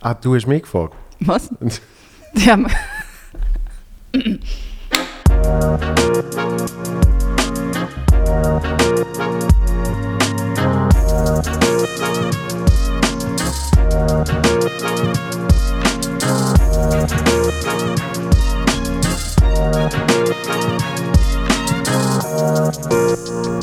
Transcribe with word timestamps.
Ah, 0.00 0.14
du 0.14 0.36
hast 0.36 0.46
mich 0.46 0.62
gefragt. 0.62 0.94
Was? 1.20 1.50
Haben... 2.46 2.66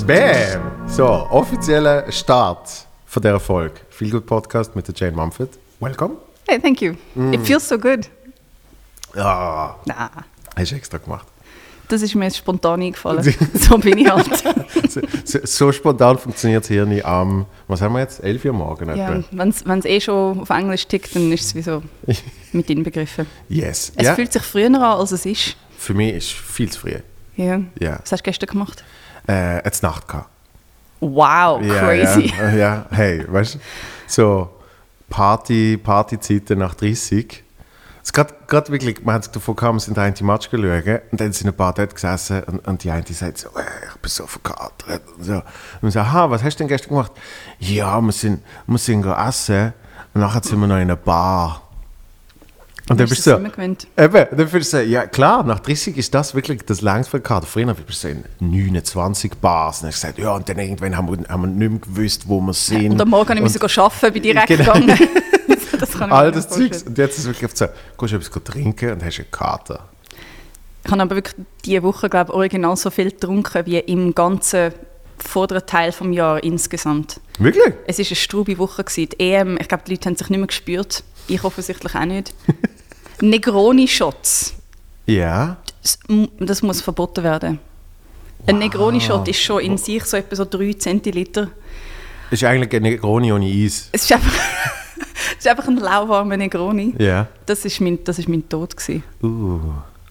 Bam! 0.05 0.87
So, 0.87 1.05
offizieller 1.05 2.11
Start 2.11 2.85
von 3.05 3.21
dieser 3.21 3.39
Folge. 3.39 3.75
Viel 3.89 4.11
gut 4.11 4.25
Podcast 4.25 4.75
mit 4.75 4.87
der 4.87 4.95
Jane 4.95 5.15
Mumford. 5.15 5.57
Welcome. 5.79 6.24
Hey, 6.47 6.59
thank 6.59 6.81
you. 6.81 6.95
It 7.31 7.41
feels 7.41 7.67
so 7.67 7.77
good. 7.77 8.09
Ja, 9.15 9.75
Na, 9.85 10.09
hast 10.55 10.71
du 10.71 10.75
extra 10.75 10.97
gemacht. 10.97 11.25
das 11.87 12.01
ist 12.01 12.15
mir 12.15 12.25
jetzt 12.25 12.37
spontan 12.37 12.81
eingefallen. 12.81 13.23
so 13.53 13.77
bin 13.77 13.97
ich 13.97 14.09
halt. 14.11 14.43
So, 14.89 15.01
so, 15.23 15.39
so 15.43 15.71
spontan 15.71 16.17
funktioniert 16.17 16.63
es 16.63 16.67
hier 16.69 16.85
nicht 16.85 17.05
am, 17.05 17.45
was 17.67 17.81
haben 17.81 17.93
wir 17.93 18.01
jetzt, 18.01 18.23
11 18.23 18.45
Uhr 18.45 18.53
morgen 18.53 18.95
ja? 18.95 19.23
Wenn 19.31 19.49
es 19.79 19.85
eh 19.85 20.01
schon 20.01 20.39
auf 20.41 20.49
Englisch 20.49 20.85
tickt, 20.87 21.15
dann 21.15 21.31
ist 21.31 21.45
es 21.45 21.55
wie 21.55 21.61
so 21.61 21.81
mit 22.51 22.69
inbegriffen. 22.69 23.25
Yes. 23.47 23.91
Es 23.95 24.05
ja, 24.05 24.15
fühlt 24.15 24.33
sich 24.33 24.41
früher 24.43 24.67
an, 24.67 24.75
als 24.75 25.11
es 25.11 25.25
ist. 25.25 25.55
für 25.77 25.93
mich 25.93 26.13
ist 26.15 26.31
viel 26.31 26.69
zu 26.71 26.81
früh. 26.81 26.95
Ja. 27.37 27.61
Ja. 27.79 27.99
Was 28.01 28.11
hast 28.11 28.19
du 28.21 28.23
gestern 28.23 28.47
gemacht? 28.49 28.83
Äh, 29.27 29.63
jetzt 29.63 29.81
Nacht 29.83 30.07
gehabt. 30.07 30.29
Wow, 30.99 31.61
Ja, 31.63 31.79
crazy. 31.79 32.33
Ja, 32.37 32.49
ja, 32.55 32.85
hey, 32.91 33.23
weißt 33.27 33.55
du, 33.55 33.59
so 34.07 34.49
Party, 35.09 35.77
Partyzeiten 35.77 36.59
nach 36.59 36.75
30. 36.75 37.43
Es 38.03 38.13
gerade 38.13 38.71
wirklich, 38.71 39.03
wir 39.03 39.13
haben 39.13 39.23
davon 39.31 39.55
gehabt, 39.55 39.73
wir 39.73 39.79
sind 39.79 39.97
einen 39.97 40.15
Match 40.21 40.51
geschaut 40.51 41.01
und 41.11 41.19
dann 41.19 41.33
sind 41.33 41.47
ein 41.47 41.55
paar 41.55 41.73
dort 41.73 41.95
gesessen 41.95 42.43
und, 42.43 42.67
und 42.67 42.83
die 42.83 42.91
eine 42.91 43.01
die 43.01 43.13
sagt 43.13 43.39
so, 43.39 43.49
äh, 43.49 43.63
ich 43.87 43.99
bin 43.99 44.09
so 44.09 44.27
verkatert 44.27 45.01
und 45.17 45.23
so. 45.23 45.33
Und 45.33 45.43
wir 45.81 45.91
sagen, 45.91 46.09
aha, 46.09 46.29
was 46.29 46.43
hast 46.43 46.55
du 46.55 46.59
denn 46.59 46.67
gestern 46.67 46.89
gemacht? 46.89 47.11
Ja, 47.57 47.99
wir 48.01 48.11
sind, 48.11 48.43
wir 48.67 48.77
sind 48.77 49.05
essen 49.05 49.73
und 50.13 50.21
nachher 50.21 50.43
sind 50.43 50.59
wir 50.59 50.67
noch 50.67 50.75
in 50.75 50.81
einer 50.81 50.95
Bar. 50.95 51.64
Und 52.87 52.99
dann 52.99 53.09
bist 53.09 53.25
du 53.25 53.31
so? 53.31 53.37
Eben, 53.37 54.25
dann 54.37 54.51
du 54.73 54.83
ja 54.83 55.07
klar, 55.07 55.43
nach 55.43 55.59
30 55.59 55.97
ist 55.97 56.13
das 56.13 56.35
wirklich 56.35 56.61
das 56.65 56.81
längste 56.81 57.11
von 57.11 57.19
der 57.21 57.27
Karte. 57.27 57.47
Früher 57.47 57.73
bist 57.73 58.03
du 58.03 58.07
so 58.07 58.13
in 58.13 58.23
29 58.39 59.33
Bars 59.37 59.81
und 59.81 59.87
du 59.87 59.91
gesagt, 59.91 60.19
ja, 60.19 60.31
und 60.35 60.47
dann 60.47 60.59
irgendwann 60.59 60.95
haben 60.95 61.09
wir, 61.09 61.27
haben 61.27 61.41
wir 61.41 61.47
nicht 61.47 61.71
mehr 61.71 61.79
gewusst, 61.95 62.27
wo 62.27 62.39
wir 62.41 62.53
sind. 62.53 62.91
Und 62.91 63.01
am 63.01 63.09
Morgen 63.09 63.41
musste 63.41 63.65
ich 63.65 63.79
arbeiten, 63.79 64.13
bin 64.13 64.21
direkt 64.21 64.47
Genau. 64.47 64.73
gegangen. 64.73 64.99
das 65.79 65.89
ich 65.95 66.01
All 66.01 66.31
das. 66.31 66.49
Zeugs. 66.49 66.83
Und 66.83 66.97
jetzt 66.97 67.17
ist 67.17 67.25
es 67.25 67.27
wirklich 67.27 67.51
so, 67.55 67.65
gehst 67.97 68.13
du 68.13 68.17
etwas 68.17 68.43
trinken 68.43 68.91
und 68.91 69.03
hast 69.03 69.17
eine 69.17 69.27
Karte. 69.31 69.79
Ich 70.83 70.91
habe 70.91 71.01
aber 71.01 71.15
wirklich 71.15 71.35
diese 71.65 71.81
Woche, 71.81 72.07
glaube 72.09 72.31
ich, 72.31 72.35
original 72.35 72.75
so 72.77 72.91
viel 72.91 73.09
getrunken 73.09 73.65
wie 73.65 73.79
im 73.79 74.13
ganzen 74.13 74.71
vorderen 75.17 75.65
Teil 75.65 75.91
des 75.91 76.15
Jahres 76.15 76.43
insgesamt. 76.43 77.19
Wirklich? 77.39 77.73
Es 77.87 77.97
war 77.97 78.05
eine 78.05 78.15
strube 78.15 78.57
Woche. 78.59 78.83
gewesen. 78.83 79.09
Die 79.09 79.19
EM, 79.19 79.57
ich 79.59 79.67
glaube, 79.67 79.83
die 79.87 79.91
Leute 79.91 80.09
haben 80.09 80.15
sich 80.15 80.29
nicht 80.29 80.37
mehr 80.39 80.47
gespürt. 80.47 81.03
Ich 81.27 81.43
offensichtlich 81.43 81.95
auch 81.95 82.05
nicht. 82.05 82.33
Negroni-Shots. 83.21 84.53
Ja. 85.05 85.57
Das, 85.81 85.99
das 86.39 86.61
muss 86.61 86.81
verboten 86.81 87.23
werden. 87.23 87.59
Ein 88.47 88.59
Negroni-Shot 88.59 89.27
ist 89.27 89.39
schon 89.41 89.61
in 89.61 89.77
sich 89.77 90.03
so 90.05 90.17
etwa 90.17 90.35
so 90.35 90.45
3 90.45 90.73
Zentiliter. 90.73 91.49
Ist 92.31 92.43
eigentlich 92.43 92.71
eine 92.73 92.89
Negroni 92.91 93.31
ohne 93.31 93.45
Eis. 93.45 93.89
Es 93.91 94.03
ist 94.03 94.11
einfach, 94.11 94.33
es 95.31 95.37
ist 95.39 95.47
einfach 95.47 95.67
ein 95.67 95.77
lauwarmer 95.77 96.37
Negroni. 96.37 96.95
Ja. 96.97 97.27
Das 97.45 97.65
ist 97.65 97.79
mein, 97.81 98.03
das 98.03 98.19
ist 98.19 98.27
mein 98.27 98.47
Tod. 98.49 98.75
Gewesen. 98.75 99.03
Uh, 99.23 99.59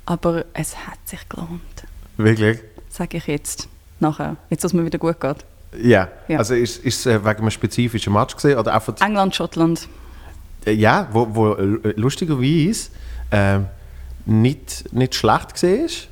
Aber 0.07 0.45
es 0.53 0.77
hat 0.77 0.99
sich 1.05 1.29
gelohnt. 1.29 1.61
wirklich? 2.17 2.59
Sage 2.89 3.17
ich 3.19 3.27
jetzt. 3.27 3.69
Nachher. 4.01 4.37
Jetzt, 4.51 4.65
dass 4.65 4.71
es 4.73 4.75
mir 4.75 4.85
wieder 4.85 4.99
gut 4.99 5.21
geht. 5.21 5.45
Ja. 5.83 6.09
Ja. 6.29 6.39
Also 6.39 6.55
ist 6.55 6.85
ist 6.85 7.01
es 7.01 7.07
äh, 7.07 7.25
wegen 7.25 7.41
einem 7.41 7.51
spezifischen 7.51 8.13
Match 8.13 8.35
gesehen 8.35 8.59
oder 8.59 8.75
einfach 8.75 8.95
England, 9.01 9.35
Schottland. 9.35 9.89
Äh, 10.67 10.73
Ja, 10.73 11.09
wo, 11.13 11.27
wo 11.31 11.53
äh, 11.55 11.95
lustigerweise 11.97 12.91
ähm, 13.31 13.67
nicht, 14.27 14.93
nicht 14.93 15.15
schlecht 15.15 15.53
gesehen 15.55 15.85
ist. 15.87 16.09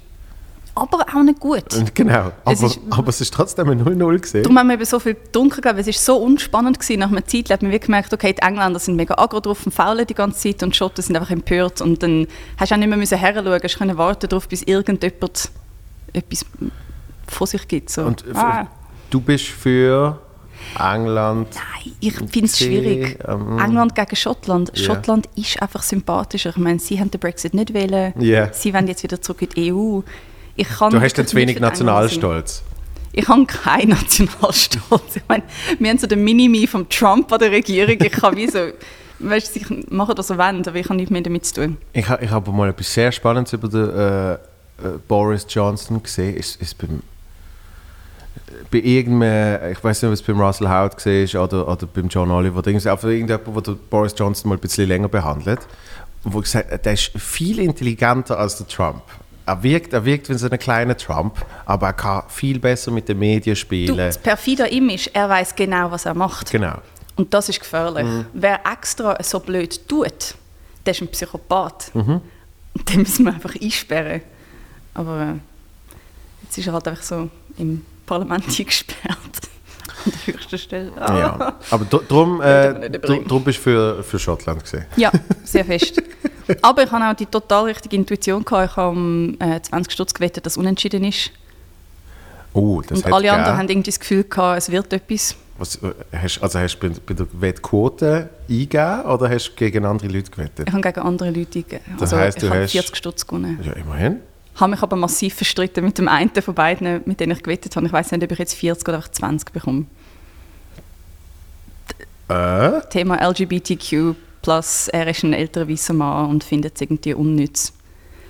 Aber 0.75 1.01
auch 1.15 1.23
nicht 1.23 1.39
gut. 1.39 1.65
Genau, 1.95 2.33
aber 2.45 2.53
Es 2.53 2.63
ist- 2.63 2.81
aber 2.89 3.09
es 3.09 3.21
ist 3.21 3.35
trotzdem 3.35 3.69
ein 3.69 3.85
0-0 3.85 4.19
gesehen. 4.19 4.43
Darum 4.43 4.59
haben 4.59 4.69
wir 4.69 4.75
eben 4.75 4.85
so 4.87 4.99
viel 4.99 5.15
glaube 5.15 5.81
ich. 5.81 5.87
Es 5.89 6.09
war 6.09 6.17
so 6.17 6.23
unspannend. 6.23 6.81
Gewesen. 6.81 7.01
Nach 7.01 7.11
einer 7.11 7.27
Zeit 7.27 7.51
hat 7.51 7.61
man 7.61 7.71
wirklich 7.73 7.89
gemerkt, 7.89 8.15
okay, 8.15 8.33
die 8.33 8.41
Engländer 8.41 8.79
sind 8.79 8.97
mega 8.97 9.15
aggro 9.19 9.41
drauf 9.41 9.67
und 9.67 9.73
faulen 9.73 10.07
die 10.07 10.15
ganze 10.15 10.41
Zeit 10.41 10.63
und 10.63 10.73
die 10.73 10.79
Schotten 10.79 11.03
sind 11.03 11.15
einfach 11.17 11.31
empört. 11.31 11.83
Und 11.83 12.03
dann 12.03 12.27
hast 12.57 12.71
du 12.71 12.75
auch 12.75 12.79
nicht 12.79 12.89
mehr 12.89 12.97
müssen 12.97 13.19
herschauen, 13.19 13.61
hast 13.63 13.77
können 13.79 13.99
warten 13.99 14.29
darauf, 14.31 14.49
bis 14.49 14.63
irgendjemand 14.63 15.51
etwas 16.15 16.47
von 17.29 17.47
sich 17.47 17.69
gibt. 17.69 17.91
So. 17.91 18.05
Und 18.05 18.27
f- 18.27 18.37
ah, 18.37 18.67
du 19.11 19.21
bist 19.21 19.45
für 19.49 20.19
England. 20.79 21.49
nein, 21.55 21.93
ich 22.01 22.15
finde 22.15 22.45
es 22.45 22.59
schwierig. 22.59 23.19
ähm, 23.27 23.59
England 23.59 23.95
gegen 23.95 24.17
Schottland. 24.17 24.73
Ja. 24.75 24.85
Schottland 24.85 25.29
ist 25.37 25.61
einfach 25.61 25.83
sympathischer. 25.83 26.51
Ich 26.51 26.57
meine, 26.57 26.79
sie 26.79 26.99
haben 26.99 27.11
den 27.11 27.21
Brexit 27.21 27.55
nicht 27.55 27.75
wählen. 27.75 28.13
Ja. 28.19 28.53
Sie 28.53 28.73
wollen 28.75 28.87
jetzt 28.89 29.03
wieder 29.03 29.21
zurück 29.21 29.43
in 29.43 29.49
die 29.51 29.73
EU. 29.73 30.01
Ich 30.57 30.69
kann 30.69 30.91
Du 30.91 31.01
hast 31.01 31.17
wirklich 31.17 31.27
zu 31.29 31.37
wenig. 31.37 31.61
Nationalstolz. 31.61 32.63
Ich 33.13 33.29
habe 33.29 33.45
keinen 33.47 33.89
Nationalstolz. 34.43 35.17
Ich 35.17 35.23
meine, 35.29 35.43
wir 35.79 35.91
haben 35.91 35.99
so 35.99 36.07
den 36.07 36.25
Minimi 36.25 36.67
vom 36.67 36.89
Trump 36.89 37.31
an 37.33 37.39
der 37.39 37.51
Regierung. 37.51 37.97
Ich 38.01 38.13
kann 38.13 38.37
wie 38.37 38.49
so, 38.49 38.59
weißt 39.19 39.55
du, 39.55 39.61
ich 39.61 39.91
mache 39.91 40.15
das 40.15 40.29
so 40.29 40.39
wollen, 40.39 40.67
aber 40.67 40.77
ich 40.77 40.85
habe 40.87 40.97
nichts 40.97 41.11
mehr 41.11 41.23
damit 41.23 41.45
zu 41.47 41.55
tun. 41.55 41.77
Ich, 41.93 42.09
ich 42.09 42.31
habe 42.31 42.51
mal 42.53 42.71
etwas 42.71 42.93
sehr 42.93 43.13
Spannendes 43.13 43.53
über 43.53 43.69
den, 43.69 43.91
äh, 43.91 44.33
äh, 44.33 44.39
Boris 45.07 45.47
Johnson 45.49 46.03
gesehen. 46.03 46.37
Ist, 46.37 46.61
ist 46.61 46.77
beim, 46.79 47.03
bei 48.71 48.79
irgendeinem, 48.79 49.73
ich 49.73 49.83
weiß 49.83 50.03
nicht, 50.03 50.09
ob 50.09 50.15
es 50.15 50.23
beim 50.23 50.41
Russell 50.41 50.69
Howard 50.69 51.05
ist 51.07 51.35
oder, 51.35 51.69
oder 51.69 51.87
beim 51.87 52.09
John 52.09 52.31
Oliver, 52.31 52.59
oder 52.59 52.93
aber 52.93 53.09
irgendjemand, 53.09 53.67
der 53.67 53.73
Boris 53.91 54.15
Johnson 54.17 54.49
mal 54.49 54.57
ein 54.57 54.61
bisschen 54.61 54.89
länger 54.89 55.09
behandelt, 55.09 55.61
wo 56.25 56.41
gesagt 56.41 56.71
hat, 56.71 56.85
der 56.85 56.93
ist 56.95 57.11
viel 57.19 57.59
intelligenter 57.59 58.39
als 58.39 58.57
der 58.57 58.67
Trump. 58.69 59.03
Er 59.45 59.61
wirkt, 59.63 59.93
er 59.93 60.05
wirkt 60.05 60.29
wie 60.29 60.35
so 60.35 60.49
ein 60.49 60.59
kleiner 60.59 60.97
Trump, 60.97 61.35
aber 61.67 61.89
er 61.89 61.93
kann 61.93 62.23
viel 62.29 62.59
besser 62.61 62.91
mit 62.93 63.09
den 63.09 63.19
Medien 63.19 63.55
Du, 63.55 63.61
spielen. 63.61 63.97
das 63.97 64.17
perfide 64.19 64.69
Image, 64.69 65.09
er 65.13 65.29
weiß 65.29 65.55
genau, 65.57 65.91
was 65.91 66.07
er 66.07 66.15
macht. 66.15 66.51
Genau. 66.51 66.77
Und 67.17 67.35
das 67.35 67.49
ist 67.49 67.61
gefährlich. 67.61 68.07
Wer 68.33 68.61
extra 68.65 69.17
so 69.23 69.41
blöd 69.41 69.87
tut, 69.89 70.35
der 70.87 70.93
ist 70.93 71.03
ein 71.03 71.09
Psychopath. 71.09 71.91
Und 71.95 72.89
den 72.89 73.01
müssen 73.01 73.27
wir 73.27 73.35
einfach 73.35 73.55
einsperren. 73.61 74.23
Aber 74.95 75.21
äh, 75.21 75.35
jetzt 76.45 76.57
ist 76.57 76.67
er 76.69 76.73
halt 76.73 76.89
einfach 76.89 77.03
so 77.03 77.29
im 77.59 77.85
Parlament 78.07 78.45
eingesperrt. 78.59 79.19
An 80.05 80.13
der 80.27 80.35
höchsten 80.35 80.59
Stelle. 80.59 80.93
Ah. 80.99 81.19
Ja. 81.19 81.55
Aber 81.71 81.85
darum 81.85 82.41
äh, 82.43 82.91
drum 82.91 83.45
bist 83.45 83.59
du 83.59 83.63
für, 83.63 84.03
für 84.03 84.19
Schottland 84.19 84.63
gesehen. 84.65 84.85
Ja, 84.97 85.13
sehr 85.45 85.65
fest. 85.65 86.03
Aber 86.61 86.83
ich 86.83 86.91
habe 86.91 87.05
auch 87.09 87.15
die 87.15 87.27
total 87.27 87.65
richtige 87.67 87.95
Intuition 87.97 88.45
gehabt. 88.45 88.71
Ich 88.73 88.77
habe 88.77 88.89
um 88.97 89.37
äh, 89.41 89.61
20 89.63 89.93
Stutz 89.93 90.13
gewettet, 90.15 90.45
dass 90.45 90.55
es 90.55 90.57
unentschieden 90.57 91.05
ist. 91.05 91.31
Oh, 92.53 92.83
das 92.83 92.99
Und 92.99 93.05
hat 93.07 93.13
alle 93.13 93.23
gegeben. 93.23 93.39
anderen 93.39 93.59
haben 93.59 93.69
irgendwie 93.69 93.91
das 93.91 94.01
Gefühl 94.01 94.25
gehabt, 94.25 94.59
es 94.59 94.71
wird 94.71 94.93
etwas. 94.93 95.37
Was, 95.59 95.77
äh, 95.77 95.93
hast, 96.21 96.43
also 96.43 96.59
hast 96.59 96.79
du 96.81 96.89
bei, 96.89 96.95
bei 97.07 97.15
der 97.15 97.27
Wettquote 97.33 98.29
eingegeben 98.49 99.03
oder 99.03 99.31
hast 99.31 99.51
du 99.51 99.55
gegen 99.55 99.85
andere 99.87 100.09
Leute 100.09 100.31
gewettet? 100.31 100.67
Ich 100.69 100.73
habe 100.73 100.83
gegen 100.83 101.01
andere 101.01 101.31
Leute 101.31 101.63
gegeben. 101.63 101.85
Das 101.99 102.13
Also 102.13 102.17
heisst, 102.19 102.39
ich 102.39 102.43
du 102.45 102.51
habe 102.51 102.63
hast- 102.65 102.73
40 102.73 102.97
Stutz 102.97 103.27
gewonnen. 103.27 103.61
Ja, 103.65 103.73
immerhin. 103.75 104.21
Habe 104.57 104.73
mich 104.73 104.83
aber 104.83 104.97
massiv 104.97 105.35
verstritten 105.35 105.85
mit 105.85 105.99
dem 105.99 106.09
einen 106.09 106.31
von 106.31 106.55
beiden, 106.55 107.03
mit 107.05 107.21
denen 107.21 107.33
ich 107.33 107.43
gewettet 107.43 107.75
habe. 107.77 107.87
Ich 107.87 107.93
weiß 107.93 108.13
nicht, 108.13 108.23
ob 108.23 108.31
ich 108.33 108.39
jetzt 108.39 108.55
40 108.55 108.89
oder 108.89 108.99
einfach 108.99 109.11
20 109.11 109.53
bekomme. 109.53 109.87
Äh? 112.29 112.81
Thema 112.91 113.17
LGBTQ+, 113.29 114.15
er 114.93 115.07
ist 115.09 115.23
ein 115.23 115.33
älterer 115.33 115.69
weißer 115.69 115.95
Mann 115.95 116.31
und 116.31 116.45
findet 116.45 116.75
es 116.75 116.81
irgendwie 116.81 117.15
unnütz. 117.15 117.73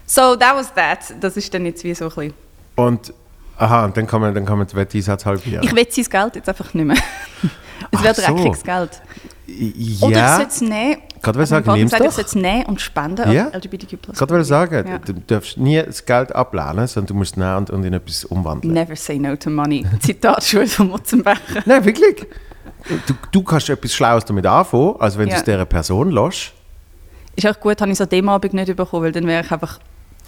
So, 0.07 0.37
that 0.37 0.55
was 0.55 0.73
that. 0.75 1.15
Das 1.21 1.37
ist 1.37 1.53
dann 1.55 1.65
jetzt 1.67 1.85
wie 1.85 1.95
so 1.95 2.05
ein 2.07 2.11
bisschen... 2.11 2.35
Und, 2.77 3.15
aha, 3.57 3.85
und 3.85 3.97
dann 3.97 4.07
kann 4.07 4.21
man, 4.21 4.35
dann 4.35 4.45
kann 4.45 4.59
man 4.59 4.67
den 4.67 4.77
Wetteinsatz 4.77 5.25
halbieren. 5.25 5.65
Ich 5.65 5.75
wette 5.75 5.93
sein 5.93 6.05
Geld 6.11 6.37
jetzt 6.37 6.49
einfach 6.49 6.75
nicht 6.75 6.85
mehr. 6.85 6.97
es 7.91 8.03
wird 8.03 8.19
Ach 8.19 8.29
so. 8.29 8.35
dreckiges 8.35 8.63
Geld. 8.63 9.03
ja, 9.47 10.07
Oder 10.07 10.25
ich 10.25 10.31
sollte 10.37 10.49
es 10.51 10.61
nehmen... 10.61 10.97
Gerade 11.23 11.39
will 11.39 11.47
mein 11.51 11.65
sagen, 11.65 11.77
ich 11.87 11.91
sollte 11.91 12.21
es 12.23 12.35
nehmen 12.35 12.67
und 12.67 12.81
spenden 12.81 13.31
Ja. 13.31 13.47
an 13.49 13.53
LGBTQ+. 13.61 13.97
gerade 14.17 14.35
will 14.35 14.45
sagen, 14.45 14.89
Ja. 14.89 14.99
du 14.99 15.13
darfst 15.15 15.57
nie 15.57 15.81
das 15.83 16.05
Geld 16.05 16.35
ablehnen, 16.35 16.87
sondern 16.89 17.07
du 17.09 17.15
musst 17.15 17.33
es 17.33 17.37
nehmen 17.37 17.57
und, 17.59 17.71
und 17.71 17.85
in 17.85 17.93
etwas 17.93 18.25
umwandeln. 18.25 18.73
Never 18.75 18.97
say 18.97 19.19
no 19.19 19.37
to 19.37 19.49
money. 19.51 19.87
Zitatschule 20.01 20.67
von 20.67 20.89
Mutzenbecher. 20.89 21.63
Nein, 21.65 21.85
wirklich. 21.85 22.27
Du, 23.07 23.15
du 23.31 23.43
kannst 23.45 23.71
etwas 23.71 23.93
Schlaues 23.95 24.25
damit 24.25 24.45
anfangen, 24.47 24.97
als 24.99 25.17
wenn 25.17 25.27
du 25.27 25.33
Ja. 25.33 25.39
es 25.39 25.45
dieser 25.45 25.65
Person 25.67 26.11
lässt. 26.11 26.53
Ist 27.37 27.47
auch 27.47 27.59
gut, 27.61 27.81
habe 27.81 27.91
ich 27.91 27.97
es 27.97 28.01
an 28.01 28.09
dem 28.09 28.29
Abend 28.29 28.53
nicht 28.55 28.75
bekommen, 28.75 29.05
weil 29.05 29.13
dann 29.13 29.27
wäre 29.27 29.45
ich 29.45 29.51
einfach 29.53 29.79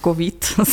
go 0.01 0.17
weiter. 0.17 0.63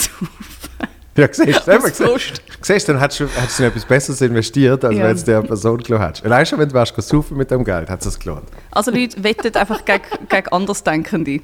Ja, 1.15 1.29
siehst 1.31 1.67
du, 1.67 1.79
siehst, 1.89 2.43
siehst, 2.63 2.89
dann 2.89 2.99
hättest 2.99 3.21
du, 3.21 3.25
du 3.27 3.63
in 3.63 3.69
etwas 3.69 3.85
Besseres 3.85 4.21
investiert, 4.23 4.83
als 4.85 4.97
Ja. 4.97 5.05
wenn 5.05 5.15
es 5.17 5.25
der 5.25 5.43
Person 5.43 5.79
gelohnt 5.83 6.05
hättest. 6.05 6.25
Allein 6.25 6.47
schon, 6.47 6.59
wenn 6.59 6.69
du 6.69 6.75
wärst 6.75 6.95
saufen 7.03 7.37
mit 7.37 7.51
dem 7.51 7.65
Geld, 7.65 7.91
hat 7.91 8.05
es 8.07 8.19
gelohnt. 8.19 8.49
Also 8.71 8.91
Leute 8.91 9.23
wettet 9.23 9.57
einfach 9.59 9.85
gegen, 9.85 10.03
gegen 10.29 10.49
Andersdenkende. 10.49 11.41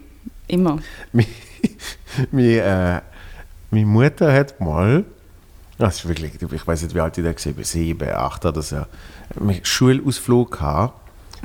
Immer. 0.47 0.79
Mi, 1.13 2.57
äh, 2.57 3.01
Meine 3.71 3.87
Mutter 3.87 4.33
hat 4.33 4.59
mal, 4.61 5.05
das 5.77 5.97
ist 5.97 6.09
wirklich, 6.09 6.33
ich 6.41 6.67
weiß 6.67 6.83
nicht, 6.83 6.95
wie 6.95 7.01
alt 7.01 7.19
ich 7.19 7.25
da 7.25 7.31
war, 7.57 7.65
sieben, 7.65 8.09
acht 8.11 8.47
oder 8.47 8.63
so, 8.63 8.77
einen 9.39 9.61
Schulausflug 9.63 10.53
gehabt. 10.53 10.95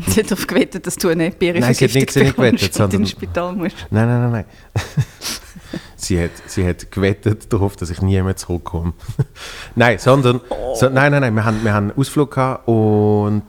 Sie 0.07 0.21
hat 0.21 0.31
darauf 0.31 0.47
gewettet, 0.47 0.87
dass 0.87 0.95
du 0.95 1.09
eine 1.09 1.29
Beere 1.31 1.59
Nein, 1.59 1.73
sie 1.73 1.85
hat 1.85 1.93
nicht- 1.93 2.11
sie 2.11 2.23
nicht 2.23 2.35
gewettet, 2.35 2.73
sondern- 2.73 3.01
ins 3.01 3.11
Spital 3.11 3.53
musst. 3.53 3.75
Nein, 3.91 4.07
nein, 4.07 4.21
nein, 4.21 4.31
nein. 4.31 4.45
Sie, 6.03 6.21
hat, 6.21 6.31
sie 6.47 6.67
hat 6.67 6.91
gewettet 6.91 7.51
darauf, 7.51 7.75
dass 7.75 7.89
ich 7.89 8.01
nie 8.01 8.21
mehr 8.21 8.35
zurückkomme. 8.35 8.93
nein, 9.75 9.97
sondern, 9.97 10.41
so, 10.75 10.89
nein, 10.89 11.11
nein, 11.11 11.21
nein, 11.21 11.35
wir 11.35 11.45
haben, 11.45 11.63
wir 11.63 11.73
haben 11.73 11.89
einen 11.89 11.99
Ausflug 11.99 12.31
gehabt 12.31 12.67
und 12.67 13.43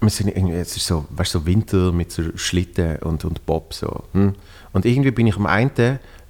wir 0.00 0.10
sind 0.10 0.28
irgendwie, 0.28 0.56
es 0.56 0.76
ist 0.76 0.86
so, 0.86 1.06
weißt, 1.10 1.32
so 1.32 1.46
Winter 1.46 1.92
mit 1.92 2.12
so 2.12 2.22
Schlitten 2.36 2.96
und, 2.98 3.24
und 3.24 3.44
Bob 3.46 3.74
so. 3.74 4.04
Hm? 4.12 4.34
Und 4.72 4.84
irgendwie 4.84 5.10
bin 5.10 5.26
ich 5.26 5.36
am 5.36 5.46
einen 5.46 5.70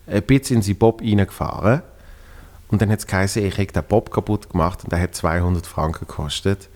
ein 0.07 0.23
bisschen 0.23 0.57
in 0.57 0.63
den 0.63 0.77
Bob 0.77 1.03
reingefahren 1.03 1.83
und 2.69 2.83
dann 2.83 2.91
hat 2.91 3.01
es 3.01 3.07
geheißen, 3.07 3.45
ich 3.45 3.59
habe 3.59 3.67
den 3.67 3.85
Bob 3.85 4.11
kaputt 4.11 4.51
gemacht 4.51 4.85
und 4.85 4.93
der 4.93 5.01
hat 5.01 5.15
200 5.15 5.67
Franken 5.67 6.07
gekostet. 6.07 6.69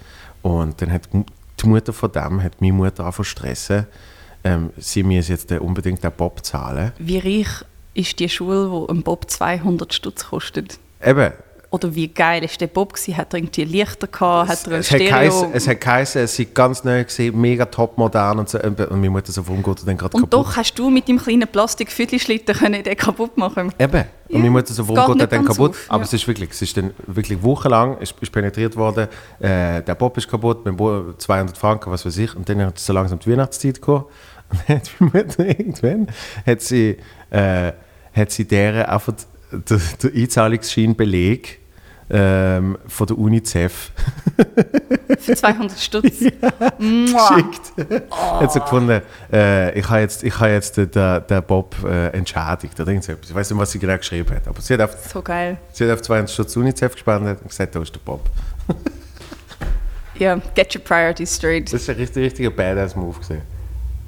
Und 0.43 0.81
dann 0.81 0.93
hat 0.93 1.09
die 1.13 1.67
Mutter 1.67 1.93
von 1.93 2.13
dem, 2.13 2.43
hat 2.43 2.61
meine 2.61 2.73
Mutter 2.73 3.05
angefangen 3.05 3.13
zu 3.13 3.25
stressen, 3.25 3.87
ähm, 4.43 4.71
sie 4.79 5.03
müsse 5.03 5.33
jetzt 5.33 5.53
unbedingt 5.53 6.03
den 6.03 6.13
Bob 6.13 6.45
zahlen. 6.45 6.93
Wie 6.99 7.19
reich 7.19 7.65
ist 7.95 8.19
die 8.19 8.29
Schule, 8.29 8.71
wo 8.71 8.87
ein 8.87 9.03
Bob 9.03 9.31
200 9.31 9.93
Stutz 9.93 10.27
kostet? 10.29 10.79
Eben, 11.05 11.33
Oder 11.71 11.95
wie 11.95 12.09
geil 12.09 12.43
ist 12.45 12.61
der 12.61 12.67
Bob 12.67 12.93
gewesen? 12.95 13.17
Hat 13.17 13.33
er 13.33 13.39
irgendwie 13.39 13.65
Lichter 13.65 14.07
gehabt? 14.07 14.51
Hat 14.51 14.67
er 14.67 14.75
ein 14.75 14.81
es 14.81 14.91
hat, 14.91 14.97
Stereo? 14.97 15.11
geheißen, 15.11 15.49
es 15.53 15.69
hat 15.69 15.81
geheißen, 15.81 16.23
es 16.23 16.37
sei 16.37 16.49
ganz 16.53 16.85
neu 16.85 17.05
gesehen, 17.05 17.41
mega 17.41 17.65
top 17.65 17.97
modern 17.97 18.41
und 18.41 18.49
so. 18.49 18.59
Und 18.61 18.79
meine 18.79 19.11
Mutter 19.11 19.31
so, 19.33 19.47
warum 19.47 19.63
geht 19.63 19.79
er 19.81 19.87
dann 19.87 19.97
gerade 19.97 20.17
und 20.17 20.23
kaputt? 20.23 20.33
doch 20.33 20.57
hast 20.57 20.75
du 20.79 20.91
mit 20.91 21.09
deinem 21.09 21.19
kleinen 21.19 21.47
Plastik-Viertelschlitten 21.49 22.57
können 22.57 22.83
den 22.83 22.97
kaputt 22.97 23.37
machen. 23.37 23.73
Eben. 23.79 24.05
Und 24.29 24.39
meine 24.39 24.51
Mutter 24.51 24.73
so, 24.75 24.83
es 24.83 24.89
warum 24.89 25.17
geht 25.17 25.31
geht 25.31 25.33
er 25.33 25.39
nicht 25.39 25.49
dann 25.49 25.57
kaputt? 25.57 25.71
auf, 25.71 25.85
Aber 25.89 25.99
ja. 25.99 26.05
es 26.05 26.13
ist 26.13 26.27
wirklich, 26.29 26.51
es 26.51 26.63
ist 26.63 26.77
dann 26.77 26.93
wirklich 27.07 27.43
wochenlang, 27.43 27.97
es 28.01 28.15
ist 28.21 28.33
penetriert 28.33 28.77
worden, 28.77 29.09
äh, 29.39 29.83
der 29.83 29.95
Bob 29.95 30.17
ist 30.19 30.29
kaputt, 30.29 30.65
Bo 30.77 31.13
200 31.17 31.57
Franken, 31.57 31.91
was 31.91 32.05
weiß 32.05 32.17
ich. 32.19 32.37
Und 32.37 32.49
dann 32.49 32.67
hat 32.67 32.79
so 32.79 32.93
langsam 32.93 33.19
die 33.19 33.31
Weihnachtszeit 33.31 33.77
gekommen. 33.77 34.05
Hat 34.69 34.91
meine 34.99 35.25
Mutter 35.25 35.47
irgendwann, 35.47 36.09
hat 36.47 36.61
sie, 36.61 36.97
äh, 37.31 37.73
hat 38.13 38.31
sie 38.31 38.45
deren 38.45 38.83
einfach 38.87 39.15
den, 39.53 39.81
den 40.03 40.23
Einzahlungsscheinbeleg 40.23 41.61
ähm, 42.13 42.77
von 42.89 43.07
der 43.07 43.19
UNICEF 43.19 43.93
Für 45.19 45.37
200 45.37 45.79
Stutz. 45.79 46.19
Geschickt. 46.19 48.11
Hat 48.11 48.53
so 48.53 48.61
gefunden, 48.61 49.01
äh, 49.33 49.79
ich 49.79 49.89
habe 49.89 50.01
jetzt, 50.01 50.25
ich 50.25 50.39
habe 50.41 50.51
jetzt 50.51 50.77
den, 50.77 50.91
den, 50.91 51.43
Bob 51.47 51.77
äh, 51.85 52.09
entschädigt 52.09 52.79
oder. 52.81 52.91
Ich 52.91 53.07
weiß 53.09 53.51
nicht, 53.51 53.61
was 53.61 53.71
sie 53.71 53.79
genau 53.79 53.97
geschrieben 53.97 54.35
hat, 54.35 54.49
aber 54.49 54.61
sie 54.61 54.75
hat 54.75 54.81
auf, 54.81 54.97
So 55.13 55.23
geil. 55.23 55.59
sie 55.73 55.85
hat 55.85 55.93
auf 55.93 56.03
200 56.03 56.31
Stutz 56.31 56.57
UNICEF 56.57 56.95
gespendet 56.95 57.41
und 57.43 57.49
gesagt, 57.49 57.75
da 57.75 57.81
ist 57.81 57.95
der 57.95 58.01
Bob. 58.01 58.29
Ja, 60.17 60.39
get 60.55 60.75
your 60.75 60.83
priorities 60.83 61.35
straight. 61.35 61.73
Das 61.73 61.81
ist 61.81 61.89
ein 61.89 61.97
richtig, 61.97 62.25
richtiger 62.25 62.51
Badass-Move 62.51 63.21
gewesen. 63.21 63.43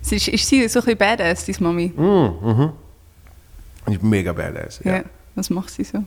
Sie 0.02 0.16
Ist, 0.16 0.28
ist 0.28 0.46
sie 0.48 0.68
so 0.68 0.80
ein 0.80 0.84
bisschen 0.84 0.98
badass, 0.98 1.46
deine 1.46 1.58
Mami? 1.60 1.92
Und 1.96 2.72
ist 3.94 4.02
mega 4.02 4.32
Badass, 4.32 4.80
ja. 4.84 4.96
Ja. 4.96 5.02
Was 5.34 5.48
macht 5.50 5.70
sie 5.70 5.84
so? 5.84 6.04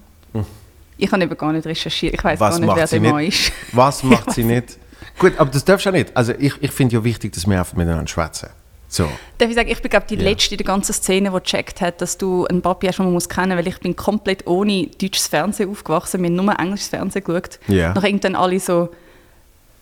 Ich 0.98 1.12
habe 1.12 1.24
eben 1.24 1.38
gar 1.38 1.52
nicht 1.52 1.66
recherchiert. 1.66 2.14
Ich 2.14 2.24
weiß 2.24 2.40
gar 2.40 2.60
nicht, 2.60 2.76
wer 2.76 2.88
der 2.88 3.02
Mann 3.02 3.24
ist. 3.26 3.52
Was 3.74 4.04
macht 4.04 4.32
sie 4.32 4.44
nicht? 4.44 4.78
Gut, 5.20 5.34
aber 5.38 5.50
das 5.50 5.66
darfst 5.66 5.86
du 5.86 5.90
auch 5.90 5.94
nicht. 5.94 6.16
Also 6.16 6.34
ich, 6.38 6.54
ich 6.62 6.72
finde 6.72 6.96
ja 6.96 7.04
wichtig, 7.04 7.34
dass 7.34 7.48
wir 7.48 7.58
einfach 7.60 7.76
miteinander 7.76 8.08
schwätzen. 8.08 8.50
So. 8.88 9.10
Darf 9.38 9.50
ich 9.50 9.56
sagen, 9.56 9.70
ich 9.70 9.82
bin 9.82 9.90
glaube 9.90 10.06
die 10.10 10.16
Ja. 10.16 10.24
letzte 10.24 10.54
in 10.54 10.58
der 10.60 10.66
ganzen 10.68 10.94
Szene, 10.94 11.32
die 11.32 11.36
gecheckt 11.40 11.82
hat, 11.82 12.02
dass 12.02 12.18
du 12.18 12.46
einen 12.46 12.62
Papi 12.62 12.88
hast, 12.88 12.98
den 13.00 13.06
man 13.06 13.14
muss 13.14 13.28
kennen, 13.28 13.58
weil 13.58 13.68
ich 13.68 13.80
bin 13.80 13.96
komplett 13.96 14.46
ohne 14.48 14.88
deutsches 14.88 15.28
Fernsehen 15.28 15.70
aufgewachsen. 15.70 16.22
Wir 16.22 16.30
haben 16.30 16.36
nur 16.36 16.58
englisches 16.60 16.88
Fernsehen 16.90 17.24
geschaut. 17.24 17.60
Ja. 17.68 17.94
Nach 17.94 18.04
irgendwann 18.04 18.36
alle 18.36 18.60
so, 18.60 18.90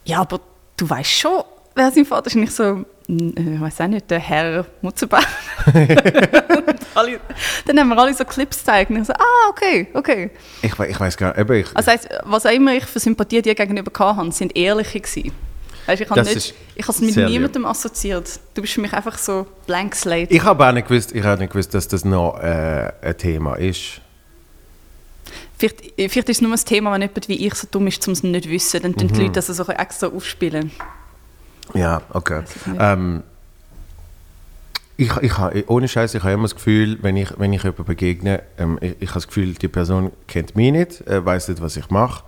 ja, 0.06 0.21
aber 0.21 0.39
du 0.77 0.89
weißt 0.89 1.12
schon, 1.12 1.44
wer 1.75 1.92
sein 1.92 2.06
Vater 2.06 2.27
ist. 2.27 2.36
Und 2.36 2.44
ich 2.44 2.51
so, 2.51 2.63
«N- 2.63 2.81
äh, 2.81 2.86
ich 3.07 3.61
weiß 3.61 3.81
auch 3.81 3.88
nicht, 3.88 4.09
der 4.09 4.19
Herr 4.19 4.65
Mutzenbach. 4.81 5.25
Und 5.65 5.75
alle, 6.95 7.19
dann 7.65 7.79
haben 7.79 7.89
wir 7.89 7.97
alle 7.97 8.13
so 8.13 8.23
Clips 8.23 8.59
gezeigt 8.59 8.91
und 8.91 9.01
ich 9.01 9.07
so, 9.07 9.13
ah, 9.13 9.50
okay, 9.50 9.88
okay. 9.94 10.29
Ich, 10.61 10.71
ich 10.77 11.00
weiß 11.00 11.17
gar 11.17 11.35
nicht. 11.38 11.50
Ich, 11.69 11.75
Also 11.75 11.91
heisst, 11.91 12.07
was 12.23 12.45
auch 12.45 12.51
immer 12.51 12.73
ich 12.73 12.85
für 12.85 13.00
Sympathie 13.00 13.41
dir 13.41 13.55
gegenüber 13.55 13.91
hatte, 14.15 14.31
sind 14.31 14.55
ehrliche 14.55 15.00
gewesen. 15.00 15.31
Weißt, 15.85 16.01
ich 16.01 16.09
habe 16.09 16.21
es 16.21 17.01
mit 17.01 17.13
sehr 17.13 17.25
lieb. 17.27 17.33
niemandem 17.39 17.65
assoziiert. 17.65 18.39
Du 18.53 18.61
bist 18.61 18.73
für 18.73 18.81
mich 18.81 18.94
einfach 18.94 19.17
so 19.17 19.45
blank 19.67 19.95
slate. 19.95 20.31
ich 20.33 20.44
habe 20.44 20.65
auch 20.65 20.71
nicht 20.71 20.88
gewusst, 20.88 21.13
ich 21.13 21.23
habe 21.23 21.41
nicht 21.41 21.51
gewusst, 21.51 21.73
dass 21.73 21.88
das 21.89 22.05
noch 22.05 22.39
äh, 22.39 22.91
ein 23.01 23.17
Thema 23.17 23.55
ist. 23.55 24.00
Vielleicht, 25.57 25.94
vielleicht 25.97 26.29
ist 26.29 26.38
es 26.38 26.41
nur 26.41 26.51
ein 26.53 26.59
Thema, 26.59 26.94
wenn 26.94 27.01
jemand 27.01 27.27
wie 27.27 27.45
ich 27.47 27.55
so 27.55 27.67
dumm 27.69 27.88
ist, 27.88 28.05
um 28.07 28.13
es 28.13 28.23
nicht 28.23 28.45
zu 28.45 28.50
wissen. 28.50 28.81
Dann 28.81 28.95
tun 28.95 29.07
Mhm. 29.07 29.13
die 29.13 29.21
Leute 29.21 29.31
das 29.33 29.47
so 29.47 29.63
extra 29.67 30.07
aufspielen. 30.07 30.71
Ja, 31.74 32.01
okay. 32.12 32.42
Ähm, 32.80 33.24
ich, 34.95 35.10
ich, 35.21 35.33
ohne 35.69 35.88
Scheiß, 35.88 36.13
ich 36.13 36.21
habe 36.24 36.33
immer 36.33 36.44
das 36.44 36.56
Gefühl, 36.56 37.00
wenn 37.01 37.18
ich, 37.18 37.30
wenn 37.39 37.51
ich 37.51 37.63
jemandem 37.63 37.86
begegne, 37.86 38.44
ähm, 38.60 38.77
ich, 38.80 38.95
ich 39.00 39.10
habe 39.10 39.15
das 39.15 39.27
Gefühl, 39.27 39.54
die 39.56 39.68
Person 39.68 40.12
kennt 40.27 40.56
mich 40.56 40.71
nicht, 40.71 41.07
äh, 41.07 41.25
weiß 41.25 41.48
nicht, 41.50 41.62
was 41.62 41.75
ich 41.77 41.89
mache 41.89 42.24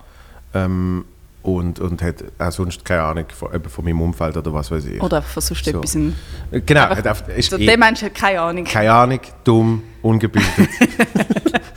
ähm, 0.52 1.04
und, 1.42 1.78
und 1.78 2.02
hat 2.02 2.24
auch 2.38 2.50
sonst 2.50 2.84
keine 2.84 3.02
Ahnung 3.04 3.26
von, 3.38 3.54
eben 3.54 3.68
von 3.70 3.84
meinem 3.84 4.00
Umfeld 4.00 4.36
oder 4.36 4.52
was 4.52 4.68
weiß 4.72 4.84
ich. 4.86 5.00
Oder 5.00 5.18
einfach 5.18 5.30
versuchst 5.30 5.64
So. 5.66 5.70
etwas 5.78 5.94
in... 5.94 6.16
Genau, 6.50 6.86
Einfach- 6.88 7.04
hat 7.20 7.28
ist 7.28 7.50
So, 7.50 7.56
eh, 7.56 7.66
der 7.66 7.78
Mensch 7.78 8.02
hat 8.02 8.14
keine 8.16 8.40
Ahnung. 8.40 8.64
keine 8.64 8.92
Ahnung, 8.92 9.20
dumm, 9.44 9.82
ungebildet. 10.02 10.50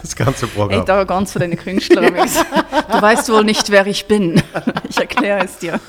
das 0.02 0.16
ganze 0.16 0.46
Ey, 0.48 0.52
Programm. 0.56 0.86
die 0.86 0.92
Arroganz 0.92 1.34
von 1.34 1.42
diesen 1.44 1.58
Künstlern. 1.58 2.06
du 2.92 3.02
weißt 3.02 3.30
wohl 3.32 3.44
nicht, 3.44 3.70
wer 3.70 3.86
ich 3.86 4.08
bin. 4.08 4.42
Ich 4.90 4.98
erkläre 4.98 5.46
es 5.46 5.60
dir. 5.60 5.80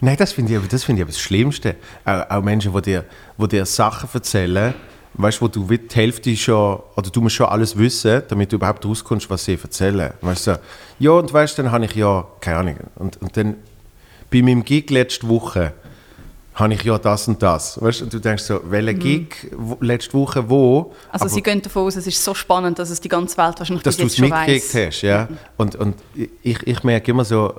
Nein, 0.00 0.16
das 0.16 0.32
finde 0.32 0.52
ich, 0.52 0.58
aber- 0.58 0.66
das 0.68 0.84
finde 0.84 1.00
ich 1.00 1.04
aber 1.04 1.12
das 1.12 1.20
Schlimmste. 1.20 1.76
Auch, 2.04 2.30
auch 2.30 2.42
Menschen, 2.42 2.72
die 2.74 2.82
dir, 2.82 3.04
die 3.38 3.48
dir 3.48 3.66
Sachen 3.66 4.08
erzählen, 4.12 4.74
weißt 5.14 5.38
du, 5.40 5.42
wo 5.44 5.48
du 5.48 5.64
die 5.66 5.80
Hälfte 5.94 6.36
schon, 6.36 6.80
oder 6.96 7.10
du 7.10 7.20
musst 7.20 7.36
schon 7.36 7.46
alles 7.46 7.76
wissen, 7.78 8.22
damit 8.28 8.50
du 8.52 8.56
überhaupt 8.56 8.84
rauskommst, 8.84 9.28
was 9.30 9.44
sie 9.44 9.58
erzählen. 9.62 10.12
Weißt 10.20 10.48
du, 10.48 10.60
ja, 10.98 11.10
und 11.12 11.32
weißt 11.32 11.56
du, 11.58 11.62
dann 11.62 11.72
habe 11.72 11.84
ich 11.84 11.94
ja, 11.94 12.26
keine 12.40 12.56
Ahnung, 12.58 12.76
und, 12.96 13.20
und 13.22 13.36
dann 13.36 13.54
bei 14.30 14.42
meinem 14.42 14.64
Gig 14.64 14.90
letzte 14.90 15.28
Woche 15.28 15.72
habe 16.54 16.74
ich 16.74 16.82
ja 16.84 16.98
das 16.98 17.26
und 17.28 17.42
das. 17.42 17.80
Weißt 17.82 18.00
du, 18.00 18.04
und 18.04 18.12
du 18.12 18.20
denkst 18.20 18.44
so, 18.44 18.60
welcher 18.64 18.94
Gig 18.94 19.48
wo, 19.56 19.76
letzte 19.80 20.14
Woche 20.14 20.48
wo? 20.48 20.92
Also 21.10 21.24
aber- 21.24 21.34
sie 21.34 21.42
gehen 21.42 21.60
davon 21.62 21.82
aus, 21.86 21.96
es 21.96 22.06
ist 22.06 22.22
so 22.22 22.32
spannend, 22.34 22.78
dass 22.78 22.90
es 22.90 23.00
die 23.00 23.08
ganze 23.08 23.36
Welt 23.36 23.58
wahrscheinlich 23.58 23.82
dass 23.82 23.96
bis 23.96 24.14
du 24.16 24.22
jetzt 24.24 24.32
es 24.32 24.36
schon 24.36 24.46
mitgekriegt 24.46 24.88
hast, 24.88 25.02
ja. 25.02 25.28
Und, 25.56 25.74
und 25.76 25.96
ich, 26.42 26.62
ich 26.64 26.82
merke 26.84 27.10
immer 27.10 27.24
so, 27.24 27.54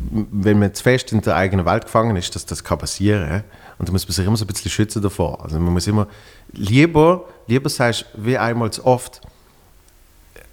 wenn 0.00 0.58
man 0.58 0.72
zu 0.74 0.82
fest 0.82 1.12
in 1.12 1.20
der 1.20 1.36
eigenen 1.36 1.66
Welt 1.66 1.84
gefangen 1.84 2.16
ist, 2.16 2.34
dass 2.34 2.46
das 2.46 2.64
kann 2.64 2.78
passieren. 2.78 3.44
Und 3.78 3.88
da 3.88 3.92
muss 3.92 4.06
man 4.06 4.12
sich 4.14 4.26
immer 4.26 4.36
so 4.36 4.44
ein 4.44 4.48
bisschen 4.48 4.70
schützen 4.70 5.02
davor. 5.02 5.42
Also 5.44 5.58
man 5.60 5.72
muss 5.72 5.86
immer 5.86 6.06
lieber, 6.52 7.24
lieber 7.46 7.68
sagst 7.68 8.06
wie 8.16 8.36
einmal 8.38 8.70
zu 8.70 8.84
oft, 8.86 9.20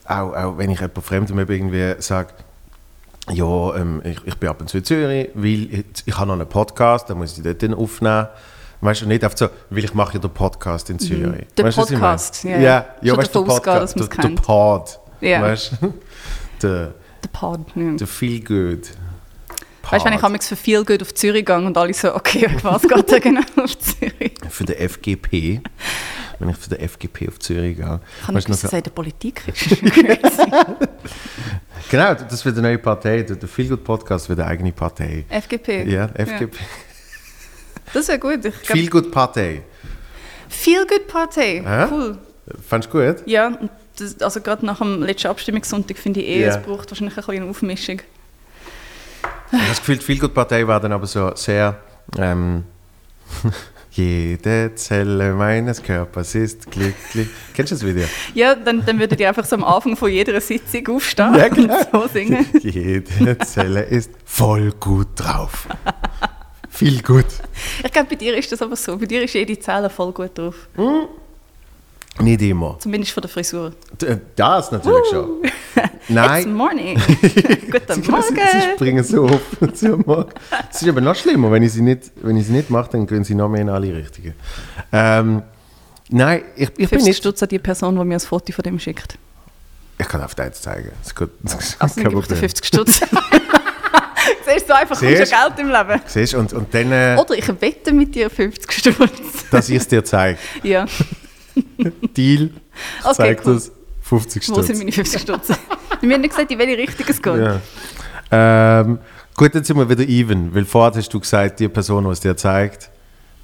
auch, 0.05 0.33
auch 0.33 0.57
wenn 0.57 0.69
ich 0.69 0.79
jemand 0.79 1.03
Fremdem 1.03 1.37
irgendwie 1.39 1.95
sage, 2.01 2.29
ja, 3.31 3.75
ähm, 3.75 4.01
ich, 4.05 4.25
ich 4.25 4.35
bin 4.35 4.49
ab 4.49 4.61
und 4.61 4.69
zu 4.69 4.77
in 4.77 4.85
Zürich, 4.85 5.29
weil 5.33 5.73
ich, 5.73 5.85
ich 6.05 6.17
habe 6.17 6.27
noch 6.27 6.35
einen 6.35 6.47
Podcast, 6.47 7.09
den 7.09 7.17
muss 7.17 7.37
ich 7.37 7.43
dort 7.43 7.61
dann 7.61 7.73
aufnehmen. 7.73 8.27
Weißt 8.79 9.01
du, 9.01 9.07
nicht 9.07 9.23
einfach 9.23 9.37
so, 9.37 9.49
weil 9.69 9.83
ich 9.83 9.93
mache 9.93 10.13
ja 10.13 10.19
den 10.19 10.29
Podcast 10.29 10.89
in 10.89 10.99
Zürich. 10.99 11.45
Der 11.57 11.65
weißt? 11.65 11.77
Podcast, 11.77 12.43
ja, 12.43 12.57
ja. 12.59 12.85
ja. 13.01 13.17
Weißt 13.17 13.33
der 13.35 13.41
Podcast, 13.41 13.99
der. 13.99 14.29
Pod, 14.29 14.99
Ja. 15.21 15.41
weißt? 15.41 15.73
Der, 16.61 16.93
Der 17.23 17.29
Pod. 17.31 17.59
Ja. 17.75 17.93
der 17.95 18.07
Feel 18.07 18.43
Good. 18.43 18.87
Weißt 19.91 20.05
du, 20.05 20.09
wenn 20.09 20.17
ich 20.17 20.23
amigs 20.23 20.47
für 20.47 20.55
viel 20.55 20.83
gut 20.85 21.01
auf 21.01 21.13
Zürich 21.13 21.45
gehe 21.45 21.55
und 21.57 21.77
alle 21.77 21.93
so, 21.93 22.13
okay, 22.15 22.47
was 22.63 22.81
geht 22.81 23.11
da 23.11 23.19
genau 23.19 23.41
auf 23.63 23.77
Zürich? 23.79 24.33
Für 24.49 24.65
den 24.65 24.89
FGP. 24.89 25.61
Wenn 26.39 26.49
ich 26.49 26.57
für 26.57 26.69
den 26.75 26.87
FGP 26.87 27.27
auf 27.29 27.39
Zürich 27.39 27.77
gehe. 27.77 27.99
Ich 28.21 28.27
habe 28.27 28.37
Weißt 28.37 28.49
nicht 28.49 28.59
so- 28.59 28.67
er 28.67 28.77
in 28.77 28.83
der 28.83 28.91
Politik 28.91 29.41
ist. 29.47 29.77
Genau, 31.89 32.13
das 32.15 32.43
wird 32.43 32.57
eine 32.57 32.67
neue 32.69 32.77
Partei. 32.79 33.21
Der 33.23 33.35
der 33.37 33.47
Feel 33.47 33.69
Good 33.69 33.83
Podcast 33.83 34.27
wird 34.27 34.39
eine 34.39 34.49
eigene 34.49 34.71
Partei. 34.73 35.23
FGP. 35.29 35.85
Ja, 35.87 36.07
FGP. 36.07 36.57
Das 37.93 38.07
wäre 38.09 38.19
gut. 38.19 38.43
Ich 38.43 38.61
glaub, 38.63 38.77
Feel 38.77 38.89
Good 38.89 39.11
Partei. 39.11 39.61
Feel 40.49 40.85
Good 40.85 41.07
Party. 41.07 41.63
Hä? 41.65 41.85
Cool. 41.89 42.17
Fandest 42.67 42.93
du 42.93 42.99
gut? 43.05 43.23
Ja, 43.25 43.57
das, 43.97 44.19
also 44.21 44.41
gerade 44.41 44.65
nach 44.65 44.79
dem 44.79 45.01
letzten 45.03 45.27
Abstimmungssonntag 45.27 45.97
finde 45.97 46.21
ich 46.21 46.27
eh, 46.27 46.41
Ja. 46.41 46.47
es 46.49 46.61
braucht 46.61 46.91
wahrscheinlich 46.91 47.15
ein 47.17 47.23
bisschen 47.23 47.41
eine 47.41 47.49
Aufmischung. 47.49 48.01
Das 49.51 49.79
Gefühl, 49.79 49.97
die 49.97 50.03
Feel 50.05 50.19
Good 50.19 50.33
Partei 50.33 50.67
war 50.67 50.79
dann 50.79 50.91
aber 50.91 51.07
so 51.07 51.31
sehr. 51.35 51.77
Ähm, 52.17 52.63
Jede 53.91 54.75
Zelle 54.75 55.33
meines 55.33 55.81
Körpers 55.81 56.35
ist 56.35 56.69
glücklich. 56.69 57.29
Kennst 57.55 57.71
du 57.71 57.75
das 57.75 57.83
Video? 57.83 58.05
Ja, 58.35 58.53
dann, 58.53 58.85
dann 58.85 58.99
würdet 58.99 59.19
ihr 59.19 59.27
einfach 59.27 59.43
so 59.45 59.55
am 59.55 59.63
Anfang 59.63 59.97
von 59.97 60.11
jeder 60.11 60.39
Sitzung 60.39 60.87
aufstehen 60.95 61.33
Ja, 61.33 61.47
genau. 61.47 61.75
und 61.79 61.87
so 61.91 62.07
singen. 62.07 62.45
Jede 62.61 63.37
Zelle 63.39 63.81
ist 63.81 64.11
voll 64.23 64.71
gut 64.79 65.07
drauf. 65.15 65.67
Viel 66.69 67.01
gut. 67.01 67.25
Ich 67.83 67.91
glaube, 67.91 68.09
bei 68.09 68.15
dir 68.17 68.37
ist 68.37 68.51
das 68.51 68.61
aber 68.61 68.75
so. 68.75 68.95
Bei 68.97 69.07
dir 69.07 69.23
ist 69.23 69.33
jede 69.33 69.57
Zelle 69.59 69.89
voll 69.89 70.11
gut 70.11 70.37
drauf. 70.37 70.67
Nicht 72.19 72.41
immer. 72.41 72.77
Zumindest 72.79 73.11
von 73.13 73.21
der 73.21 73.29
Frisur. 73.29 73.73
D- 74.01 74.17
Das 74.35 74.71
natürlich 74.71 75.07
schon. 75.09 75.43
It's 75.75 76.09
Nein. 76.09 76.53
morning. 76.53 76.97
Guten 77.21 78.01
Sie 78.03 78.09
Morgen. 78.11 78.23
springen 78.75 79.03
so 79.03 79.25
auf 79.25 79.41
Morgen. 80.05 80.31
Es 80.71 80.81
ist 80.81 80.87
aber 80.89 81.01
noch 81.01 81.15
schlimmer, 81.15 81.51
wenn 81.51 81.61
ich 81.63 81.73
sie 81.73 81.81
nicht, 81.81 82.11
wenn 82.15 82.35
ich 82.37 82.47
sie 82.47 82.53
nicht 82.53 82.69
mache, 82.69 82.89
dann 82.93 83.05
gehen 83.05 83.23
sie 83.23 83.35
noch 83.35 83.49
mehr 83.49 83.61
in 83.61 83.69
alle 83.69 83.93
Richtungen. 83.93 84.33
Ähm, 84.91 85.43
nein, 86.09 86.43
ich, 86.55 86.69
ich 86.69 86.73
bin 86.75 86.87
50 86.87 87.07
nicht. 87.07 87.17
Stutz 87.17 87.43
an 87.43 87.49
die 87.49 87.59
Person, 87.59 87.97
die 87.99 88.03
mir 88.05 88.15
ein 88.15 88.19
Foto 88.19 88.51
von 88.53 88.63
dem 88.63 88.79
schickt. 88.79 89.17
Ich 89.99 90.07
kann 90.07 90.23
auf 90.23 90.33
deins 90.33 90.61
zeigen. 90.61 90.91
Das 90.99 91.07
ist 91.07 91.15
gut. 91.15 91.29
Also 91.79 91.95
gebe 91.95 92.07
ich 92.07 92.13
dir 92.15 92.21
Problem. 92.21 92.37
50 92.39 92.65
Stutz. 92.65 92.99
Siehst 94.45 94.69
du, 94.69 94.75
einfach 94.75 94.97
kommst 94.97 95.01
du 95.03 95.17
Siehst? 95.17 95.31
Geld 95.31 95.59
im 95.59 95.67
Leben. 95.69 96.01
Siehst 96.07 96.33
und, 96.35 96.53
und 96.53 96.73
dann, 96.73 96.91
äh, 96.91 97.17
Oder 97.19 97.35
ich 97.35 97.47
wette 97.61 97.91
mit 97.91 98.15
dir 98.15 98.29
50 98.29 98.71
Stutz. 98.71 99.49
dass 99.51 99.69
ich 99.69 99.75
es 99.77 99.87
dir 99.87 100.03
zeige. 100.03 100.39
ja. 100.63 100.85
Deal, 102.15 102.49
Okay, 103.03 103.13
zeigt 103.15 103.45
cool. 103.45 103.53
das 103.55 103.71
50 104.01 104.49
Wo 104.49 104.53
Stutz. 104.53 104.67
sind 104.67 104.77
meine 104.79 104.91
50 104.91 105.21
Stutz? 105.21 105.47
Wir 106.01 106.13
haben 106.13 106.21
nicht 106.21 106.31
gesagt, 106.31 106.51
in 106.51 106.59
welche 106.59 106.77
Richtung 106.77 107.05
es 107.09 107.21
geht. 107.21 107.37
Ja. 107.37 107.59
Ähm, 108.81 108.99
gut, 109.35 109.55
jetzt 109.55 109.67
sind 109.67 109.77
wir 109.77 109.89
wieder 109.89 110.07
even, 110.07 110.53
weil 110.53 110.65
vorher 110.65 110.97
hast 110.97 111.13
du 111.13 111.19
gesagt, 111.19 111.59
die 111.59 111.67
Person, 111.67 112.03
die 112.03 112.09
es 112.11 112.19
dir 112.19 112.35
zeigt, 112.37 112.89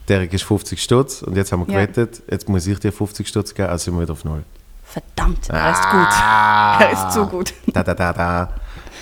der 0.07 0.31
ist 0.31 0.43
50 0.43 0.81
Stutz 0.81 1.21
und 1.23 1.35
jetzt 1.37 1.51
haben 1.51 1.65
wir 1.65 1.73
Ja. 1.73 1.85
gewettet, 1.85 2.21
jetzt 2.29 2.47
muss 2.49 2.67
ich 2.67 2.77
dir 2.79 2.91
50 2.91 3.27
Stutz 3.27 3.53
geben, 3.55 3.69
also 3.69 3.85
sind 3.85 3.95
wir 3.95 4.01
wieder 4.01 4.11
auf 4.13 4.23
Null. 4.25 4.43
Verdammt, 4.83 5.49
er 5.49 5.71
ist 5.71 5.79
Ah. 5.83 6.77
gut. 6.77 6.87
Er 6.87 6.91
ist 6.93 7.13
zu 7.13 7.25
gut. 7.25 7.53
Da, 7.67 7.81
da, 7.83 7.93
da, 7.95 8.13
da. 8.13 8.53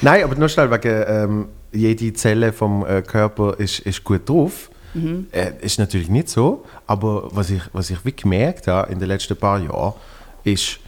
Nein, 0.01 0.23
aber 0.23 0.35
nur 0.35 0.47
schnell 0.49 0.69
wegen, 0.71 1.03
ähm, 1.07 1.47
jede 1.73 2.13
Zelle 2.13 2.53
vom 2.53 2.85
äh, 2.85 3.01
Körper 3.01 3.55
ist, 3.59 3.79
ist 3.79 4.03
gut 4.03 4.27
drauf. 4.29 4.69
Mhm. 4.93 5.27
Äh, 5.31 5.53
ist 5.61 5.79
natürlich 5.79 6.09
nicht 6.09 6.29
so, 6.29 6.65
aber 6.87 7.29
was 7.35 7.49
ich, 7.49 7.61
was 7.73 7.89
ich 7.89 7.97
wirklich 7.99 8.23
gemerkt 8.23 8.67
habe 8.67 8.91
in 8.91 8.99
den 8.99 9.07
letzten 9.07 9.37
paar 9.37 9.59
Jahren, 9.59 9.93
ist, 10.43 10.79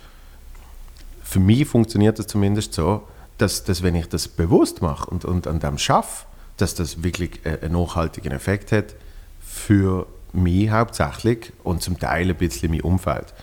für 1.24 1.40
mich 1.40 1.68
funktioniert 1.68 2.20
das 2.20 2.28
zumindest 2.28 2.74
so, 2.74 3.04
dass, 3.38 3.64
dass 3.64 3.82
wenn 3.82 3.96
ich 3.96 4.08
das 4.08 4.28
bewusst 4.28 4.82
mache 4.82 5.10
und, 5.10 5.26
und 5.26 5.48
an 5.48 5.60
dem 5.60 5.78
schaffe, 5.78 6.26
dass 6.58 6.76
das 6.76 7.04
wirklich 7.04 7.46
äh, 7.46 7.60
einen 7.62 7.74
nachhaltigen 7.74 8.32
Effekt 8.32 8.72
hat 8.72 8.96
für 9.42 10.06
mich 10.34 10.70
hauptsächlich 10.70 11.54
und 11.64 11.82
zum 11.82 12.00
Teil 12.00 12.30
ein 12.30 12.36
bisschen 12.36 12.72
mein 12.72 12.82
Umfeld. 12.82 13.34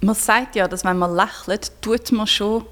Man 0.00 0.14
sagt 0.14 0.56
ja, 0.56 0.68
dass 0.68 0.84
wenn 0.84 0.98
man 0.98 1.14
lächelt, 1.14 1.72
tut 1.80 2.12
man 2.12 2.26
schon 2.26 2.64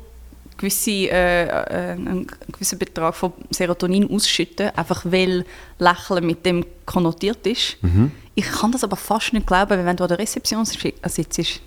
gewisse, 0.62 0.90
äh, 1.10 1.42
äh, 1.46 1.92
einen 1.92 2.26
gewissen 2.52 2.78
Betrag 2.78 3.14
von 3.16 3.32
Serotonin 3.50 4.08
ausschütten, 4.08 4.70
einfach 4.76 5.02
weil 5.04 5.44
Lächeln 5.78 6.24
mit 6.24 6.46
dem 6.46 6.64
konnotiert 6.86 7.44
ist. 7.46 7.76
Mhm. 7.82 8.12
Ich 8.36 8.46
kann 8.50 8.70
das 8.72 8.84
aber 8.84 8.96
fast 8.96 9.32
nicht 9.32 9.46
glauben, 9.46 9.84
wenn 9.84 9.96
du 9.96 10.04
an 10.04 10.08
der 10.08 10.18
Rezeption 10.18 10.62
äh, 10.62 11.08
sitzt, 11.08 11.60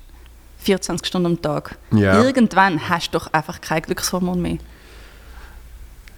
24 0.59 1.05
Stunden 1.07 1.25
am 1.27 1.41
Tag, 1.41 1.77
Ja. 1.91 2.23
irgendwann 2.23 2.89
hast 2.89 3.09
du 3.13 3.19
doch 3.19 3.31
einfach 3.33 3.59
kein 3.61 3.81
Glückshormon 3.81 4.41
mehr 4.41 4.57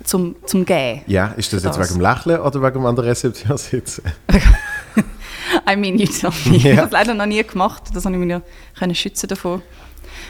zum, 0.03 0.35
zum 0.45 0.63
Gehen. 0.65 1.01
Ja, 1.07 1.33
ist 1.35 1.51
das 1.51 1.61
Für 1.63 1.67
jetzt 1.67 1.77
das. 1.79 1.89
wegen 1.89 1.99
dem 1.99 2.01
Lächeln 2.01 2.39
oder 2.39 2.61
wegen 2.61 2.73
dem 2.75 2.85
an 2.85 2.95
der 2.95 3.05
Rezeption 3.05 3.57
sitzen? 3.57 4.03
I 5.69 5.75
mean, 5.75 5.97
you 5.97 6.05
tell 6.05 6.31
me. 6.45 6.55
Ich 6.57 6.63
Ja. 6.63 6.71
habe 6.77 6.81
das 6.83 6.91
leider 6.91 7.13
noch 7.13 7.25
nie 7.25 7.43
gemacht, 7.43 7.83
das 7.93 8.05
habe 8.05 8.15
ich 8.15 8.21
mir 8.21 8.41
können 8.77 8.95
schützen 8.95 9.27
davon. 9.27 9.61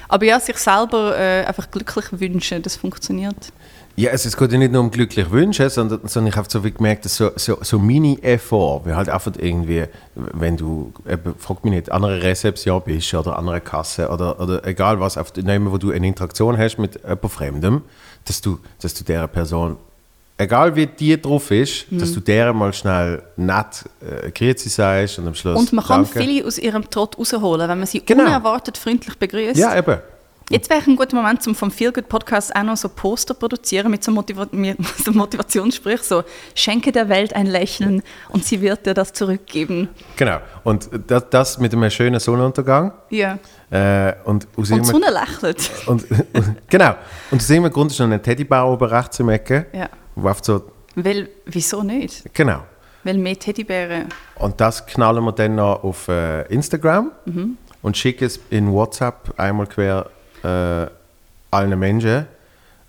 Aber 0.08 0.26
ja, 0.26 0.40
sich 0.40 0.58
selber 0.58 1.18
äh, 1.18 1.46
einfach 1.46 1.70
glücklich 1.70 2.06
wünschen, 2.12 2.62
das 2.62 2.76
funktioniert. 2.76 3.52
Ja, 4.00 4.12
es, 4.12 4.26
es 4.26 4.38
geht 4.38 4.52
ja 4.52 4.60
nicht 4.60 4.72
nur 4.72 4.82
um 4.82 4.92
glücklich 4.92 5.32
wünschen, 5.32 5.72
sondern, 5.72 6.08
sondern 6.08 6.32
ich 6.32 6.38
habe 6.38 6.48
so 6.48 6.64
wie 6.64 6.70
gemerkt, 6.72 7.06
dass 7.06 7.16
so, 7.16 7.32
so, 7.36 7.58
so 7.62 7.80
Mini-Effort, 7.80 8.86
wie 8.86 8.94
halt 8.94 9.10
einfach 9.10 9.32
irgendwie, 9.40 9.86
wenn 10.14 10.56
du, 10.56 10.94
eben, 11.10 11.34
frag 11.40 11.64
mich 11.64 11.74
nicht, 11.74 11.92
an 11.92 12.06
einer 12.06 12.22
Rezeption 12.22 12.84
bist 12.86 13.12
oder 13.16 13.40
an 13.40 13.50
einer 13.50 13.60
Kasse 13.60 14.10
oder, 14.10 14.40
oder 14.40 14.64
egal 14.68 15.00
was, 15.00 15.18
auf 15.18 15.32
dem, 15.32 15.72
wo 15.72 15.80
du 15.80 15.90
eine 15.90 16.06
Interaktion 16.06 16.60
hast 16.60 16.78
mit 16.78 17.02
jemand 17.02 17.32
Fremdem, 17.32 17.82
dass 18.26 18.40
du, 18.42 18.60
dass 18.80 18.94
du 18.94 19.04
dieser 19.04 19.28
Person, 19.28 19.78
egal 20.38 20.76
wie 20.76 20.86
die 20.88 21.20
drauf 21.22 21.52
ist, 21.52 21.92
Mhm. 21.92 22.00
dass 22.00 22.14
du 22.14 22.20
der 22.20 22.54
mal 22.54 22.74
schnell 22.74 23.24
nett 23.36 23.86
äh, 24.02 24.32
Grüezi 24.32 24.70
sagst 24.70 25.20
und 25.20 25.28
am 25.28 25.36
Schluss 25.36 25.60
Und 25.60 25.74
man 25.74 25.86
kann 25.86 26.04
Danke. 26.04 26.20
viele 26.20 26.46
aus 26.46 26.58
ihrem 26.58 26.90
Trott 26.90 27.18
rausholen, 27.18 27.68
wenn 27.70 27.78
man 27.78 27.88
sie 27.88 28.02
Genau. 28.06 28.24
unerwartet 28.24 28.78
freundlich 28.78 29.16
begrüßt. 29.18 29.58
Ja, 29.58 29.76
eben. 29.78 29.98
Jetzt 30.50 30.70
wäre 30.70 30.82
ein 30.88 30.96
guter 30.96 31.14
Moment, 31.18 31.46
um 31.46 31.56
vom 31.56 31.70
Feel 31.72 31.92
Good 31.92 32.08
Podcast 32.08 32.56
auch 32.56 32.64
noch 32.64 32.78
so 32.78 32.88
Poster 32.88 33.34
produzieren 33.34 33.92
mit 33.92 34.02
so, 34.02 34.12
Motiva 34.12 34.48
mit 34.52 34.78
so 35.04 35.12
so 36.02 36.24
«Schenke 36.56 36.94
der 36.94 37.10
Welt 37.10 37.36
ein 37.36 37.48
Lächeln 37.48 38.02
und 38.30 38.46
sie 38.46 38.62
wird 38.62 38.86
dir 38.86 38.94
das 38.94 39.12
zurückgeben». 39.12 39.90
Genau. 40.16 40.38
Und 40.64 40.90
das, 41.08 41.26
das 41.30 41.58
mit 41.58 41.74
einem 41.74 41.90
schönen 41.90 42.22
Sonnenuntergang. 42.22 42.94
Ja. 43.10 43.40
Äh, 43.70 44.14
und 44.24 44.48
aus 44.56 44.72
Und 44.72 44.86
Sonne 44.86 45.08
lächelt. 45.12 45.70
Und, 45.88 46.06
genau. 46.70 46.96
Und 47.30 47.42
aus 47.42 47.50
irgendeinem 47.50 47.74
Grund 47.74 47.92
ist 47.92 48.00
noch 48.00 48.10
ein 48.10 48.24
Teddybär 48.24 48.66
oben 48.66 48.86
rechts 48.88 49.20
im 49.20 49.28
Ecke. 49.28 49.66
Ja. 49.74 49.90
Oft 50.24 50.46
so, 50.46 50.64
Weil, 50.96 51.30
wieso 51.46 51.84
nicht? 51.84 52.34
genau. 52.34 52.62
Weil 53.04 53.18
mehr 53.18 53.38
Teddybären... 53.38 54.10
Und 54.36 54.60
das 54.60 54.86
knallen 54.86 55.24
wir 55.24 55.32
dann 55.32 55.56
noch 55.56 55.84
auf 55.84 56.08
äh, 56.08 56.42
Instagram 56.54 57.12
Mhm. 57.26 57.58
und 57.82 57.96
schicken 57.98 58.26
es 58.26 58.40
in 58.50 58.72
WhatsApp 58.72 59.34
einmal 59.38 59.68
quer 59.68 60.08
äh, 60.44 60.88
allen 61.52 61.80
Menschen, 61.80 62.26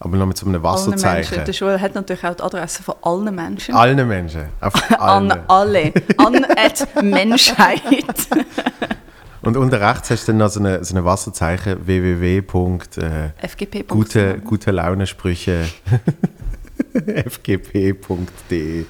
aber 0.01 0.17
noch 0.17 0.27
mit 0.27 0.37
so 0.37 0.47
einem 0.47 0.63
Wasserzeichen. 0.63 1.37
Menschen. 1.37 1.45
Der 1.45 1.55
Joel 1.55 1.81
hat 1.81 1.95
natürlich 1.95 2.25
auch 2.25 2.35
die 2.35 2.43
Adresse 2.43 2.83
von 2.83 2.95
allen 3.03 3.35
Menschen. 3.35 3.75
Allen 3.75 4.09
Menschen. 4.09 4.45
Allen. 4.99 5.31
An 5.33 5.41
alle. 5.49 5.93
An 6.17 6.45
at 6.57 7.03
Menschheit. 7.03 7.83
Und 9.43 9.57
unten 9.57 9.75
rechts 9.77 10.11
hast 10.11 10.27
du 10.27 10.33
dann 10.33 10.39
noch 10.39 10.49
so 10.51 10.61
eine, 10.61 10.85
so 10.85 10.95
eine 10.95 11.05
Wasserzeichen 11.05 11.87
www. 11.87 12.39
Äh, 12.39 13.83
gute, 13.89 14.39
gute 14.41 14.71
Laune-Sprüche 14.73 15.67
fgp.de 17.31 18.85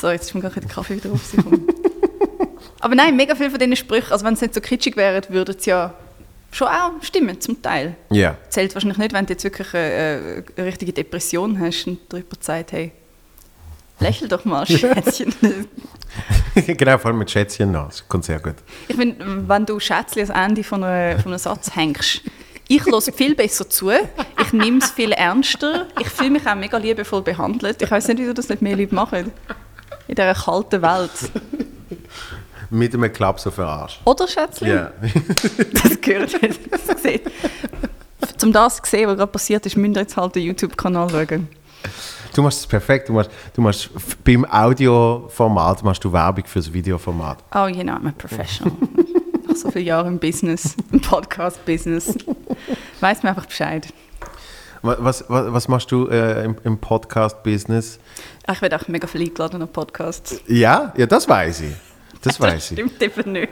So, 0.00 0.10
jetzt 0.10 0.24
ist 0.24 0.34
mir 0.34 0.40
gerade 0.40 0.60
der 0.60 0.68
Kaffee 0.68 0.96
wieder 0.96 1.12
aufgekommen. 1.12 1.66
Aber 2.80 2.94
nein, 2.96 3.14
mega 3.16 3.34
viele 3.36 3.50
von 3.50 3.58
diesen 3.60 3.76
Sprüchen, 3.76 4.10
also 4.12 4.24
wenn 4.24 4.34
es 4.34 4.40
nicht 4.40 4.54
so 4.54 4.60
kitschig 4.60 4.96
wären, 4.96 5.22
würden 5.28 5.54
sie 5.58 5.70
ja 5.70 5.94
schon 6.50 6.68
auch 6.68 6.90
stimmen, 7.02 7.40
zum 7.40 7.62
Teil. 7.62 7.94
Ja. 8.10 8.36
Zählt 8.48 8.74
wahrscheinlich 8.74 8.98
nicht, 8.98 9.12
wenn 9.12 9.24
du 9.24 9.32
jetzt 9.32 9.44
wirklich 9.44 9.72
eine, 9.74 10.44
eine 10.56 10.66
richtige 10.66 10.92
Depression 10.92 11.58
hast 11.60 11.86
und 11.86 12.00
darüber 12.08 12.36
sagt, 12.40 12.72
hey, 12.72 12.92
lächel 14.00 14.28
doch 14.28 14.44
mal, 14.44 14.66
Schätzchen. 14.66 15.32
genau, 16.54 16.98
vor 16.98 17.10
allem 17.10 17.18
mit 17.18 17.30
Schätzchen 17.30 17.72
noch. 17.72 17.86
Das 17.86 18.06
kommt 18.08 18.24
sehr 18.24 18.40
gut. 18.40 18.56
Ich 18.88 18.96
finde, 18.96 19.48
wenn 19.48 19.64
du 19.64 19.78
Schätzchen 19.78 20.30
ans 20.30 20.50
Ende 20.50 20.64
von, 20.64 20.82
einer, 20.84 21.18
von 21.20 21.32
einem 21.32 21.38
Satz 21.38 21.74
hängst, 21.74 22.22
ich 22.68 22.84
höre 22.86 23.00
viel 23.00 23.34
besser 23.34 23.68
zu, 23.68 23.90
ich 23.90 24.52
nehme 24.52 24.78
es 24.78 24.90
viel 24.90 25.12
ernster, 25.12 25.86
ich 26.00 26.08
fühle 26.08 26.30
mich 26.30 26.46
auch 26.46 26.54
mega 26.54 26.78
liebevoll 26.78 27.22
behandelt. 27.22 27.82
Ich 27.82 27.90
weiß 27.90 28.08
nicht, 28.08 28.18
wieso 28.18 28.32
das 28.32 28.48
nicht 28.48 28.62
mehr 28.62 28.76
Leute 28.76 28.94
machen. 28.94 29.32
In 30.08 30.14
dieser 30.14 30.34
kalten 30.34 30.82
Welt. 30.82 31.10
Mit 32.70 32.94
einem 32.94 33.12
Klaps 33.12 33.46
auf 33.46 33.56
den 33.56 33.64
Arsch. 33.64 34.00
Oder, 34.04 34.26
Schätzchen? 34.26 34.68
Ja. 34.68 34.92
Das 35.82 36.00
gehört, 36.00 36.32
das 36.70 37.02
seht. 37.02 37.22
Um 38.42 38.52
das 38.52 38.76
zu 38.76 38.90
sehen, 38.90 39.08
was 39.08 39.16
gerade 39.16 39.30
passiert 39.30 39.66
ist, 39.66 39.76
müsst 39.76 39.96
ihr 39.96 40.02
jetzt 40.02 40.16
halt 40.16 40.34
den 40.34 40.44
YouTube-Kanal 40.44 41.10
schauen. 41.10 41.48
Du 42.34 42.42
machst 42.42 42.60
es 42.60 42.66
perfekt. 42.66 43.08
Du 43.08 43.12
machst, 43.12 43.30
du 43.54 43.60
machst 43.60 43.90
beim 44.24 44.44
Audioformat 44.44 45.82
machst 45.82 46.02
du 46.02 46.12
Werbung 46.12 46.44
für 46.46 46.60
das 46.60 46.72
Videoformat. 46.72 47.38
Oh, 47.54 47.66
you 47.66 47.82
know, 47.82 47.92
I'm 47.92 48.08
a 48.08 48.12
professional. 48.16 48.72
So 49.56 49.70
vielen 49.70 49.86
Jahren 49.86 50.06
im 50.06 50.18
Business, 50.18 50.76
im 50.90 51.00
Podcast-Business. 51.00 52.16
Weiß 53.00 53.22
mir 53.22 53.30
einfach 53.30 53.46
Bescheid. 53.46 53.88
Wa- 54.82 54.96
Was, 54.98 55.24
was, 55.28 55.52
was 55.52 55.68
machst 55.68 55.90
du 55.92 56.08
äh, 56.08 56.44
im, 56.44 56.56
im 56.64 56.78
Podcast-Business? 56.78 57.98
Ich 58.50 58.62
werde 58.62 58.76
auch 58.80 58.88
mega 58.88 59.06
viel 59.06 59.22
eingeladen 59.22 59.62
an 59.62 59.68
Podcasts. 59.68 60.40
Ja, 60.46 60.92
ja, 60.96 61.06
das 61.06 61.28
weiß 61.28 61.60
ich. 61.62 61.74
Das 62.22 62.40
weiß 62.40 62.72
ich. 62.72 62.78
Stimmt 62.78 63.02
eben 63.02 63.32
nicht. 63.32 63.48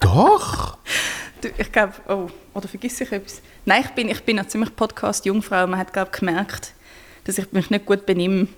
Doch. 0.00 0.76
Du, 1.40 1.48
ich 1.56 1.72
glaube, 1.72 1.92
oh, 2.08 2.28
oder 2.54 2.68
vergiss 2.68 3.00
ich 3.00 3.10
etwas? 3.12 3.40
Nein, 3.64 3.82
ich 3.84 3.90
bin, 3.90 4.08
ich 4.08 4.22
bin 4.24 4.38
eine 4.38 4.48
ziemlich 4.48 4.74
Podcast-Jungfrau. 4.74 5.66
Man 5.66 5.78
hat, 5.78 5.92
glaube 5.92 6.10
gemerkt, 6.10 6.74
dass 7.24 7.38
ich 7.38 7.50
mich 7.52 7.70
nicht 7.70 7.86
gut 7.86 8.04
benehme, 8.04 8.48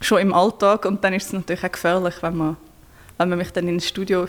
schon 0.00 0.18
im 0.18 0.34
Alltag. 0.34 0.84
Und 0.84 1.02
dann 1.04 1.14
ist 1.14 1.26
es 1.26 1.32
natürlich 1.32 1.64
auch 1.64 1.72
gefährlich, 1.72 2.14
wenn 2.22 2.36
man, 2.36 2.56
wenn 3.18 3.28
man 3.28 3.38
mich 3.38 3.52
dann 3.52 3.68
ins 3.68 3.86
Studio 3.86 4.26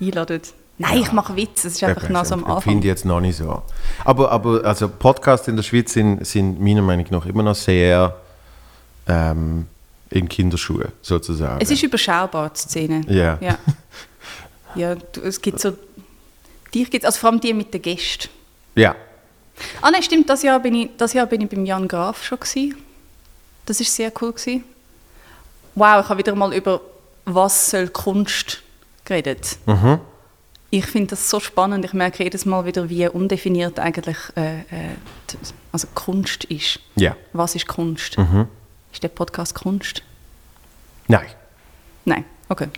einladet. 0.00 0.54
Nein, 0.80 1.02
ich 1.02 1.12
mache 1.12 1.36
Witze, 1.36 1.68
es 1.68 1.74
ist 1.74 1.84
einfach 1.84 2.08
noch 2.08 2.24
so 2.24 2.32
am 2.32 2.40
Finde 2.40 2.54
Anfang. 2.54 2.78
ich 2.78 2.84
jetzt 2.86 3.04
noch 3.04 3.20
nicht 3.20 3.36
so. 3.36 3.62
Aber, 4.02 4.32
aber 4.32 4.64
also 4.64 4.88
Podcasts 4.88 5.46
in 5.46 5.54
der 5.56 5.62
Schweiz 5.62 5.92
sind, 5.92 6.26
sind 6.26 6.58
meiner 6.58 6.80
Meinung 6.80 7.04
nach 7.10 7.26
immer 7.26 7.42
noch 7.42 7.54
sehr 7.54 8.16
ähm, 9.06 9.66
in 10.08 10.26
Kinderschuhe 10.26 10.90
sozusagen. 11.02 11.60
Es 11.60 11.70
ist 11.70 11.82
überschaubar, 11.82 12.48
die 12.48 12.60
Szene. 12.60 13.02
Ja. 13.08 13.36
ja. 13.42 13.58
Ja, 14.74 14.94
du, 14.94 15.20
es 15.20 15.42
gibt 15.42 15.60
so... 15.60 15.76
Dich 16.72 16.90
gibt's, 16.90 17.04
also 17.04 17.18
vor 17.18 17.30
allem 17.30 17.40
die 17.40 17.52
mit 17.52 17.74
den 17.74 17.82
Gästen. 17.82 18.30
Ja. 18.74 18.94
Ah 19.82 19.90
nein, 19.90 20.02
stimmt, 20.02 20.30
das 20.30 20.42
Jahr 20.42 20.60
bin 20.60 20.74
ich, 20.74 20.90
das 20.96 21.12
Jahr 21.12 21.26
bin 21.26 21.42
ich 21.42 21.50
beim 21.50 21.66
Jan 21.66 21.88
Graf 21.88 22.24
schon 22.24 22.40
gewesen. 22.40 22.76
Das 23.66 23.80
ist 23.80 23.94
sehr 23.94 24.10
cool 24.22 24.32
gewesen. 24.32 24.64
Wow, 25.74 26.02
ich 26.02 26.08
habe 26.08 26.18
wieder 26.18 26.34
mal 26.34 26.54
über 26.54 26.80
was 27.26 27.70
soll 27.70 27.88
Kunst 27.88 28.62
geredet. 29.04 29.58
Mhm. 29.66 30.00
Ich 30.72 30.86
finde 30.86 31.08
das 31.08 31.28
so 31.28 31.40
spannend. 31.40 31.84
Ich 31.84 31.92
merke 31.92 32.22
jedes 32.22 32.46
Mal 32.46 32.64
wieder, 32.64 32.88
wie 32.88 33.08
undefiniert 33.08 33.78
eigentlich 33.80 34.16
äh, 34.36 34.60
äh, 34.60 34.62
die- 35.30 35.36
also 35.72 35.88
Kunst 35.94 36.44
ist. 36.44 36.78
Ja. 36.96 37.16
Was 37.32 37.54
ist 37.56 37.66
Kunst? 37.66 38.16
Mhm. 38.18 38.46
Ist 38.92 39.02
der 39.02 39.08
Podcast 39.08 39.54
Kunst? 39.54 40.02
Nein. 41.08 41.26
Nein, 42.04 42.24
okay. 42.48 42.68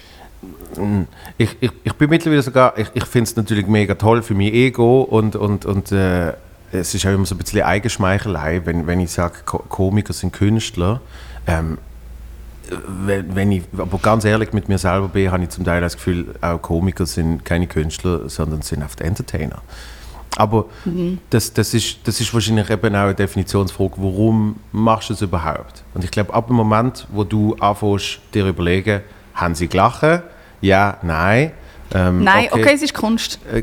Ich, 1.39 1.55
ich, 1.61 1.71
ich 1.85 1.93
bin 1.95 2.11
mittlerweile 2.11 2.43
sogar, 2.43 2.77
ich, 2.79 2.89
ich 2.95 3.05
finde 3.05 3.29
es 3.31 3.37
natürlich 3.37 3.67
mega 3.67 3.95
toll 3.95 4.23
für 4.23 4.35
mein 4.35 4.53
Ego 4.53 5.03
und, 5.03 5.37
und, 5.37 5.65
und 5.67 5.93
äh, 5.93 6.33
es 6.73 6.95
ist 6.95 7.07
auch 7.07 7.11
immer 7.13 7.27
so 7.27 7.35
ein 7.35 7.39
bisschen 7.39 7.63
Eigenschmeichelei, 7.63 8.63
wenn, 8.65 8.87
wenn 8.87 9.01
ich 9.01 9.11
sage, 9.13 9.41
Ko 9.45 9.59
Komiker 9.59 10.13
sind 10.15 10.33
Künstler. 10.33 11.01
Ähm, 11.47 11.79
wenn, 13.07 13.53
ich 13.53 13.63
aber 13.77 13.99
ganz 13.99 14.25
ehrlich 14.25 14.53
mit 14.53 14.69
mir 14.69 14.79
selber 14.79 15.09
bin, 15.09 15.31
habe 15.31 15.43
ich 15.43 15.51
zum 15.51 15.65
Teil 15.65 15.81
das 15.81 15.97
Gefühl, 15.97 16.35
auch 16.41 16.61
Komiker 16.61 17.07
sind 17.07 17.45
keine 17.45 17.67
Künstler, 17.67 18.29
sondern 18.29 18.63
sind 18.63 18.83
oft 18.83 19.01
Entertainer. 19.01 19.63
Aber 20.37 20.67
das, 21.31 21.53
das, 21.53 21.75
ist, 21.75 21.99
das 22.05 22.21
ist 22.21 22.33
wahrscheinlich 22.33 22.71
eben 22.71 22.95
auch 22.95 23.01
eine 23.03 23.15
Definitionsfrage, 23.15 23.93
warum 23.97 24.57
machst 24.73 25.11
du 25.11 25.15
es 25.15 25.21
überhaupt? 25.21 25.85
Und 25.95 26.05
ich 26.05 26.11
glaube, 26.11 26.33
ab 26.33 26.47
dem 26.47 26.57
Moment, 26.57 27.07
wo 27.11 27.25
du 27.25 27.55
anfängst, 27.61 28.21
dir 28.33 28.47
überlegen, 28.47 29.03
haben 29.35 29.55
sie 29.55 29.69
gelacht? 29.69 30.23
Ja, 30.61 30.99
nein. 31.03 31.53
Ähm, 31.95 32.25
Nein, 32.25 32.49
okay. 32.51 32.73
es 32.73 32.81
ist 32.81 32.95
Kunst. 32.95 33.39
äh, 33.53 33.63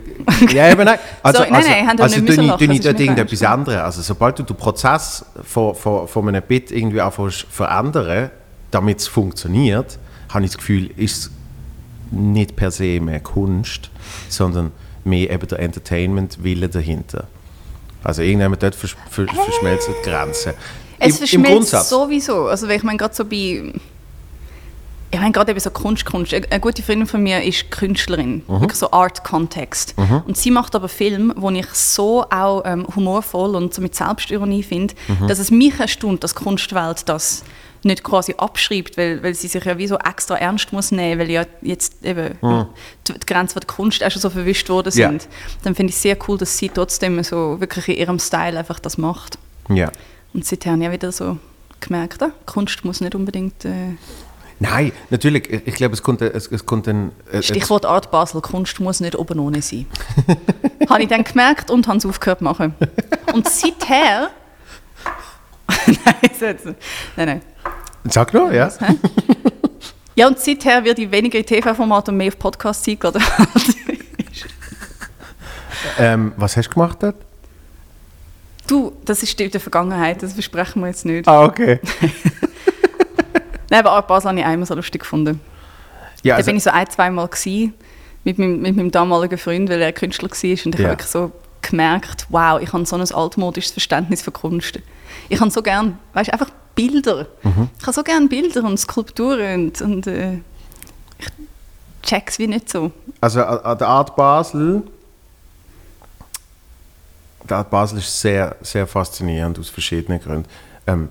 ja, 0.54 0.70
eben 0.70 0.84
nein. 0.84 1.00
Also, 1.24 1.40
Sorry, 1.40 1.52
nein, 1.52 1.64
also, 1.64 1.70
nein, 1.70 1.98
da 1.98 2.04
also 2.04 2.20
nicht 2.20 2.30
ich, 2.30 2.46
lachen, 2.46 2.72
ich 2.72 2.84
mir 2.84 3.00
irgendetwas 3.00 3.44
anderes. 3.44 3.80
Also, 3.80 4.02
sobald 4.04 4.38
du 4.38 4.44
den 4.44 4.56
Prozess 4.56 5.26
von, 5.44 5.74
von, 5.74 6.08
von 6.08 6.28
einem 6.28 6.44
Bit 6.44 6.72
irgendwie 6.72 7.02
anfängst 7.02 7.48
verändern, 7.50 8.30
damit 8.72 9.00
es 9.00 9.08
funktioniert, 9.08 9.98
habe 10.30 10.46
ich 10.46 10.52
das 10.52 10.58
Gefühl, 10.58 10.90
ist 10.96 11.18
es 11.26 11.32
nicht 12.12 12.56
per 12.56 12.72
se 12.72 13.00
mehr 13.00 13.20
Kunst, 13.20 13.90
sondern 14.30 14.72
mehr 15.04 15.30
eben 15.30 15.48
der 15.48 15.60
Entertainment-Wille 15.60 16.70
dahinter. 16.70 17.28
Also 18.04 18.22
irgendjemand 18.22 18.62
dort 18.64 18.76
vers 18.76 18.96
vers 19.10 19.30
verschmelzt 19.32 19.88
die 19.90 20.10
Grenzen. 20.10 20.54
Es 21.00 21.08
Im- 21.08 21.12
im 21.12 21.18
verschmilzt 21.18 21.52
Grundsatz. 21.54 21.90
sowieso. 21.90 22.48
Also 22.48 22.68
ich 22.68 22.84
meine 22.84 22.98
gerade 22.98 23.14
so 23.16 23.26
bei... 23.26 23.74
Ich 25.12 25.20
meine 25.20 25.32
gerade 25.32 25.50
eben 25.52 25.60
so 25.60 25.72
Kunst, 25.72 26.06
Kunst. 26.06 26.34
Eine 26.36 26.46
eine 26.52 26.60
gute 26.60 26.84
Freundin 26.84 27.08
von 27.08 27.24
mir 27.24 27.42
ist 27.44 27.72
Künstlerin, 27.72 28.44
Mhm. 28.48 28.62
wirklich 28.62 28.78
so 28.78 28.92
Art-Kontext. 28.92 29.96
Und 30.28 30.38
sie 30.38 30.52
macht 30.52 30.76
aber 30.76 30.88
Filme, 30.88 31.34
wo 31.36 31.50
ich 31.50 31.66
so 31.74 32.24
auch 32.30 32.62
ähm, 32.64 32.86
humorvoll 32.96 33.56
und 33.56 33.74
so 33.74 33.82
mit 33.82 33.96
Selbstironie 33.96 34.62
finde, 34.62 34.94
Mhm. 35.08 35.28
dass 35.28 35.40
es 35.40 35.50
mich 35.50 35.80
erstaunt, 35.80 36.24
dass 36.24 36.36
Kunstwelt 36.36 37.10
das 37.10 37.44
nicht 37.84 38.04
quasi 38.04 38.36
abschreibt, 38.38 38.98
weil, 38.98 39.24
weil 39.24 39.34
sie 39.34 39.48
sich 39.48 39.64
ja 39.64 39.78
wie 39.78 39.88
so 39.88 39.98
extra 39.98 40.36
ernst 40.36 40.74
muss 40.74 40.92
nehmen, 40.92 41.20
weil 41.20 41.30
ja 41.30 41.46
jetzt 41.62 42.04
eben 42.06 42.38
die, 43.08 43.14
die 43.14 43.26
Grenzen 43.26 43.54
von 43.54 43.62
der 43.62 43.68
Kunst 43.68 44.04
auch 44.04 44.12
schon 44.12 44.22
so 44.22 44.30
verwischt 44.30 44.70
worden 44.70 44.92
Mhm. 44.94 45.00
Ja. 45.00 45.10
sind. 45.10 45.28
Dann 45.64 45.76
finde 45.76 45.92
ich 45.92 45.96
es 45.96 46.02
sehr 46.02 46.18
cool, 46.28 46.38
dass 46.38 46.58
sie 46.58 46.70
trotzdem 46.70 47.24
so 47.24 47.60
wirklich 47.60 47.88
in 47.90 47.96
ihrem 47.96 48.20
Style 48.20 48.58
einfach 48.58 48.80
das 48.80 48.98
macht. 48.98 49.38
Ja. 49.70 49.92
Und 50.34 50.46
seither 50.46 50.74
habe 50.74 50.82
ich 50.84 50.88
auch 50.90 50.94
wieder 50.94 51.12
so 51.12 51.38
gemerkt, 51.80 52.22
ah, 52.22 52.32
Kunst 52.46 52.84
muss 52.86 53.02
nicht 53.02 53.16
unbedingt. 53.16 53.64
Äh, 53.66 53.96
Nein, 54.62 54.92
natürlich. 55.10 55.50
Ich, 55.50 55.68
ich 55.68 55.76
glaube, 55.76 55.94
es 55.94 56.04
kommt, 56.04 56.22
es, 56.22 56.48
es 56.48 56.66
kommt 56.66 56.86
ein... 56.90 57.14
äh, 57.32 57.42
Stichwort 57.42 57.86
Art 57.86 58.12
Basel, 58.12 58.42
Kunst 58.42 58.80
muss 58.82 59.00
nicht 59.00 59.16
oben 59.16 59.40
ohne 59.40 59.62
sein. 59.62 59.86
habe 60.90 61.04
ich 61.04 61.08
dann 61.08 61.24
gemerkt 61.24 61.72
und 61.72 61.88
habe 61.88 61.98
es 61.98 62.06
aufgehört 62.06 62.42
machen. 62.42 62.76
Und 63.34 63.48
seither. 63.48 64.32
nein, 65.88 65.96
nein, 66.42 66.68
nein. 67.16 67.42
Sag 68.06 68.34
noch, 68.34 68.52
ja. 68.52 68.72
Ja, 70.16 70.28
und 70.28 70.38
seither 70.38 70.84
wird 70.84 71.00
ich 71.00 71.10
weniger 71.10 71.40
in 71.40 71.46
TV-Format 71.46 72.10
und 72.10 72.18
mehr 72.18 72.28
auf 72.28 72.38
Podcasts 72.38 72.88
eingeladen. 72.88 73.24
Ähm, 75.98 76.34
was 76.38 76.56
hast 76.56 76.70
du 76.70 76.74
gemacht 76.74 76.98
dort? 77.02 77.16
du, 78.70 78.94
das 79.06 79.24
ist 79.24 79.40
in 79.40 79.52
der 79.52 79.60
Vergangenheit, 79.60 80.22
das 80.22 80.34
versprechen 80.34 80.82
wir 80.82 80.88
jetzt 80.88 81.06
nicht. 81.06 81.28
Ah, 81.28 81.44
okay. 81.46 81.80
Nein, 83.70 83.86
aber 83.86 83.92
Art 83.92 84.26
habe 84.26 84.40
ich 84.40 84.46
einmal 84.46 84.66
so 84.66 84.76
lustig 84.76 85.02
gefunden. 85.02 85.40
Ja, 86.24 86.34
da 86.34 86.38
also, 86.38 86.48
bin 86.48 86.58
ich 86.58 86.64
so 86.64 86.70
ein, 86.72 86.90
zweimal 86.90 87.28
gsi 87.28 87.72
mit 88.24 88.38
meinem, 88.38 88.62
mit 88.62 88.76
meinem 88.76 88.92
damaligen 88.92 89.38
Freund, 89.38 89.70
weil 89.70 89.82
er 89.82 89.94
Künstler 89.94 90.30
war. 90.30 90.36
Und 90.36 90.42
ich 90.50 90.66
Ja. 90.66 90.70
habe 90.70 90.90
wirklich 90.90 91.10
so 91.10 91.32
gemerkt, 91.62 92.26
wow, 92.30 92.60
ich 92.62 92.74
habe 92.74 92.86
so 92.86 92.96
ein 92.96 93.12
altmodisches 93.12 93.72
Verständnis 93.72 94.22
für 94.22 94.32
Kunst. 94.32 94.80
Ich 95.30 95.40
habe 95.40 95.52
so 95.52 95.62
gern, 95.62 95.98
weißt 96.14 96.34
einfach 96.34 96.50
Bilder. 96.80 97.28
Mhm. 97.44 97.70
Ich 97.78 97.84
habe 97.84 97.94
so 97.94 98.04
gern 98.04 98.30
Bilder 98.30 98.64
und 98.64 98.78
Skulpturen 98.80 99.66
und, 99.66 99.82
und 99.82 100.08
äh, 100.08 100.36
ich 101.20 101.28
check's 102.04 102.40
wie 102.40 102.48
nicht 102.48 102.70
so. 102.70 102.92
also 103.20 103.44
an 103.44 103.58
an 103.60 103.78
der 103.78 103.88
Art 103.88 104.16
Basel. 104.16 104.84
Die 107.50 107.54
Art 107.54 107.70
Basel 107.70 107.98
ist 108.00 108.22
sehr, 108.22 108.56
sehr 108.62 108.86
faszinierend 108.88 109.60
aus 109.60 109.70
verschiedenen 109.70 110.22
Gründen. 110.22 110.46
Ähm, 110.88 111.10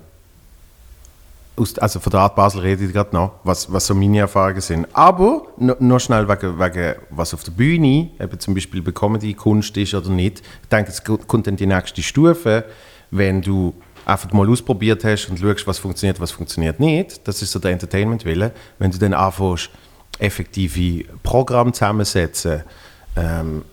aus, 1.55 1.77
also 1.77 1.99
von 1.99 2.11
der 2.11 2.21
Art 2.21 2.35
Basel 2.35 2.61
rede 2.61 2.85
ich 2.85 2.93
gerade 2.93 3.13
noch, 3.13 3.33
was, 3.43 3.71
was 3.71 3.85
so 3.85 3.93
meine 3.93 4.19
Erfahrungen 4.19 4.61
sind. 4.61 4.87
Aber 4.93 5.43
no- 5.57 5.75
noch 5.79 5.99
schnell 5.99 6.27
wegen, 6.27 6.57
wegen, 6.57 6.95
was 7.09 7.33
auf 7.33 7.43
der 7.43 7.51
Bühne, 7.51 8.09
eben 8.19 8.39
zum 8.39 8.53
Beispiel 8.55 8.81
bei 8.81 8.91
Comedy 8.91 9.33
Kunst 9.33 9.75
ist 9.77 9.93
oder 9.93 10.09
nicht. 10.09 10.41
Ich 10.63 10.69
denke, 10.69 10.91
es 10.91 11.03
kommt 11.03 11.45
dann 11.47 11.57
die 11.57 11.67
nächste 11.67 12.01
Stufe, 12.01 12.63
wenn 13.11 13.41
du 13.41 13.73
einfach 14.09 14.31
mal 14.31 14.49
ausprobiert 14.49 15.03
hast 15.03 15.29
und 15.29 15.39
schaust, 15.39 15.67
was 15.67 15.79
funktioniert, 15.79 16.19
was 16.19 16.31
funktioniert 16.31 16.79
nicht. 16.79 17.27
Das 17.27 17.41
ist 17.41 17.51
so 17.51 17.59
der 17.59 17.71
Entertainment-Wille. 17.71 18.51
Wenn 18.77 18.91
du 18.91 18.97
dann 18.97 19.13
anfängst, 19.13 19.69
effektive 20.19 21.05
Programme 21.23 21.71
zusammensetzen, 21.71 22.63
ähm, 23.15 23.63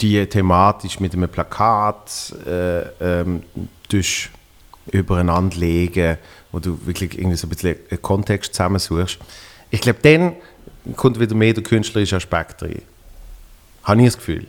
die 0.00 0.26
thematisch 0.26 1.00
mit 1.00 1.14
einem 1.14 1.28
Plakat 1.28 2.34
äh, 2.46 2.82
ähm, 3.00 3.42
übereinander 4.90 5.56
legen, 5.56 6.18
wo 6.50 6.58
du 6.58 6.78
wirklich 6.84 7.18
irgendwie 7.18 7.36
so 7.36 7.46
ein 7.46 7.50
bisschen 7.50 7.76
einen 7.90 8.02
Kontext 8.02 8.54
zusammensuchst. 8.54 9.18
Ich 9.70 9.80
glaube, 9.80 10.00
dann 10.02 10.34
kommt 10.96 11.20
wieder 11.20 11.34
mehr 11.34 11.54
der 11.54 11.62
künstlerische 11.62 12.16
Aspekt 12.16 12.62
rein. 12.62 12.82
Habe 13.84 14.00
ich 14.00 14.06
das 14.08 14.16
Gefühl. 14.16 14.46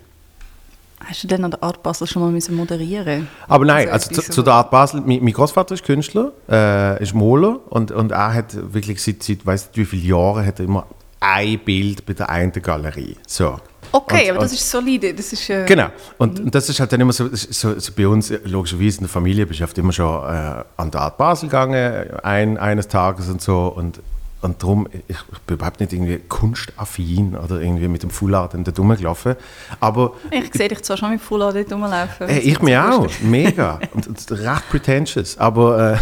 Hast 1.06 1.22
du 1.22 1.28
denn 1.28 1.44
an 1.44 1.50
der 1.50 1.62
Art 1.62 1.82
Basel 1.82 2.06
schon 2.06 2.22
mal 2.22 2.30
müssen 2.30 2.54
moderieren 2.56 3.28
Aber 3.48 3.64
nein, 3.64 3.88
Also 3.88 4.10
also, 4.10 4.22
zu, 4.22 4.30
zu 4.30 4.42
der 4.42 4.54
Art 4.54 4.70
Basel, 4.70 5.00
mein, 5.04 5.22
mein 5.22 5.32
Großvater 5.32 5.74
ist 5.74 5.84
Künstler, 5.84 6.32
äh, 6.48 7.02
ist 7.02 7.14
Maler 7.14 7.60
und, 7.70 7.90
und 7.92 8.12
er 8.12 8.34
hat 8.34 8.72
wirklich 8.72 9.02
seit, 9.02 9.22
seit 9.22 9.44
weiß 9.44 9.66
nicht 9.68 9.76
wie 9.76 9.84
vielen 9.84 10.06
Jahren 10.06 10.46
hat 10.46 10.58
er 10.60 10.64
immer 10.66 10.86
ein 11.20 11.58
Bild 11.58 12.04
bei 12.06 12.12
der 12.12 12.28
einen 12.28 12.52
Galerie. 12.52 13.16
So. 13.26 13.58
Okay, 13.92 14.24
Und- 14.24 14.30
aber 14.30 14.40
das 14.40 14.52
und- 14.52 14.58
ist 14.58 14.70
solide. 14.70 15.14
Das 15.14 15.32
ist, 15.32 15.48
äh, 15.48 15.64
Genau. 15.66 15.86
Und, 16.18 16.40
und 16.40 16.54
das 16.54 16.68
ist 16.68 16.80
halt 16.80 16.92
dann 16.92 17.00
immer 17.00 17.12
so, 17.12 17.28
so, 17.32 17.78
so 17.78 17.92
bei 17.96 18.08
uns, 18.08 18.30
äh, 18.30 18.40
logischerweise 18.44 18.96
in 18.98 19.04
der 19.04 19.08
Familie, 19.08 19.46
bist 19.46 19.60
du 19.60 19.64
oft 19.64 19.78
immer 19.78 19.92
schon 19.92 20.24
äh, 20.24 20.64
an 20.76 20.90
der 20.90 21.00
Art 21.00 21.16
Basel 21.16 21.48
gegangen, 21.48 22.10
ein, 22.22 22.58
eines 22.58 22.88
Tages 22.88 23.28
und 23.28 23.40
so. 23.40 23.68
Und, 23.68 24.00
und 24.44 24.62
darum, 24.62 24.86
ich, 25.08 25.16
ich 25.32 25.38
bin 25.40 25.56
überhaupt 25.56 25.80
nicht 25.80 25.92
irgendwie 25.92 26.18
kunstaffin 26.18 27.34
oder 27.36 27.60
irgendwie 27.60 27.88
mit 27.88 28.02
dem 28.02 28.10
Fullard 28.10 28.52
da 28.54 28.72
rumgelaufen. 28.76 29.36
Aber 29.80 30.12
Ich 30.30 30.52
sehe 30.52 30.68
dich 30.68 30.82
zwar 30.82 30.98
schon 30.98 31.12
mit 31.12 31.20
Full 31.22 31.40
dort 31.40 31.72
rumlaufen. 31.72 32.28
Hey, 32.28 32.40
ich 32.40 32.60
mir 32.60 32.92
auch, 32.92 33.08
mega. 33.22 33.80
Und, 33.94 34.06
und 34.06 34.30
recht 34.32 34.68
pretentious. 34.68 35.38
Aber, 35.38 35.94
äh, 35.94 35.98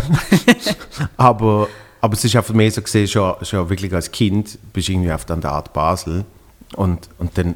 aber, 1.17 1.69
aber 2.01 2.15
es 2.15 2.25
ist 2.25 2.35
einfach 2.35 2.53
mehr 2.53 2.71
so 2.71 2.83
gesehen, 2.83 3.07
schon, 3.07 3.35
schon 3.43 3.71
wirklich 3.71 3.95
als 3.95 4.11
Kind 4.11 4.59
bist 4.73 4.89
du 4.89 4.93
irgendwie 4.93 5.13
auf 5.13 5.25
der 5.25 5.45
Art 5.45 5.73
Basel. 5.73 6.25
Und, 6.75 7.09
und 7.19 7.39
dann 7.39 7.55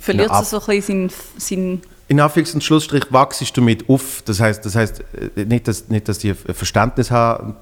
Verliert 0.00 0.32
es 0.32 0.50
so 0.50 0.60
ein 0.60 0.66
bisschen 0.66 1.08
seinen, 1.08 1.10
seinen 1.38 1.82
in 2.08 2.20
Anführungs- 2.20 2.54
und 2.54 2.62
Schlussstrich 2.62 3.04
wachst 3.10 3.40
du 3.40 3.46
damit 3.54 3.88
auf. 3.88 4.22
Das 4.24 4.40
heißt, 4.40 4.64
das 4.64 4.74
heißt 4.74 5.04
äh, 5.36 5.44
nicht, 5.44 5.66
dass, 5.66 5.88
nicht, 5.88 6.08
dass 6.08 6.18
die 6.18 6.30
ein 6.30 6.54
Verständnis 6.54 7.10
haben 7.10 7.56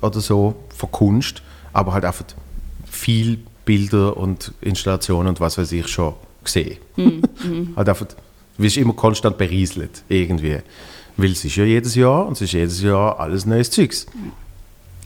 oder 0.00 0.20
so 0.20 0.56
von 0.76 0.90
Kunst, 0.90 1.42
aber 1.72 1.92
halt 1.92 2.04
einfach 2.04 2.24
viel 2.90 3.38
Bilder 3.64 4.16
und 4.16 4.52
Installationen 4.60 5.28
und 5.28 5.40
was 5.40 5.56
weiß 5.56 5.72
ich 5.72 5.88
schon 5.88 6.14
gesehen. 6.42 6.78
halt 7.76 7.88
einfach, 7.88 8.06
du 8.06 8.16
wirst 8.56 8.76
immer 8.76 8.92
konstant 8.92 9.38
berieselt 9.38 10.02
irgendwie. 10.08 10.58
Weil 11.16 11.30
es 11.30 11.44
ist 11.44 11.56
ja 11.56 11.64
jedes 11.64 11.94
Jahr 11.94 12.26
und 12.26 12.32
es 12.32 12.42
ist 12.42 12.52
jedes 12.52 12.82
Jahr 12.82 13.18
alles 13.20 13.46
neues 13.46 13.70
Zeugs. 13.70 14.06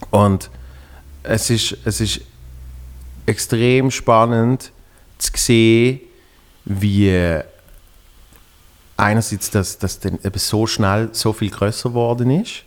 Und 0.09 0.49
es 1.21 1.49
ist, 1.49 1.77
es 1.85 2.01
ist 2.01 2.21
extrem 3.27 3.91
spannend 3.91 4.71
zu 5.19 5.31
sehen, 5.35 5.99
wie 6.65 7.41
einerseits, 8.99 9.49
dass 9.49 9.77
das 9.77 9.99
dann 9.99 10.19
eben 10.23 10.39
so 10.39 10.67
schnell 10.67 11.09
so 11.11 11.33
viel 11.33 11.49
größer 11.49 11.89
geworden 11.89 12.29
ist 12.31 12.63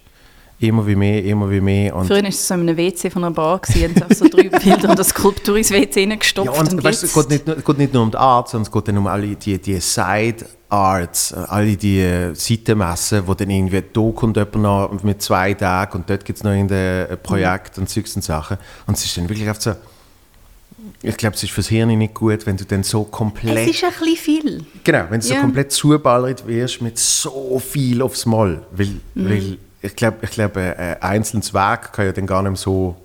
immer 0.63 0.87
wie 0.87 0.95
mehr, 0.95 1.25
immer 1.25 1.51
wie 1.51 1.61
mehr. 1.61 1.95
Und 1.95 2.07
Früher 2.07 2.23
war 2.23 2.29
es 2.29 2.47
so 2.47 2.55
in 2.55 2.61
einem 2.61 2.77
WC 2.77 3.11
von 3.11 3.25
einer 3.25 3.35
Bar, 3.35 3.59
gewesen, 3.59 3.85
einfach 3.85 4.15
so 4.15 4.29
drei 4.29 4.49
Bilder 4.49 4.91
und 4.91 4.91
eine 4.91 5.05
Skulptur 5.05 5.57
ins 5.57 5.71
WC 5.71 6.09
reingestopft. 6.09 6.55
Ja, 6.55 6.61
und 6.61 6.85
weißt, 6.85 7.03
du, 7.03 7.07
es 7.07 7.15
geht 7.15 7.31
nicht, 7.31 7.49
es 7.49 7.65
geht 7.65 7.79
nicht 7.79 7.93
nur 7.93 8.03
um 8.03 8.11
die 8.11 8.17
Art, 8.17 8.49
sondern 8.49 8.67
es 8.67 8.73
geht 8.73 8.89
dann 8.89 8.99
um 8.99 9.07
alle 9.07 9.35
die, 9.35 9.59
die 9.59 9.81
Side 9.81 10.47
Arts, 10.69 11.35
alle 11.35 11.77
die 11.77 12.31
Seitenmessen, 12.33 13.27
wo 13.27 13.35
dann 13.35 13.51
irgendwie 13.51 13.83
da 13.93 14.11
kommt 14.15 14.37
jemand 14.37 14.57
noch 14.57 15.03
mit 15.03 15.21
zwei 15.21 15.53
Tagen 15.53 15.99
und 15.99 16.09
dort 16.09 16.25
gibt 16.25 16.39
es 16.39 16.45
noch 16.45 16.53
irgendein 16.53 17.19
Projekt 17.23 17.77
und 17.77 17.91
Zeugs 17.91 18.17
und 18.17 18.23
Sachen. 18.23 18.57
Und 18.87 18.97
es 18.97 19.05
ist 19.05 19.17
dann 19.17 19.29
wirklich 19.29 19.51
oft 19.51 19.61
so, 19.61 19.75
ich 21.03 21.17
glaube, 21.17 21.37
es 21.37 21.43
ist 21.43 21.51
fürs 21.53 21.69
Hirn 21.69 21.97
nicht 21.97 22.15
gut, 22.15 22.47
wenn 22.47 22.57
du 22.57 22.65
dann 22.65 22.83
so 22.83 23.05
komplett... 23.05 23.57
Es 23.69 23.77
ist 23.77 23.85
ein 23.85 23.91
bisschen 23.99 24.17
viel. 24.17 24.65
Genau, 24.85 25.05
wenn 25.11 25.21
du 25.21 25.27
so 25.27 25.35
Ja. 25.35 25.41
komplett 25.41 25.73
zuballert 25.73 26.47
wirst 26.47 26.83
mit 26.83 26.99
so 26.99 27.59
viel 27.61 28.03
aufs 28.03 28.27
Mal. 28.27 28.63
Weil, 28.73 28.87
Mhm. 29.15 29.29
weil 29.31 29.59
ich 29.83 29.97
glaube, 29.97 30.19
ich 30.23 30.31
glaub, 30.31 30.57
ein 30.57 31.01
einzelnes 31.03 31.53
Werk 31.55 31.93
kann 31.93 32.07
ja 32.07 32.13
dann 32.13 32.27
gar 32.27 32.43
nicht 32.43 32.51
mehr 32.53 32.57
so 32.57 32.97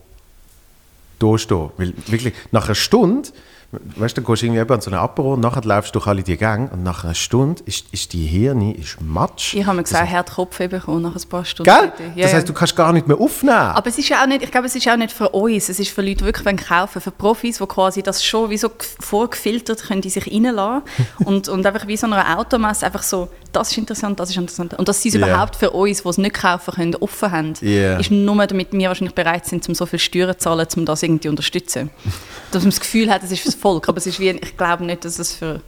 durchstehen. 1.20 1.70
Weil 1.78 1.94
wirklich, 2.08 2.34
nach 2.52 2.66
einer 2.66 2.76
Stunde, 2.76 3.30
weißt 3.72 4.16
du, 4.16 4.22
dann 4.22 4.32
gehst 4.32 4.42
du 4.42 4.46
irgendwie 4.46 4.62
eben 4.62 4.74
an 4.74 4.80
so 4.80 4.90
eine 4.90 5.00
Apero 5.00 5.34
und 5.34 5.42
nachher 5.42 5.62
läufst 5.62 5.94
du 5.94 6.00
durch 6.00 6.08
alle 6.08 6.24
die 6.24 6.38
Gänge 6.38 6.70
und 6.72 6.84
nach 6.84 7.04
einer 7.04 7.14
Stunde 7.14 7.62
ist, 7.66 7.86
ist 7.92 8.14
die 8.14 8.26
Hirne 8.26 8.74
ist 8.74 9.02
matsch. 9.02 9.54
Ich 9.56 9.66
habe 9.66 9.76
mir 9.76 9.84
gesagt, 9.84 10.08
Herzkopf 10.08 10.58
bekommen 10.58 11.02
nach 11.02 11.16
ein 11.16 11.30
paar 11.30 11.44
Stunden. 11.44 11.70
Gell? 11.70 11.92
Ja, 12.16 12.24
das 12.24 12.34
heißt, 12.34 12.48
du 12.48 12.54
kannst 12.54 12.78
gar 12.78 12.94
nicht 12.94 13.08
mehr 13.08 13.20
aufnehmen. 13.20 13.58
Aber 13.58 13.88
es 13.88 13.98
ist 13.98 14.08
ja 14.08 14.22
auch 14.22 14.28
nicht, 14.28 14.42
ich 14.42 14.52
glaube, 14.52 14.68
es 14.68 14.76
ist 14.76 14.88
auch 14.88 14.96
nicht 14.96 15.12
für 15.12 15.30
uns, 15.30 15.68
es 15.68 15.80
ist 15.80 15.90
für 15.90 16.02
Leute, 16.02 16.16
die 16.16 16.26
wirklich 16.26 16.46
wollen 16.46 16.58
kaufen 16.58 17.02
für 17.02 17.12
Profis, 17.12 17.58
die 17.58 17.66
quasi 17.66 18.02
das 18.02 18.24
schon 18.24 18.50
wie 18.50 18.58
so 18.58 18.70
vorgefiltert 19.00 19.84
können, 19.84 20.02
die 20.02 20.10
sich 20.10 20.32
reinlassen 20.32 20.84
und, 21.26 21.50
und 21.50 21.66
einfach 21.66 21.88
wie 21.88 21.98
so 21.98 22.08
einer 22.08 22.40
Automesse 22.40 22.86
einfach 22.86 23.04
so, 23.04 23.28
das 23.58 23.72
ist 23.72 23.78
interessant, 23.78 24.20
das 24.20 24.30
ist 24.30 24.38
interessant. 24.38 24.74
Und 24.76 24.88
dass 24.88 25.02
sie 25.02 25.10
es 25.10 25.16
Ja. 25.16 25.28
überhaupt 25.28 25.56
für 25.56 25.72
uns, 25.72 26.04
die 26.04 26.10
es 26.10 26.18
nicht 26.18 26.36
kaufen 26.36 26.74
können, 26.74 26.96
offen 26.96 27.32
haben, 27.32 27.54
Ja. 27.62 27.98
ist 27.98 28.12
nur, 28.12 28.46
damit 28.48 28.72
wir 28.74 28.88
wahrscheinlich 28.88 29.16
bereit 29.16 29.46
sind, 29.46 29.68
um 29.68 29.76
so 29.76 29.86
viel 29.86 30.00
Steuern 30.00 30.32
zu 30.34 30.38
zahlen, 30.40 30.68
um 30.76 30.86
das 30.86 31.04
irgendwie 31.04 31.22
zu 31.24 31.30
unterstützen. 31.30 31.90
dass 32.52 32.64
man 32.64 32.70
das 32.72 32.80
Gefühl 32.80 33.12
hat, 33.12 33.24
es 33.24 33.32
ist 33.32 33.42
fürs 33.42 33.56
Volk, 33.56 33.90
aber 33.90 33.98
es 33.98 34.08
ist 34.08 34.20
wie, 34.20 34.30
ich 34.30 34.56
glaube 34.58 34.86
nicht, 34.86 35.04
dass 35.06 35.20
es 35.20 35.34
für 35.34 35.62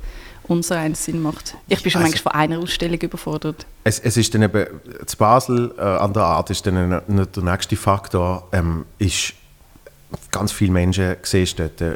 uns 0.48 0.72
einen 0.72 0.96
Sinn 0.96 1.22
macht. 1.22 1.56
Ich 1.68 1.84
bin 1.84 1.92
schon 1.92 2.02
Also- 2.02 2.12
manchmal 2.12 2.32
von 2.34 2.42
einer 2.42 2.60
Ausstellung 2.60 3.00
überfordert. 3.00 3.66
Es, 3.84 4.00
es 4.00 4.18
ist 4.18 4.34
dann 4.34 4.42
eben, 4.44 4.66
zu 5.06 5.18
Basel 5.18 5.74
äh, 5.78 5.82
an 5.82 6.12
der 6.14 6.24
Art 6.24 6.50
ist 6.50 6.66
dann 6.66 6.76
ein, 6.78 6.94
ein, 6.94 7.28
der 7.36 7.44
nächste 7.44 7.76
Faktor, 7.76 8.48
ähm, 8.52 8.86
ist, 8.98 9.34
ganz 10.32 10.52
viele 10.52 10.72
Menschen 10.72 11.18
siehst 11.22 11.60
dort, 11.60 11.80
die 11.80 11.94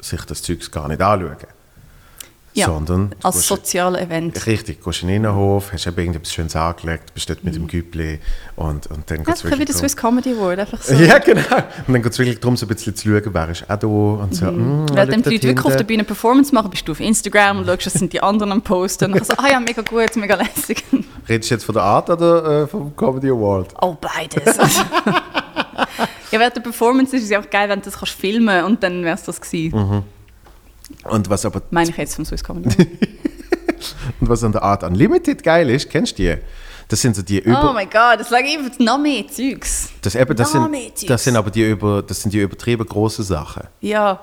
sich 0.00 0.22
das 0.24 0.40
Zeug 0.42 0.70
gar 0.72 0.88
nicht 0.88 1.02
anschauen. 1.02 1.36
Ja, 2.56 2.66
Sondern 2.66 3.12
als 3.24 3.48
soziales 3.48 4.00
Event. 4.00 4.46
Richtig, 4.46 4.78
du 4.78 4.84
gehst 4.84 5.02
in 5.02 5.08
den 5.08 5.16
Innenhof, 5.16 5.72
hast 5.72 5.88
eben 5.88 5.98
irgendetwas 5.98 6.32
Schönes 6.32 6.54
angelegt, 6.54 7.12
bist 7.12 7.28
dort 7.28 7.42
mit 7.42 7.56
dem 7.56 7.66
Güppli 7.66 8.20
und, 8.54 8.86
und 8.86 9.10
dann 9.10 9.18
geht 9.18 9.28
das 9.28 9.38
es 9.38 9.44
wie 9.44 9.50
wirklich 9.50 9.66
der 9.66 9.74
darum... 9.74 9.88
Swiss 9.88 9.96
Comedy 9.96 10.32
Award, 10.34 10.58
einfach 10.60 10.80
so. 10.82 10.94
Ja, 10.94 11.18
genau. 11.18 11.40
Und 11.86 11.94
dann 11.94 12.02
geht 12.02 12.12
es 12.12 12.18
wirklich 12.20 12.38
darum, 12.38 12.56
so 12.56 12.66
ein 12.66 12.68
bisschen 12.68 12.94
zu 12.94 13.08
schauen, 13.08 13.34
wer 13.34 13.48
ist 13.48 13.68
auch 13.68 13.76
da 13.76 13.86
und 13.88 14.36
so, 14.36 14.46
mm, 14.46 14.86
Weil 14.90 15.06
dann 15.08 15.22
die 15.22 15.30
Leute 15.30 15.48
wirklich 15.48 15.66
auf 15.66 15.76
der. 15.76 15.84
Bühne 15.84 16.04
Performance 16.04 16.54
machen, 16.54 16.70
bist 16.70 16.86
du 16.86 16.92
auf 16.92 17.00
Instagram 17.00 17.58
und 17.58 17.66
schaust, 17.66 17.86
was 17.86 17.94
sind 17.94 18.12
die 18.12 18.22
anderen 18.22 18.52
am 18.52 18.62
Posten. 18.62 19.06
Und 19.06 19.16
dann 19.16 19.24
so, 19.24 19.34
ah 19.36 19.50
ja, 19.50 19.58
mega 19.58 19.82
gut, 19.82 20.14
mega 20.14 20.36
lässig. 20.36 20.84
Redest 21.28 21.50
du 21.50 21.54
jetzt 21.56 21.64
von 21.64 21.74
der 21.74 21.82
Art 21.82 22.08
oder 22.08 22.62
äh, 22.62 22.66
vom 22.68 22.94
Comedy 22.94 23.30
Award? 23.30 23.74
Oh, 23.82 23.96
beides. 24.00 24.56
ja, 26.30 26.38
während 26.38 26.56
der 26.56 26.60
Performance 26.60 27.16
ist 27.16 27.24
es 27.24 27.30
ja 27.30 27.40
auch 27.40 27.50
geil, 27.50 27.68
wenn 27.68 27.80
du 27.80 27.86
das 27.86 27.98
kannst 27.98 28.12
filmen 28.12 28.64
und 28.64 28.82
dann 28.82 29.02
wäre 29.04 29.16
es 29.16 29.24
das 29.24 29.40
gewesen. 29.40 29.76
Mhm. 29.76 30.02
Und 31.04 31.30
was 31.30 31.44
aber 31.44 31.62
Meine 31.70 31.90
ich 31.90 31.96
jetzt 31.96 32.14
vom 32.14 32.24
Swiss 32.24 32.44
Comedy 32.44 32.68
Award. 32.70 32.88
und 34.20 34.28
was 34.28 34.44
an 34.44 34.52
der 34.52 34.62
Art 34.62 34.82
Unlimited 34.82 35.42
geil 35.42 35.70
ist, 35.70 35.90
kennst 35.90 36.18
du 36.18 36.22
die? 36.22 36.36
Das 36.94 37.00
sind 37.00 37.16
so 37.16 37.22
die 37.22 37.40
über... 37.40 37.70
Oh 37.70 37.72
mein 37.72 37.90
Gott, 37.90 38.20
das 38.20 38.30
lag 38.30 38.44
eben 38.44 38.70
noch 38.78 38.98
mehr 38.98 39.26
Zeugs. 39.26 39.88
Das, 40.00 40.14
eben, 40.14 40.36
das, 40.36 40.54
Noch 40.54 40.70
sind, 40.70 41.10
das 41.10 41.24
sind 41.24 41.34
aber 41.34 41.50
die, 41.50 41.68
über, 41.68 42.02
das 42.02 42.22
sind 42.22 42.32
die 42.32 42.38
übertrieben 42.38 42.86
großen 42.86 43.24
Sachen. 43.24 43.64
Ja, 43.80 44.20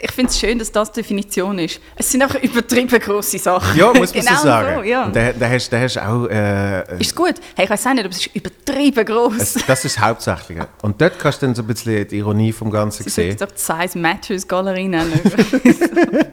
ich 0.00 0.10
finde 0.12 0.30
es 0.30 0.40
schön, 0.40 0.58
dass 0.58 0.72
das 0.72 0.90
die 0.90 1.02
Definition 1.02 1.58
ist. 1.58 1.82
Es 1.96 2.10
sind 2.10 2.22
einfach 2.22 2.42
übertrieben 2.42 2.98
grosse 2.98 3.38
Sachen. 3.38 3.76
Ja, 3.76 3.92
muss 3.92 4.14
man 4.14 4.24
genau 4.24 4.38
so 4.38 4.42
sagen. 4.42 4.76
So, 4.76 4.82
ja. 4.84 5.04
Und 5.04 5.16
da, 5.16 5.32
da, 5.34 5.50
hast, 5.50 5.68
da 5.68 5.80
hast 5.80 5.98
auch... 5.98 6.24
Äh, 6.30 6.98
Ist 6.98 7.08
es 7.08 7.14
gut? 7.14 7.34
Hey, 7.54 7.66
ich 7.66 7.70
weiß 7.70 7.86
auch 7.86 7.92
nicht, 7.92 8.04
aber 8.06 8.14
es 8.14 8.26
ist 8.26 8.34
übertrieben 8.34 9.04
gross. 9.04 9.34
es, 9.36 9.66
das 9.66 9.84
ist 9.84 9.96
das 9.96 10.02
Hauptsächliche. 10.02 10.66
Und 10.80 10.98
dort 10.98 11.18
kannst 11.18 11.42
du 11.42 11.46
dann 11.46 11.54
so 11.54 11.60
ein 11.60 11.66
bisschen 11.66 12.08
die 12.08 12.16
Ironie 12.16 12.52
vom 12.52 12.70
Ganzen 12.70 13.02
Sie 13.02 13.10
sehen. 13.10 13.36
doch 13.36 13.50
die 13.50 13.60
Size 13.60 13.98
Matters 13.98 14.48
Galerie 14.48 14.88
nennen. 14.88 15.12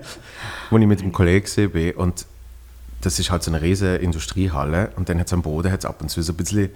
wo 0.69 0.77
ich 0.77 0.87
mit 0.87 1.01
dem 1.01 1.11
Kollegen 1.11 1.69
bin 1.71 1.91
und 1.95 2.25
das 3.05 3.19
ist 3.19 3.29
halt 3.29 3.43
so 3.43 3.51
eine 3.51 3.61
riesige 3.61 3.95
Industriehalle 3.95 4.89
und 4.95 5.09
dann 5.09 5.19
hat 5.19 5.27
es 5.27 5.33
am 5.33 5.41
Boden 5.41 5.71
hat's 5.71 5.85
ab 5.85 6.01
und 6.01 6.09
zu 6.09 6.21
so 6.21 6.33
ein 6.33 6.37
bisschen 6.37 6.69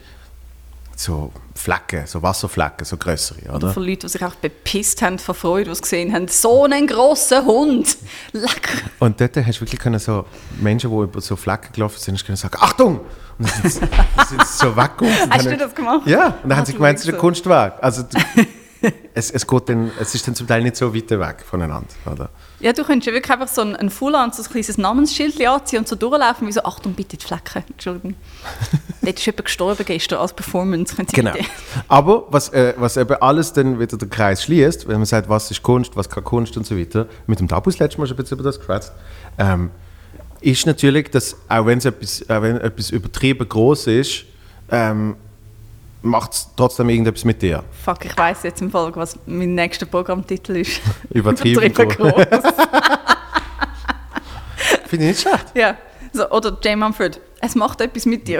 so 0.95 1.31
Flecken, 1.55 2.05
so 2.07 2.21
Wasserflecken, 2.21 2.85
so 2.85 2.97
größere, 2.97 3.53
oder? 3.53 3.73
Von 3.73 3.83
Leuten, 3.83 4.01
die 4.01 4.09
sich 4.09 4.23
auch 4.23 4.35
bepisst 4.35 5.01
haben 5.01 5.17
vor 5.17 5.33
Freude, 5.33 5.71
die 5.73 5.79
gesehen 5.81 6.13
haben, 6.13 6.27
so 6.27 6.65
einen 6.65 6.87
grossen 6.87 7.45
Hund. 7.45 7.97
Lecker. 8.33 8.79
Und 8.99 9.19
dort 9.19 9.37
hast 9.37 9.57
du 9.57 9.61
wirklich 9.61 9.79
können 9.79 9.97
so 9.97 10.25
Menschen, 10.59 10.91
die 10.91 10.95
über 10.97 11.21
so 11.21 11.37
Flecken 11.37 11.71
gelaufen 11.71 11.99
sind, 11.99 12.23
können 12.25 12.35
sagen, 12.35 12.57
Achtung! 12.59 12.99
Und 13.39 13.49
dann 13.49 13.61
sind 13.61 13.71
sie, 13.71 13.79
dann 13.79 14.27
sind 14.27 14.45
sie 14.45 14.57
so 14.57 14.75
weggegangen. 14.75 15.29
Hast 15.31 15.45
du 15.45 15.57
das 15.57 15.73
gemacht? 15.73 16.05
Ja, 16.05 16.25
und 16.25 16.33
dann 16.43 16.51
haben 16.51 16.57
Hast 16.59 16.67
sie 16.67 16.73
du 16.73 16.77
gemeint, 16.77 16.99
es 16.99 17.05
ist 17.05 17.13
ein? 17.13 17.19
Kunstwerk. 17.19 17.81
Also 17.81 18.03
es, 19.13 19.31
es, 19.31 19.45
geht 19.45 19.69
dann, 19.69 19.91
es 19.99 20.15
ist 20.15 20.27
dann 20.27 20.35
zum 20.35 20.47
Teil 20.47 20.63
nicht 20.63 20.75
so 20.75 20.93
weit 20.93 21.09
weg 21.09 21.43
voneinander, 21.45 21.87
oder? 22.05 22.29
Ja, 22.59 22.73
du 22.73 22.83
könntest 22.83 23.07
ja 23.07 23.13
wirklich 23.13 23.31
einfach 23.31 23.47
so 23.47 23.61
ein, 23.61 23.75
ein 23.75 23.89
Fullan, 23.89 24.31
so 24.31 24.41
ein 24.41 24.49
kleines 24.49 24.77
Namensschild 24.77 25.45
anziehen 25.45 25.79
und 25.79 25.87
so 25.87 25.95
durchlaufen, 25.95 26.47
wie 26.47 26.51
so, 26.51 26.63
Achtung, 26.63 26.93
bitte 26.93 27.17
die 27.17 27.25
Flecken. 27.25 27.63
Entschuldigung. 27.69 28.15
Dort 29.01 29.17
ist 29.17 29.25
jemand 29.25 29.45
gestorben 29.45 29.85
gestern 29.85 30.19
als 30.19 30.33
Performance. 30.33 30.95
Genau. 31.13 31.33
Aber 31.87 32.25
was, 32.29 32.49
äh, 32.49 32.73
was 32.77 32.97
eben 32.97 33.15
alles 33.21 33.53
dann 33.53 33.79
wieder 33.79 33.97
den 33.97 34.09
Kreis 34.09 34.43
schließt, 34.43 34.87
wenn 34.87 34.97
man 34.97 35.05
sagt, 35.05 35.29
was 35.29 35.51
ist 35.51 35.63
Kunst, 35.63 35.95
was 35.95 36.09
kann 36.09 36.23
Kunst 36.23 36.57
und 36.57 36.65
so 36.65 36.77
weiter, 36.77 37.07
mit 37.27 37.39
dem 37.39 37.47
Tabus 37.47 37.79
letztes 37.79 37.97
Mal 37.97 38.07
schon 38.07 38.15
ein 38.15 38.21
bisschen 38.21 38.37
über 38.37 38.49
das 38.49 38.59
geschwätzt, 38.59 38.91
ähm, 39.37 39.71
ist 40.41 40.65
natürlich, 40.65 41.09
dass 41.11 41.35
auch 41.47 41.65
wenn 41.65 41.79
es 41.79 41.85
etwas, 41.85 42.29
auch 42.29 42.41
wenn 42.41 42.57
etwas 42.57 42.91
übertrieben 42.91 43.47
groß 43.47 43.87
ist, 43.87 44.25
ähm, 44.71 45.15
macht 46.01 46.33
es 46.33 46.49
trotzdem 46.55 46.89
irgendetwas 46.89 47.25
mit 47.25 47.41
dir. 47.41 47.63
Fuck, 47.83 48.05
ich 48.05 48.17
weiss 48.17 48.43
jetzt 48.43 48.61
im 48.61 48.71
Fall, 48.71 48.95
was 48.95 49.17
mein 49.25 49.55
nächster 49.55 49.85
Programmtitel 49.85 50.57
ist. 50.57 50.81
Übertrieben 51.09 51.73
groß. 51.73 51.95
groß. 51.95 52.13
Finde 54.85 55.05
ich 55.05 55.11
nicht 55.11 55.21
schlecht. 55.21 55.45
ja. 55.55 55.77
So, 56.11 56.29
oder 56.31 56.57
Jay 56.63 56.75
Mumford. 56.75 57.19
Es 57.41 57.55
macht 57.55 57.81
etwas 57.81 58.05
mit 58.05 58.27
dir. 58.27 58.39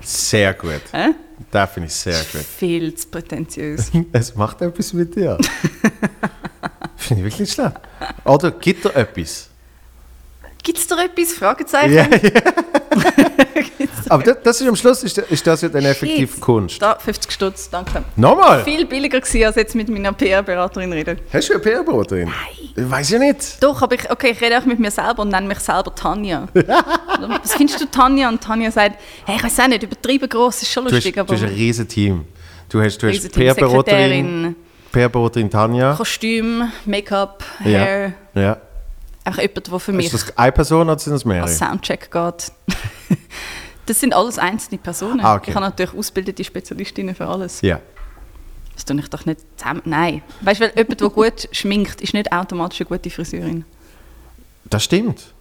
Sehr 0.00 0.54
gut. 0.54 0.80
Hä? 0.92 1.08
Das 1.50 1.70
finde 1.70 1.88
ich 1.88 1.94
sehr 1.94 2.18
gut. 2.32 2.40
Viel 2.40 2.94
zu 2.94 3.08
prätentiös. 3.08 3.90
Es 4.12 4.34
macht 4.34 4.62
etwas 4.62 4.92
mit 4.92 5.14
dir. 5.14 5.36
finde 6.96 7.20
ich 7.22 7.24
wirklich 7.24 7.40
nicht 7.40 7.52
schlecht. 7.52 7.76
Oder 8.24 8.50
gibt 8.52 8.84
er 8.86 8.96
etwas? 8.96 9.50
Gibt 10.68 10.80
es 10.80 10.86
da 10.86 11.02
etwas? 11.02 11.32
Fragezeichen? 11.32 11.94
Ja, 11.94 12.06
Aber 14.10 14.22
das, 14.22 14.36
das 14.42 14.60
ist 14.60 14.68
am 14.68 14.76
Schluss 14.76 15.02
ist, 15.02 15.16
ist 15.16 15.46
das 15.46 15.62
ja 15.62 15.70
dann 15.70 15.86
effektiv 15.86 16.32
Shit. 16.34 16.40
Kunst. 16.42 16.82
Da, 16.82 16.98
50 16.98 17.32
Stutz, 17.32 17.70
danke. 17.70 18.04
Nochmal? 18.16 18.64
Viel 18.64 18.84
billiger 18.84 19.18
gewesen, 19.18 19.44
als 19.44 19.56
jetzt 19.56 19.74
mit 19.74 19.88
meiner 19.88 20.12
PR-Beraterin 20.12 20.92
reden. 20.92 21.20
Hast 21.32 21.48
du 21.48 21.54
eine 21.54 21.62
PR-Brot 21.62 22.10
drin? 22.10 22.30
Nein. 22.76 22.90
Weiß 22.90 23.10
ich 23.12 23.18
nicht. 23.18 23.62
Doch, 23.62 23.80
aber 23.80 23.94
ich, 23.94 24.10
okay, 24.10 24.32
ich 24.32 24.40
rede 24.42 24.58
auch 24.58 24.66
mit 24.66 24.78
mir 24.78 24.90
selber 24.90 25.22
und 25.22 25.30
nenne 25.30 25.48
mich 25.48 25.60
selber 25.60 25.94
Tanja. 25.94 26.46
Was 26.54 27.54
findest 27.54 27.80
du 27.80 27.86
Tanja? 27.86 28.28
Und 28.28 28.42
Tanja 28.42 28.70
sagt, 28.70 29.00
hey, 29.24 29.36
ich 29.36 29.44
weiß 29.44 29.60
auch 29.60 29.68
nicht, 29.68 29.84
übertrieben 29.84 30.28
groß 30.28 30.60
ist 30.60 30.70
schon 30.70 30.84
Du 30.84 30.88
hast, 30.88 30.96
lustig, 30.96 31.14
du 31.14 31.20
aber 31.22 31.32
hast 31.32 31.44
ein 31.44 31.48
riesiges 31.48 31.94
Team. 31.94 32.26
Du 32.68 32.82
hast, 32.82 32.98
du 32.98 33.08
hast 33.08 33.32
PR-Beraterin, 33.32 34.54
PR-Beraterin 34.92 35.48
Tanja. 35.48 35.94
Kostüm, 35.94 36.70
Make-up, 36.84 37.42
Ja. 37.64 37.78
Hair. 37.78 38.12
ja. 38.34 38.56
Einfach 39.28 39.42
jemand, 39.42 39.70
der 39.70 39.78
für 39.78 39.92
mich 39.92 40.06
Ist 40.06 40.14
das 40.14 40.38
eine 40.38 40.52
Person 40.52 40.88
oder 40.88 40.98
sind 40.98 41.12
das 41.12 41.26
mehrere? 41.26 41.44
als 41.44 41.58
Soundcheck 41.58 42.10
geht. 42.10 42.52
das 43.86 44.00
sind 44.00 44.14
alles 44.14 44.38
einzelne 44.38 44.78
Personen. 44.78 45.20
Ah, 45.20 45.34
okay. 45.34 45.50
Ich 45.50 45.54
habe 45.54 45.66
natürlich 45.66 45.92
ausgebildete 45.92 46.42
Spezialistinnen 46.42 47.14
für 47.14 47.26
alles. 47.26 47.60
Ja. 47.60 47.78
Das 48.74 48.86
tue 48.86 48.98
ich 48.98 49.08
doch 49.10 49.26
nicht 49.26 49.40
zusammen. 49.58 49.82
Nein. 49.84 50.22
Weißt 50.40 50.60
du, 50.60 50.64
weil 50.64 50.72
jemand, 50.74 51.00
der 51.02 51.08
gut 51.10 51.48
schminkt, 51.52 52.00
ist 52.00 52.14
nicht 52.14 52.32
automatisch 52.32 52.80
eine 52.80 52.88
gute 52.88 53.10
Friseurin. 53.10 53.66
Das 54.64 54.84
stimmt. 54.84 55.34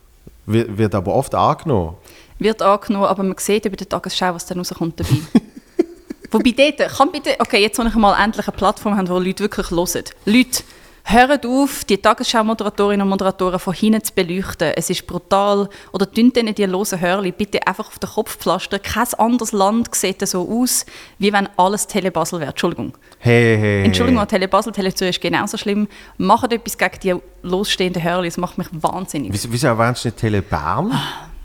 Wird, 0.45 0.77
wird 0.77 0.93
aber 0.93 1.15
oft 1.15 1.33
angenommen. 1.33 1.95
Wird 2.39 2.61
angenommen, 2.61 3.05
aber 3.05 3.23
man 3.23 3.37
sieht 3.37 3.63
über 3.63 3.77
die 3.77 3.85
Tagesschau, 3.85 4.33
was 4.33 4.45
dann 4.47 4.57
rauskommt 4.57 4.99
dabei. 4.99 5.17
Wobei 6.31 6.51
dort, 6.51 6.91
kann 6.91 7.09
bitte, 7.13 7.37
okay, 7.39 7.61
jetzt, 7.61 7.79
wo 7.79 7.83
ich 7.83 7.95
mal 7.95 8.21
endlich 8.21 8.49
eine 8.49 8.57
Plattform 8.57 8.97
habe, 8.97 9.07
wo 9.07 9.17
Leute 9.17 9.43
wirklich 9.43 9.71
hören. 9.71 10.03
Leute, 10.25 10.63
hört 11.09 11.45
auf, 11.45 11.85
die 11.85 11.97
Tagesschau-Moderatorinnen 11.97 13.01
und 13.01 13.09
Moderatoren 13.09 13.59
von 13.59 13.73
hinten 13.73 14.03
zu 14.03 14.13
beleuchten. 14.13 14.73
Es 14.75 14.89
ist 14.89 15.07
brutal. 15.07 15.69
Oder 15.93 16.11
tun 16.11 16.33
denen 16.33 16.53
die 16.53 16.65
losen 16.65 16.99
Hörli 16.99 17.31
bitte 17.31 17.65
einfach 17.65 17.87
auf 17.87 17.99
den 17.99 18.09
Kopf 18.09 18.37
pflastern. 18.37 18.81
Kein 18.81 19.13
anderes 19.17 19.51
Land 19.53 19.93
sieht 19.95 20.25
so 20.27 20.47
aus, 20.49 20.85
wie 21.17 21.31
wenn 21.31 21.47
alles 21.57 21.87
Telebasel 21.87 22.39
wäre. 22.39 22.49
Entschuldigung. 22.49 22.93
Hey, 23.19 23.57
hey. 23.57 23.83
Entschuldigung, 23.85 24.27
Tele 24.27 24.47
Basel, 24.47 24.73
Tele 24.73 24.93
Zürich 24.93 25.15
ist 25.17 25.21
genauso 25.21 25.57
schlimm. 25.57 25.87
Macht 26.17 26.51
etwas 26.51 26.77
gegen 26.77 26.99
die 27.01 27.15
losstehenden 27.41 28.03
Hörli, 28.03 28.27
das 28.27 28.37
macht 28.37 28.57
mich 28.57 28.67
wahnsinnig. 28.71 29.31
Wieso, 29.31 29.51
wieso 29.51 29.67
erwähnst 29.67 30.03
du 30.03 30.09
nicht 30.09 30.17
Tele 30.17 30.41
Bern? 30.41 30.91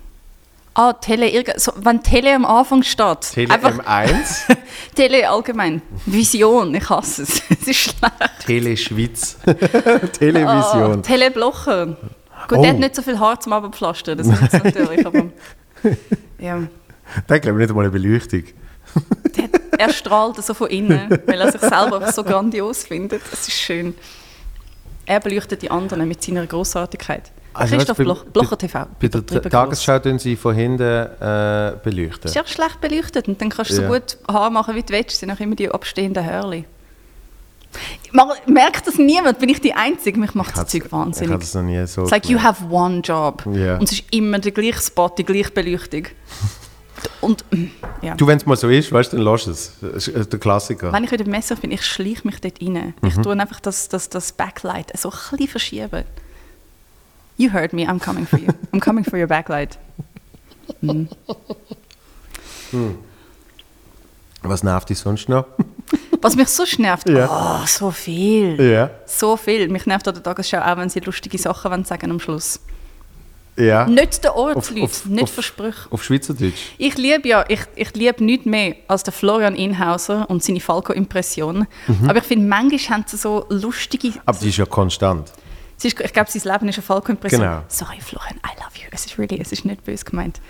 Ah, 0.75 0.95
Tele, 0.95 1.45
so, 1.57 1.73
wenn 1.77 2.03
Tele 2.03 2.35
am 2.35 2.47
Anfang 2.47 2.83
steht. 2.83 3.21
Tele 3.33 3.53
M1, 3.55 4.57
Tele 4.95 5.29
allgemein. 5.29 5.83
Vision, 6.07 6.75
ich 6.75 6.89
hasse 6.89 7.23
es. 7.25 7.43
Es 7.51 7.67
ist 7.69 7.77
schlecht. 7.77 8.47
Tele 8.47 8.77
Schweiz, 8.77 9.37
Ah, 9.47 9.53
Television. 10.07 11.03
Tele 11.03 11.31
Blocher. 11.31 11.87
Gut, 12.49 12.59
Oh. 12.59 12.63
der 12.63 12.71
hat 12.73 12.79
nicht 12.79 12.97
so 12.97 13.03
viel 13.03 13.19
Haar 13.21 13.39
zum 13.39 13.53
Abpflastern, 13.53 14.19
das 14.19 14.27
ist 14.27 14.53
natürlich, 14.65 15.07
aber... 15.07 15.27
Ja. 16.41 16.63
Der 17.29 17.41
glaube 17.41 17.59
ich 17.59 17.63
nicht 17.65 17.71
einmal 17.71 17.85
eine 17.85 17.93
Beleuchtung. 17.93 18.45
Der, 19.37 19.49
er 19.79 19.93
strahlt 19.93 20.43
so 20.43 20.55
von 20.55 20.69
innen, 20.69 21.09
weil 21.27 21.41
er 21.41 21.53
sich 21.53 21.61
selber 21.61 22.11
so 22.13 22.25
grandios 22.25 22.85
findet. 22.85 23.23
Das 23.31 23.47
ist 23.47 23.53
schön. 23.61 23.95
Er 25.07 25.21
beleuchtet 25.21 25.63
die 25.63 25.71
anderen 25.71 26.09
mit 26.09 26.23
seiner 26.23 26.47
Großartigkeit. 26.47 27.31
Also, 27.55 27.77
Christoph 27.77 27.99
weißt 27.99 28.05
Bloch, 28.07 28.25
Blocher 28.25 28.57
TV. 28.59 28.87
Bei 29.01 29.09
der 29.09 29.43
Tagesschau 29.43 29.99
tun 29.99 30.19
sie 30.19 30.37
von 30.37 30.55
hinten 30.55 30.83
äh, 30.83 31.73
beleuchten. 31.83 32.25
Ist 32.29 32.35
ja 32.35 32.47
schlecht 32.47 32.81
beleuchtet 32.81 33.29
und 33.29 33.41
dann 33.41 33.51
kannst 33.51 33.71
du 33.71 33.75
so 33.75 33.83
Ja. 33.83 33.89
gut 33.89 34.17
Haar 34.31 34.51
machen, 34.51 34.75
wie 34.75 34.83
du 34.83 34.93
willst. 34.93 35.11
Es 35.13 35.19
sind 35.21 35.31
auch 35.31 35.41
immer 35.41 35.55
die 35.55 35.71
abstehenden 35.71 36.25
Hörli. 36.25 36.65
Merkt 38.47 38.87
das 38.87 38.97
niemand? 38.99 39.39
Bin 39.39 39.49
ich 39.49 39.61
die 39.61 39.73
Einzige? 39.73 40.19
Mich 40.21 40.35
macht 40.35 40.57
das 40.57 40.69
Zeug 40.69 40.85
Ich 40.87 40.93
wahnsinnig. 40.93 41.31
habe 41.33 41.41
das 41.41 41.55
noch 41.55 41.63
nie 41.63 41.87
so 41.87 42.03
It's 42.03 42.11
like 42.11 42.29
you 42.29 42.39
have 42.43 42.65
one 42.71 43.01
job. 43.01 43.45
Ja. 43.53 43.79
Und 43.79 43.85
es 43.85 43.93
ist 43.93 44.05
immer 44.13 44.39
der 44.39 44.53
gleiche 44.53 44.81
Spot, 44.81 45.09
die 45.17 45.25
gleiche 45.25 45.51
Beleuchtung. 45.51 46.07
Und 47.23 47.45
mm, 47.51 47.65
ja. 48.03 48.15
Du, 48.15 48.27
wenn 48.27 48.37
es 48.37 48.45
mal 48.47 48.57
so 48.57 48.69
ist, 48.69 48.93
weißt 48.93 49.13
du, 49.13 49.17
dann 49.17 49.25
lass 49.25 49.47
es. 49.47 49.73
Das 49.81 50.07
ist 50.09 50.33
der 50.33 50.39
Klassiker. 50.39 50.93
Wenn 50.93 51.05
ich 51.05 51.11
wieder 51.11 51.25
Messer 51.27 51.57
bin, 51.57 51.71
ich 51.73 51.83
schleiche 51.85 52.27
mich 52.27 52.41
dort 52.41 52.61
rein. 52.61 52.95
Ich 53.07 53.17
Mhm. 53.17 53.23
tue 53.23 53.33
einfach 53.33 53.61
das, 53.61 53.89
das, 53.89 54.09
das 54.11 54.33
Backlight 54.33 54.93
so 54.99 55.09
ein 55.11 55.17
bisschen 55.31 55.49
verschieben. 55.49 56.05
You 57.43 57.51
heard 57.53 57.73
me, 57.73 57.83
I'm 57.83 57.99
coming 57.99 58.25
for 58.25 58.39
you. 58.39 58.51
I'm 58.73 58.79
coming 58.79 59.03
for 59.05 59.19
your 59.19 59.27
backlight. 59.27 59.77
Was 64.43 64.63
nervt 64.63 64.89
dich 64.91 64.99
sonst 65.01 65.29
noch? 65.29 65.47
Was 66.21 66.37
mich 66.37 66.49
so 66.49 66.63
nervt, 66.79 67.09
Ja. 67.09 67.61
oh, 67.63 67.67
so 67.67 67.91
viel. 67.91 68.61
Ja. 68.61 68.91
So 69.07 69.37
viel. 69.37 69.69
Mich 69.69 69.87
nervt 69.87 70.07
an 70.07 70.15
der 70.15 70.23
Tagesschau 70.23 70.59
auch, 70.61 70.77
wenn 70.77 70.89
sie 70.89 71.01
lustige 71.01 71.37
Sachen 71.37 71.69
wollen 71.73 71.85
sagen 71.85 72.13
am 72.13 72.21
Schluss. 72.21 72.61
Ja. 73.57 73.87
Nicht 73.87 74.23
der 74.23 74.33
Auf- 74.35 74.55
Ortsleute, 74.57 74.85
auf- 74.85 75.07
nicht 75.07 75.25
auf- 75.25 75.31
Versprüche. 75.33 75.91
Auf 75.91 76.05
Schweizerdeutsch. 76.05 76.71
Ich 76.79 76.97
liebe 76.97 77.29
ja, 77.29 77.45
ich, 77.49 77.61
ich 77.75 77.93
liebe 77.95 78.23
nichts 78.25 78.47
mehr 78.47 78.77
als 78.87 79.03
den 79.03 79.13
Florian 79.13 79.57
Inhauser 79.57 80.31
und 80.31 80.45
seine 80.45 80.61
Falco-Impression. 80.61 81.67
Aber 82.07 82.19
ich 82.19 82.25
finde, 82.25 82.47
manchmal 82.47 82.99
haben 82.99 83.05
sie 83.09 83.17
so 83.17 83.45
lustige... 83.51 84.09
Mhm. 84.09 84.21
Aber 84.27 84.39
die 84.39 84.49
ist 84.49 84.59
ja 84.59 84.65
konstant. 84.65 85.33
Sie 85.83 85.89
ist, 85.89 86.01
ich 86.01 86.13
glaube, 86.13 86.31
sein 86.31 86.53
Leben 86.53 86.69
ist 86.69 86.77
eine 86.77 86.83
Falco-Impression. 86.85 87.41
Genau. 87.41 87.65
Sorry, 87.67 88.01
Florian, 88.01 88.37
I 88.37 88.57
love 88.61 88.77
you. 88.77 88.89
Es 88.93 89.05
ist 89.05 89.19
really, 89.19 89.41
es 89.41 89.51
ist 89.51 89.65
nicht 89.65 89.83
böse 89.83 90.05
gemeint. 90.05 90.41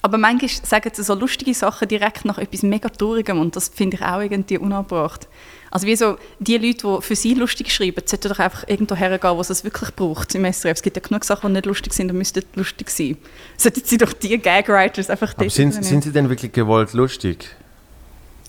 Aber 0.00 0.16
manchmal 0.16 0.48
sagen 0.48 0.88
sie 0.94 1.02
so 1.02 1.14
lustige 1.14 1.52
Sachen 1.54 1.88
direkt 1.88 2.24
nach 2.24 2.38
etwas 2.38 2.62
mega 2.62 2.88
Traurigem 2.88 3.40
und 3.40 3.56
das 3.56 3.68
finde 3.68 3.96
ich 3.96 4.02
auch 4.04 4.20
irgendwie 4.20 4.58
unangebracht. 4.58 5.26
Also 5.72 5.88
wie 5.88 5.96
so, 5.96 6.18
die 6.38 6.56
Leute, 6.56 6.86
die 6.86 7.02
für 7.02 7.16
sie 7.16 7.34
lustig 7.34 7.72
schreiben, 7.72 8.00
sollten 8.04 8.28
doch 8.28 8.38
einfach 8.38 8.68
irgendwo 8.68 8.94
hergehen, 8.94 9.36
wo 9.36 9.40
es 9.40 9.50
es 9.50 9.64
wirklich 9.64 9.92
braucht 9.96 10.36
im 10.36 10.44
SRF. 10.44 10.76
Es 10.76 10.82
gibt 10.82 10.96
ja 10.96 11.02
genug 11.02 11.24
Sachen, 11.24 11.48
die 11.48 11.54
nicht 11.54 11.66
lustig 11.66 11.92
sind 11.92 12.12
und 12.12 12.18
müssten 12.18 12.44
lustig 12.54 12.88
sein. 12.88 13.16
Sollten 13.56 13.82
sie 13.84 13.98
doch 13.98 14.12
die 14.12 14.38
Gag-Writers 14.38 15.10
einfach 15.10 15.34
Aber 15.36 15.50
sind, 15.50 15.72
sind 15.82 16.04
sie 16.04 16.12
denn 16.12 16.28
wirklich 16.28 16.52
gewollt 16.52 16.92
lustig? 16.92 17.56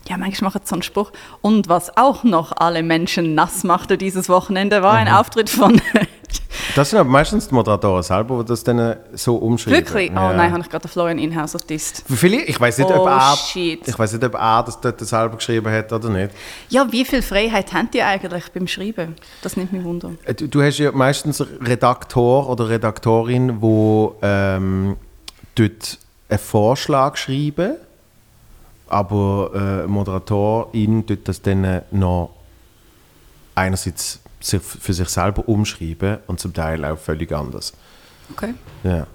Ja, 0.10 0.18
manchmal 0.18 0.50
machen 0.50 0.62
sie 0.64 0.70
so 0.70 0.76
einen 0.76 0.84
Spruch. 0.84 1.12
Und 1.42 1.68
was 1.70 1.98
auch 1.98 2.24
noch 2.24 2.54
alle 2.56 2.82
Menschen 2.84 3.36
nass 3.36 3.64
machte 3.64 3.98
dieses 3.98 4.30
Wochenende, 4.30 4.82
war 4.82 4.94
Mhm. 4.94 5.00
ein 5.08 5.14
Auftritt 5.14 5.50
von... 5.50 5.82
Das 6.76 6.90
sind 6.90 7.00
aber 7.00 7.10
meistens 7.10 7.48
die 7.48 7.56
Moderatoren 7.56 8.04
selber, 8.04 8.40
die 8.44 8.50
das 8.50 8.64
dann 8.64 8.98
so 9.14 9.36
umschreiben. 9.38 9.80
Wirklich? 9.80 10.12
Ja. 10.12 10.30
Oh 10.32 10.36
nein, 10.36 10.52
habe 10.52 10.62
ich 10.62 10.70
gerade 10.70 10.88
Florian 10.88 11.18
Inhauser 11.20 11.60
disst. 11.60 12.04
Vielleicht, 12.08 12.50
ich 12.50 12.60
weiß 12.60 12.78
nicht, 12.80 12.90
Oh, 12.90 13.02
ob 13.02 13.08
er, 13.08 13.36
shit. 13.38 13.88
ich 13.88 13.98
weiß 13.98 14.14
nicht, 14.14 14.24
ob 14.26 14.34
er 14.36 14.64
das 14.64 14.80
dort 14.82 15.00
selber 15.00 15.38
geschrieben 15.38 15.72
hat 15.72 15.92
oder 15.94 16.10
nicht. 16.10 16.32
Ja, 16.70 16.92
wie 16.92 17.06
viel 17.06 17.22
Freiheit 17.22 17.74
habt 17.74 17.96
ihr 17.96 18.06
eigentlich 18.06 18.52
beim 18.52 18.68
Schreiben? 18.68 19.16
Das 19.42 19.56
nimmt 19.56 19.72
mich 19.72 19.84
wunder. 19.84 20.12
Äh, 20.26 20.34
Du, 20.34 20.48
du 20.48 20.62
hast 20.62 20.78
ja 20.80 20.92
meistens 20.92 21.40
einen 21.42 21.66
Redaktor 21.66 22.50
oder 22.50 22.70
Redaktorin, 22.70 23.62
wo 23.62 24.16
ähm, 24.22 24.98
dort 25.56 25.98
einen 26.30 26.40
Vorschlag 26.40 27.16
schreiben, 27.18 27.76
aber 28.90 29.84
äh, 29.84 29.88
Moderatorin 29.88 31.06
tut 31.06 31.28
das 31.28 31.42
dann 31.42 31.82
noch 31.92 32.32
einerseits 33.56 34.20
sich 34.40 34.62
für 34.62 34.94
sich 34.94 35.10
selber 35.10 35.48
umschreiben 35.48 36.20
und 36.28 36.40
zum 36.40 36.54
Teil 36.54 36.84
auch 36.86 36.98
völlig 36.98 37.32
anders. 37.32 37.74
Okay, 38.32 38.54
Ja, 38.84 39.08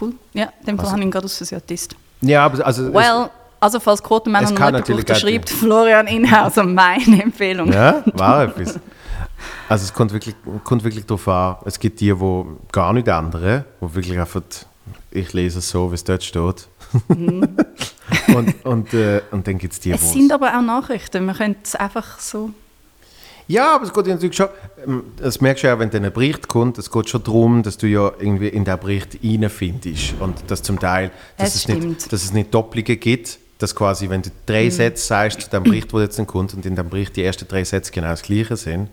cool. 0.00 0.12
Ja, 0.32 0.46
dem 0.66 0.76
Fall 0.76 0.80
Also- 0.86 0.90
habe 0.92 1.00
ich 1.00 1.06
ihn 1.06 1.10
gerade 1.10 1.24
aus 1.26 1.38
disst. 1.68 1.94
ja 2.20 2.44
aber 2.44 2.64
also 2.66 2.86
es- 2.88 2.92
Well, 2.94 3.30
also 3.60 3.78
falls 3.80 4.02
Quotenmänner 4.02 4.50
noch 4.50 4.58
natürlich 4.70 5.10
auch- 5.10 5.16
schreibt 5.16 5.50
Florian 5.50 6.06
Inhauser 6.06 6.64
meine 6.64 7.22
Empfehlung. 7.22 7.72
Ja, 7.72 8.02
war 8.14 8.44
etwas. 8.44 8.78
Also 9.68 9.84
es 9.84 9.92
kommt 9.94 10.12
wirklich, 10.12 10.34
kommt 10.64 10.82
wirklich 10.84 11.06
darauf 11.06 11.28
an. 11.28 11.56
Es 11.64 11.78
gibt 11.78 12.00
die, 12.00 12.12
die 12.12 12.44
gar 12.72 12.92
nicht 12.92 13.08
ändern, 13.08 13.64
die 13.80 13.94
wirklich 13.94 14.18
einfach, 14.18 14.42
ich 15.10 15.32
lese 15.32 15.60
es 15.60 15.70
so, 15.70 15.90
wie 15.90 15.94
es 15.94 16.04
dort 16.04 16.22
steht. 16.24 16.68
Und, 17.08 18.64
und, 18.64 18.94
äh, 18.94 19.20
und 19.30 19.46
dann 19.46 19.58
gibt 19.58 19.72
es 19.74 19.80
die, 19.80 19.90
Mhm. 19.90 19.94
Es 19.94 20.02
wo's- 20.02 20.12
sind 20.12 20.32
aber 20.32 20.56
auch 20.56 20.62
Nachrichten. 20.62 21.24
Man 21.24 21.36
könnte 21.36 21.60
es 21.64 21.74
einfach 21.74 22.18
so... 22.18 22.50
Ja, 23.48 23.74
aber 23.74 23.84
es 23.84 23.92
geht 23.92 24.06
natürlich 24.06 24.36
schon, 24.36 24.46
ähm, 24.86 25.02
das 25.16 25.40
merkst 25.40 25.64
du 25.64 25.68
ja, 25.68 25.76
wenn 25.78 25.90
dann 25.90 26.04
ein 26.04 26.12
Bericht 26.12 26.46
kommt, 26.46 26.78
es 26.78 26.88
geht 26.90 27.08
schon 27.08 27.24
darum, 27.24 27.64
dass 27.64 27.76
du 27.78 27.88
ja 27.88 28.12
irgendwie 28.20 28.46
in 28.48 28.64
den 28.64 28.78
Bericht 28.78 29.18
reinfindest 29.24 30.14
und 30.20 30.36
dass 30.48 30.62
zum 30.62 30.78
Teil, 30.78 31.10
dass, 31.36 31.48
Es 31.48 31.54
es, 31.56 31.62
stimmt. 31.64 31.84
nicht, 31.84 32.12
dass 32.12 32.22
es 32.22 32.32
nicht 32.32 32.54
Doppelungen 32.54 33.00
gibt, 33.00 33.38
dass 33.58 33.74
quasi, 33.74 34.08
wenn 34.08 34.22
du 34.22 34.30
drei 34.46 34.66
Mhm. 34.66 34.70
Sätze 34.70 35.04
sagst 35.04 35.40
zu 35.40 35.50
dem 35.50 35.64
Bericht, 35.64 35.92
der 35.92 36.00
jetzt 36.02 36.16
dann 36.18 36.28
kommt 36.28 36.54
und 36.54 36.64
in 36.64 36.76
dem 36.76 36.88
Bericht 36.88 37.16
die 37.16 37.24
ersten 37.24 37.48
drei 37.48 37.64
Sätze 37.64 37.90
genau 37.90 38.08
das 38.08 38.22
gleiche 38.22 38.56
sind, 38.56 38.88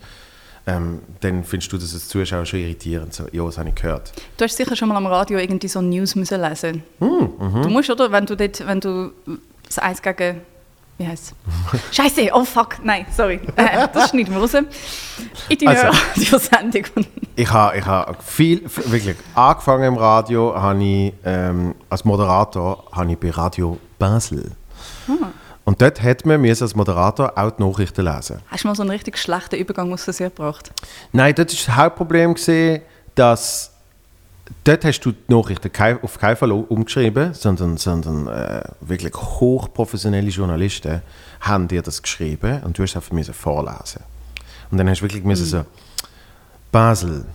ähm, 0.67 0.99
dann 1.21 1.43
findest 1.43 1.71
du 1.71 1.77
das 1.77 1.93
als 1.93 2.07
Zuschauer 2.09 2.45
schon 2.45 2.59
irritierend. 2.59 3.13
So, 3.13 3.23
ja, 3.31 3.43
das 3.45 3.57
habe 3.57 3.69
ich 3.69 3.75
gehört. 3.75 4.11
Du 4.37 4.43
hast 4.43 4.55
sicher 4.57 4.75
schon 4.75 4.89
mal 4.89 4.97
am 4.97 5.07
Radio 5.07 5.39
irgendwie 5.39 5.69
so 5.69 5.81
News 5.81 6.15
müssen 6.15 6.41
lesen. 6.41 6.83
Hm, 6.99 7.29
mhm. 7.39 7.61
Du 7.63 7.69
musst, 7.69 7.89
oder? 7.89 8.11
Wenn 8.11 8.25
du, 8.25 8.35
dort, 8.35 8.65
wenn 8.67 8.79
du 8.79 9.11
das 9.65 9.79
Eins 9.79 10.01
gegen... 10.01 10.41
Wie 10.99 11.07
heißt 11.07 11.35
es? 11.71 11.95
Scheiße, 11.95 12.29
oh 12.33 12.43
fuck, 12.43 12.83
nein, 12.83 13.05
sorry. 13.15 13.39
Äh, 13.55 13.87
das 13.93 14.09
schneiden 14.09 14.33
wir 14.33 14.41
raus. 14.41 14.55
In 14.55 14.65
deiner 15.59 15.83
Also- 15.85 15.99
Radiosendung. 16.15 16.83
Ich 17.39 17.51
habe 17.53 17.77
ich 17.77 17.85
ha 17.85 18.15
viel, 18.25 18.63
wirklich, 18.65 19.15
angefangen 19.35 19.83
im 19.83 19.95
Radio, 19.97 20.59
habe 20.59 20.83
ich, 20.83 21.13
ähm, 21.23 21.75
als 21.87 22.03
Moderator, 22.03 22.83
habe 22.91 23.11
ich 23.11 23.17
bei 23.19 23.29
Radio 23.29 23.77
Basel. 23.99 24.53
Ah. 25.07 25.27
Und 25.67 25.81
dort 25.81 26.01
hat 26.01 26.25
man 26.25 26.39
müssen 26.39 26.63
als 26.63 26.75
Moderator 26.77 27.37
auch 27.37 27.51
die 27.51 27.61
Nachrichten 27.61 28.05
lesen. 28.05 28.39
Hast 28.47 28.63
du 28.63 28.69
mal 28.69 28.75
so 28.75 28.83
einen 28.83 28.91
richtig 28.91 29.17
schlechten 29.17 29.57
Übergang 29.57 29.91
aus 29.91 30.05
Versehen 30.05 30.29
gebracht? 30.29 30.71
Nein, 31.11 31.35
dort 31.35 31.49
war 31.51 31.57
das 31.57 31.75
Hauptproblem, 31.75 32.35
gewesen, 32.35 32.83
dass 33.15 33.73
dort 34.63 34.85
hast 34.85 35.01
du 35.01 35.11
die 35.11 35.33
Nachrichten 35.33 35.69
auf 36.03 36.17
keinen 36.19 36.37
Fall 36.37 36.53
umgeschrieben, 36.53 37.33
sondern, 37.33 37.75
sondern 37.75 38.27
äh, 38.27 38.61
wirklich 38.79 39.13
hochprofessionelle 39.13 40.29
Journalisten 40.29 41.01
haben 41.41 41.67
dir 41.67 41.81
das 41.81 42.01
geschrieben 42.01 42.61
und 42.63 42.77
du 42.77 42.83
hast 42.83 42.91
es 42.91 42.95
einfach 42.95 43.11
müssen 43.11 43.33
vorlesen. 43.33 44.03
Und 44.71 44.77
dann 44.77 44.89
hast 44.89 44.99
du 44.99 45.03
wirklich 45.03 45.25
müssen 45.25 45.47
so, 45.47 45.65
Basel. 46.71 47.25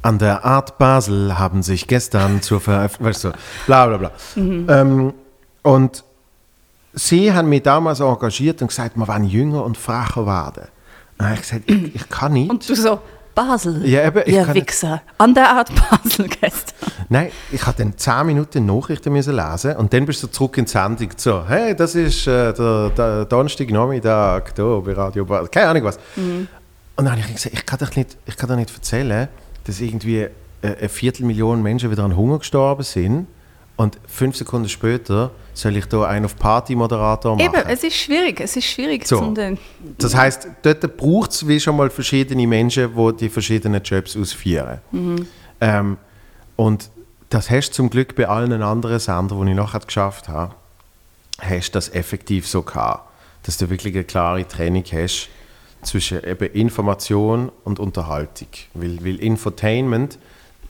An 0.00 0.18
der 0.18 0.46
Art 0.46 0.78
Basel 0.78 1.38
haben 1.38 1.62
sich 1.62 1.86
gestern 1.86 2.40
zur 2.40 2.62
Veröffentlichung, 2.62 3.06
weißt 3.06 3.24
du, 3.24 3.32
bla 3.66 3.86
bla 3.86 3.96
bla. 3.98 4.12
Ähm, 4.34 5.12
und 5.62 6.04
sie 6.98 7.32
haben 7.32 7.48
mich 7.48 7.62
damals 7.62 8.00
engagiert 8.00 8.60
und 8.62 8.68
gesagt, 8.68 8.96
wir 8.96 9.06
wollen 9.08 9.24
jünger 9.24 9.64
und 9.64 9.76
frecher 9.76 10.26
werden. 10.26 10.68
Und 11.18 11.24
habe 11.24 11.34
ich 11.34 11.40
gesagt, 11.42 11.62
ich, 11.70 11.94
ich 11.94 12.08
kann 12.08 12.32
nicht. 12.32 12.50
Und 12.50 12.68
du 12.68 12.74
so, 12.74 13.00
Basel, 13.34 13.86
Ja, 13.86 14.04
eben, 14.04 14.22
ich 14.26 14.34
ihr 14.34 14.54
Wichser, 14.54 15.00
an 15.16 15.32
der 15.32 15.48
Art 15.48 15.70
Basel 15.74 16.28
gestern. 16.28 16.92
Nein, 17.08 17.30
ich 17.52 17.64
habe 17.64 17.78
dann 17.78 17.96
10 17.96 18.26
Minuten 18.26 18.66
Nachrichten 18.66 19.12
müssen 19.12 19.36
lesen 19.36 19.76
und 19.76 19.92
dann 19.92 20.06
bist 20.06 20.22
du 20.22 20.26
zurück 20.26 20.58
in 20.58 20.64
die 20.64 20.70
Sendung. 20.70 21.10
So, 21.16 21.44
hey, 21.46 21.74
das 21.74 21.94
ist 21.94 22.26
äh, 22.26 22.52
der, 22.52 22.90
der 22.90 23.24
Donnerstagnachmittag 23.26 24.52
da 24.54 24.80
bei 24.80 24.92
Radio 24.92 25.24
Basel. 25.24 25.48
Keine 25.48 25.68
Ahnung 25.68 25.84
was. 25.84 25.98
Und 26.16 26.48
dann 26.96 27.10
habe 27.12 27.20
ich 27.20 27.32
gesagt, 27.32 27.54
ich 27.54 27.64
kann 27.64 27.78
doch 27.78 27.94
nicht, 27.94 28.16
ich 28.26 28.36
kann 28.36 28.48
doch 28.48 28.56
nicht 28.56 28.74
erzählen, 28.74 29.28
dass 29.64 29.80
irgendwie 29.80 30.22
äh, 30.22 30.30
eine 30.62 30.88
Viertelmillion 30.88 31.62
Menschen 31.62 31.92
wieder 31.92 32.02
an 32.02 32.16
Hunger 32.16 32.40
gestorben 32.40 32.82
sind 32.82 33.28
und 33.76 33.98
fünf 34.08 34.34
Sekunden 34.34 34.68
später 34.68 35.30
soll 35.60 35.76
ich 35.76 35.86
da 35.86 36.04
einen 36.04 36.24
auf 36.24 36.36
Party-Moderator 36.36 37.36
machen. 37.36 37.46
Eben, 37.54 37.68
es 37.68 37.82
ist 37.82 37.96
schwierig, 37.96 38.40
es 38.40 38.56
ist 38.56 38.64
schwierig. 38.66 39.06
So. 39.06 39.18
zum 39.18 39.34
den- 39.34 39.58
Das 39.98 40.14
heißt, 40.14 40.48
dort 40.62 40.96
braucht 40.96 41.32
es 41.32 41.46
wie 41.48 41.58
schon 41.58 41.76
mal 41.76 41.90
verschiedene 41.90 42.46
Menschen, 42.46 42.94
die 42.96 43.16
die 43.16 43.28
verschiedenen 43.28 43.82
Jobs 43.82 44.16
ausführen. 44.16 44.78
Ähm, 45.60 45.96
und 46.56 46.90
das 47.30 47.50
hast 47.50 47.70
du 47.70 47.74
zum 47.74 47.90
Glück 47.90 48.14
bei 48.14 48.28
allen 48.28 48.62
anderen 48.62 48.98
Sendern, 49.00 49.44
die 49.44 49.50
ich 49.50 49.56
nachher 49.56 49.80
geschafft 49.80 50.28
habe, 50.28 50.54
hast 51.40 51.70
du 51.70 51.72
das 51.72 51.88
effektiv 51.92 52.46
so 52.46 52.62
gehabt, 52.62 53.08
dass 53.42 53.56
du 53.58 53.68
wirklich 53.70 53.94
eine 53.94 54.04
klare 54.04 54.46
Trennung 54.46 54.84
hast 54.92 55.28
zwischen 55.82 56.24
eben 56.24 56.50
Information 56.52 57.50
und 57.64 57.78
Unterhaltung. 57.80 58.48
Weil, 58.74 58.98
weil 59.04 59.16
Infotainment, 59.16 60.18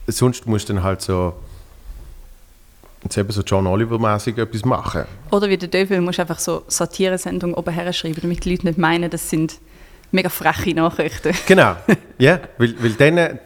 sonst 0.07 0.46
musst 0.46 0.68
du 0.68 0.74
dann 0.74 0.83
halt 0.83 1.01
so 1.03 1.35
jetzt 3.02 3.16
eben 3.16 3.30
so 3.30 3.42
John 3.42 3.66
Oliver-mäßig 3.66 4.38
etwas 4.38 4.64
machen. 4.64 5.04
Oder 5.30 5.48
wie 5.48 5.56
der 5.56 5.68
Dövel, 5.68 6.00
musst 6.00 6.18
du 6.18 6.22
einfach 6.22 6.38
so 6.38 6.64
Satiresendungen 6.66 7.54
oben 7.54 7.72
her 7.72 7.92
schreiben, 7.92 8.18
damit 8.22 8.44
die 8.44 8.50
Leute 8.50 8.66
nicht 8.66 8.78
meinen, 8.78 9.11
das 9.11 9.30
sind 9.30 9.58
mega 10.11 10.28
freche 10.28 10.74
Nachrichten. 10.74 11.34
Genau, 11.46 11.76
ja, 12.18 12.40
weil, 12.58 12.74
weil 12.82 12.92
dann... 12.92 13.38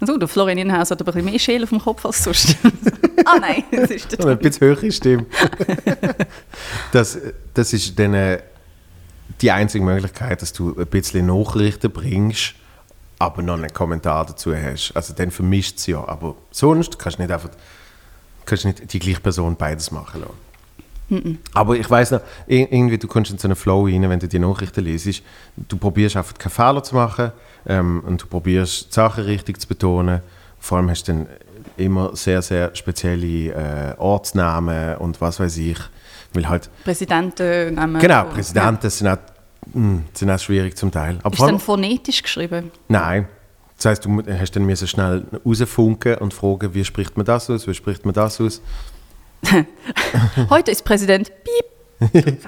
Also, 0.00 0.16
der 0.16 0.28
Florian 0.28 0.56
Inhaus 0.56 0.90
hat 0.90 1.00
aber 1.02 1.12
ein 1.12 1.16
bisschen 1.16 1.30
mehr 1.30 1.38
Schäl 1.38 1.62
auf 1.62 1.68
dem 1.68 1.80
Kopf 1.80 2.06
als 2.06 2.24
sonst. 2.24 2.56
ah 3.26 3.38
nein, 3.38 3.64
das 3.70 3.90
ist 3.90 4.10
der 4.12 4.26
Ein 4.26 4.38
bisschen 4.38 4.66
höhere 4.66 4.90
Stimme. 4.90 5.26
das, 6.92 7.18
das 7.52 7.72
ist 7.74 7.98
dann 7.98 8.14
äh, 8.14 8.38
die 9.42 9.50
einzige 9.50 9.84
Möglichkeit, 9.84 10.40
dass 10.40 10.54
du 10.54 10.74
ein 10.78 10.86
bisschen 10.86 11.26
Nachrichten 11.26 11.90
bringst, 11.90 12.54
aber 13.18 13.42
noch 13.42 13.58
einen 13.58 13.72
Kommentar 13.72 14.24
dazu 14.24 14.54
hast. 14.54 14.92
Also 14.94 15.12
dann 15.12 15.30
vermischt 15.30 15.76
es 15.76 15.86
ja. 15.86 16.06
Aber 16.06 16.36
sonst 16.50 16.98
kannst 16.98 17.18
du 17.18 17.22
nicht 17.22 17.32
einfach 17.32 17.50
kannst 18.50 18.64
nicht 18.66 18.92
die 18.92 18.98
gleiche 18.98 19.20
Person 19.20 19.56
beides 19.56 19.90
machen 19.90 20.20
lassen. 20.22 21.38
Aber 21.54 21.74
ich 21.76 21.90
weiß 21.90 22.12
noch, 22.12 22.20
ir- 22.46 22.68
irgendwie, 22.70 22.96
du 22.98 23.08
kommst 23.08 23.32
in 23.32 23.38
so 23.38 23.48
einen 23.48 23.56
Flow 23.56 23.84
rein, 23.86 24.08
wenn 24.08 24.20
du 24.20 24.28
die 24.28 24.38
Nachrichten 24.38 24.84
liest. 24.84 25.22
Du 25.56 25.76
probierst 25.76 26.16
einfach 26.16 26.34
keine 26.38 26.50
Fehler 26.54 26.82
zu 26.84 26.94
machen 26.94 27.32
ähm, 27.66 28.02
und 28.06 28.22
du 28.22 28.26
probierst 28.26 28.90
die 28.90 28.94
Sachen 28.94 29.24
richtig 29.24 29.60
zu 29.60 29.66
betonen. 29.66 30.20
Vor 30.60 30.78
allem 30.78 30.88
hast 30.90 31.08
du 31.08 31.12
dann 31.12 31.26
immer 31.76 32.14
sehr, 32.14 32.42
sehr 32.42 32.74
spezielle 32.76 33.48
äh, 33.48 33.94
Ortsnamen 33.98 34.98
und 34.98 35.20
was 35.20 35.40
weiß 35.40 35.56
ich. 35.56 35.78
Weil 36.32 36.48
halt, 36.48 36.70
Präsidenten 36.84 37.74
nehmen. 37.74 37.98
genau. 38.00 38.24
Präsidenten 38.26 38.88
sind, 38.88 39.08
auch, 39.08 39.16
mh, 39.74 40.02
sind 40.14 40.30
auch 40.30 40.38
schwierig 40.38 40.76
zum 40.76 40.92
Teil. 40.92 41.18
Aber 41.24 41.34
Ist 41.34 41.42
dann 41.42 41.58
phonetisch 41.58 42.22
geschrieben? 42.22 42.70
nein. 42.86 43.26
Das 43.80 43.92
heißt, 43.92 44.04
du 44.04 44.22
hast 44.38 44.54
dann 44.56 44.64
müssen 44.64 44.86
schnell 44.86 45.24
rausfunken 45.44 46.16
und 46.16 46.34
fragen, 46.34 46.74
wie 46.74 46.84
spricht 46.84 47.16
man 47.16 47.24
das 47.24 47.48
aus, 47.48 47.66
wie 47.66 47.72
spricht 47.72 48.04
man 48.04 48.12
das 48.12 48.38
aus. 48.38 48.60
Heute 50.50 50.70
ist 50.70 50.84
Präsident 50.84 51.32
Piep. 51.42 51.64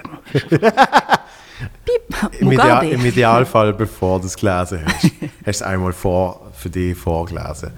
Piep. 1.86 2.38
Im, 2.38 2.52
Ideal. 2.52 2.86
Im 2.86 3.06
Idealfall, 3.06 3.72
bevor 3.72 4.20
du 4.20 4.26
es 4.26 4.36
gelesen 4.36 4.84
hast, 4.84 5.04
hast 5.04 5.12
du 5.22 5.46
es 5.46 5.62
einmal 5.62 5.94
vor, 5.94 6.52
für 6.52 6.68
dich 6.68 6.98
vorgelesen. 6.98 7.70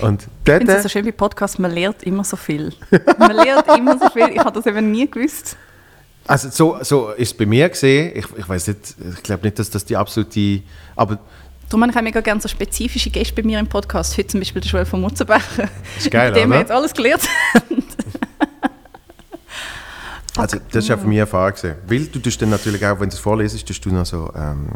Und 0.00 0.28
Ich 0.44 0.52
finde 0.52 0.72
es 0.74 0.84
so 0.84 0.88
schön 0.88 1.04
bei 1.04 1.10
Podcasts, 1.10 1.58
man 1.58 1.72
lernt 1.72 2.04
immer 2.04 2.22
so 2.22 2.36
viel. 2.36 2.72
Man 3.18 3.34
lernt 3.34 3.66
immer 3.76 3.98
so 3.98 4.08
viel. 4.10 4.28
Ich 4.28 4.38
habe 4.38 4.52
das 4.52 4.66
eben 4.66 4.88
nie 4.88 5.10
gewusst. 5.10 5.56
also 6.28 6.48
so, 6.48 6.78
so 6.82 7.10
ist 7.10 7.32
es 7.32 7.36
bei 7.36 7.46
mir 7.46 7.68
gesehen. 7.68 8.12
Ich, 8.14 8.26
ich 8.36 8.48
weiß 8.48 8.68
nicht, 8.68 8.94
ich 9.16 9.22
glaube 9.24 9.42
nicht, 9.46 9.58
dass 9.58 9.68
das 9.68 9.84
die 9.84 9.96
absolute, 9.96 10.62
aber 10.94 11.18
Darum 11.70 11.82
habe 11.84 11.92
ich 11.92 11.96
auch 11.98 12.02
mega 12.02 12.20
gerne 12.20 12.40
so 12.40 12.48
spezifische 12.48 13.10
Gäste 13.10 13.32
bei 13.34 13.42
mir 13.44 13.60
im 13.60 13.68
Podcast. 13.68 14.18
Heute 14.18 14.26
zum 14.28 14.40
Beispiel 14.40 14.60
der 14.60 14.70
Joel 14.72 14.84
von 14.84 15.00
Mutzenbecher. 15.00 15.68
Ist 15.96 16.10
geil, 16.10 16.32
Mit 16.32 16.40
dem 16.40 16.48
wir 16.50 16.56
oder? 16.56 16.60
jetzt 16.62 16.72
alles 16.72 16.92
gelernt 16.92 17.22
also 20.36 20.56
das 20.72 20.84
ist 20.84 20.88
ja 20.88 20.96
von 20.96 21.08
mir 21.08 21.20
Erfahrung. 21.20 21.54
Weil 21.86 22.06
du 22.06 22.18
tust 22.18 22.42
dann 22.42 22.50
natürlich 22.50 22.84
auch, 22.84 22.98
wenn 22.98 23.08
du 23.08 23.14
es 23.14 23.20
vorlesest, 23.20 23.66
tust 23.68 23.84
du 23.84 23.90
noch 23.90 24.04
so 24.04 24.32
ähm, 24.34 24.68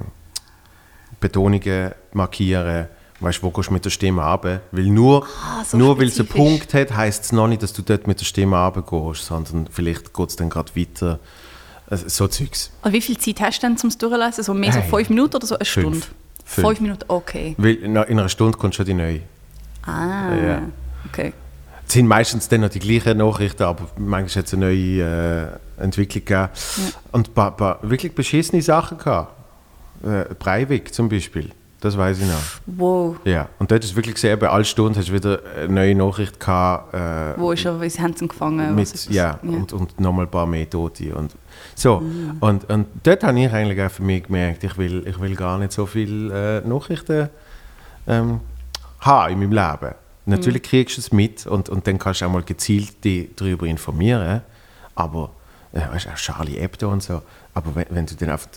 Betonungen 1.20 1.92
markieren. 2.12 2.86
Weißt 3.20 3.38
du, 3.38 3.42
wo 3.46 3.50
gehst 3.50 3.68
du 3.70 3.72
mit 3.72 3.84
der 3.84 3.90
Stimme 3.90 4.22
runter? 4.22 4.60
Weil 4.72 4.84
nur, 4.84 5.26
Ah, 5.44 5.64
so 5.64 5.76
nur 5.76 5.98
weil 5.98 6.06
es 6.08 6.18
einen. 6.20 6.28
Punkt 6.28 6.74
hat, 6.74 6.94
heisst 6.94 7.24
es 7.24 7.32
noch 7.32 7.48
nicht, 7.48 7.62
dass 7.62 7.72
du 7.72 7.82
dort 7.82 8.06
mit 8.06 8.20
der 8.20 8.24
Stimme 8.24 8.56
runtergehst, 8.56 9.26
sondern 9.26 9.66
vielleicht 9.70 10.12
geht 10.14 10.28
es 10.28 10.36
dann 10.36 10.48
gerade 10.50 10.74
weiter. 10.76 11.18
Also, 11.88 12.08
so 12.08 12.28
Zeugs. 12.28 12.70
Und 12.82 12.92
wie 12.92 13.00
viel 13.00 13.18
Zeit 13.18 13.40
hast 13.40 13.62
du 13.62 13.66
denn 13.66 13.76
zum 13.78 13.90
Durchlesen? 13.98 14.44
So 14.44 14.54
mehr 14.54 14.72
so 14.72 14.78
Hey. 14.80 14.90
fünf 14.90 15.08
Minuten 15.10 15.36
oder 15.36 15.46
so 15.46 15.56
eine. 15.56 15.64
Stunde? 15.64 15.90
Fünf. 16.00 16.10
Fünf 16.44 16.80
Minuten, 16.80 17.04
okay. 17.08 17.54
Weil 17.58 17.74
in 17.76 17.96
in 17.96 17.96
einer 17.96 18.28
Stunde 18.28 18.56
kommt 18.58 18.74
schon 18.74 18.86
die 18.86 18.94
neue. 18.94 19.20
Ah, 19.86 20.34
Ja. 20.34 20.62
okay. 21.06 21.32
Es 21.86 21.92
sind 21.92 22.06
meistens 22.06 22.48
dann 22.48 22.62
noch 22.62 22.70
die 22.70 22.78
gleichen 22.78 23.18
Nachrichten, 23.18 23.62
aber 23.62 23.86
manchmal 23.98 24.42
hat 24.42 24.46
es 24.46 24.54
eine 24.54 24.66
neue 24.66 25.58
äh, 25.78 25.82
Entwicklung 25.82 26.24
gegeben. 26.24 26.48
Und 27.12 27.28
ein 27.28 27.32
paar, 27.34 27.56
paar 27.56 27.78
wirklich 27.82 28.14
beschissene 28.14 28.62
Sachen 28.62 28.96
gehabt. 28.98 29.34
Äh, 30.02 30.34
Breivik 30.38 30.94
zum 30.94 31.08
Beispiel, 31.10 31.50
das 31.84 31.96
weiß 31.98 32.18
ich 32.20 32.26
noch. 32.26 32.40
Wow. 32.66 33.16
Ja, 33.24 33.48
und 33.58 33.70
dort 33.70 33.84
ist 33.84 33.94
wirklich 33.94 34.14
gesehen, 34.14 34.38
bei 34.38 34.48
alle 34.48 34.64
Stunden 34.64 34.98
hast 34.98 35.08
du 35.08 35.12
wieder 35.12 35.40
eine 35.56 35.72
neue 35.72 35.94
Nachricht 35.94 36.40
gehabt. 36.40 36.94
Äh, 36.94 37.38
Wo 37.40 37.52
ist 37.52 37.64
er, 37.64 37.80
wie 37.80 37.90
sie 37.90 38.00
haben 38.00 38.14
ihn 38.20 38.28
gefangen? 38.28 38.74
mit, 38.74 39.10
ja, 39.10 39.38
was- 39.42 39.54
Und, 39.54 39.72
und 39.72 40.00
nochmal 40.00 40.24
ein 40.24 40.30
paar 40.30 40.46
mehr 40.46 40.68
Tote. 40.68 41.14
Und, 41.14 41.32
so, 41.74 42.02
und, 42.40 42.70
und 42.70 42.86
dort 43.02 43.22
habe 43.24 43.38
ich 43.40 43.52
eigentlich 43.52 43.80
auch 43.82 43.90
für 43.90 44.02
mich 44.02 44.24
gemerkt, 44.24 44.64
ich 44.64 44.76
will, 44.78 45.06
ich 45.06 45.20
will 45.20 45.34
gar 45.36 45.58
nicht 45.58 45.72
so 45.72 45.86
viele 45.86 46.60
äh, 46.64 46.66
Nachrichten 46.68 47.28
ähm, 48.06 48.40
haben 49.00 49.32
in 49.32 49.38
meinem 49.50 49.52
Leben. 49.52 49.94
Natürlich 50.26 50.62
kriegst 50.62 50.96
du 50.96 51.00
es 51.02 51.12
mit 51.12 51.46
und, 51.46 51.68
und 51.68 51.86
dann 51.86 51.98
kannst 51.98 52.22
du 52.22 52.24
auch 52.26 52.30
mal 52.30 52.42
gezielt 52.42 53.04
dich 53.04 53.28
darüber 53.36 53.66
informieren. 53.66 54.40
Aber, 54.94 55.30
äh, 55.72 55.80
weißt 55.92 56.06
du, 56.06 56.10
auch 56.10 56.16
Charlie 56.16 56.58
Hebdo 56.58 56.90
und 56.90 57.02
so. 57.02 57.20
Aber 57.52 57.74
wenn, 57.74 57.86
wenn 57.90 58.06
du 58.06 58.14
dann 58.14 58.30
einfach 58.30 58.48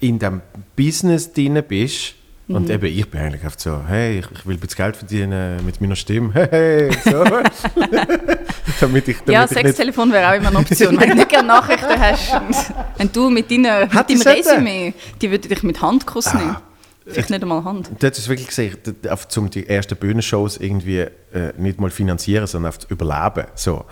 in 0.00 0.18
dem 0.18 0.40
Business 0.74 1.32
drin 1.32 1.62
bist, 1.68 2.14
und 2.54 2.70
eben, 2.70 2.86
ich 2.86 3.10
bin 3.10 3.20
eigentlich 3.20 3.44
oft 3.44 3.60
so, 3.60 3.80
hey, 3.86 4.18
ich, 4.20 4.26
ich 4.30 4.46
will 4.46 4.56
ein 4.56 4.60
bisschen 4.60 4.76
Geld 4.76 4.96
verdienen 4.96 5.64
mit 5.64 5.80
meiner 5.80 5.96
Stimme, 5.96 6.32
hey, 6.34 6.48
hey, 6.50 6.90
so. 7.04 7.24
damit 8.80 9.08
ich, 9.08 9.18
damit 9.18 9.28
Ja, 9.32 9.46
Sextelefon 9.46 10.12
wäre 10.12 10.30
auch 10.30 10.36
immer 10.36 10.48
eine 10.48 10.58
Option, 10.58 10.98
wenn 11.00 11.16
du 11.16 11.26
gerne 11.26 11.48
Nachrichten 11.48 11.98
hast. 12.00 12.32
Wenn 12.96 13.10
du 13.12 13.30
mit, 13.30 13.50
deiner, 13.50 13.80
mit 13.86 13.94
deinem? 13.94 14.22
Resümee, 14.22 14.94
die 15.20 15.30
würde 15.30 15.48
dich 15.48 15.62
mit 15.62 15.80
Handkuss 15.80 16.28
Ah. 16.28 16.38
nehmen. 16.38 16.56
Vielleicht 17.04 17.30
nicht 17.30 17.42
einmal 17.42 17.64
Hand. 17.64 17.90
Das 17.98 18.16
ist 18.16 18.28
wirklich 18.28 18.46
gesehen, 18.46 18.76
auf 19.10 19.26
zum 19.26 19.50
die 19.50 19.68
ersten 19.68 19.96
Bühnenshows 19.96 20.56
irgendwie 20.58 21.00
äh, 21.00 21.10
nicht 21.58 21.80
mal 21.80 21.90
finanzieren, 21.90 22.46
sondern 22.46 22.70
auf 22.72 22.78
überleben. 22.90 23.48
So. 23.56 23.84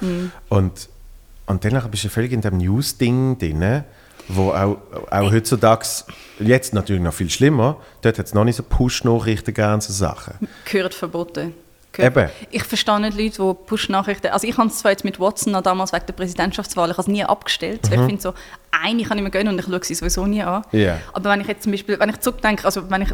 Und, 0.49 0.89
und 1.47 1.65
danach 1.65 1.89
bist 1.89 2.05
du 2.05 2.09
völlig 2.09 2.31
in 2.31 2.41
dem 2.41 2.59
News-Ding 2.59 3.37
drin, 3.39 3.83
wo 4.35 4.51
auch, 4.51 4.79
auch 5.11 5.33
heutzutage, 5.33 5.87
jetzt 6.39 6.75
natürlich 6.75 7.03
noch 7.03 7.15
viel 7.15 7.31
schlimmer, 7.31 7.77
dort 8.03 8.19
hat 8.19 8.27
es 8.27 8.35
noch 8.35 8.45
nicht 8.45 8.57
so 8.57 8.63
Push-Nachrichten 8.63 9.55
und 9.73 9.83
so 9.83 9.93
Sachen. 9.93 10.49
Gehört 10.65 10.95
verboten. 10.95 11.55
Gehört. 11.93 12.17
Eben. 12.17 12.31
Ich 12.51 12.63
verstehe 12.65 13.01
nicht 13.01 13.19
Leute, 13.19 13.43
die 13.43 13.67
Push-Nachrichten. 13.67 14.29
Also, 14.29 14.47
ich 14.47 14.57
habe 14.57 14.69
es 14.69 14.79
zwar 14.79 14.93
jetzt 14.93 15.05
mit 15.05 15.19
Watson 15.19 15.53
noch 15.53 15.63
damals 15.63 15.93
wegen 15.93 16.07
der 16.07 16.13
Präsidentschaftswahl, 16.13 16.91
ich 16.91 16.97
habe 16.97 17.03
es 17.03 17.09
nie 17.09 17.25
abgestellt. 17.25 17.91
weil 17.91 17.99
Ich 17.99 18.07
finde 18.07 18.23
so, 18.23 18.35
eine 18.71 19.03
kann 19.03 19.19
ich 19.19 19.25
mir 19.25 19.31
gönnen 19.31 19.55
und 19.55 19.59
ich 19.59 19.67
schaue 19.67 19.85
sie 19.85 19.95
sowieso 19.95 20.27
nie 20.27 20.43
an. 20.43 20.63
Ja. 20.73 20.99
Aber 21.13 21.31
wenn 21.31 21.41
ich 21.41 21.49
jetzt 21.49 21.65
zum 21.65 21.73
Beispiel, 21.73 21.99
wenn 21.99 22.11
ich 22.11 22.21
zurückdenke, 22.21 22.65
also 22.65 22.91
wenn 22.91 23.03
ich. 23.03 23.09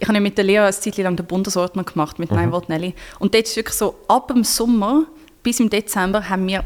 Ich 0.00 0.08
habe 0.08 0.20
mit 0.20 0.36
der 0.36 0.44
Lea 0.44 0.58
eine 0.58 0.72
Zeit 0.72 0.96
lang 0.96 1.14
den 1.14 1.24
Bundesordner 1.24 1.84
gemacht 1.84 2.18
mit 2.18 2.32
Nein 2.32 2.50
Wort 2.50 2.68
Nelly. 2.68 2.94
Und 3.20 3.32
dort 3.32 3.44
ist 3.44 3.54
wirklich 3.54 3.76
so, 3.76 3.94
ab 4.08 4.26
dem 4.26 4.42
Sommer 4.42 5.04
bis 5.44 5.60
im 5.60 5.70
Dezember 5.70 6.28
haben 6.28 6.48
wir 6.48 6.64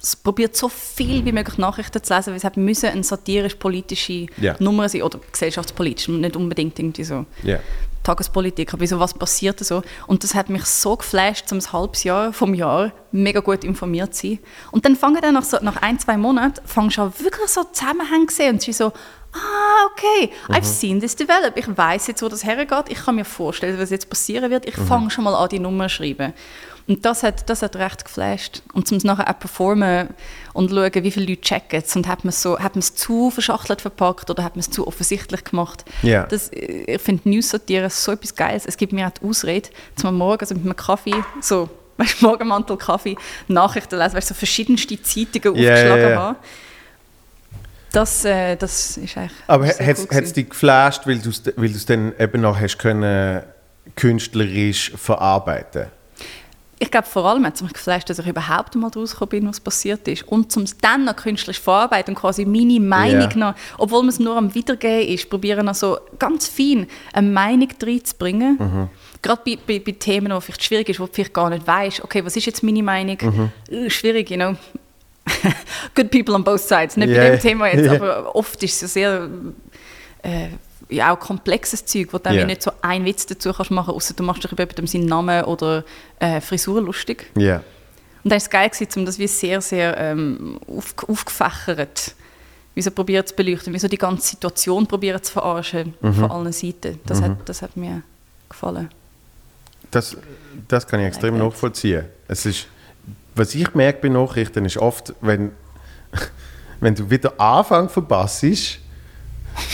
s- 0.00 0.16
probiert, 0.16 0.56
so 0.56 0.68
viel 0.68 1.24
wie 1.24 1.32
möglich 1.32 1.58
Nachrichten 1.58 2.02
zu 2.02 2.14
lesen, 2.14 2.28
weil 2.30 2.36
es 2.36 2.44
hat 2.44 2.56
müssen 2.56 2.90
eine 2.90 3.02
satirisch-politische 3.04 4.26
Ja. 4.40 4.56
Nummer 4.58 4.88
sein 4.88 5.02
oder 5.02 5.18
gesellschaftspolitisch, 5.32 6.08
nicht 6.08 6.36
unbedingt 6.36 6.78
irgendwie 6.78 7.04
so. 7.04 7.26
Ja. 7.42 7.58
Tagespolitik, 8.02 8.72
aber 8.72 8.86
so 8.86 9.00
was 9.00 9.14
passiert 9.14 9.58
so. 9.60 9.82
Und 10.06 10.22
das 10.22 10.34
hat 10.36 10.48
mich 10.48 10.64
so 10.64 10.96
geflasht, 10.96 11.50
um 11.50 11.58
ein 11.58 11.72
halbes 11.72 12.04
Jahr 12.04 12.32
vom 12.32 12.54
Jahr 12.54 12.92
mega 13.10 13.40
gut 13.40 13.64
informiert 13.64 14.14
zu 14.14 14.28
sein. 14.28 14.38
Und 14.70 14.84
dann 14.84 14.94
fangen 14.94 15.20
dann 15.20 15.34
nach, 15.34 15.42
so, 15.42 15.58
nach 15.60 15.82
ein, 15.82 15.98
zwei 15.98 16.16
Monaten, 16.16 16.60
fangst 16.66 16.98
du 16.98 17.02
an 17.02 17.12
wirklich 17.18 17.48
so 17.48 17.64
Zusammenhänge 17.64 18.26
zu 18.28 18.36
sehen 18.36 18.54
und 18.54 18.62
sie 18.62 18.72
so, 18.72 18.92
ah, 19.32 19.90
okay, 19.90 20.30
I've 20.48 20.62
seen 20.62 21.00
this 21.00 21.16
develop. 21.16 21.56
Ich 21.56 21.66
weiß 21.76 22.06
jetzt, 22.06 22.22
wo 22.22 22.28
das 22.28 22.44
hergeht. 22.44 22.84
Ich 22.90 23.04
kann 23.04 23.16
mir 23.16 23.24
vorstellen, 23.24 23.76
was 23.78 23.90
jetzt 23.90 24.08
passieren 24.08 24.52
wird. 24.52 24.66
Ich 24.66 24.76
fange 24.76 25.10
schon 25.10 25.24
mal 25.24 25.34
an, 25.34 25.48
die 25.48 25.58
Nummer 25.58 25.88
zu 25.88 25.96
schreiben. 25.96 26.32
Und 26.88 27.04
das 27.04 27.24
hat, 27.24 27.50
das 27.50 27.62
hat 27.62 27.74
recht 27.76 28.04
geflasht. 28.04 28.62
Und 28.72 28.86
zum 28.86 28.98
nachher 28.98 29.28
auch 29.28 29.38
performen 29.38 30.08
und 30.52 30.70
schauen, 30.70 30.94
wie 30.94 31.10
viele 31.10 31.26
Leute 31.26 31.40
checken 31.40 31.82
es. 31.84 31.96
Und 31.96 32.06
hat 32.06 32.24
man 32.24 32.28
es 32.28 32.42
so, 32.42 32.58
hat 32.58 32.76
man 32.76 32.80
es 32.80 32.94
zu 32.94 33.30
verschachtelt 33.30 33.80
verpackt 33.80 34.30
oder 34.30 34.44
hat 34.44 34.54
man 34.54 34.60
es 34.60 34.70
zu 34.70 34.86
offensichtlich 34.86 35.42
gemacht. 35.42 35.84
Ja. 36.02 36.24
Das, 36.24 36.50
ich 36.52 37.00
finde 37.00 37.28
News-Satire 37.28 37.90
so 37.90 38.12
etwas 38.12 38.34
Geiles. 38.34 38.66
Es 38.66 38.76
gibt 38.76 38.92
mir 38.92 39.08
auch 39.08 39.10
die 39.10 39.26
Ausrede, 39.26 39.68
zum 39.96 40.14
Morgen 40.16 40.40
also 40.40 40.54
mit 40.54 40.64
einem 40.64 40.76
Kaffee, 40.76 41.14
so, 41.40 41.68
weißt 41.96 42.22
Morgenmantel, 42.22 42.76
Kaffee, 42.76 43.16
Nachrichten 43.48 43.98
lesen, 43.98 44.14
weißt 44.14 44.28
so 44.28 44.34
verschiedenste 44.34 45.00
Zeitungen 45.02 45.58
Ja, 45.58 45.72
aufgeschlagen 45.72 46.02
ja, 46.02 46.10
ja. 46.10 46.16
haben. 46.20 46.36
Das, 47.92 48.24
äh, 48.24 48.56
das 48.56 48.96
ist 48.98 49.16
eigentlich 49.16 49.32
Aber 49.46 49.66
hat 49.66 50.10
es 50.10 50.32
dich 50.32 50.50
geflasht, 50.50 51.06
weil 51.06 51.18
du 51.18 51.30
es 51.30 51.42
weil 51.56 51.72
du's 51.72 51.86
dann 51.86 52.12
eben 52.18 52.42
noch 52.42 52.60
hast 52.60 52.78
können, 52.78 53.42
künstlerisch 53.94 54.92
verarbeiten 54.96 55.86
Ich 56.78 56.90
glaube, 56.90 57.06
vor 57.06 57.24
allem 57.24 57.46
hat 57.46 57.54
es 57.54 57.62
mich 57.62 57.72
geflasht, 57.72 58.10
dass 58.10 58.18
ich 58.18 58.26
überhaupt 58.26 58.74
mal 58.74 58.90
daraus 58.90 59.12
gekommen 59.12 59.30
bin, 59.30 59.48
was 59.48 59.60
passiert 59.60 60.06
ist. 60.08 60.24
Und 60.28 60.52
zum 60.52 60.64
es 60.64 60.76
dann 60.76 61.06
noch 61.06 61.16
künstlerisch 61.16 61.58
verarbeiten 61.60 62.14
und 62.14 62.20
quasi 62.20 62.44
meine 62.44 62.78
Meinung 62.80 63.30
Ja. 63.30 63.36
noch, 63.36 63.54
obwohl 63.78 64.00
man 64.02 64.10
es 64.10 64.18
nur 64.18 64.36
am 64.36 64.54
Wiedergeben 64.54 65.08
ist, 65.14 65.30
probieren 65.30 65.64
noch 65.64 65.74
so 65.74 65.96
ganz 66.18 66.48
fein 66.48 66.86
eine 67.14 67.28
Meinung 67.30 67.68
reinzubringen. 67.82 68.58
Mhm. 68.58 68.88
Gerade 69.22 69.40
bei, 69.46 69.58
bei, 69.66 69.78
bei 69.78 69.92
Themen, 69.92 70.30
die 70.34 70.40
vielleicht 70.42 70.62
schwierig 70.64 70.88
ist, 70.90 71.00
wo 71.00 71.06
du 71.06 71.12
vielleicht 71.14 71.32
gar 71.32 71.48
nicht 71.48 71.66
weißt, 71.66 72.04
okay, 72.04 72.22
was 72.22 72.36
ist 72.36 72.44
jetzt 72.44 72.62
meine 72.62 72.82
Meinung? 72.82 73.16
Mhm. 73.22 73.50
Äh, 73.74 73.88
Schwierig, 73.90 74.30
you 74.30 74.36
know. 74.36 74.54
Good 75.94 76.10
people 76.10 76.34
on 76.34 76.44
both 76.44 76.60
sides. 76.60 76.96
Nicht 76.98 77.08
Ja, 77.08 77.16
bei 77.16 77.24
ja. 77.24 77.30
dem 77.36 77.40
Thema 77.40 77.68
jetzt, 77.68 77.86
Ja. 77.90 77.94
aber 77.94 78.36
oft 78.36 78.62
ist 78.62 78.74
es 78.74 78.80
so 78.80 78.86
sehr 78.86 79.28
äh, 80.22 80.48
ja, 80.88 81.12
auch 81.14 81.18
komplexes 81.18 81.84
Zeug, 81.84 82.08
wo 82.12 82.18
du 82.18 82.24
dann 82.24 82.46
nicht 82.46 82.62
so 82.62 82.70
einen 82.82 83.04
Witz 83.04 83.26
dazu 83.26 83.52
kannst 83.52 83.70
machen, 83.70 83.94
außer 83.94 84.14
du 84.14 84.22
machst 84.22 84.44
dich 84.44 84.52
über 84.52 84.62
jemandem 84.62 84.86
seinen 84.86 85.06
Namen 85.06 85.44
oder 85.44 85.84
äh, 86.18 86.40
Frisur 86.40 86.80
lustig. 86.80 87.30
Ja. 87.36 87.62
Und 88.22 88.32
das 88.32 88.44
war 88.44 88.60
geil, 88.60 88.70
gewesen, 88.70 89.00
um 89.00 89.06
das 89.06 89.18
wie 89.18 89.28
sehr, 89.28 89.60
sehr 89.60 89.96
ähm, 89.96 90.58
auf, 90.66 90.94
aufgefächert 91.08 92.14
wie 92.76 92.82
so 92.82 92.90
probiert 92.90 93.26
zu 93.26 93.34
beleuchten, 93.34 93.72
wie 93.72 93.78
so 93.78 93.88
die 93.88 93.96
ganze 93.96 94.28
Situation 94.28 94.86
probiert 94.86 95.24
zu 95.24 95.32
verarschen 95.32 95.94
Mhm. 96.00 96.12
von 96.12 96.30
allen 96.30 96.52
Seiten. 96.52 97.00
Das, 97.06 97.22
hat, 97.22 97.48
das 97.48 97.62
hat 97.62 97.74
mir 97.74 98.02
gefallen. 98.50 98.90
Das, 99.90 100.14
das 100.68 100.86
kann 100.86 101.00
ich 101.00 101.06
extrem 101.06 101.38
Like 101.38 101.44
nachvollziehen. 101.44 102.04
Es 102.28 102.44
ist, 102.44 102.66
was 103.34 103.54
ich 103.54 103.74
merke 103.74 104.02
bei 104.02 104.08
Nachrichten, 104.08 104.66
ist 104.66 104.76
oft, 104.76 105.14
wenn, 105.22 105.52
wenn 106.80 106.94
du 106.94 107.08
wieder 107.08 107.40
Anfang 107.40 107.88
verpasst, 107.88 108.44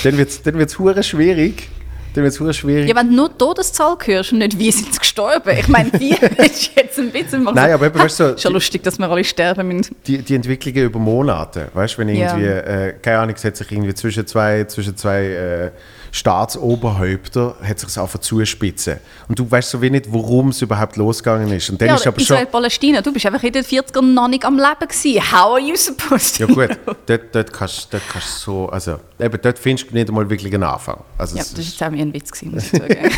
dann 0.05 0.16
wird 0.18 0.28
es 0.30 0.43
dann 0.43 0.55
wird's 0.55 0.78
hure 0.78 1.03
schwierig. 1.03 1.68
Dann 2.14 2.24
wird's 2.24 2.39
hure 2.39 2.53
schwierig. 2.53 2.89
Ja, 2.91 2.95
wenn 2.97 3.09
du 3.09 3.14
nur 3.16 3.28
die 3.30 3.39
Todeszahl 3.39 3.97
hörst 4.05 4.33
und 4.33 4.39
nicht, 4.41 4.59
wie 4.59 4.70
sind 4.70 4.93
sie 4.93 4.99
gestorben. 4.99 5.57
Ich 5.59 5.68
meine, 5.68 5.91
wie 5.95 6.11
ist 6.45 6.70
jetzt 6.76 6.99
ein 6.99 7.11
bisschen 7.11 7.45
Nein, 7.45 7.55
so, 7.70 7.74
aber 7.74 7.87
eben, 7.87 7.99
weißt 7.99 8.20
du, 8.20 8.24
so, 8.33 8.37
Schon 8.39 8.51
die- 8.51 8.55
lustig, 8.55 8.83
dass 8.83 8.99
wir 8.99 9.09
alle 9.09 9.24
sterben 9.24 9.68
müssen. 9.68 9.97
die, 10.07 10.18
die 10.18 10.35
Entwicklungen 10.35 10.85
über 10.85 10.99
Monate, 10.99 11.68
weißt 11.72 11.95
du, 11.95 11.99
wenn 11.99 12.09
Ja. 12.11 12.37
irgendwie, 12.37 12.47
äh, 12.49 12.93
keine 13.01 13.18
Ahnung, 13.20 13.35
es 13.35 13.45
hat 13.45 13.57
sich 13.57 13.72
irgendwie 13.72 13.95
zwischen 13.95 14.26
zwei, 14.26 14.64
zwischen 14.64 14.95
zwei 14.97 15.24
äh, 15.24 15.70
Staatsoberhäupter 16.13 17.57
hat 17.63 17.79
sich 17.81 17.99
einfach 17.99 18.19
zuspitzen. 18.19 18.99
Und 19.29 19.39
du 19.39 19.51
weißt 19.51 19.71
so 19.71 19.81
wenig, 19.81 20.05
worum 20.09 20.49
es 20.49 20.61
überhaupt 20.63 20.97
losgegangen 20.97 21.51
ist. 21.53 21.71
Und 21.71 21.81
dann 21.81 21.89
Ja, 21.89 21.95
ist 21.95 22.07
aber 22.07 22.21
schon... 22.21 22.37
Israel-Palästina, 22.37 23.01
du 23.01 23.13
bist 23.13 23.25
einfach 23.27 23.43
in 23.43 23.53
den 23.53 23.65
40ern 23.65 24.03
noch 24.13 24.29
nicht 24.29 24.45
am 24.45 24.57
Leben 24.57 24.67
gewesen. 24.81 25.21
How 25.33 25.53
are 25.53 25.61
you 25.61 25.75
supposed 25.77 26.37
to 26.37 26.45
Ja 26.47 26.55
gut, 26.55 26.85
know? 26.85 26.95
dort, 27.07 27.35
dort 27.35 27.53
kannst 27.53 27.93
dort 27.93 28.03
kannst 28.13 28.29
du 28.47 28.51
so, 28.53 28.69
also 28.69 28.99
eben, 29.19 29.39
dort 29.43 29.59
findest 29.59 29.91
du 29.91 29.95
nicht 29.95 30.09
einmal 30.09 30.29
wirklich 30.29 30.53
einen 30.55 30.63
Anfang. 30.65 31.01
Also 31.17 31.37
Ja, 31.37 31.43
das 31.43 31.53
ist, 31.59 31.73
jetzt 31.73 31.83
auch 31.83 31.91
mir 31.91 32.03
ein 32.03 32.13
Witz, 32.13 32.31
gewesen, 32.31 32.55
muss 32.55 32.65
ich 32.65 32.71
sagen. 32.79 33.11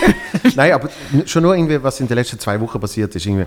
nein, 0.55 0.73
aber 0.73 0.89
schon 1.27 1.43
nur 1.43 1.55
irgendwie, 1.55 1.83
was 1.83 1.99
in 2.01 2.07
den 2.09 2.17
letzten 2.17 2.39
zwei 2.39 2.61
Wochen 2.61 2.81
passiert 2.81 3.15
ist, 3.15 3.27
irgendwie, 3.27 3.47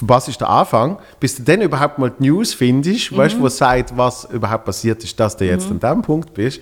was 0.00 0.28
ist 0.28 0.40
der 0.40 0.48
Anfang, 0.50 0.98
bis 1.20 1.36
du 1.36 1.42
dann 1.44 1.60
überhaupt 1.62 1.98
mal 1.98 2.10
die 2.18 2.24
News 2.28 2.52
findest, 2.54 3.16
weißt 3.16 3.34
Mhm. 3.36 3.38
du, 3.38 3.44
wo 3.44 3.48
sagt, 3.48 3.96
was 3.96 4.24
überhaupt 4.24 4.64
passiert 4.64 5.02
ist, 5.04 5.18
dass 5.18 5.36
du 5.36 5.44
jetzt 5.46 5.70
an 5.70 5.78
dem 5.78 6.02
Punkt 6.02 6.34
bist, 6.34 6.60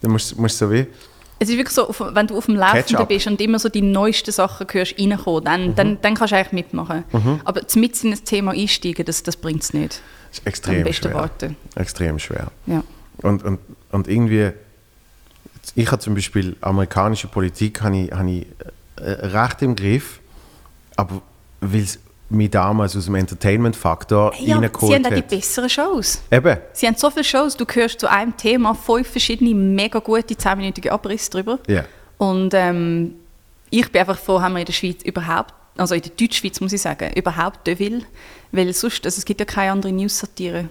dann 0.00 0.10
musst 0.12 0.36
musst 0.38 0.60
du 0.60 0.66
so 0.66 0.72
wie, 0.72 0.86
Es 1.40 1.48
ist 1.48 1.56
wirklich 1.56 1.74
so, 1.74 1.92
wenn 2.12 2.26
du 2.28 2.36
auf 2.38 2.46
dem 2.46 2.54
Laufenden 2.56 3.06
bist 3.06 3.26
und 3.26 3.40
immer 3.40 3.58
so 3.58 3.68
die 3.68 3.82
neuesten 3.82 4.30
Sachen 4.32 4.66
hörst, 4.70 4.94
reinkommen, 4.98 5.44
dann, 5.44 5.66
Mhm. 5.68 5.74
dann, 5.74 5.98
dann 6.00 6.14
kannst 6.14 6.32
du 6.32 6.36
eigentlich 6.36 6.52
mitmachen. 6.52 7.04
Aber 7.44 7.60
mit 7.74 8.02
in 8.04 8.12
ein 8.12 8.24
Thema 8.24 8.52
einsteigen, 8.52 9.04
das, 9.04 9.22
das 9.22 9.36
bringt 9.36 9.62
es 9.62 9.74
nicht. 9.74 10.00
ist 10.30 10.40
Am 10.42 10.46
extrem 10.46 10.92
schwer. 10.92 11.14
warten. 11.14 11.56
Extrem 11.74 12.18
schwer. 12.18 12.50
Ja. 12.66 12.82
Und, 13.18 13.42
und, 13.44 13.58
und 13.90 14.08
irgendwie, 14.08 14.50
ich 15.74 15.90
habe 15.90 16.00
zum 16.00 16.14
Beispiel 16.14 16.56
amerikanische 16.60 17.26
Politik 17.28 17.82
habe 17.82 17.96
ich, 17.96 18.12
habe 18.12 18.30
ich 18.30 18.46
äh, 18.96 19.10
recht 19.10 19.60
im 19.62 19.74
Griff, 19.76 20.20
aber 20.96 21.20
weil 21.60 21.80
es 21.82 21.98
mich 22.30 22.50
damals 22.50 22.96
aus 22.96 23.04
dem 23.06 23.14
Entertainment-Faktor 23.16 24.32
Ja, 24.34 24.38
sie 24.38 24.54
haben 24.54 24.62
reingeholt 24.62 25.06
auch 25.06 25.14
die 25.14 25.22
besseren 25.22 25.68
Shows. 25.70 26.22
Eben, 26.30 26.58
Sie 26.72 26.86
haben 26.86 26.96
so 26.96 27.10
viele 27.10 27.24
Shows, 27.24 27.56
du 27.56 27.64
hörst 27.66 28.00
zu 28.00 28.10
einem 28.10 28.36
Thema 28.36 28.74
fünf 28.74 29.08
verschiedene 29.08 29.54
mega 29.54 29.98
gute 29.98 30.34
10-minütige 30.34 30.90
Abrisse 30.90 31.30
drüber. 31.30 31.58
ja. 31.68 31.84
Und 32.16 32.54
ähm, 32.54 33.16
ich 33.70 33.90
bin 33.90 34.00
einfach 34.00 34.18
froh, 34.18 34.40
haben 34.40 34.52
wir 34.54 34.60
in 34.60 34.66
der 34.66 34.72
Schweiz 34.72 35.02
überhaupt, 35.02 35.52
also 35.76 35.96
in 35.96 36.02
der 36.02 36.12
Deutschschweiz 36.12 36.60
muss 36.60 36.72
ich 36.72 36.80
sagen, 36.80 37.12
überhaupt 37.14 37.66
Deville, 37.66 38.02
weil 38.52 38.72
sonst, 38.72 39.04
also 39.04 39.18
es 39.18 39.24
gibt 39.24 39.40
ja 39.40 39.46
keine 39.46 39.72
andere 39.72 39.92
News-Satire. 39.92 40.68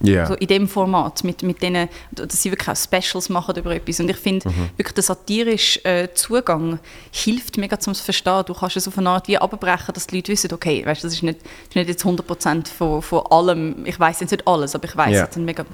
Ja. 0.00 0.22
Also 0.22 0.34
in 0.34 0.46
dem 0.48 0.68
Format, 0.68 1.24
mit, 1.24 1.42
mit 1.42 1.62
denen, 1.62 1.88
dass 2.12 2.42
sie 2.42 2.50
wirklich 2.52 2.68
auch 2.68 2.76
Specials 2.76 3.28
machen 3.30 3.56
über 3.56 3.74
etwas. 3.74 3.98
Und 4.00 4.10
ich 4.10 4.16
finde, 4.16 4.46
Mhm. 4.48 4.70
wirklich 4.76 4.94
der 4.94 5.02
satirische 5.02 5.82
äh, 5.86 6.08
Zugang 6.12 6.78
hilft 7.10 7.56
mega 7.56 7.78
zum 7.78 7.94
Verstehen. 7.94 8.42
Du 8.46 8.52
kannst 8.52 8.76
es 8.76 8.86
auf 8.86 8.98
eine 8.98 9.08
Art 9.08 9.26
wie 9.28 9.38
abbrechen, 9.38 9.94
dass 9.94 10.06
die 10.06 10.16
Leute 10.16 10.32
wissen, 10.32 10.52
okay, 10.52 10.84
weißt, 10.84 11.02
das 11.02 11.14
ist 11.14 11.22
nicht, 11.22 11.40
das 11.40 11.68
ist 11.70 11.74
nicht 11.76 11.88
jetzt 11.88 12.04
100% 12.04 12.68
von, 12.68 13.00
von 13.00 13.22
allem, 13.30 13.86
ich 13.86 13.98
weiß 13.98 14.20
jetzt 14.20 14.32
nicht 14.32 14.46
alles, 14.46 14.74
aber 14.74 14.84
ich 14.84 14.96
weiß 14.96 15.14
Ja. 15.14 15.24
jetzt 15.24 15.36
einen 15.36 15.46
mega 15.46 15.64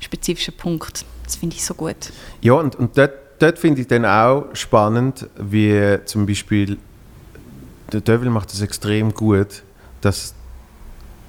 spezifischen 0.00 0.54
Punkt. 0.56 1.04
Das 1.24 1.36
finde 1.36 1.54
ich 1.54 1.64
so 1.64 1.74
gut. 1.74 1.96
Ja, 2.40 2.54
und, 2.54 2.74
und 2.74 2.98
dort, 2.98 3.12
dort 3.38 3.58
finde 3.60 3.82
ich 3.82 3.86
dann 3.86 4.04
auch 4.04 4.46
spannend, 4.54 5.28
wie 5.38 5.98
zum 6.04 6.26
Beispiel 6.26 6.78
der 7.92 8.00
Devil 8.00 8.30
macht 8.30 8.52
das 8.52 8.60
extrem 8.60 9.14
gut, 9.14 9.62
dass, 10.00 10.34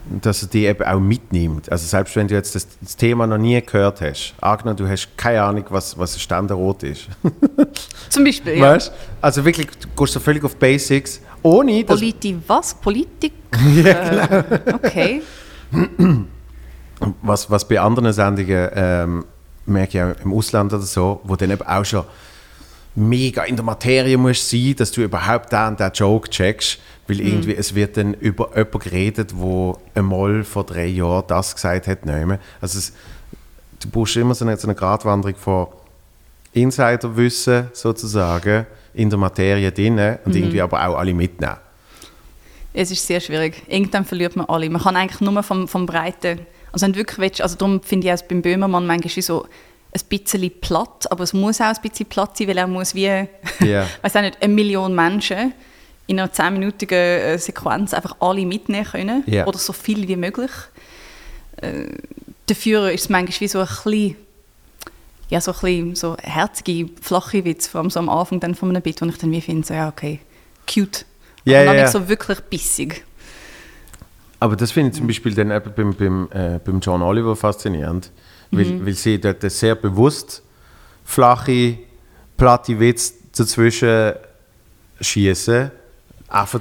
dass 0.10 0.41
er 0.41 0.49
die 0.49 0.66
eben 0.66 0.84
auch 0.84 0.99
mitnimmt. 0.99 1.72
Also 1.72 1.86
selbst 1.86 2.16
wenn 2.16 2.28
du 2.28 2.34
jetzt 2.34 2.55
das, 2.55 2.68
das 2.82 2.95
Thema 2.95 3.28
noch 3.28 3.38
nie 3.38 3.62
gehört 3.62 4.01
hast, 4.01 4.34
angenommen, 4.41 4.78
du 4.78 4.88
hast 4.88 5.18
keine 5.18 5.43
Ahnung, 5.43 5.66
was, 5.70 5.97
was 5.97 6.16
ein 6.16 6.20
Ständerot 6.20 6.84
ist. 6.84 7.07
Zum 8.10 8.24
Beispiel, 8.24 8.57
ja. 8.57 8.74
Weißt? 8.74 8.91
Also 9.22 9.45
wirklich, 9.45 9.68
du 9.68 9.88
gehst 9.95 10.14
so 10.14 10.20
völlig 10.20 10.43
auf 10.43 10.55
Basics, 10.55 11.22
ohne 11.43 11.84
dass... 11.84 11.99
Politi 11.99 12.38
was? 12.47 12.74
Politik? 12.74 13.34
Ja, 13.84 14.28
genau. 14.28 14.55
Äh, 14.55 14.74
okay. 14.74 15.22
was, 17.22 17.49
was 17.49 17.68
bei 17.68 17.80
anderen 17.80 18.14
Sendungen 18.14 18.70
ähm, 18.74 19.26
merke 19.66 19.97
ich 19.97 20.03
auch 20.03 20.24
im 20.24 20.34
Ausland 20.34 20.74
oder 20.74 20.84
so, 20.84 21.22
wo 21.24 21.36
dann 21.36 21.51
eben 21.51 21.62
auch 21.62 21.86
schon 21.86 22.03
mega 22.95 23.43
in 23.43 23.55
der 23.55 23.65
Materie 23.65 24.17
musst 24.17 24.49
sein, 24.49 24.75
dass 24.77 24.91
du 24.91 25.01
überhaupt 25.01 25.51
den, 25.51 25.77
den 25.77 25.91
Joke 25.93 26.29
checkst, 26.29 26.79
weil 27.07 27.21
irgendwie 27.21 27.55
es 27.55 27.73
wird 27.73 27.97
dann 27.97 28.13
über 28.15 28.49
jemanden 28.55 28.79
geredet, 28.79 29.31
wo 29.35 29.77
einmal 29.95 30.43
vor 30.43 30.63
drei 30.63 30.87
Jahren 30.87 31.23
das 31.27 31.55
gesagt 31.55 31.87
hat. 31.87 32.05
Nein, 32.05 32.39
also 32.61 32.77
es, 32.77 32.93
du 33.79 33.89
brauchst 33.89 34.15
immer 34.17 34.35
so 34.35 34.45
eine, 34.45 34.57
so 34.57 34.67
eine 34.67 34.75
Gratwanderung 34.75 35.35
von 35.35 35.67
Insiderwissen 36.53 37.69
sozusagen 37.73 38.65
in 38.93 39.09
der 39.09 39.19
Materie 39.19 39.71
drin 39.71 40.17
und 40.25 40.35
irgendwie 40.35 40.61
aber 40.61 40.87
auch 40.87 40.97
alle 40.97 41.13
mitnehmen. 41.13 41.57
Es 42.73 42.91
ist 42.91 43.05
sehr 43.05 43.19
schwierig. 43.19 43.63
Irgendwann 43.67 44.05
verliert 44.05 44.35
man 44.35 44.45
alle. 44.47 44.69
Man 44.69 44.81
kann 44.81 44.95
eigentlich 44.95 45.21
nur 45.21 45.41
vom, 45.43 45.67
vom 45.67 45.85
Breiten. 45.85 46.39
Also 46.71 46.85
wenn 46.85 46.93
du 46.93 46.99
wirklich 46.99 47.17
willst, 47.17 47.41
also 47.41 47.55
darum 47.55 47.81
finde 47.81 48.07
ich 48.07 48.13
auch 48.13 48.21
beim 48.27 48.41
Böhmermann 48.41 48.85
manchmal 48.85 49.23
so 49.23 49.47
ein 49.91 50.01
bisschen 50.09 50.51
platt, 50.61 51.11
aber 51.11 51.23
es 51.23 51.33
muss 51.33 51.61
auch 51.61 51.65
ein 51.65 51.81
bisschen 51.81 52.05
platt 52.05 52.37
sein, 52.37 52.47
weil 52.47 52.57
er 52.57 52.67
muss 52.67 52.93
wie, 52.95 53.07
weiß 54.01 54.15
auch 54.15 54.21
nicht, 54.21 54.41
eine 54.41 54.53
Million 54.53 54.93
Menschen 54.93 55.53
in 56.07 56.19
einer 56.19 56.31
zehnminütigen 56.31 56.97
äh, 56.97 57.37
Sequenz 57.37 57.93
einfach 57.93 58.15
alle 58.19 58.45
mitnehmen 58.45 58.85
können 58.85 59.23
Ja. 59.27 59.45
oder 59.45 59.57
so 59.57 59.73
viel 59.73 60.07
wie 60.07 60.15
möglich. 60.15 60.51
Äh, 61.57 61.85
dafür 62.47 62.91
ist 62.91 63.01
es 63.01 63.09
manchmal 63.09 63.39
wie 63.41 63.47
so 63.47 63.59
ein 63.59 63.67
bisschen, 63.67 64.15
ja, 65.29 65.41
so 65.41 65.51
ein 65.51 65.59
bisschen 65.61 65.95
so 65.95 66.17
herzige, 66.21 66.89
flache 67.01 67.45
Witz, 67.45 67.75
allem 67.75 67.89
so 67.89 67.99
am 67.99 68.09
Anfang 68.09 68.39
dann 68.39 68.55
von 68.55 68.69
einem 68.69 68.81
Bit, 68.81 69.01
wo 69.01 69.05
ich 69.05 69.17
dann 69.17 69.31
wie 69.31 69.41
finde, 69.41 69.67
so, 69.67 69.73
ja, 69.73 69.87
okay, 69.87 70.19
cute. 70.71 71.05
Ja, 71.45 71.61
aber 71.61 71.75
ja, 71.75 71.83
nicht 71.83 71.91
so 71.91 72.07
wirklich 72.09 72.39
bissig. 72.41 73.03
Aber 74.39 74.55
das 74.55 74.71
finde 74.71 74.91
ich 74.91 74.97
zum 74.97 75.07
Beispiel 75.07 75.33
dann 75.33 75.51
eben 75.51 75.71
beim, 75.75 75.93
beim, 75.95 76.29
äh, 76.31 76.59
beim 76.63 76.79
John 76.79 77.01
Oliver 77.01 77.35
faszinierend, 77.35 78.11
weil, 78.52 78.86
weil 78.86 78.93
sie 78.93 79.20
dort 79.20 79.41
sehr 79.52 79.76
bewusst 79.76 80.41
flache, 81.04 81.78
platte 82.38 82.80
Witze 82.80 83.14
dazwischen 83.38 84.14
schießen. 85.02 85.72
Einfach, 86.30 86.60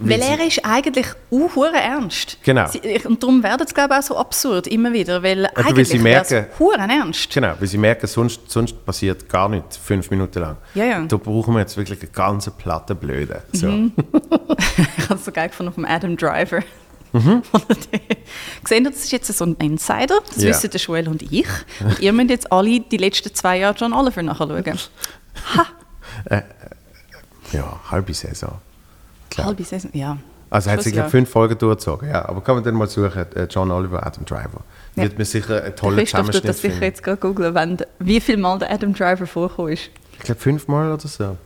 Weil 0.00 0.20
sie- 0.22 0.28
er 0.28 0.46
ist 0.46 0.64
eigentlich 0.64 1.06
uhure 1.30 1.72
ernst. 1.76 2.38
Genau. 2.42 2.66
Sie, 2.66 2.80
und 3.04 3.22
darum 3.22 3.42
wird 3.42 3.60
es, 3.60 3.74
glaube 3.74 3.94
ich, 3.94 4.00
auch 4.00 4.02
so 4.02 4.16
absurd, 4.16 4.66
immer 4.66 4.92
wieder, 4.92 5.22
weil 5.22 5.42
weil 5.54 5.64
eigentlich 5.66 5.88
sie 5.88 6.02
wär's 6.02 6.30
merken- 6.30 6.80
ernst. 6.90 7.30
Genau, 7.32 7.52
weil 7.58 7.68
sie 7.68 7.78
merken, 7.78 8.06
sonst, 8.06 8.40
sonst 8.50 8.84
passiert 8.86 9.28
gar 9.28 9.48
nichts, 9.48 9.76
fünf 9.76 10.10
Minuten 10.10 10.40
lang. 10.40 10.56
Ja, 10.74 10.84
ja. 10.84 11.00
Da 11.02 11.16
brauchen 11.18 11.54
wir 11.54 11.60
jetzt 11.60 11.76
wirklich 11.76 12.00
eine 12.00 12.10
ganze 12.10 12.50
platte 12.50 12.94
Blöde. 12.94 13.42
So. 13.52 13.68
Ich 14.98 15.08
habe 15.08 15.14
es 15.18 15.24
so 15.26 15.32
geil 15.32 15.48
gefunden 15.48 15.72
vom 15.72 15.84
Adam 15.84 16.16
Driver. 16.16 16.60
Mhm. 17.12 17.42
Gesehen, 18.64 18.84
das 18.84 18.96
ist 18.96 19.12
jetzt 19.12 19.26
so 19.36 19.44
ein 19.44 19.54
Insider, 19.56 20.20
das 20.28 20.42
Ja. 20.42 20.48
wissen 20.50 20.70
der 20.70 20.80
Joel 20.80 21.08
und 21.08 21.22
ich. 21.22 21.46
Und 21.84 22.00
ihr 22.00 22.12
müsst 22.12 22.30
jetzt 22.30 22.52
alle 22.52 22.80
die 22.80 22.96
letzten 22.96 23.34
zwei 23.34 23.58
Jahre 23.58 23.74
John 23.76 23.92
Oliver 23.92 24.22
nachschauen. 24.22 24.64
Ja, 27.52 27.80
halbe 27.90 28.14
Saison. 28.14 28.58
Klar. 29.30 29.46
Halbe 29.48 29.64
Saison, 29.64 29.90
ja. 29.94 30.16
Also 30.50 30.70
hat 30.70 30.82
sich 30.82 30.92
Schlussjahr. 30.92 31.04
glaub, 31.04 31.10
fünf 31.10 31.30
Folgen 31.30 31.56
durchgezogen, 31.58 32.08
ja. 32.10 32.28
Aber 32.28 32.42
kann 32.42 32.56
man 32.56 32.64
dann 32.64 32.74
mal 32.74 32.86
suchen, 32.88 33.24
äh, 33.34 33.44
John 33.50 33.70
Oliver, 33.70 34.06
Adam 34.06 34.24
Driver. 34.24 34.60
Ja. 34.96 35.04
Wird 35.04 35.18
mir 35.18 35.24
sicher 35.24 35.62
ein 35.64 35.74
toller 35.74 35.96
Christoph 35.96 36.26
tut 36.26 36.34
Zusammenschnitt 36.34 36.48
das 36.48 36.60
sicher 36.60 36.72
finden. 36.72 36.84
jetzt 36.84 37.02
gerade 37.02 37.16
googeln, 37.18 37.78
wie 37.98 38.20
viel 38.20 38.36
Mal 38.36 38.58
der 38.58 38.70
Adam 38.70 38.92
Driver 38.94 39.26
vorgekommen 39.26 39.72
ist. 39.72 39.90
Ich 40.12 40.18
glaube 40.20 40.40
fünfmal 40.40 40.92
oder 40.92 41.08
so. 41.08 41.36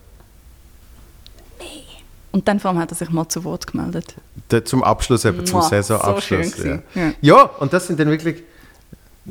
Und 2.31 2.47
dann 2.47 2.59
vor 2.59 2.69
allem 2.71 2.79
hat 2.79 2.91
er 2.91 2.95
sich 2.95 3.09
mal 3.09 3.27
zu 3.29 3.43
Wort 3.43 3.67
gemeldet. 3.67 4.15
Da- 4.49 4.63
Zum 4.63 4.83
Abschluss, 4.83 5.25
eben 5.25 5.45
zum 5.45 5.59
Mua, 5.59 5.67
Saisonabschluss. 5.69 6.51
so 6.51 6.67
ja. 6.67 6.77
gewesen. 6.93 7.15
ja, 7.21 7.41
und 7.43 7.73
das 7.73 7.87
sind 7.87 7.99
dann 7.99 8.09
wirklich 8.09 8.43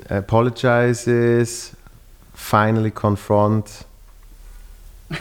Apologizes, 0.08 1.72
finally 2.34 2.90
confront. 2.90 3.66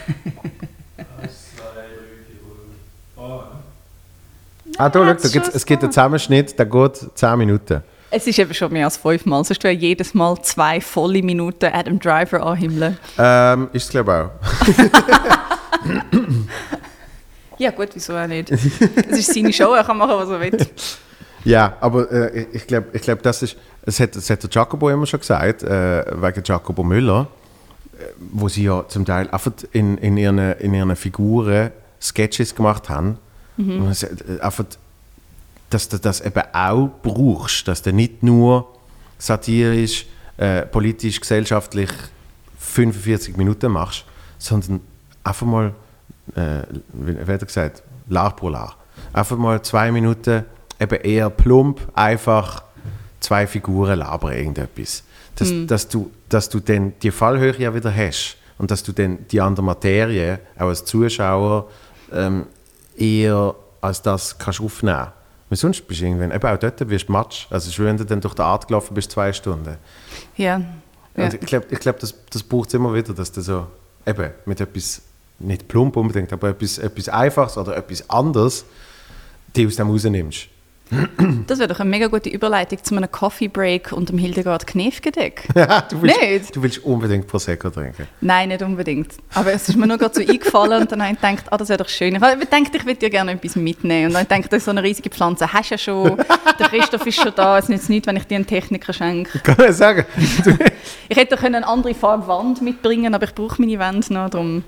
Ah, 4.78 4.88
da, 4.90 4.98
schau, 4.98 5.22
da 5.22 5.28
gibt's, 5.28 5.48
es 5.54 5.64
gibt 5.64 5.82
einen 5.82 5.92
Zusammenschnitt, 5.92 6.58
der 6.58 6.66
geht 6.66 6.96
10 7.14 7.38
Minuten. 7.38 7.82
Es 8.10 8.26
ist 8.26 8.38
eben 8.38 8.52
schon 8.54 8.72
mehr 8.72 8.84
als 8.84 8.96
fünfmal, 8.96 9.42
sonst 9.44 9.62
wäre 9.64 9.74
jedes 9.74 10.12
Mal 10.14 10.40
zwei 10.42 10.80
volle 10.80 11.22
Minuten 11.22 11.66
Adam 11.72 11.98
Driver 11.98 12.44
anhimmeln. 12.44 12.98
Ähm, 13.18 13.68
ist 13.72 13.84
es, 13.84 13.88
glaube 13.90 14.30
ich, 14.66 14.74
auch. 14.74 16.14
Ja 17.58 17.70
gut, 17.70 17.88
wieso 17.94 18.14
auch 18.16 18.26
nicht? 18.26 18.50
Es 18.50 19.18
ist 19.18 19.32
seine 19.34 19.52
Show, 19.52 19.72
er 19.74 19.84
kann 19.84 19.96
machen, 19.98 20.14
was 20.16 20.28
er 20.28 20.40
will. 20.40 20.56
Ja, 21.44 21.76
aber 21.80 22.10
äh, 22.10 22.46
ich- 22.52 22.66
glaube, 22.66 22.88
ich 22.92 23.02
glaub, 23.02 23.22
das 23.22 23.40
ist, 23.40 23.56
es 23.82 24.00
hat, 24.00 24.16
es 24.16 24.28
hat 24.30 24.42
der 24.42 24.50
Jacobo 24.50 24.90
immer 24.90 25.06
schon 25.06 25.20
gesagt, 25.20 25.62
äh, 25.62 26.04
wegen 26.20 26.42
Jacobo 26.44 26.82
Müller, 26.82 27.28
äh, 28.00 28.04
wo 28.32 28.48
sie 28.48 28.64
ja 28.64 28.84
zum 28.88 29.04
Teil 29.04 29.30
einfach 29.30 29.52
in, 29.70 29.96
in, 29.98 30.16
ihren, 30.16 30.38
in 30.40 30.74
ihren 30.74 30.96
Figuren 30.96 31.70
Sketches 32.02 32.52
gemacht 32.52 32.88
haben. 32.88 33.18
Und 33.58 33.86
es, 33.88 34.02
äh, 34.02 34.10
einfach, 34.40 34.64
dass 35.70 35.88
du 35.88 35.98
das 36.00 36.20
eben 36.20 36.42
auch 36.52 36.90
brauchst, 37.04 37.68
dass 37.68 37.80
du 37.80 37.92
nicht 37.92 38.24
nur 38.24 38.66
satirisch, 39.18 40.04
äh, 40.38 40.62
politisch, 40.62 41.20
gesellschaftlich 41.20 41.90
45 42.58 43.36
Minuten 43.36 43.70
machst, 43.70 44.04
sondern 44.38 44.80
einfach 45.22 45.46
mal, 45.46 45.72
äh, 46.34 46.62
wie, 46.92 47.18
hat 47.18 47.28
er 47.28 47.46
gesagt, 47.46 47.82
Lar 48.08 48.34
pro 48.34 48.48
Lar. 48.48 48.76
Einfach 49.12 49.36
mal 49.36 49.60
zwei 49.62 49.90
Minuten 49.92 50.44
eben 50.80 51.00
eher 51.00 51.30
plump, 51.30 51.80
einfach 51.94 52.62
zwei 53.20 53.46
Figuren 53.46 53.98
labern 53.98 54.32
irgendetwas. 54.32 55.02
Dass, 55.36 55.52
dass, 55.66 55.88
du, 55.88 56.10
dass 56.28 56.48
du 56.48 56.60
dann 56.60 56.94
die 57.02 57.10
Fallhöhe 57.10 57.54
ja 57.58 57.74
wieder 57.74 57.94
hast 57.94 58.36
und 58.58 58.70
dass 58.70 58.82
du 58.82 58.92
dann 58.92 59.26
die 59.30 59.40
andere 59.40 59.64
Materie 59.64 60.38
auch 60.56 60.68
als 60.68 60.84
Zuschauer 60.84 61.68
ähm, 62.12 62.46
eher 62.96 63.54
als 63.80 64.00
das 64.02 64.38
kannst 64.38 64.60
aufnehmen. 64.60 65.08
Weil 65.48 65.58
sonst 65.58 65.86
bist 65.86 66.00
du 66.00 66.06
irgendwann, 66.06 66.32
eben 66.32 66.46
auch 66.46 66.58
dort 66.58 66.88
wirst 66.88 67.08
du 67.08 67.12
matsch. 67.12 67.46
Also 67.50 67.70
wie 67.78 67.86
wenn 67.86 67.96
du 67.96 68.04
dann 68.04 68.20
durch 68.20 68.34
die 68.34 68.42
Art 68.42 68.66
gelaufen 68.66 68.94
bist, 68.94 69.12
zwei 69.12 69.32
Stunden. 69.32 69.76
Ja. 70.36 70.60
ja. 71.16 71.32
Ich 71.32 71.40
glaube, 71.40 71.66
ich 71.70 71.78
glaub, 71.78 72.00
das, 72.00 72.14
das 72.30 72.42
braucht 72.42 72.68
es 72.68 72.74
immer 72.74 72.92
wieder, 72.94 73.14
dass 73.14 73.30
du 73.30 73.40
so 73.42 73.66
eben 74.04 74.30
mit 74.44 74.60
etwas, 74.60 75.02
nicht 75.38 75.68
plump 75.68 75.96
unbedingt, 75.96 76.32
aber 76.32 76.50
etwas, 76.50 76.78
etwas 76.78 77.08
Einfaches 77.08 77.58
oder 77.58 77.76
etwas 77.76 78.08
anderes, 78.08 78.64
die 79.54 79.66
aus 79.66 79.76
dem 79.76 79.90
rausnimmst. 79.90 80.48
Das 81.48 81.58
wäre 81.58 81.68
doch 81.68 81.80
eine 81.80 81.90
mega 81.90 82.06
gute 82.06 82.28
Überleitung 82.28 82.78
zu 82.82 82.96
einem 82.96 83.10
Coffee 83.10 83.48
Break 83.48 83.90
und 83.90 84.08
dem 84.08 84.18
Hildegard 84.18 84.68
Knefgedeck. 84.68 85.48
du, 85.54 86.02
willst, 86.02 86.20
Nicht? 86.22 86.56
du 86.56 86.62
willst 86.62 86.84
unbedingt 86.84 87.26
Prosecco 87.26 87.70
trinken. 87.70 88.06
Nein, 88.20 88.50
nicht 88.50 88.62
unbedingt. 88.62 89.14
Aber 89.34 89.52
es 89.52 89.68
ist 89.68 89.76
mir 89.76 89.88
nur 89.88 89.98
gerade 89.98 90.14
so 90.14 90.20
eingefallen 90.32 90.82
und 90.82 90.92
dann 90.92 91.02
habe 91.02 91.14
ich 91.14 91.20
gedacht, 91.20 91.46
ah, 91.50 91.56
das 91.56 91.70
wäre 91.70 91.78
doch 91.78 91.88
schön. 91.88 92.14
Ich 92.14 92.20
habe 92.20 92.38
gedacht, 92.38 92.72
ich 92.72 92.86
würde 92.86 93.00
dir 93.00 93.10
gerne 93.10 93.32
etwas 93.32 93.56
mitnehmen. 93.56 94.06
Und 94.06 94.14
dann 94.14 94.26
habe 94.26 94.36
ich 94.36 94.42
gedacht, 94.44 94.62
so 94.62 94.70
eine 94.70 94.82
riesige 94.84 95.10
Pflanze 95.10 95.52
hast 95.52 95.70
du 95.70 95.74
ja 95.74 95.78
schon. 95.78 96.16
Der 96.58 96.68
Christoph 96.68 97.04
ist 97.04 97.20
schon 97.20 97.32
da. 97.34 97.58
Es 97.58 97.68
nützt 97.68 97.90
nichts, 97.90 98.06
wenn 98.06 98.16
ich 98.16 98.26
dir 98.28 98.36
einen 98.36 98.46
Techniker 98.46 98.92
schenke. 98.92 99.40
Kann 99.40 99.56
man 99.58 99.72
sagen? 99.72 100.04
Ich 101.08 101.16
hätte 101.16 101.36
können 101.36 101.56
eine 101.56 101.66
andere 101.66 101.94
Farbe 101.94 102.26
Wand 102.26 102.62
mitbringen, 102.62 103.14
aber 103.14 103.24
ich 103.24 103.34
brauche 103.34 103.60
meine 103.60 103.78
Wände 103.78 104.12
noch. 104.12 104.28
Darum. 104.28 104.64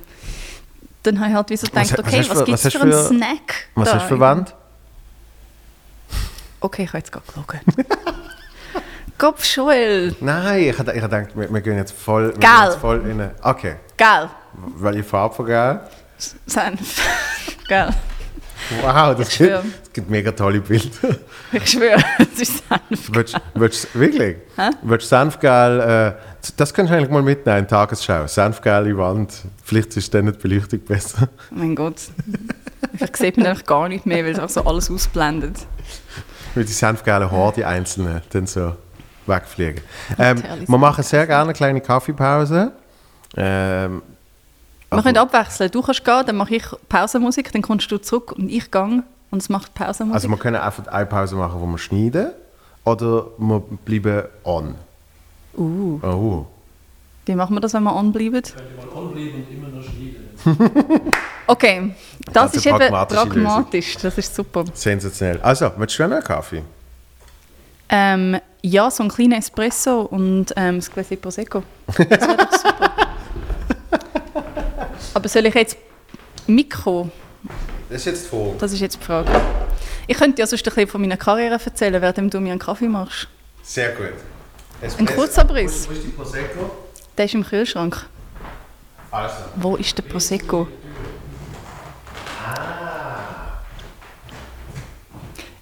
Dann 1.13 1.21
habe 1.21 1.31
ich 1.31 1.37
halt 1.37 1.51
wie 1.51 1.57
so 1.57 1.67
gedacht, 1.67 1.85
Was- 1.85 1.93
was 1.93 1.99
okay, 2.01 2.19
was 2.19 2.27
für- 2.39 2.45
gibt 2.45 2.59
es 2.59 2.65
was 2.67 2.73
für 2.73 2.81
einen 2.83 2.93
für- 2.93 3.05
Snack? 3.05 3.55
was 3.75 3.89
da? 3.89 3.95
hast 3.95 4.03
du 4.05 4.09
für 4.09 4.21
Wand? 4.21 4.55
Okay, 6.61 6.83
ich 6.83 6.89
habe 6.89 6.99
jetzt 6.99 7.13
gerade 7.13 7.25
gelogen. 7.33 7.61
Kopf 9.19 9.45
Joel. 9.57 10.15
Nein, 10.21 10.63
ich 10.65 10.79
habe 10.79 10.93
ich 10.93 11.03
hab 11.03 11.11
gedacht, 11.11 11.31
wir, 11.37 11.53
wir 11.53 11.61
gehen 11.61 11.77
jetzt 11.77 11.93
voll, 11.93 12.33
wir 12.35 12.39
gehen 12.39 12.51
jetzt 12.65 12.79
voll 12.79 13.01
in 13.07 13.21
eine, 13.21 13.35
Okay, 13.43 13.77
Geil. 13.97 14.29
welche 14.77 15.03
Farbe 15.03 15.35
von 15.35 15.47
Gell? 15.47 15.81
Senf. 16.47 17.01
Geil. 17.69 17.91
Wow, 18.83 19.17
das, 19.17 19.37
gibt, 19.37 19.51
das 19.51 19.93
gibt 19.93 20.11
mega 20.11 20.33
tolle 20.33 20.61
Bilder. 20.61 21.17
Ich 21.53 21.71
schwöre, 21.71 22.03
es 22.19 22.41
ist 22.41 22.65
Senf. 22.69 23.11
Willst, 23.13 23.41
willst, 23.55 23.95
wirklich? 23.95 24.37
Hä? 24.57 24.71
Willst 24.83 25.11
du 25.11 25.17
Senfgel, 25.17 25.81
äh, 25.81 26.13
das 26.57 26.75
kannst 26.75 26.93
du 26.93 26.97
eigentlich 26.97 27.11
mal 27.11 27.23
mitnehmen 27.23 27.67
Tagesschau. 27.67 28.27
Senfgel 28.27 28.83
in 28.83 28.89
die 28.89 28.99
Wand. 28.99 29.33
Vielleicht 29.65 29.97
ist 29.97 30.13
dann 30.13 30.27
die 30.27 30.33
Beleuchtung 30.33 30.81
besser. 30.81 31.29
Oh 31.51 31.55
mein 31.55 31.75
Gott. 31.75 32.01
Vielleicht 32.97 33.17
sieht 33.17 33.37
man 33.37 33.47
einfach 33.47 33.65
gar 33.65 33.89
nicht 33.89 34.07
mehr, 34.07 34.25
weil 34.25 34.33
es 34.33 34.39
auch 34.39 34.49
so 34.49 34.65
alles 34.65 34.91
ausblendet. 34.91 35.57
Weil 36.55 36.65
die 36.65 36.73
senfgelben 36.73 37.31
Haare, 37.31 37.53
die 37.55 37.65
einzelnen, 37.65 38.21
dann 38.31 38.47
so 38.47 38.75
wegfliegen. 39.27 39.83
Ähm, 40.19 40.43
wir 40.67 40.79
machen 40.79 41.05
sehr 41.05 41.27
gerne 41.27 41.45
eine 41.45 41.53
kleine 41.53 41.81
Kaffeepause. 41.81 42.73
Ähm, 43.37 44.03
Wir 44.91 45.03
können 45.03 45.19
abwechseln. 45.19 45.71
Du 45.71 45.83
kannst 45.83 46.05
gehen, 46.05 46.23
dann 46.27 46.37
mache 46.37 46.55
ich 46.57 46.65
Pausenmusik, 46.89 47.53
dann 47.53 47.63
kommst 47.63 47.91
du 47.91 47.99
zurück 47.99 48.33
und 48.33 48.49
ich 48.51 48.71
gehe 48.71 49.03
und 49.31 49.43
es 49.43 49.49
macht 49.49 49.75
Pausenmusik. 49.75 50.15
also 50.15 50.29
wir 50.29 50.37
können 50.39 50.57
einfach 50.57 50.87
eine 50.87 51.07
Pause 51.07 51.37
machen, 51.37 51.61
wo 51.61 51.67
wir 51.67 51.79
schneiden. 51.79 52.31
Oder 52.85 53.27
wir 53.37 53.61
bleiben 53.85 54.29
on. 54.45 54.75
uh, 55.59 56.01
Oh. 56.03 56.47
wie 57.27 57.35
machen 57.35 57.55
wir 57.57 57.61
das, 57.61 57.75
wenn 57.75 57.83
wir 57.83 57.95
anbleiben? 57.95 58.41
Könnt 58.43 58.55
ihr 58.57 58.87
mal 58.87 58.99
anbleiben 58.99 59.35
und 59.35 59.51
immer 59.55 59.69
noch 59.69 59.83
schneiden. 59.85 61.13
Okay, 61.51 61.95
das 62.31 62.43
Also 62.43 62.57
ist 62.59 62.67
eben 62.67 62.77
pragmatische 62.77 63.21
pragmatisch. 63.27 63.97
Das 63.97 64.19
ist 64.19 64.35
super. 64.35 64.65
Sensationell. 64.75 65.41
Also, 65.41 65.71
willst 65.79 65.99
du 65.99 66.03
einen 66.05 66.23
Kaffee? 66.23 66.63
Ähm, 67.89 68.39
ja, 68.63 68.91
so 68.91 69.03
ein 69.03 69.09
kleiner 69.09 69.39
Espresso 69.39 70.03
und 70.03 70.53
ähm, 70.57 70.77
das 70.77 70.91
Gläschen 70.91 71.19
Prosecco. 71.19 71.63
Das 71.87 71.99
wäre 71.99 72.37
doch 72.37 72.53
super. 72.53 72.91
Aber 75.15 75.29
soll 75.29 75.47
ich 75.47 75.55
jetzt 75.55 75.77
Mikro? 76.47 77.11
Das 77.89 78.01
ist 78.01 78.05
jetzt 78.07 78.27
vor. 78.27 78.55
Das 78.59 78.73
ist 78.73 78.81
jetzt 78.81 78.99
die 79.01 79.05
Frage. 79.05 79.31
Ich 80.07 80.17
könnte 80.17 80.41
ja 80.41 80.47
sonst 80.47 80.67
ein 80.67 80.75
bisschen 80.75 80.89
von 80.89 81.01
meiner 81.01 81.17
Karriere 81.17 81.61
erzählen, 81.63 82.01
während 82.01 82.33
du 82.33 82.41
mir 82.41 82.53
einen 82.53 82.59
Kaffee 82.59 82.89
machst. 82.89 83.29
Sehr 83.63 83.93
gut. 83.93 84.13
Ein 84.99 85.07
kurzer 85.07 85.43
Abriss. 85.43 85.89
Wo 85.89 85.93
ist 85.93 86.05
die 86.05 86.09
Prosecco? 86.09 86.71
Der 87.17 87.25
ist 87.25 87.35
im 87.35 87.45
Kühlschrank. 87.45 88.07
Also. 89.11 89.37
Wo 89.57 89.77
ist 89.77 89.97
der 89.99 90.03
Prosecco? 90.03 90.69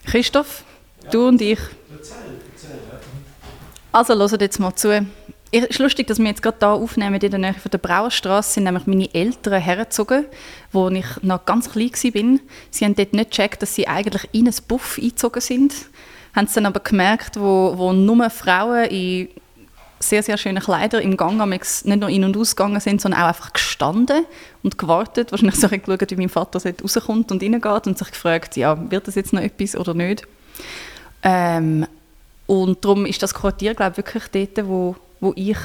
Christoph, 0.07 0.65
du 1.11 1.29
und 1.29 1.41
ich. 1.41 1.59
Also, 3.93 4.15
hört 4.15 4.41
jetzt 4.41 4.61
mal 4.61 4.75
zu. 4.75 5.07
Es 5.59 5.65
ist 5.65 5.79
lustig, 5.79 6.07
dass 6.07 6.19
wir 6.19 6.27
jetzt 6.27 6.43
gerade 6.43 6.59
hier 6.59 6.69
aufnehmen, 6.69 7.15
in 7.15 7.31
der 7.31 7.39
Nähe 7.39 7.55
von 7.55 7.71
der 7.71 7.79
Brauerstraße 7.79 8.53
sind 8.53 8.65
nämlich 8.65 8.87
meine 8.87 9.15
Eltern 9.15 9.59
hergezogen, 9.59 10.27
wo 10.71 10.91
ich 10.91 11.07
noch 11.23 11.47
ganz 11.47 11.71
klein 11.71 11.91
war. 11.93 12.39
Sie 12.71 12.85
haben 12.85 12.95
dort 12.95 13.15
nicht 13.15 13.31
gecheckt, 13.31 13.63
dass 13.63 13.75
sie 13.75 13.89
eigentlich 13.89 14.29
in 14.33 14.49
ein 14.49 14.55
Buff 14.69 14.99
eingezogen 15.01 15.41
sind. 15.41 15.75
Haben 16.35 16.45
es 16.45 16.53
dann 16.53 16.67
aber 16.67 16.81
gemerkt, 16.81 17.41
wo, 17.41 17.73
wo 17.75 17.95
nur 17.95 18.29
Frauen 18.29 18.85
in 18.91 19.29
sehr, 19.99 20.23
sehr 20.23 20.37
schöne 20.37 20.61
Kleider 20.61 21.01
im 21.01 21.17
Gang 21.17 21.41
amigs 21.41 21.87
nicht 21.87 22.01
nur 22.01 22.11
in- 22.11 22.25
und 22.25 22.37
ausgegangen 22.37 22.81
sind, 22.81 23.01
sondern 23.01 23.23
auch 23.23 23.29
einfach 23.29 23.55
gestanden 23.55 24.27
und 24.63 24.77
gewartet. 24.77 25.33
Wahrscheinlich 25.33 25.59
so 25.59 25.69
geschaut, 25.69 26.11
wie 26.11 26.17
mein 26.17 26.29
Vater 26.29 26.61
rauskommt 26.83 27.33
und 27.33 27.43
reingeht 27.43 27.87
und 27.87 27.97
sich 27.97 28.11
gefragt, 28.11 28.59
ja, 28.59 28.79
wird 28.91 29.09
das 29.09 29.15
jetzt 29.15 29.33
noch 29.33 29.41
etwas 29.41 29.75
oder 29.75 29.95
nicht? 29.95 30.25
Ähm, 31.23 31.87
und 32.47 32.85
darum 32.85 33.07
ist 33.07 33.23
das 33.23 33.33
Quartier, 33.33 33.75
glaube 33.75 33.93
ich, 33.93 33.97
wirklich 33.97 34.25
dort, 34.55 34.69
wo, 34.69 34.97
wo 35.21 35.33
ich 35.37 35.59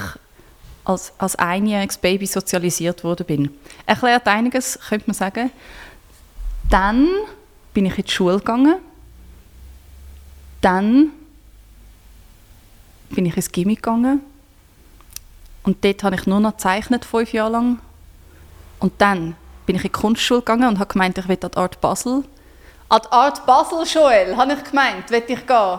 als, 0.84 1.12
als 1.18 1.36
einjähriges 1.36 1.98
Baby 1.98 2.26
sozialisiert 2.26 3.04
worden 3.04 3.26
bin. 3.26 3.58
Erklärt 3.86 4.26
einiges, 4.26 4.78
könnte 4.88 5.06
man 5.06 5.14
sagen. 5.14 5.50
Dann 6.70 7.08
bin 7.72 7.86
ich 7.86 7.98
in 7.98 8.04
die 8.04 8.10
Schule 8.10 8.38
gegangen. 8.38 8.76
Dann 10.60 11.10
bin 13.10 13.26
ich 13.26 13.36
ins 13.36 13.52
Gimmick 13.52 13.82
gegangen. 13.82 14.20
Und 15.62 15.84
dort 15.84 16.02
habe 16.02 16.16
ich 16.16 16.26
nur 16.26 16.40
noch 16.40 16.52
gezeichnet, 16.52 17.04
fünf 17.04 17.32
Jahre 17.32 17.52
lang. 17.52 17.78
Und 18.80 19.00
dann 19.00 19.36
bin 19.66 19.76
ich 19.76 19.84
in 19.84 19.92
die 19.92 19.92
Kunstschule 19.92 20.40
gegangen 20.40 20.68
und 20.68 20.78
habe 20.78 20.92
gemeint, 20.92 21.18
ich 21.18 21.28
will 21.28 21.38
an 21.40 21.50
die 21.50 21.56
Art 21.56 21.80
Basel. 21.80 22.24
An 22.88 23.00
die 23.04 23.12
Art 23.12 23.46
Basel, 23.46 23.84
Joel, 23.86 24.36
habe 24.36 24.54
ich 24.54 24.64
gemeint, 24.64 25.08
will 25.10 25.22
ich 25.26 25.46
gehen. 25.46 25.78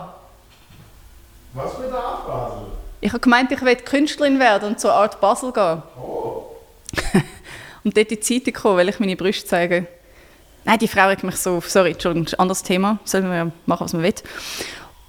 Was 1.53 1.77
mit 1.79 1.89
der 1.89 1.99
Art 1.99 2.27
Basel? 2.27 2.82
Ich 3.03 3.09
habe 3.09 3.19
gemeint, 3.19 3.51
ich 3.51 3.61
will 3.61 3.75
Künstlerin 3.75 4.39
werden 4.39 4.69
und 4.69 4.79
zur 4.79 4.93
Art 4.93 5.19
Basel 5.19 5.51
gehen. 5.51 5.83
und 7.83 7.97
dort 7.97 8.11
in 8.11 8.17
die 8.17 8.19
Zeitung 8.21 8.53
kommen, 8.53 8.77
weil 8.77 8.87
ich 8.87 8.97
meine 8.97 9.17
Brüste 9.17 9.45
zeige. 9.45 9.87
Nein, 10.63 10.79
die 10.79 10.87
Frau 10.87 11.09
regt 11.09 11.21
mich 11.21 11.35
so 11.35 11.57
auf. 11.57 11.69
Sorry, 11.69 11.91
Entschuldigung, 11.91 12.33
anderes 12.39 12.63
Thema. 12.63 12.99
Sollen 13.03 13.29
wir 13.29 13.51
machen, 13.65 13.83
was 13.83 13.91
man 13.91 14.03
will. 14.03 14.13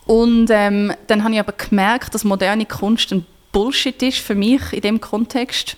Und 0.06 0.48
ähm, 0.50 0.92
dann 1.06 1.22
habe 1.22 1.34
ich 1.34 1.38
aber 1.38 1.52
gemerkt, 1.52 2.12
dass 2.12 2.24
moderne 2.24 2.66
Kunst 2.66 3.12
ein 3.12 3.24
Bullshit 3.52 4.02
ist 4.02 4.18
für 4.18 4.34
mich 4.34 4.72
in 4.72 4.80
dem 4.80 5.00
Kontext. 5.00 5.76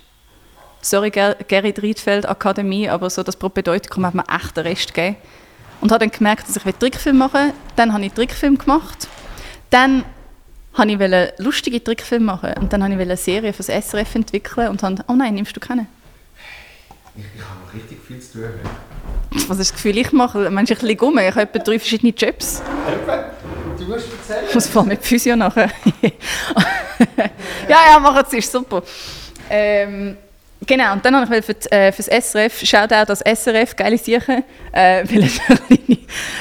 Sorry, 0.80 1.10
Ger 1.10 1.34
Gerrit 1.46 1.82
Riedfeld 1.82 2.26
Akademie, 2.26 2.88
aber 2.88 3.10
so 3.10 3.22
das 3.24 3.36
Propedeutikum 3.36 4.06
hat 4.06 4.14
mir 4.14 4.24
echt 4.34 4.56
den 4.56 4.66
Rest 4.66 4.94
gegeben. 4.94 5.16
Und 5.82 5.92
habe 5.92 5.98
dann 5.98 6.10
gemerkt, 6.10 6.48
dass 6.48 6.56
ich 6.56 6.76
Trickfilm 6.76 7.18
machen 7.18 7.48
will. 7.48 7.52
Dann 7.76 7.92
habe 7.92 8.06
ich 8.06 8.12
Trickfilm 8.14 8.56
gemacht. 8.56 9.06
Dann 9.68 10.02
wollte 10.76 10.92
ich 10.92 10.98
wollte 10.98 11.34
lustige 11.38 11.82
Trickfilme 11.82 12.24
machen. 12.24 12.54
Und 12.60 12.72
dann 12.72 12.82
wollte 12.82 12.94
ich 12.94 13.00
eine 13.00 13.16
Serie 13.16 13.52
für 13.52 13.62
das 13.62 13.88
SRF 13.88 14.14
entwickeln 14.14 14.68
und 14.68 14.82
habe, 14.82 15.04
oh 15.08 15.14
nein, 15.14 15.34
nimmst 15.34 15.56
du 15.56 15.60
keine? 15.60 15.86
Ich, 17.16 17.24
ich 17.24 17.42
habe 17.42 17.60
noch 17.64 17.74
richtig 17.74 17.98
viel 18.06 18.20
zu 18.20 18.32
tun. 18.32 18.50
Was 19.48 19.58
ist 19.58 19.70
das 19.70 19.72
Gefühl, 19.72 19.98
ich 19.98 20.12
mache? 20.12 20.50
Mensch, 20.50 20.70
ich 20.70 20.82
liege 20.82 21.04
um, 21.04 21.18
ich 21.18 21.30
habe 21.30 21.42
etwa 21.42 21.58
drei 21.58 21.78
verschiedene 21.78 22.12
Jobs. 22.12 22.62
Du 23.78 23.84
musst 23.84 24.06
erzählen. 24.10 24.44
Ich 24.48 24.54
muss 24.54 24.66
vor 24.66 24.82
allem 24.82 24.88
mit 24.88 25.04
Physio 25.04 25.36
nachher. 25.36 25.70
ja, 27.68 27.78
ja, 27.90 27.98
mach 28.00 28.22
es, 28.24 28.32
ist 28.32 28.52
super. 28.52 28.82
Ähm, 29.48 30.16
Genau, 30.66 30.94
und 30.94 31.04
dann 31.04 31.14
habe 31.16 31.36
ich 31.36 31.44
für, 31.44 31.54
die, 31.54 31.70
äh, 31.70 31.92
für 31.92 32.02
das 32.02 32.30
SRF, 32.32 32.64
Shoutout 32.64 33.04
das 33.06 33.20
SRF, 33.20 33.76
geile 33.76 33.98
Sache, 33.98 34.42
äh, 34.72 35.04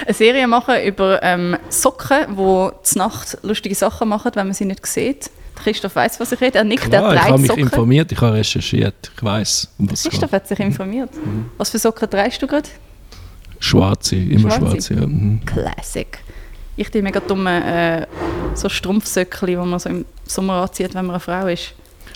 eine 0.06 0.14
Serie 0.14 0.48
machen 0.48 0.82
über 0.84 1.22
ähm, 1.22 1.58
Socken, 1.70 2.26
die 2.30 2.70
zur 2.84 2.98
Nacht 2.98 3.38
lustige 3.44 3.76
Sachen 3.76 4.08
machen, 4.08 4.32
wenn 4.36 4.48
man 4.48 4.54
sie 4.54 4.66
nicht 4.66 4.86
sieht. 4.86 5.30
Christoph 5.56 5.96
weiß, 5.96 6.20
was 6.20 6.32
ich 6.32 6.42
rede. 6.42 6.58
Er 6.60 6.64
nickt, 6.64 6.84
Klar, 6.90 7.14
er 7.14 7.14
ich 7.14 7.20
habe 7.20 7.28
trägt 7.30 7.40
mich 7.40 7.48
Socken. 7.48 7.64
informiert, 7.64 8.12
ich 8.12 8.22
habe 8.22 8.34
recherchiert. 8.34 9.12
Ich 9.16 9.24
weiß, 9.24 9.70
um 9.80 9.92
was 9.92 10.04
Christoph 10.04 10.32
hat 10.32 10.48
sich 10.48 10.60
informiert. 10.60 11.10
Mhm. 11.14 11.50
Was 11.58 11.70
für 11.70 11.80
Socken 11.80 12.10
trägst 12.10 12.42
du 12.42 12.48
gerade? 12.48 12.70
Schwarze, 13.60 14.16
immer 14.16 14.52
Schwarze? 14.52 14.66
schwarze. 14.72 14.94
ja. 14.96 15.08
Mhm. 15.08 15.42
Classic. 15.46 16.20
Ich 16.78 16.90
die 16.92 17.02
mega 17.02 17.20
dumme 17.22 18.02
äh, 18.04 18.08
so 18.54 18.68
Strumpfsöckchen, 18.70 19.48
die 19.48 19.56
man 19.56 19.80
so 19.80 19.90
im 19.90 20.06
Sommer 20.26 20.62
anzieht, 20.64 20.94
wenn 20.94 21.06
man 21.06 21.16
eine 21.16 21.20
Frau 21.22 21.48
ist. 21.48 21.74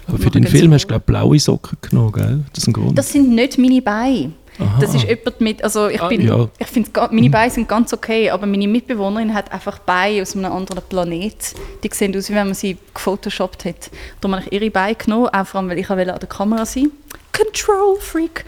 Aber 0.10 0.18
für 0.18 0.30
den 0.30 0.46
Film 0.48 0.74
hast 0.74 0.84
du, 0.84 0.88
glaube 0.90 1.04
ich, 1.04 1.06
blaue 1.06 1.40
Socken 1.40 1.78
genommen, 1.82 2.12
gell? 2.12 2.44
Das 2.54 2.64
ist 2.64 2.68
ein 2.68 2.74
Grund. 2.74 2.98
Das 2.98 3.12
sind 3.12 3.30
nicht 3.30 3.58
meine 3.58 3.82
Beine. 3.82 4.32
Aha. 4.60 4.78
Das 4.82 4.94
ist 4.94 5.06
jemand 5.08 5.40
mit, 5.40 5.64
also 5.64 5.88
ich 5.88 6.02
Ah, 6.02 6.10
bin, 6.10 6.22
ja. 6.22 6.50
ich 6.58 6.68
finde, 6.68 6.90
meine 7.12 7.30
Beine 7.30 7.50
sind 7.50 7.70
ganz 7.70 7.94
okay, 7.94 8.30
aber 8.30 8.46
meine 8.46 8.68
Mitbewohnerin 8.68 9.34
hat 9.34 9.52
einfach 9.54 9.80
Beine 9.80 10.22
aus 10.22 10.36
einem 10.36 10.52
anderen 10.52 10.84
Planet. 10.90 11.56
Die 11.82 11.90
sehen 11.94 12.16
aus, 12.18 12.30
wie 12.30 12.34
wenn 12.34 12.48
man 12.48 12.54
sie 12.56 12.78
gefotoshoppt 12.94 13.64
hat. 13.64 13.90
Darum 14.20 14.36
habe 14.36 14.46
ich 14.48 14.52
ihre 14.52 14.70
Beine 14.70 14.96
genommen, 14.96 15.30
auch 15.30 15.48
vor 15.48 15.62
allem, 15.62 15.70
weil 15.70 15.80
ich 15.80 15.90
wollte 15.90 16.14
an 16.14 16.20
der 16.20 16.28
Kamera 16.28 16.66
sein 16.66 16.92
Control 17.32 17.98
Freak. 18.02 18.44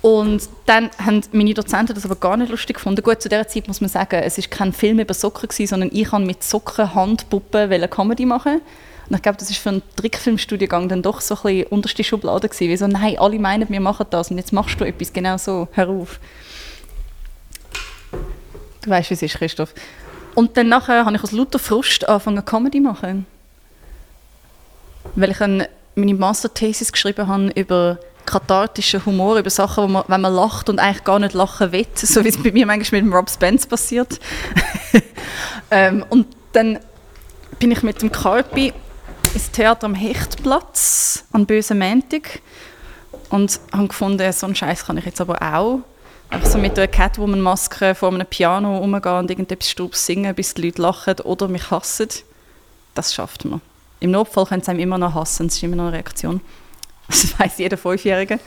Und 0.00 0.48
dann 0.66 0.90
haben 0.98 1.20
meine 1.30 1.54
Dozenten 1.54 1.94
das 1.94 2.04
aber 2.04 2.16
gar 2.16 2.36
nicht 2.36 2.50
lustig 2.50 2.74
gefunden. 2.74 3.00
Gut, 3.04 3.22
zu 3.22 3.28
dieser 3.28 3.46
Zeit 3.46 3.68
muss 3.68 3.80
man 3.80 3.88
sagen, 3.88 4.20
es 4.24 4.36
war 4.36 4.44
kein 4.50 4.72
Film 4.72 4.98
über 4.98 5.14
Socken, 5.14 5.48
gewesen, 5.48 5.68
sondern 5.68 5.90
ich 5.92 6.10
wollte 6.10 6.26
mit 6.26 6.42
Socken 6.42 6.92
Handpuppen 6.92 7.70
wollte 7.70 7.86
Comedy 7.86 8.26
machen. 8.26 8.60
Und 9.12 9.16
ich 9.16 9.22
glaube, 9.24 9.36
das 9.36 9.50
ist 9.50 9.58
für 9.58 9.68
einen 9.68 9.82
Trickfilmstudiengang 9.96 10.88
dann 10.88 11.02
doch 11.02 11.20
so 11.20 11.34
ein 11.34 11.42
bisschen 11.42 11.66
unterste 11.66 12.02
Schublade 12.02 12.48
gewesen. 12.48 12.70
Wie 12.70 12.76
so, 12.78 12.86
nein, 12.86 13.18
alle 13.18 13.38
meinen, 13.38 13.68
wir 13.68 13.80
machen 13.80 14.06
das 14.08 14.30
und 14.30 14.38
jetzt 14.38 14.54
machst 14.54 14.80
du 14.80 14.86
etwas 14.86 15.12
genau 15.12 15.36
so. 15.36 15.68
Hör 15.72 15.90
auf. 15.90 16.18
Du 18.80 18.88
weißt, 18.88 19.10
wie 19.10 19.14
es 19.14 19.20
ist, 19.20 19.34
Christoph. 19.34 19.74
Und 20.34 20.56
dann 20.56 20.70
nachher 20.70 21.04
habe 21.04 21.14
ich 21.14 21.22
aus 21.22 21.32
lauter 21.32 21.58
Frust 21.58 22.08
angefangen, 22.08 22.42
Comedy 22.42 22.78
zu 22.78 22.84
machen. 22.84 23.26
Weil 25.14 25.32
ich 25.32 25.42
eine, 25.42 25.68
meine 25.94 26.14
Masterthesis 26.14 26.90
geschrieben 26.90 27.28
habe 27.28 27.50
über 27.54 27.98
kathartischen 28.24 29.04
Humor, 29.04 29.36
über 29.36 29.50
Sachen, 29.50 29.84
wo 29.84 29.88
man, 29.88 30.04
wenn 30.08 30.22
man 30.22 30.32
lacht 30.32 30.70
und 30.70 30.78
eigentlich 30.78 31.04
gar 31.04 31.18
nicht 31.18 31.34
lachen 31.34 31.70
will, 31.70 31.86
so 31.96 32.24
wie 32.24 32.30
es 32.30 32.42
bei 32.42 32.50
mir 32.50 32.64
manchmal 32.64 33.02
mit 33.02 33.10
dem 33.10 33.14
Rob 33.14 33.28
Spence 33.28 33.66
passiert. 33.66 34.18
ähm, 35.70 36.02
und 36.08 36.28
dann 36.54 36.78
bin 37.58 37.72
ich 37.72 37.82
mit 37.82 38.00
dem 38.00 38.10
Carpi 38.10 38.72
ins 39.34 39.50
Theater 39.50 39.86
am 39.86 39.94
Hechtplatz 39.94 41.24
an 41.32 41.46
Bösen 41.46 41.78
Montag 41.78 42.40
und 43.30 43.60
habe 43.72 43.88
gefunden, 43.88 44.32
so 44.32 44.46
einen 44.46 44.54
Scheiß 44.54 44.86
kann 44.86 44.98
ich 44.98 45.04
jetzt 45.04 45.20
aber 45.20 45.40
auch. 45.42 45.80
Einfach 46.30 46.48
so 46.48 46.58
mit 46.58 46.78
einer 46.78 46.88
Catwoman-Maske 46.88 47.94
vor 47.94 48.10
einem 48.10 48.26
Piano 48.26 48.78
rumgehen 48.78 49.18
und 49.18 49.30
irgendetwas 49.30 49.70
Strubs 49.70 50.06
singen, 50.06 50.34
bis 50.34 50.54
die 50.54 50.62
Leute 50.62 50.82
lachen 50.82 51.20
oder 51.20 51.48
mich 51.48 51.70
hassen. 51.70 52.08
Das 52.94 53.14
schafft 53.14 53.44
man. 53.44 53.60
Im 54.00 54.10
Notfall 54.10 54.46
können 54.46 54.62
sie 54.62 54.70
einem 54.70 54.80
immer 54.80 54.98
noch 54.98 55.14
hassen, 55.14 55.46
es 55.46 55.56
ist 55.56 55.62
immer 55.62 55.76
noch 55.76 55.84
eine 55.84 55.94
Reaktion. 55.94 56.40
Das 57.08 57.38
weiß 57.38 57.58
jeder 57.58 57.76
Fünfjährige. 57.76 58.38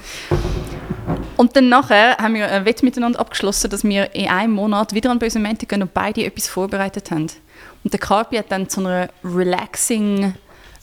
Und 1.37 1.55
dann 1.55 1.69
nachher 1.69 2.17
haben 2.17 2.33
wir 2.33 2.49
ein 2.49 2.65
Wett 2.65 2.81
miteinander 2.81 3.19
abgeschlossen, 3.19 3.69
dass 3.69 3.83
wir 3.83 4.15
in 4.15 4.29
einem 4.29 4.53
Monat 4.53 4.93
wieder 4.93 5.11
an 5.11 5.19
Böse 5.19 5.39
Montag 5.39 5.69
gehen 5.69 5.81
und 5.81 5.93
beide 5.93 6.25
etwas 6.25 6.47
vorbereitet 6.47 7.11
haben. 7.11 7.27
Und 7.83 7.93
der 7.93 7.99
Carpi 7.99 8.37
hat 8.37 8.51
dann 8.51 8.69
zu 8.69 8.79
einer 8.79 9.09
relaxing, 9.23 10.33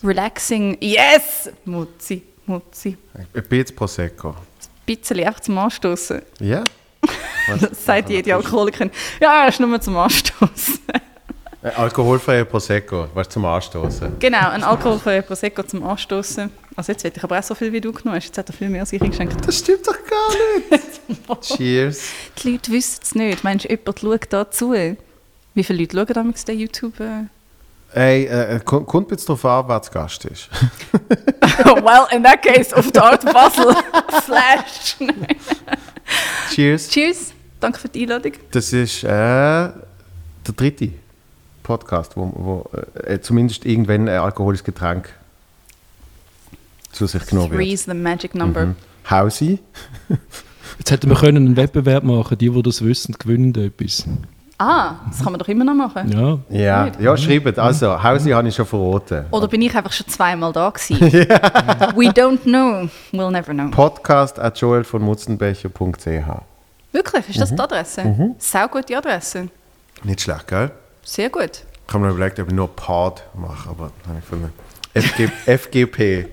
relaxing, 0.04 0.76
yes, 0.80 1.50
Mutzi, 1.64 2.22
Mutzi, 2.46 2.96
Ein 3.14 3.42
bisschen 3.48 3.76
Prosecco. 3.76 4.30
ein 4.30 4.36
bisschen 4.86 5.20
einfach 5.20 5.40
zum 5.40 5.58
Anstoßen. 5.58 6.22
Ja? 6.40 6.64
Das 7.60 7.84
sagt 7.84 8.08
jede 8.08 8.34
Alkoholikerin. 8.36 8.90
Ja, 9.20 9.46
das 9.46 9.56
ist 9.56 9.60
nur 9.60 9.80
zum 9.80 9.96
Anstoßen. 9.96 10.78
Äh, 11.64 11.68
Alkoholfreier 11.76 12.44
Prosecco, 12.44 13.06
was 13.14 13.28
zum 13.28 13.44
Anstoßen. 13.44 14.18
genau, 14.18 14.48
ein 14.50 14.64
alkoholfreier 14.64 15.22
Prosecco 15.22 15.62
zum 15.62 15.84
Anstoßen. 15.84 16.50
Also 16.74 16.90
jetzt 16.90 17.04
will 17.04 17.12
ich 17.14 17.22
aber 17.22 17.38
auch 17.38 17.42
so 17.44 17.54
viel 17.54 17.72
wie 17.72 17.80
du 17.80 17.92
genommen 17.92 18.16
hast. 18.16 18.24
Jetzt 18.24 18.38
hat 18.38 18.48
er 18.50 18.52
viel 18.52 18.68
mehr 18.68 18.80
als 18.80 18.92
ich 18.92 19.00
geschenkt. 19.00 19.46
Das 19.46 19.58
stimmt 19.58 19.86
doch 19.86 19.92
gar 19.92 20.30
nicht. 20.72 21.42
Cheers. 21.56 22.00
Die 22.42 22.50
Leute 22.50 22.72
wissen 22.72 23.00
es 23.04 23.14
nicht. 23.14 23.44
Meinst 23.44 23.66
du, 23.66 23.68
jemand 23.68 24.00
schaut 24.00 24.26
da 24.30 24.50
zu? 24.50 24.72
Wie 24.72 25.62
viele 25.62 25.78
Leute 25.84 25.96
schauen 25.96 26.06
damals 26.14 26.44
den 26.44 26.58
YouTube? 26.58 26.98
Äh? 26.98 27.26
Ey, 27.94 28.24
äh, 28.24 28.60
kommt 28.60 29.10
jetzt 29.10 29.28
darauf 29.28 29.44
an, 29.44 29.68
wer 29.68 29.82
zu 29.82 29.90
Gast 29.90 30.24
ist. 30.24 30.48
well, 31.64 32.06
in 32.10 32.22
that 32.22 32.42
case, 32.42 32.74
auf 32.74 32.90
der 32.90 33.04
Art 33.04 33.24
Basel. 33.24 33.66
Flash. 34.24 34.96
Cheers. 36.50 36.88
Cheers. 36.88 37.32
Danke 37.60 37.78
für 37.78 37.88
die 37.88 38.02
Einladung. 38.02 38.32
Das 38.50 38.72
ist 38.72 39.04
äh, 39.04 39.08
der 39.08 39.74
dritte 40.56 40.90
Podcast, 41.62 42.16
wo, 42.16 42.32
wo 42.34 42.70
äh, 43.04 43.20
zumindest 43.20 43.66
irgendwann 43.66 44.08
ein 44.08 44.18
alkoholisches 44.20 44.64
Getränk 44.64 45.10
zu 46.92 47.06
sich 47.06 47.26
genommen 47.26 47.50
Three 47.50 47.58
wird. 47.58 47.74
is 47.74 47.84
the 47.84 47.94
magic 47.94 48.34
number. 48.34 48.66
Mhm. 48.66 48.76
Hausi. 49.08 49.58
Jetzt 50.78 50.90
hätten 50.90 51.10
wir 51.10 51.16
können 51.16 51.46
einen 51.46 51.56
Wettbewerb 51.56 52.04
machen, 52.04 52.38
die, 52.38 52.48
die 52.50 52.62
das 52.62 52.82
wissen, 52.82 53.14
gewinnen 53.18 53.54
etwas. 53.54 54.06
Ah, 54.58 54.94
das 55.08 55.18
kann 55.22 55.32
man 55.32 55.38
doch 55.40 55.48
immer 55.48 55.64
noch 55.64 55.74
machen. 55.74 56.10
Ja, 56.12 56.38
Ja, 56.56 56.92
ja 56.98 57.16
schreibt. 57.16 57.58
Also, 57.58 58.00
Hausi 58.00 58.30
habe 58.30 58.46
ich 58.46 58.54
schon 58.54 58.66
verraten. 58.66 59.24
Oder 59.30 59.48
bin 59.48 59.60
ich 59.62 59.74
einfach 59.74 59.92
schon 59.92 60.06
zweimal 60.06 60.52
da 60.52 60.70
gewesen? 60.70 61.00
We 61.00 62.10
don't 62.10 62.42
know. 62.42 62.88
We'll 63.12 63.30
never 63.30 63.52
know. 63.52 63.70
Podcast 63.70 64.38
at 64.38 64.56
joelvonmutzenbecher.ch 64.58 66.42
Wirklich? 66.92 67.28
Ist 67.30 67.40
das 67.40 67.50
die 67.54 67.60
Adresse? 67.60 68.34
Sau 68.38 68.68
gute 68.68 68.96
Adresse. 68.96 69.48
Nicht 70.04 70.20
schlecht, 70.20 70.46
gell? 70.46 70.70
Sehr 71.02 71.30
gut. 71.30 71.64
Ich 71.88 71.94
habe 71.94 72.04
mir 72.04 72.10
überlegt, 72.10 72.38
ob 72.38 72.48
ich 72.48 72.54
nur 72.54 72.68
Pod 72.68 73.22
mache, 73.34 73.68
aber 73.70 73.90
habe 74.06 74.18
ich 74.18 74.24
gefunden. 74.30 74.52
FG, 74.94 75.28
FGP. 75.46 76.28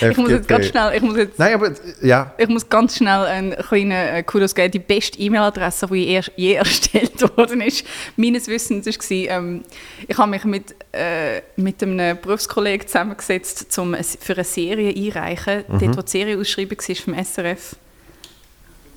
Ich 0.00 0.16
muss 0.16 0.30
jetzt 0.30 0.48
ganz 0.48 0.66
schnell, 0.66 0.92
ich 0.94 1.02
muss 1.02 1.16
jetzt, 1.16 1.38
Nein, 1.38 1.54
aber 1.54 1.72
ja. 2.02 2.32
ich 2.38 2.48
muss 2.48 2.68
ganz 2.68 2.96
schnell 2.96 3.24
einen 3.24 3.56
kleinen 3.56 3.92
äh, 3.92 4.22
Kudos 4.22 4.54
geben. 4.54 4.70
Die 4.70 4.78
beste 4.78 5.18
E-Mail-Adresse, 5.18 5.86
die 5.88 6.04
je, 6.04 6.22
je 6.36 6.54
erstellt 6.54 7.20
worden 7.36 7.60
ist, 7.60 7.86
meines 8.16 8.48
Wissens 8.48 8.86
war, 8.86 8.96
ähm, 9.10 9.62
ich 10.06 10.18
habe 10.18 10.30
mich 10.30 10.44
mit, 10.44 10.74
äh, 10.92 11.42
mit 11.56 11.82
einem 11.82 12.18
Berufskollegen 12.20 12.86
zusammengesetzt, 12.86 13.78
um 13.78 13.94
für 13.94 14.34
eine 14.34 14.44
Serie 14.44 14.94
einreichen, 14.94 15.64
dort 15.68 15.96
wo 15.96 16.02
die 16.02 16.10
Serie 16.10 16.38
ausschreiben 16.38 16.76
war 16.76 16.96
vom 16.96 17.24
SRF. 17.24 17.76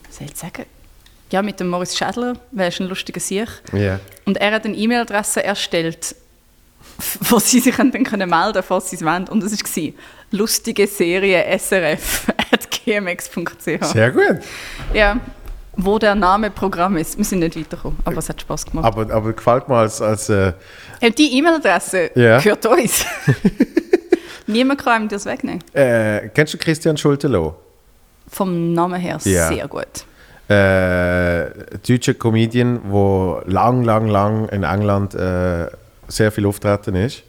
Was 0.08 0.18
soll 0.18 0.28
ich 0.28 0.36
sagen? 0.36 0.66
Ja, 1.32 1.42
mit 1.42 1.60
dem 1.60 1.70
Moritz 1.70 1.98
Schädler, 1.98 2.34
weil 2.52 2.66
er 2.66 2.68
ist 2.70 2.80
ein 2.80 2.88
lustiger 2.88 3.20
Sieg. 3.20 3.48
ja. 3.74 4.00
Und 4.26 4.38
er 4.38 4.52
hat 4.52 4.66
eine 4.66 4.76
E-Mail-Adresse 4.76 5.44
erstellt, 5.44 6.16
wo 7.30 7.40
sie 7.40 7.60
sich 7.60 7.76
dann 7.76 7.92
können 8.04 8.30
melden 8.30 8.64
falls 8.64 8.90
sie 8.90 8.96
es 8.96 9.04
wollen. 9.06 9.28
Und 9.28 9.44
es 9.44 9.52
war 9.52 9.94
lustige 10.32 10.88
Serie 10.88 11.44
srf 11.60 12.28
at 12.52 12.70
gmx.ch. 12.72 13.86
Sehr 13.86 14.12
gut. 14.12 14.38
Ja, 14.94 15.20
wo 15.78 16.00
der 16.00 16.16
Name 16.16 16.50
Programm 16.52 16.96
ist. 16.98 17.18
Wir 17.18 17.26
sind 17.26 17.40
nicht 17.40 17.58
weitergekommen, 17.58 18.00
aber 18.06 18.18
es 18.18 18.30
hat 18.30 18.40
Spaß 18.40 18.66
gemacht. 18.66 18.86
Aber, 18.86 19.14
aber 19.14 19.34
gefällt 19.34 19.68
mir 19.68 19.76
als, 19.76 20.02
als 20.02 20.30
äh, 20.30 20.54
Und 21.02 21.18
die 21.18 21.38
E-Mail-Adresse 21.38 22.12
Ja. 22.16 22.40
gehört 22.40 22.66
uns. 22.66 23.06
Niemand 24.48 24.82
kann 24.84 25.04
ihm 25.04 25.08
das 25.10 25.26
wegnehmen. 25.26 25.64
äh, 25.74 26.30
kennst 26.34 26.54
du 26.54 26.58
Christian 26.58 26.96
Schulte-Loh? 26.98 27.56
Vom 28.28 28.74
Namen 28.74 29.00
her 29.02 29.20
Ja. 29.24 29.48
sehr 29.50 29.68
gut. 29.68 30.06
Äh, 30.48 31.50
deutscher 31.88 32.14
Comedian, 32.14 32.80
der 32.92 33.42
lang, 33.46 33.84
lang, 33.84 34.08
lang 34.08 34.48
in 34.50 34.64
England 34.64 35.16
äh, 35.16 35.68
sehr 36.08 36.32
viel 36.32 36.46
auftreten 36.46 36.96
ist 36.96 37.24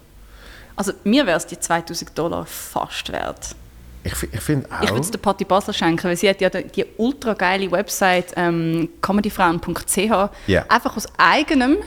Also 0.75 0.93
mir 1.03 1.25
wäre 1.25 1.37
es 1.37 1.47
die 1.47 1.59
2000 1.59 2.15
Dollar 2.17 2.45
fast 2.45 3.11
wert. 3.11 3.55
Ich, 4.03 4.13
ich 4.31 4.39
finde 4.41 4.69
auch... 4.71 4.83
Ich 4.83 4.89
würde 4.89 5.01
es 5.01 5.11
der 5.11 5.17
Patti 5.17 5.43
Basler 5.43 5.73
schenken, 5.73 6.03
weil 6.03 6.15
sie 6.15 6.29
hat 6.29 6.39
ja 6.39 6.49
die, 6.49 6.63
die 6.67 6.85
ultra 6.97 7.33
geile 7.33 7.69
Website 7.71 8.33
ähm, 8.35 8.89
comedyfrauen.ch 9.01 9.97
Ja. 10.47 10.65
einfach 10.69 10.95
aus 10.95 11.07
eigenem 11.17 11.77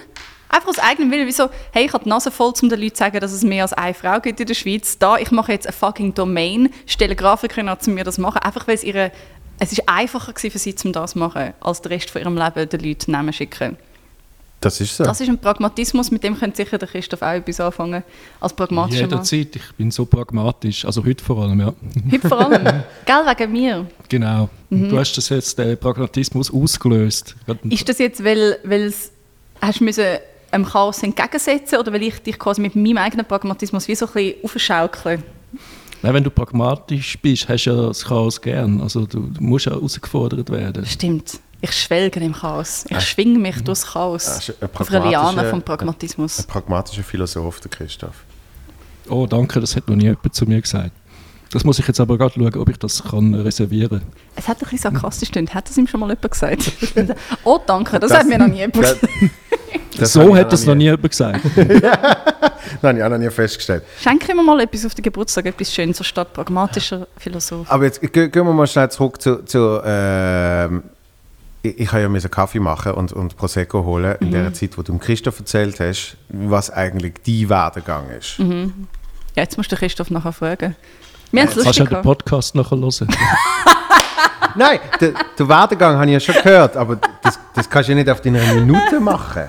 einfach 0.48 0.68
aus 0.68 0.80
eigenem 0.80 1.12
Willen, 1.12 1.28
wieso, 1.28 1.48
hey, 1.70 1.86
ich 1.86 1.92
habe 1.92 2.02
die 2.02 2.10
Nase 2.10 2.32
voll, 2.32 2.52
um 2.60 2.68
den 2.68 2.80
Leuten 2.80 2.96
zu 2.96 2.98
sagen, 2.98 3.20
dass 3.20 3.30
es 3.30 3.44
mehr 3.44 3.62
als 3.62 3.72
eine 3.72 3.94
Frau 3.94 4.18
gibt 4.18 4.40
in 4.40 4.46
der 4.48 4.54
Schweiz. 4.54 4.98
Da, 4.98 5.16
ich 5.16 5.30
mache 5.30 5.52
jetzt 5.52 5.68
eine 5.68 5.72
fucking 5.72 6.12
Domain, 6.12 6.70
stelle 6.86 7.14
Grafikerinnen 7.14 7.68
an, 7.68 7.78
um 7.86 7.94
mir 7.94 8.02
das 8.02 8.16
zu 8.16 8.20
machen, 8.20 8.38
einfach 8.38 8.66
weil 8.66 8.74
es 8.74 8.82
ihre, 8.82 9.12
es 9.60 9.70
ist 9.70 9.88
einfacher 9.88 10.32
gewesen 10.32 10.50
für 10.50 10.58
sie, 10.58 10.74
um 10.84 10.92
das 10.92 11.12
zu 11.12 11.20
machen, 11.20 11.54
als 11.60 11.82
den 11.82 11.92
Rest 11.92 12.10
von 12.10 12.20
ihrem 12.20 12.36
Leben 12.36 12.68
den 12.68 12.80
Leuten 12.80 13.12
Namen 13.12 13.32
schicken. 13.32 13.76
Das 14.60 14.80
ist 14.80 14.96
so. 14.96 15.04
Das 15.04 15.20
ist 15.20 15.28
ein 15.28 15.38
Pragmatismus, 15.38 16.10
mit 16.10 16.22
dem 16.22 16.38
könnte 16.38 16.56
sicher 16.56 16.76
der 16.76 16.86
Christoph 16.86 17.22
auch 17.22 17.32
etwas 17.32 17.60
anfangen, 17.60 18.02
als 18.40 18.52
pragmatischer 18.52 19.02
Mann. 19.02 19.10
Jederzeit. 19.10 19.56
Ich 19.56 19.74
bin 19.76 19.90
so 19.90 20.04
pragmatisch. 20.04 20.84
Also 20.84 21.04
heute 21.04 21.24
vor 21.24 21.42
allem, 21.42 21.60
ja. 21.60 21.72
Heute 22.12 22.28
vor 22.28 22.40
allem, 22.40 22.64
gell, 23.06 23.26
wegen 23.26 23.52
mir. 23.52 23.86
Genau. 24.08 24.50
Mhm. 24.68 24.90
Du 24.90 24.98
hast 24.98 25.16
das 25.16 25.30
jetzt, 25.30 25.58
den 25.58 25.78
Pragmatismus 25.78 26.52
ausgelöst. 26.52 27.36
Ist 27.70 27.88
das 27.88 27.98
jetzt, 27.98 28.22
weil, 28.22 28.58
weil 28.64 28.82
es, 28.82 29.12
hast 29.62 29.80
du 29.80 29.84
müssen 29.84 30.04
einem 30.50 30.64
Chaos 30.66 31.02
entgegensetzen 31.02 31.78
oder 31.78 31.92
weil 31.92 32.02
ich 32.02 32.20
dich 32.20 32.38
quasi 32.38 32.60
mit 32.60 32.76
meinem 32.76 32.98
eigenen 32.98 33.24
Pragmatismus 33.24 33.88
wie 33.88 33.94
so 33.94 34.06
ein 34.06 34.12
bisschen 34.12 34.44
aufschaukle? 34.44 35.22
Nein, 36.02 36.14
wenn 36.14 36.24
du 36.24 36.30
pragmatisch 36.30 37.18
bist, 37.20 37.48
hast 37.48 37.64
du 37.64 37.70
ja 37.70 37.86
das 37.88 38.04
Chaos 38.04 38.40
gern. 38.40 38.80
Also 38.80 39.06
du, 39.06 39.20
du 39.20 39.42
musst 39.42 39.66
ja 39.66 39.72
herausgefordert 39.72 40.50
werden. 40.50 40.84
Stimmt. 40.86 41.40
Ich 41.62 41.72
schwelge 41.72 42.20
im 42.20 42.32
Chaos. 42.32 42.84
Ich 42.88 42.96
Äh. 42.96 43.00
schwinge 43.00 43.38
mich 43.38 43.62
durchs 43.62 43.86
Chaos. 43.92 44.24
Das 44.24 44.48
ist 44.48 44.62
ein 44.62 44.68
Auf 44.72 44.90
einer 44.90 45.06
Liane 45.06 45.44
vom 45.50 45.62
Pragmatismus. 45.62 46.40
Ein 46.40 46.46
pragmatischer 46.46 47.02
Philosoph, 47.02 47.60
der 47.60 47.70
Christoph. 47.70 48.24
Oh, 49.08 49.26
danke, 49.26 49.60
das 49.60 49.76
hat 49.76 49.88
noch 49.88 49.96
nie 49.96 50.04
jemand 50.04 50.34
zu 50.34 50.44
mir 50.46 50.60
gesagt. 50.60 50.92
Das 51.52 51.64
muss 51.64 51.78
ich 51.80 51.86
jetzt 51.88 51.98
aber 51.98 52.16
gerade 52.16 52.34
schauen, 52.34 52.54
ob 52.56 52.68
ich 52.68 52.78
das 52.78 53.02
kann 53.02 53.34
reservieren 53.34 54.02
Es 54.36 54.46
hat 54.46 54.58
ein 54.58 54.60
bisschen 54.60 54.78
sarkastisch 54.78 55.30
gestimmt. 55.30 55.52
Hat 55.52 55.68
das 55.68 55.76
ihm 55.76 55.86
schon 55.88 55.98
mal 55.98 56.08
jemand 56.08 56.30
gesagt? 56.30 56.70
oh, 57.44 57.58
danke, 57.66 57.98
das, 57.98 58.12
hat 58.12 58.26
mir 58.26 58.38
noch 58.38 58.46
nie 58.46 58.58
jemand 58.58 58.76
Das, 58.76 59.00
gesagt. 59.00 59.30
das 59.98 60.12
so 60.12 60.20
habe 60.22 60.38
hat 60.38 60.52
das 60.52 60.64
noch 60.64 60.76
nie 60.76 60.84
jemand 60.84 61.10
gesagt. 61.10 61.40
Das 62.80 62.88
habe 62.88 62.98
ich 62.98 63.04
auch 63.04 63.08
noch 63.08 63.18
nie 63.18 63.28
festgestellt. 63.30 63.82
Schenke 64.00 64.32
mir 64.34 64.42
mal 64.44 64.60
etwas 64.60 64.86
auf 64.86 64.94
den 64.94 65.02
Geburtstag, 65.02 65.44
etwas 65.46 65.74
Schönes, 65.74 65.96
so 65.98 66.04
statt 66.04 66.32
pragmatischer 66.32 67.08
Philosoph. 67.16 67.68
Aber 67.70 67.84
jetzt 67.84 68.00
gehen 68.00 68.30
gehen 68.30 68.46
wir 68.46 68.52
mal 68.52 68.66
schnell 68.66 68.88
zurück 68.90 69.20
zu... 69.20 69.44
zu 69.44 69.80
ähm, 69.84 70.84
ich, 71.62 71.78
ich 71.80 71.92
habe 71.92 72.02
ja 72.02 72.08
müssen 72.08 72.30
Kaffee 72.30 72.60
machen 72.60 72.92
und, 72.92 73.12
und 73.12 73.36
Prosecco 73.36 73.84
holen 73.84 74.16
in 74.20 74.28
Mhm. 74.28 74.32
der 74.32 74.54
Zeit, 74.54 74.76
wo 74.78 74.82
du 74.82 74.92
dem 74.92 75.00
Christoph 75.00 75.38
erzählt 75.38 75.78
hast, 75.80 76.16
was 76.28 76.70
eigentlich 76.70 77.14
dein 77.26 77.48
Werdegang 77.48 78.08
ist. 78.10 78.38
Mhm. 78.38 78.86
Ja, 79.36 79.42
jetzt 79.42 79.56
musst 79.56 79.70
du 79.70 79.76
Christoph 79.76 80.10
nachher 80.10 80.32
fragen. 80.32 80.76
Wir 81.32 81.42
haben 81.42 81.48
es 81.48 81.54
Kannst 81.54 81.56
du 81.56 81.82
lustig 81.82 81.90
ja 81.90 81.96
den. 81.98 82.02
Podcast 82.02 82.54
nachher 82.54 82.76
hören. 82.78 83.08
Nein, 84.56 84.80
den, 85.00 85.14
den 85.38 85.48
Werdegang 85.48 85.94
habe 85.94 86.06
ich 86.06 86.12
ja 86.12 86.20
schon 86.20 86.42
gehört, 86.42 86.76
aber 86.76 86.96
das, 87.22 87.38
das 87.54 87.70
kannst 87.70 87.88
du 87.88 87.92
ja 87.92 87.96
nicht 87.98 88.10
auf 88.10 88.20
deiner 88.20 88.42
Minute 88.54 88.98
machen. 88.98 89.44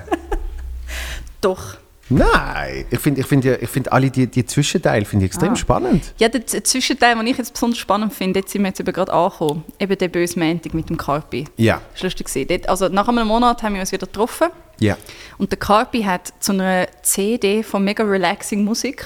Doch. 1.40 1.74
Nein, 2.14 2.84
ich 2.90 2.98
finde 2.98 3.20
ich 3.20 3.26
find, 3.26 3.44
ich 3.44 3.68
find 3.68 3.90
alle 3.92 4.10
die, 4.10 4.26
die 4.26 4.44
Zwischenteile 4.44 5.04
finde 5.04 5.24
ich 5.24 5.30
extrem 5.30 5.52
Ah. 5.52 5.56
spannend. 5.56 6.14
Ja, 6.18 6.28
der 6.28 6.44
Zwischenteil, 6.46 7.14
den 7.16 7.26
ich 7.26 7.38
jetzt 7.38 7.52
besonders 7.52 7.78
spannend 7.78 8.12
finde, 8.12 8.40
jetzt 8.40 8.52
sind 8.52 8.62
wir 8.62 8.68
jetzt 8.68 8.80
eben 8.80 8.92
gerade 8.92 9.12
angekommen, 9.12 9.64
eben 9.78 9.96
der 9.98 10.08
böse 10.08 10.38
Montag 10.38 10.74
mit 10.74 10.88
dem 10.90 10.96
Carpi. 10.96 11.46
Ja, 11.56 11.80
Das 11.94 12.02
war 12.02 12.10
lustig. 12.10 12.48
Dort, 12.48 12.68
also 12.68 12.88
nach 12.88 13.08
einem 13.08 13.26
Monat 13.26 13.62
haben 13.62 13.74
wir 13.74 13.80
uns 13.80 13.92
wieder 13.92 14.06
getroffen 14.06 14.48
ja. 14.78 14.96
und 15.38 15.50
der 15.50 15.58
Carpi 15.58 16.02
hat 16.02 16.32
zu 16.40 16.52
einer 16.52 16.86
CD 17.02 17.62
von 17.62 17.84
mega 17.84 18.02
relaxing 18.04 18.64
Musik 18.64 19.04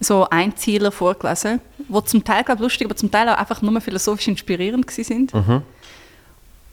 so 0.00 0.28
Einzieler 0.30 0.92
vorgelesen, 0.92 1.60
die 1.88 2.04
zum 2.04 2.22
Teil, 2.22 2.44
glaube 2.44 2.58
ich, 2.60 2.62
lustig, 2.62 2.86
aber 2.86 2.94
zum 2.96 3.10
Teil 3.10 3.28
auch 3.28 3.36
einfach 3.36 3.62
nur 3.62 3.80
philosophisch 3.80 4.28
inspirierend 4.28 4.86
gewesen 4.86 5.04
sind. 5.32 5.32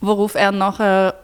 Worauf 0.02 0.36
er 0.36 0.52
nachher 0.52 1.16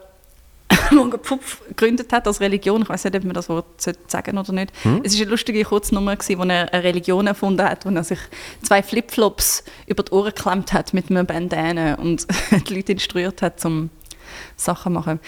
Morgen 0.90 1.18
Pfupf 1.18 1.60
gegründet 1.68 2.12
hat 2.12 2.26
als 2.26 2.40
Religion. 2.40 2.82
Ich 2.82 2.88
weiß 2.88 3.04
nicht, 3.04 3.16
ob 3.16 3.24
man 3.24 3.34
das 3.34 3.48
Wort 3.48 3.66
sagen 4.06 4.38
oder 4.38 4.52
nicht. 4.52 4.72
Es 5.02 5.14
war 5.14 5.22
eine 5.22 5.30
lustige 5.30 5.64
Kurznummer, 5.64 6.16
gewesen, 6.16 6.38
wo 6.38 6.44
er 6.44 6.72
eine 6.72 6.84
Religion 6.84 7.26
erfunden 7.26 7.66
hat, 7.66 7.84
wo 7.86 7.90
er 7.90 8.04
sich 8.04 8.18
zwei 8.62 8.82
Flipflops 8.82 9.64
über 9.86 10.02
die 10.02 10.12
Ohren 10.12 10.34
geklemmt 10.34 10.72
hat 10.72 10.94
mit 10.94 11.10
einem 11.10 11.26
Bandana 11.26 11.94
und 11.94 12.26
die 12.68 12.74
Leute 12.74 12.92
instruiert 12.92 13.42
hat, 13.42 13.64
um 13.64 13.90
Sachen 14.56 14.92
zu 14.92 14.98
machen. 14.98 15.20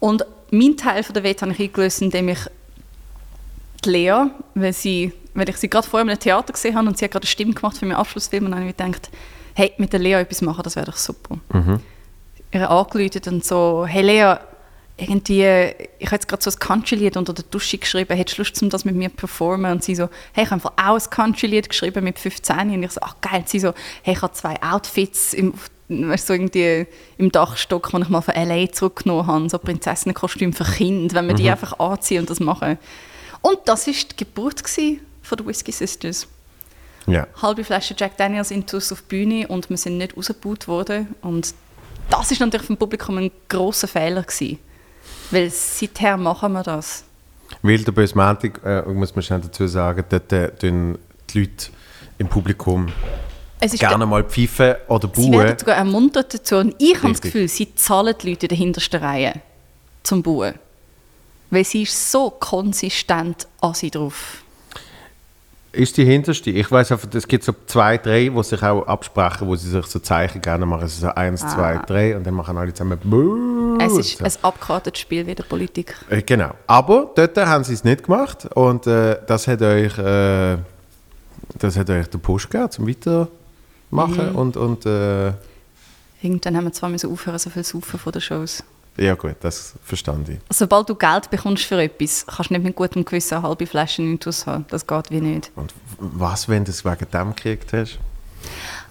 Und 0.00 0.24
mein 0.50 0.76
Teil 0.76 1.02
von 1.02 1.14
der 1.14 1.22
Welt 1.22 1.42
habe 1.42 1.52
ich 1.52 1.60
eingelöst, 1.60 2.02
indem 2.02 2.28
ich 2.28 2.38
die 3.84 3.90
Lea, 3.90 4.26
weil, 4.54 4.72
sie, 4.72 5.12
weil 5.34 5.48
ich 5.48 5.56
sie 5.56 5.68
gerade 5.68 5.86
vorher 5.86 6.04
in 6.04 6.10
einem 6.10 6.20
Theater 6.20 6.52
gesehen 6.52 6.76
habe 6.76 6.88
und 6.88 6.98
sie 6.98 7.04
hat 7.04 7.12
gerade 7.12 7.24
eine 7.24 7.30
Stimme 7.30 7.54
gemacht 7.54 7.78
für 7.78 7.86
meinen 7.86 7.96
Abschlussfilm 7.96 8.46
und 8.46 8.52
dann 8.52 8.60
habe 8.60 8.70
ich 8.70 8.76
gedacht, 8.76 9.10
hey, 9.54 9.72
mit 9.78 9.92
der 9.92 10.00
Lea 10.00 10.14
etwas 10.14 10.40
machen, 10.42 10.62
das 10.62 10.76
wäre 10.76 10.86
doch 10.86 10.96
super. 10.96 11.38
Ihr 12.50 12.70
angerufen 12.70 13.20
und 13.26 13.44
so, 13.44 13.84
hey 13.86 14.02
Lea, 14.02 14.36
irgendwie, 14.98 15.44
ich 15.98 16.06
habe 16.06 16.16
jetzt 16.16 16.28
gerade 16.28 16.42
so 16.42 16.50
ein 16.50 16.58
Country-Lied 16.58 17.16
unter 17.16 17.32
der 17.32 17.44
Dusche 17.44 17.78
geschrieben, 17.78 18.16
hättest 18.16 18.38
du 18.38 18.42
Lust, 18.42 18.62
um 18.62 18.68
das 18.68 18.84
mit 18.84 18.96
mir 18.96 19.10
zu 19.10 19.16
performen? 19.16 19.70
Und 19.70 19.84
sie 19.84 19.94
so, 19.94 20.08
hey, 20.32 20.44
ich 20.44 20.50
habe 20.50 20.54
einfach 20.54 20.72
auch 20.76 21.00
ein 21.00 21.10
Country-Lied 21.10 21.68
geschrieben 21.68 22.04
mit 22.04 22.18
15 22.18 22.70
und 22.70 22.82
ich 22.82 22.90
so, 22.90 23.00
ach 23.02 23.14
geil. 23.20 23.40
Und 23.40 23.48
sie 23.48 23.60
so, 23.60 23.72
hey, 24.02 24.14
ich 24.14 24.22
habe 24.22 24.32
zwei 24.32 24.60
Outfits 24.60 25.34
im, 25.34 25.54
weißt, 25.88 26.26
so 26.26 26.32
irgendwie 26.32 26.86
im 27.16 27.30
Dachstock, 27.30 27.90
die 27.90 28.02
ich 28.02 28.08
mal 28.08 28.20
von 28.22 28.34
L.A. 28.34 28.72
zurückgenommen 28.72 29.26
habe, 29.26 29.48
so 29.48 29.58
Prinzessinnenkostüm 29.58 30.52
für 30.52 30.64
Kinder, 30.64 31.14
wenn 31.14 31.28
wir 31.28 31.34
die 31.34 31.48
einfach 31.48 31.78
anziehen 31.78 32.20
und 32.20 32.30
das 32.30 32.40
machen. 32.40 32.76
Und 33.40 33.60
das 33.66 33.86
war 33.86 33.94
die 33.94 34.16
Geburt 34.16 34.62
von 35.22 35.36
den 35.38 35.46
Whiskey 35.46 35.70
Sisters. 35.70 36.26
ja. 37.06 37.28
Halbe 37.40 37.62
Flasche 37.62 37.94
Jack 37.96 38.16
Daniels 38.16 38.50
intus 38.50 38.90
auf 38.90 39.02
die 39.02 39.08
Bühne 39.08 39.46
und 39.46 39.70
wir 39.70 39.76
sind 39.76 39.98
nicht 39.98 40.16
rausgebaut 40.16 40.66
worden. 40.66 41.14
Und 41.22 41.54
das 42.10 42.32
ist 42.32 42.40
natürlich 42.40 42.66
vom 42.66 42.76
Publikum 42.76 43.18
ein 43.18 43.30
grosser 43.48 43.86
Fehler 43.86 44.22
gewesen. 44.22 44.58
Weil 45.30 45.50
seither 45.50 46.16
machen 46.16 46.52
wir 46.52 46.62
das. 46.62 47.04
Weil 47.62 47.78
der 47.78 47.92
böse 47.92 48.16
Montag, 48.16 48.60
äh, 48.64 48.82
muss 48.82 49.14
man 49.14 49.22
schnell 49.22 49.40
dazu 49.40 49.66
sagen, 49.66 50.04
dort 50.08 50.32
äh, 50.32 50.50
tun 50.50 50.98
die 51.30 51.40
Leute 51.40 51.70
im 52.18 52.28
Publikum 52.28 52.86
gerne 53.60 54.06
mal 54.06 54.24
pfeifen 54.24 54.76
oder 54.88 55.08
Sie 55.14 55.22
buhen. 55.30 55.40
werden 55.40 55.58
sogar 55.58 55.76
ermuntert 55.76 56.32
dazu. 56.34 56.56
Und 56.56 56.74
ich 56.78 56.94
habe 56.96 57.08
das 57.08 57.10
Richtig. 57.16 57.32
Gefühl, 57.32 57.48
sie 57.48 57.74
zahlen 57.74 58.14
die 58.22 58.30
Leute 58.30 58.46
in 58.46 58.48
der 58.50 58.58
hintersten 58.58 59.00
Reihe 59.02 59.34
zum 60.02 60.22
Buhen. 60.22 60.54
Weil 61.50 61.64
sie 61.64 61.82
ist 61.82 62.10
so 62.10 62.30
konsistent 62.30 63.46
an 63.60 63.74
sie 63.74 63.90
drauf. 63.90 64.42
Ist 65.78 65.96
die 65.96 66.04
hinterste. 66.04 66.50
Ich 66.50 66.70
weiß 66.70 66.90
einfach, 66.92 67.08
es 67.14 67.28
gibt 67.28 67.44
so 67.44 67.54
zwei, 67.66 67.98
drei, 67.98 68.28
die 68.28 68.42
sich 68.42 68.62
auch 68.62 68.82
absprechen, 68.86 69.46
wo 69.46 69.54
sie 69.54 69.70
sich 69.70 69.86
so 69.86 70.00
Zeichen 70.00 70.40
gerne 70.42 70.66
machen. 70.66 70.82
Also 70.82 71.00
so 71.06 71.14
eins, 71.14 71.40
zwei, 71.42 71.78
drei 71.86 72.16
und 72.16 72.26
dann 72.26 72.34
machen 72.34 72.56
alle 72.58 72.74
zusammen 72.74 72.98
Buh. 73.02 73.78
Ah. 73.80 73.84
Es 73.86 73.96
ist 73.96 74.18
so. 74.18 74.24
ein 74.24 74.32
abgekartetes 74.42 75.00
Spiel 75.00 75.26
wie 75.26 75.34
der 75.34 75.44
Politik. 75.44 75.94
Äh, 76.10 76.22
Genau. 76.22 76.50
Aber 76.66 77.10
dort 77.14 77.36
haben 77.36 77.62
sie 77.62 77.74
es 77.74 77.84
nicht 77.84 78.04
gemacht 78.04 78.46
und 78.54 78.86
äh, 78.88 79.18
das 79.26 79.46
hat 79.46 79.62
euch, 79.62 79.96
äh, 79.98 80.56
das 81.58 81.76
hat 81.76 81.88
euch 81.90 82.08
den 82.08 82.20
Push 82.20 82.48
gegeben, 82.48 82.70
zum 82.72 82.88
Weitermachen 82.88 84.30
Mhm. 84.30 84.36
und, 84.36 84.56
und 84.56 84.84
äh, 84.86 85.32
Irgendwann 86.20 86.56
haben 86.56 86.64
wir 86.64 86.72
zwar 86.72 86.88
müssen 86.88 87.12
aufhören, 87.12 87.38
so 87.38 87.50
viel 87.50 87.64
zu 87.64 87.76
saufen 87.78 88.00
von 88.00 88.10
den 88.12 88.20
Shows. 88.20 88.64
Ja 88.98 89.14
gut, 89.14 89.36
das 89.40 89.74
verstand 89.82 90.28
ich. 90.28 90.38
Sobald 90.50 90.88
du 90.88 90.94
Geld 90.94 91.30
bekommst 91.30 91.64
für 91.64 91.80
etwas, 91.80 92.26
kannst 92.26 92.50
du 92.50 92.54
nicht 92.54 92.64
mit 92.64 92.76
gutem 92.76 93.04
Gewissen 93.04 93.34
eine 93.34 93.44
halbe 93.44 93.66
Flasche 93.66 94.02
Intus 94.02 94.46
haben. 94.46 94.66
Das 94.70 94.86
geht 94.86 95.10
wie 95.10 95.20
nicht. 95.20 95.50
Und 95.54 95.72
was, 95.98 96.48
wenn 96.48 96.64
du 96.64 96.70
es 96.70 96.84
wegen 96.84 97.06
dem 97.12 97.34
gekriegt 97.34 97.72
hast? 97.72 97.98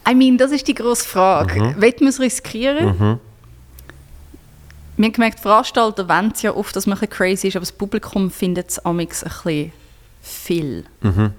I 0.10 0.16
mean, 0.16 0.38
das 0.38 0.52
ist 0.52 0.68
die 0.68 0.74
grosse 0.74 1.08
Frage. 1.08 1.62
Mhm. 1.62 1.82
Wollen 1.82 2.00
wir 2.00 2.10
es 2.10 2.20
riskieren? 2.20 3.20
Wir 4.96 5.06
haben 5.06 5.14
gemerkt, 5.14 5.40
Veranstalter 5.40 6.10
wollen 6.10 6.32
es 6.34 6.42
ja 6.42 6.56
oft, 6.56 6.76
dass 6.76 6.88
man 6.88 6.98
ein 6.98 7.02
bisschen 7.02 7.16
crazy 7.16 7.48
ist, 7.50 7.56
aber 7.56 7.66
das 7.66 7.72
Publikum 7.72 8.32
findet 8.32 8.70
es 8.72 8.80
amix 8.80 9.24
ein 9.24 9.30
bisschen 9.30 9.72
viel. 10.22 10.86
Mhm. 11.02 11.34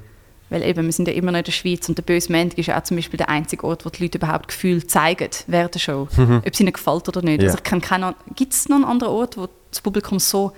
Weil 0.50 0.62
eben, 0.62 0.86
wir 0.86 0.92
sind 0.92 1.06
ja 1.08 1.14
immer 1.14 1.30
noch 1.30 1.38
in 1.38 1.44
der 1.44 1.52
Schweiz 1.52 1.88
und 1.88 1.98
der 1.98 2.02
böse 2.02 2.32
Montag 2.32 2.58
ist 2.58 2.66
ja 2.66 2.78
auch 2.78 2.82
zum 2.82 2.96
Beispiel 2.96 3.18
der 3.18 3.28
einzige 3.28 3.64
Ort, 3.64 3.84
wo 3.84 3.90
die 3.90 4.02
Leute 4.02 4.18
überhaupt 4.18 4.48
Gefühl 4.48 4.86
zeigen 4.86 5.28
während 5.46 5.74
der 5.74 5.78
Show. 5.80 6.08
Ob 6.16 6.46
es 6.50 6.60
ihnen 6.60 6.72
gefällt 6.72 7.06
oder 7.08 7.20
nicht. 7.22 7.38
Mhm. 7.38 7.44
Ja. 7.44 7.52
Also 7.52 7.58
ich 7.58 7.64
kenne 7.64 7.80
keinen 7.82 8.14
Gibt 8.34 8.54
es 8.54 8.68
noch 8.68 8.76
einen 8.76 8.84
anderen 8.86 9.12
Ort, 9.12 9.36
wo 9.36 9.48
das 9.70 9.80
Publikum 9.82 10.18
so 10.18 10.52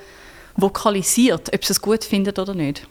vokalisiert, 0.56 1.52
ob 1.52 1.64
sie 1.64 1.72
es 1.72 1.80
gut 1.80 2.04
findet 2.04 2.38
oder 2.38 2.54
nicht? 2.54 2.86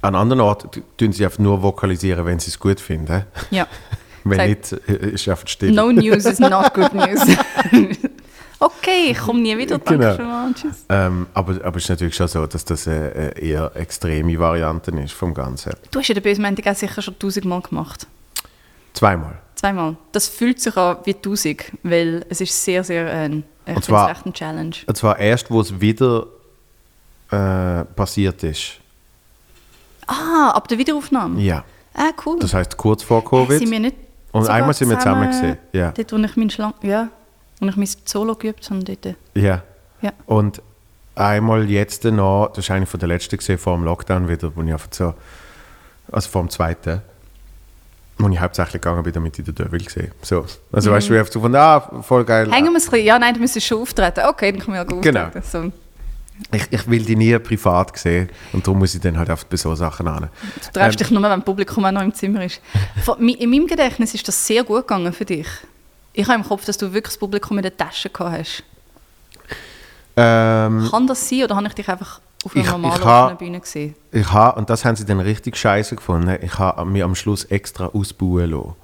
An 0.00 0.14
anderen 0.14 0.40
Orten 0.40 0.84
tun 0.96 1.12
sie 1.12 1.24
einfach 1.24 1.40
nur 1.40 1.62
vokalisieren, 1.62 2.24
wenn 2.24 2.38
sie 2.38 2.50
es 2.50 2.58
gut 2.58 2.80
finden. 2.80 3.24
Ja. 3.50 3.66
Wenn 4.24 4.38
Sag- 4.38 4.48
nicht, 4.48 4.88
äh, 4.88 5.10
ist 5.10 5.28
einfach 5.28 5.48
still. 5.48 5.72
No 5.72 5.90
news 5.90 6.26
is 6.26 6.38
not 6.38 6.74
good 6.74 6.92
news. 6.92 7.20
Okay, 8.60 9.10
ich 9.12 9.18
komme 9.18 9.40
nie 9.40 9.56
wieder. 9.56 9.78
Danke 9.78 9.98
Genau. 9.98 10.16
schon 10.16 10.26
mal. 10.28 10.52
Tschüss. 10.52 10.84
Ähm, 10.88 11.26
aber, 11.34 11.64
aber 11.64 11.76
es 11.76 11.84
ist 11.84 11.90
natürlich 11.90 12.16
schon 12.16 12.26
so, 12.28 12.46
dass 12.46 12.64
das 12.64 12.88
eine, 12.88 13.12
eine 13.12 13.28
eher 13.38 13.70
extreme 13.76 14.38
Variante 14.38 14.90
ist 14.90 15.12
vom 15.12 15.32
Ganzen. 15.32 15.74
Du 15.90 16.00
hast 16.00 16.08
ja 16.08 16.14
den 16.14 16.22
Bösemantik 16.24 16.66
auch 16.66 16.74
sicher 16.74 17.00
schon 17.00 17.16
tausendmal 17.18 17.60
gemacht. 17.60 18.06
Zweimal. 18.94 19.38
Zweimal. 19.54 19.96
Das 20.12 20.26
fühlt 20.28 20.60
sich 20.60 20.76
an 20.76 20.96
wie 21.04 21.14
tausend, 21.14 21.62
weil 21.84 22.24
es 22.28 22.40
ist 22.40 22.64
sehr, 22.64 22.82
sehr 22.82 23.08
ein, 23.12 23.44
ich 23.66 23.76
Und 23.76 23.84
zwar- 23.84 24.10
es 24.10 24.16
echt 24.16 24.26
ein 24.26 24.32
Challenge. 24.32 24.74
Und 24.86 24.96
zwar 24.96 25.18
erst, 25.18 25.50
wo 25.50 25.60
es 25.60 25.80
wieder 25.80 26.26
äh, 27.30 27.84
passiert 27.84 28.42
ist. 28.42 28.72
Ah, 30.06 30.50
ab 30.54 30.66
der 30.68 30.78
Wiederaufnahme? 30.78 31.40
Ja. 31.40 31.64
Ah, 31.94 32.10
cool. 32.24 32.38
Das 32.40 32.54
heißt 32.54 32.76
kurz 32.76 33.02
vor 33.02 33.20
Äh, 33.20 33.24
Covid. 33.24 33.58
sind 33.58 33.70
wir 33.70 33.80
nicht 33.80 33.96
Und 34.32 34.48
einmal 34.48 34.72
sind 34.74 34.88
wir 34.90 34.98
zusammen 34.98 35.28
gesehen. 35.28 35.58
Ja. 35.72 35.90
Dort, 35.92 36.12
wo 36.12 36.16
ich 36.16 36.36
meinen 36.36 36.50
Schlang... 36.50 36.74
Ja, 36.82 37.08
wo 37.60 37.66
ich 37.66 37.76
mein 37.76 37.88
Solo 38.04 38.34
geübt 38.34 38.68
habe, 38.70 38.84
dort. 38.84 39.16
ja. 39.34 39.62
Ja. 40.00 40.12
Und 40.26 40.62
einmal 41.16 41.68
jetzt 41.68 42.04
noch, 42.04 42.52
das 42.54 42.66
ist 42.66 42.70
eine 42.70 42.86
von 42.86 43.00
der 43.00 43.08
letzten 43.08 43.36
gesehen, 43.36 43.58
vor 43.58 43.74
dem 43.74 43.84
Lockdown 43.84 44.28
wieder, 44.28 44.54
wo 44.54 44.62
ich 44.62 44.72
einfach 44.72 44.88
so, 44.92 45.14
also 46.12 46.28
vor 46.28 46.42
dem 46.42 46.50
zweiten, 46.50 47.02
wo 48.18 48.28
ich 48.28 48.40
hauptsächlich 48.40 48.80
gegangen 48.80 49.02
bin, 49.02 49.12
damit 49.12 49.38
ich 49.38 49.44
den 49.44 49.54
Devil 49.54 49.84
gesehen 49.84 50.12
So. 50.22 50.46
Also 50.72 50.92
weißt 50.92 51.08
du, 51.08 51.14
wie 51.14 51.18
einfach 51.18 51.32
so 51.32 51.40
von, 51.40 51.54
ah, 51.56 52.02
voll 52.02 52.24
geil. 52.24 52.46
Mhm. 52.46 52.52
Hängen 52.52 52.72
wir 52.72 52.78
es 52.78 52.86
ein 52.86 52.90
bisschen... 52.92 53.06
Ja, 53.06 53.18
nein, 53.18 53.34
du 53.34 53.40
müsstest 53.40 53.66
schon 53.66 53.82
auftreten. 53.82 54.20
Okay, 54.28 54.52
dann 54.52 54.60
können 54.60 54.74
wir 54.74 54.82
ja 54.82 54.84
gut 54.84 55.02
Genau. 55.02 55.28
So. 55.42 55.72
Ich, 56.52 56.66
ich 56.70 56.88
will 56.88 57.04
die 57.04 57.16
nie 57.16 57.36
privat 57.40 57.98
sehen 57.98 58.28
und 58.52 58.64
darum 58.64 58.78
muss 58.78 58.94
ich 58.94 59.00
dann 59.00 59.18
halt 59.18 59.28
oft 59.30 59.48
bei 59.48 59.56
so 59.56 59.74
Sachen 59.74 60.06
an. 60.06 60.28
Du 60.64 60.72
treibst 60.72 61.00
Ähm. 61.00 61.04
dich 61.04 61.10
nur, 61.10 61.20
wenn 61.22 61.30
das 61.30 61.44
Publikum 61.44 61.84
auch 61.84 61.90
noch 61.90 62.02
im 62.02 62.14
Zimmer 62.14 62.44
ist. 62.44 62.60
In 63.18 63.50
meinem 63.50 63.66
Gedächtnis 63.66 64.14
ist 64.14 64.28
das 64.28 64.46
sehr 64.46 64.62
gut 64.62 64.86
gegangen 64.86 65.12
für 65.12 65.24
dich. 65.24 65.48
Ich 66.18 66.26
habe 66.26 66.36
im 66.40 66.44
Kopf, 66.44 66.64
dass 66.64 66.76
du 66.76 66.86
wirklich 66.86 67.12
das 67.14 67.18
Publikum 67.18 67.58
in 67.58 67.62
der 67.62 67.76
Tasche 67.76 68.10
gehabt 68.10 68.38
hast. 68.38 68.64
Ähm, 70.16 70.88
Kann 70.90 71.06
das 71.06 71.28
sein 71.28 71.44
oder 71.44 71.54
habe 71.54 71.68
ich 71.68 71.74
dich 71.74 71.88
einfach 71.88 72.20
auf 72.44 72.56
einer 72.56 72.64
Ich- 72.64 72.70
normalen 72.72 72.98
ich 73.00 73.04
ha- 73.06 73.34
Bühne 73.34 73.60
gesehen? 73.60 73.94
ich 74.10 74.32
habe, 74.32 74.58
und 74.58 74.68
das 74.68 74.84
haben 74.84 74.96
sie 74.96 75.04
dann 75.04 75.20
richtig 75.20 75.56
scheiße 75.56 75.94
gefunden, 75.94 76.36
ich 76.42 76.58
habe 76.58 76.84
mir 76.86 77.04
am 77.04 77.14
Schluss 77.14 77.44
extra 77.44 77.86
ausbauen 77.86 78.50
lassen. 78.50 78.74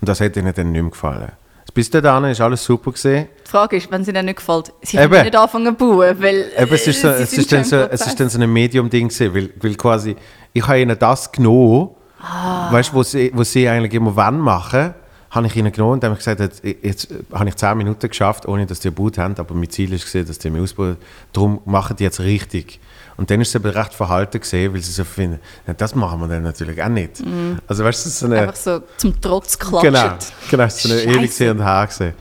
Und 0.00 0.08
das 0.08 0.20
hat 0.20 0.36
ihnen 0.36 0.52
dann 0.52 0.72
nicht 0.72 0.82
mehr 0.82 0.90
gefallen. 0.90 1.30
Bis 1.72 1.88
dahin 1.88 2.24
ist 2.24 2.40
alles 2.40 2.64
super 2.64 2.90
gesehen. 2.90 3.28
Die 3.46 3.48
Frage 3.48 3.76
ist, 3.76 3.88
wenn 3.92 4.02
sie 4.04 4.12
dir 4.12 4.24
nicht 4.24 4.38
gefällt, 4.38 4.72
sie 4.82 4.96
Eben. 4.96 5.08
können 5.08 5.22
nicht 5.26 5.36
anfangen 5.36 5.66
zu 5.78 5.86
bauen, 5.86 6.16
weil 6.20 6.46
Aber 6.58 6.72
es 6.72 6.84
ist, 6.84 7.00
so, 7.00 7.06
äh, 7.06 7.22
es, 7.22 7.32
ist 7.32 7.52
dann 7.52 7.62
so, 7.62 7.76
es 7.76 8.04
ist 8.04 8.18
dann 8.18 8.28
so 8.28 8.40
ein 8.40 8.52
Medium-Ding 8.52 9.06
gewesen, 9.06 9.32
weil, 9.32 9.50
weil 9.62 9.74
quasi, 9.76 10.16
ich 10.52 10.66
habe 10.66 10.80
ihnen 10.80 10.98
das 10.98 11.30
genommen, 11.30 11.90
Ah. 12.20 12.70
weißt 12.72 12.92
was 12.92 13.12
sie, 13.12 13.30
was 13.34 13.52
sie 13.52 13.68
eigentlich 13.68 13.94
immer 13.94 14.14
wann 14.16 14.40
machen, 14.40 14.94
habe 15.30 15.46
ich 15.46 15.56
ihnen 15.56 15.70
genommen 15.70 15.94
und 15.94 16.04
habe 16.04 16.14
ich 16.14 16.18
gesagt, 16.18 16.40
jetzt, 16.40 16.62
jetzt 16.64 17.08
habe 17.32 17.48
ich 17.48 17.56
10 17.56 17.78
Minuten 17.78 18.08
geschafft, 18.08 18.46
ohne 18.46 18.66
dass 18.66 18.80
die 18.80 18.88
ein 18.88 18.94
Boot 18.94 19.16
haben, 19.16 19.36
aber 19.38 19.54
mein 19.54 19.70
Ziel 19.70 19.92
ist 19.92 20.04
gesehen, 20.04 20.26
dass 20.26 20.38
die 20.38 20.50
mich 20.50 20.62
ausbauen. 20.62 20.96
Darum 21.32 21.60
machen 21.64 21.96
die 21.96 22.04
jetzt 22.04 22.20
richtig. 22.20 22.80
Und 23.16 23.30
dann 23.30 23.40
ist 23.40 23.48
es 23.48 23.56
aber 23.56 23.74
recht 23.74 23.92
verhalten 23.92 24.40
gesehen, 24.40 24.72
weil 24.72 24.80
sie 24.80 24.92
so 24.92 25.04
finden, 25.04 25.40
ja, 25.66 25.74
das 25.74 25.94
machen 25.94 26.20
wir 26.20 26.28
dann 26.28 26.42
natürlich 26.42 26.82
auch 26.82 26.88
nicht. 26.88 27.22
Also 27.66 27.84
weißt 27.84 28.06
du, 28.06 28.10
so 28.10 28.26
eine... 28.26 28.40
Einfach 28.40 28.56
so 28.56 28.82
zum 28.96 29.20
Trotz 29.20 29.58
klatschen. 29.58 29.92
Genau, 29.92 30.16
genau, 30.50 30.68
so 30.68 30.88
eine 30.88 31.02
ewig 31.02 31.50
und 31.50 31.62
her 31.62 31.86
gesehen. 31.86 32.14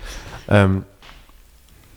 Ähm, 0.49 0.83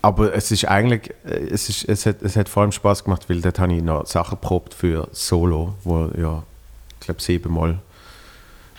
aber 0.02 0.34
es 0.34 0.50
ist 0.50 0.64
eigentlich, 0.66 1.10
äh, 1.24 1.48
es, 1.50 1.68
ist, 1.68 1.88
es, 1.88 2.06
hat, 2.06 2.22
es 2.22 2.36
hat 2.36 2.48
vor 2.48 2.62
allem 2.62 2.72
Spaß 2.72 3.04
gemacht, 3.04 3.28
weil 3.28 3.40
dort 3.40 3.58
habe 3.58 3.74
ich 3.74 3.82
noch 3.82 4.06
Sachen 4.06 4.38
probt 4.38 4.74
für 4.74 5.08
Solo, 5.12 5.74
wo 5.84 6.10
ja, 6.16 6.42
ich 7.00 7.06
glaube 7.06 7.22
siebenmal 7.22 7.78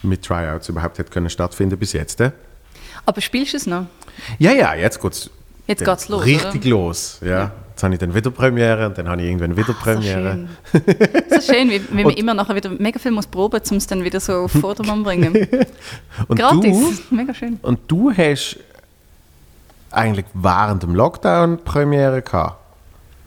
mit 0.04 0.24
Tryouts 0.24 0.70
überhaupt 0.70 1.00
hat 1.00 1.12
können 1.12 1.30
stattfinden 1.30 1.78
bis 1.78 1.94
jetzt. 1.94 2.22
Äh? 2.22 2.32
Aber 3.06 3.22
spielst 3.22 3.54
du 3.54 3.58
es 3.58 3.68
noch? 3.68 3.86
Ja, 4.40 4.52
ja, 4.52 4.74
jetzt 4.76 5.02
geht's. 5.02 5.30
Jetzt 5.68 5.86
geht's 5.86 6.10
los, 6.10 6.26
Richtig 6.26 6.62
oder? 6.62 6.70
los, 6.70 7.20
ja. 7.22 7.52
Jetzt 7.70 7.82
habe 7.84 7.94
ich 7.94 8.00
dann 8.00 8.14
wieder 8.14 8.30
Premiere 8.30 8.86
und 8.86 8.98
dann 8.98 9.08
habe 9.10 9.22
ich 9.22 9.28
irgendwann 9.30 9.56
wieder 9.56 9.68
So 9.68 9.74
Premiere. 9.74 10.48
schön. 10.72 10.84
so 11.30 11.54
schön, 11.54 11.70
wie, 11.72 11.82
wie 11.90 12.04
man 12.04 12.14
immer 12.14 12.34
nachher 12.34 12.56
wieder 12.56 12.70
mega 12.70 13.00
viel 13.00 13.12
muss 13.12 13.26
proben, 13.26 13.62
um 13.72 13.78
es 13.78 13.88
dann 13.88 14.04
wieder 14.04 14.20
so 14.20 14.34
auf 14.44 14.52
Vordermann 14.52 15.04
bringen. 15.04 15.34
Und 16.28 16.38
Gratis, 16.38 17.02
mega 17.10 17.34
schön. 17.34 17.60
Du, 17.62 17.68
und 17.68 17.80
du 17.88 18.12
hast 18.12 18.58
eigentlich 19.90 20.26
während 20.34 20.84
dem 20.84 20.94
Lockdown 20.96 21.64
Premiere 21.64 22.22
gehabt. 22.22 22.63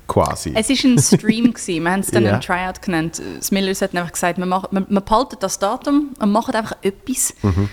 Quasi. 0.07 0.53
Es 0.55 0.69
war 0.69 0.91
ein 0.91 0.99
Stream, 1.01 1.45
gewesen. 1.55 1.83
wir 1.85 1.91
haben 1.91 2.01
es 2.01 2.11
dann 2.11 2.25
Ja. 2.25 2.33
einen 2.35 2.41
Tryout 2.41 2.81
genannt. 2.83 3.21
Das 3.39 3.51
Millers 3.51 3.83
hat 3.83 3.95
einfach 3.95 4.13
gesagt, 4.13 4.39
wir, 4.39 4.47
machen, 4.47 4.69
wir, 4.71 4.87
wir 4.89 5.01
behalten 5.01 5.37
das 5.41 5.59
Datum 5.59 6.15
und 6.19 6.31
machen 6.33 6.55
einfach 6.55 6.77
etwas. 6.83 7.35
Mhm. 7.43 7.69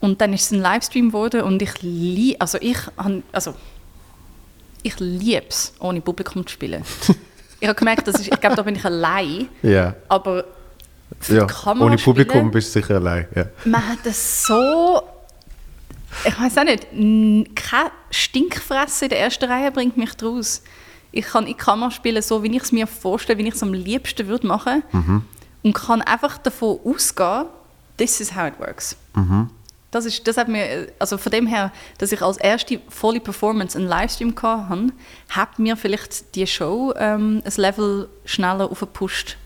Und 0.00 0.20
dann 0.20 0.32
ist 0.32 0.44
es 0.46 0.50
ein 0.52 0.60
Livestream 0.60 1.08
geworden 1.08 1.42
und 1.42 1.62
ich 1.62 1.80
liebe, 1.80 2.40
also 2.40 2.58
ich, 2.60 2.76
han- 2.98 3.22
also 3.32 3.54
ich 4.82 4.98
liebe 4.98 5.46
es, 5.48 5.72
ohne 5.78 6.00
Publikum 6.00 6.46
zu 6.46 6.52
spielen. 6.54 6.82
ich 7.60 7.68
habe 7.68 7.78
gemerkt, 7.78 8.06
dass 8.08 8.20
ich, 8.20 8.30
ich 8.32 8.40
glaube, 8.40 8.56
da 8.56 8.62
bin 8.62 8.74
ich 8.76 8.84
allein, 8.84 9.48
ja. 9.62 9.94
aber 10.08 10.44
für 11.20 11.36
ja. 11.36 11.44
Kamera 11.46 11.86
Ohne 11.86 11.96
Publikum 11.96 12.32
spielen, 12.38 12.50
bist 12.50 12.74
du 12.74 12.80
sicher 12.80 12.96
allein. 12.96 13.28
Ja. 13.34 13.46
man 13.64 13.86
hat 13.88 14.04
es 14.04 14.44
so, 14.44 15.02
ich 16.26 16.38
weiß 16.40 16.58
auch 16.58 16.64
nicht, 16.64 16.86
kein 17.54 17.90
Stinkfressen 18.10 19.04
in 19.04 19.10
der 19.10 19.20
ersten 19.20 19.44
Reihe 19.44 19.70
bringt 19.70 19.96
mich 19.96 20.12
draus. 20.14 20.62
Ich 21.12 21.26
kann 21.26 21.44
in 21.44 21.48
die 21.48 21.54
Kamera 21.54 21.90
spielen, 21.90 22.22
so 22.22 22.42
wie 22.42 22.56
ich 22.56 22.62
es 22.62 22.72
mir 22.72 22.86
vorstelle, 22.86 23.38
wie 23.38 23.46
ich 23.46 23.54
es 23.54 23.62
am 23.62 23.74
liebsten 23.74 24.26
würde 24.26 24.46
machen 24.46 24.82
und 25.62 25.72
kann 25.74 26.02
einfach 26.02 26.38
davon 26.38 26.80
ausgehen, 26.84 27.46
this 27.96 28.20
is 28.20 28.34
how 28.34 28.46
it 28.48 28.58
works. 28.58 28.96
Das, 29.90 30.06
ist, 30.06 30.26
das 30.26 30.38
hat 30.38 30.48
mir, 30.48 30.88
also 30.98 31.18
von 31.18 31.30
dem 31.30 31.46
her, 31.46 31.70
dass 31.98 32.12
ich 32.12 32.22
als 32.22 32.38
erste 32.38 32.80
volle 32.88 33.20
Performance 33.20 33.76
einen 33.78 33.88
Livestream 33.88 34.34
hatte, 34.40 34.92
hat 35.28 35.58
mir 35.58 35.76
vielleicht 35.76 36.34
die 36.34 36.46
Show 36.46 36.94
ähm, 36.96 37.42
ein 37.44 37.52
Level 37.56 38.08
schneller 38.24 38.70
aufgepusht. 38.70 39.36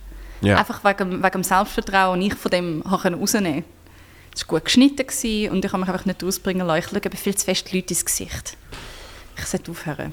Ja. 0.43 0.59
Einfach 0.59 0.85
wegen, 0.85 1.23
wegen 1.23 1.33
dem 1.33 1.43
Selbstvertrauen, 1.43 2.21
und 2.21 2.27
ich 2.27 2.35
von 2.35 2.51
dem 2.51 2.85
habe 2.89 3.03
können 3.03 3.19
rausnehmen 3.19 3.65
Es 4.35 4.43
war 4.43 4.59
gut 4.59 4.67
geschnitten 4.67 5.05
gewesen 5.07 5.51
und 5.51 5.65
ich 5.65 5.73
habe 5.73 5.81
mich 5.81 5.91
einfach 5.91 6.05
nicht 6.05 6.23
ausbringen 6.23 6.67
lassen. 6.67 6.85
Ich 6.95 7.03
schaue 7.03 7.17
viel 7.17 7.35
zu 7.35 7.45
fest 7.45 7.73
die 7.73 7.77
Leute 7.77 7.95
ins 7.95 8.05
Gesicht. 8.05 8.57
Ich 9.37 9.47
sollte 9.47 9.71
aufhören. 9.73 10.13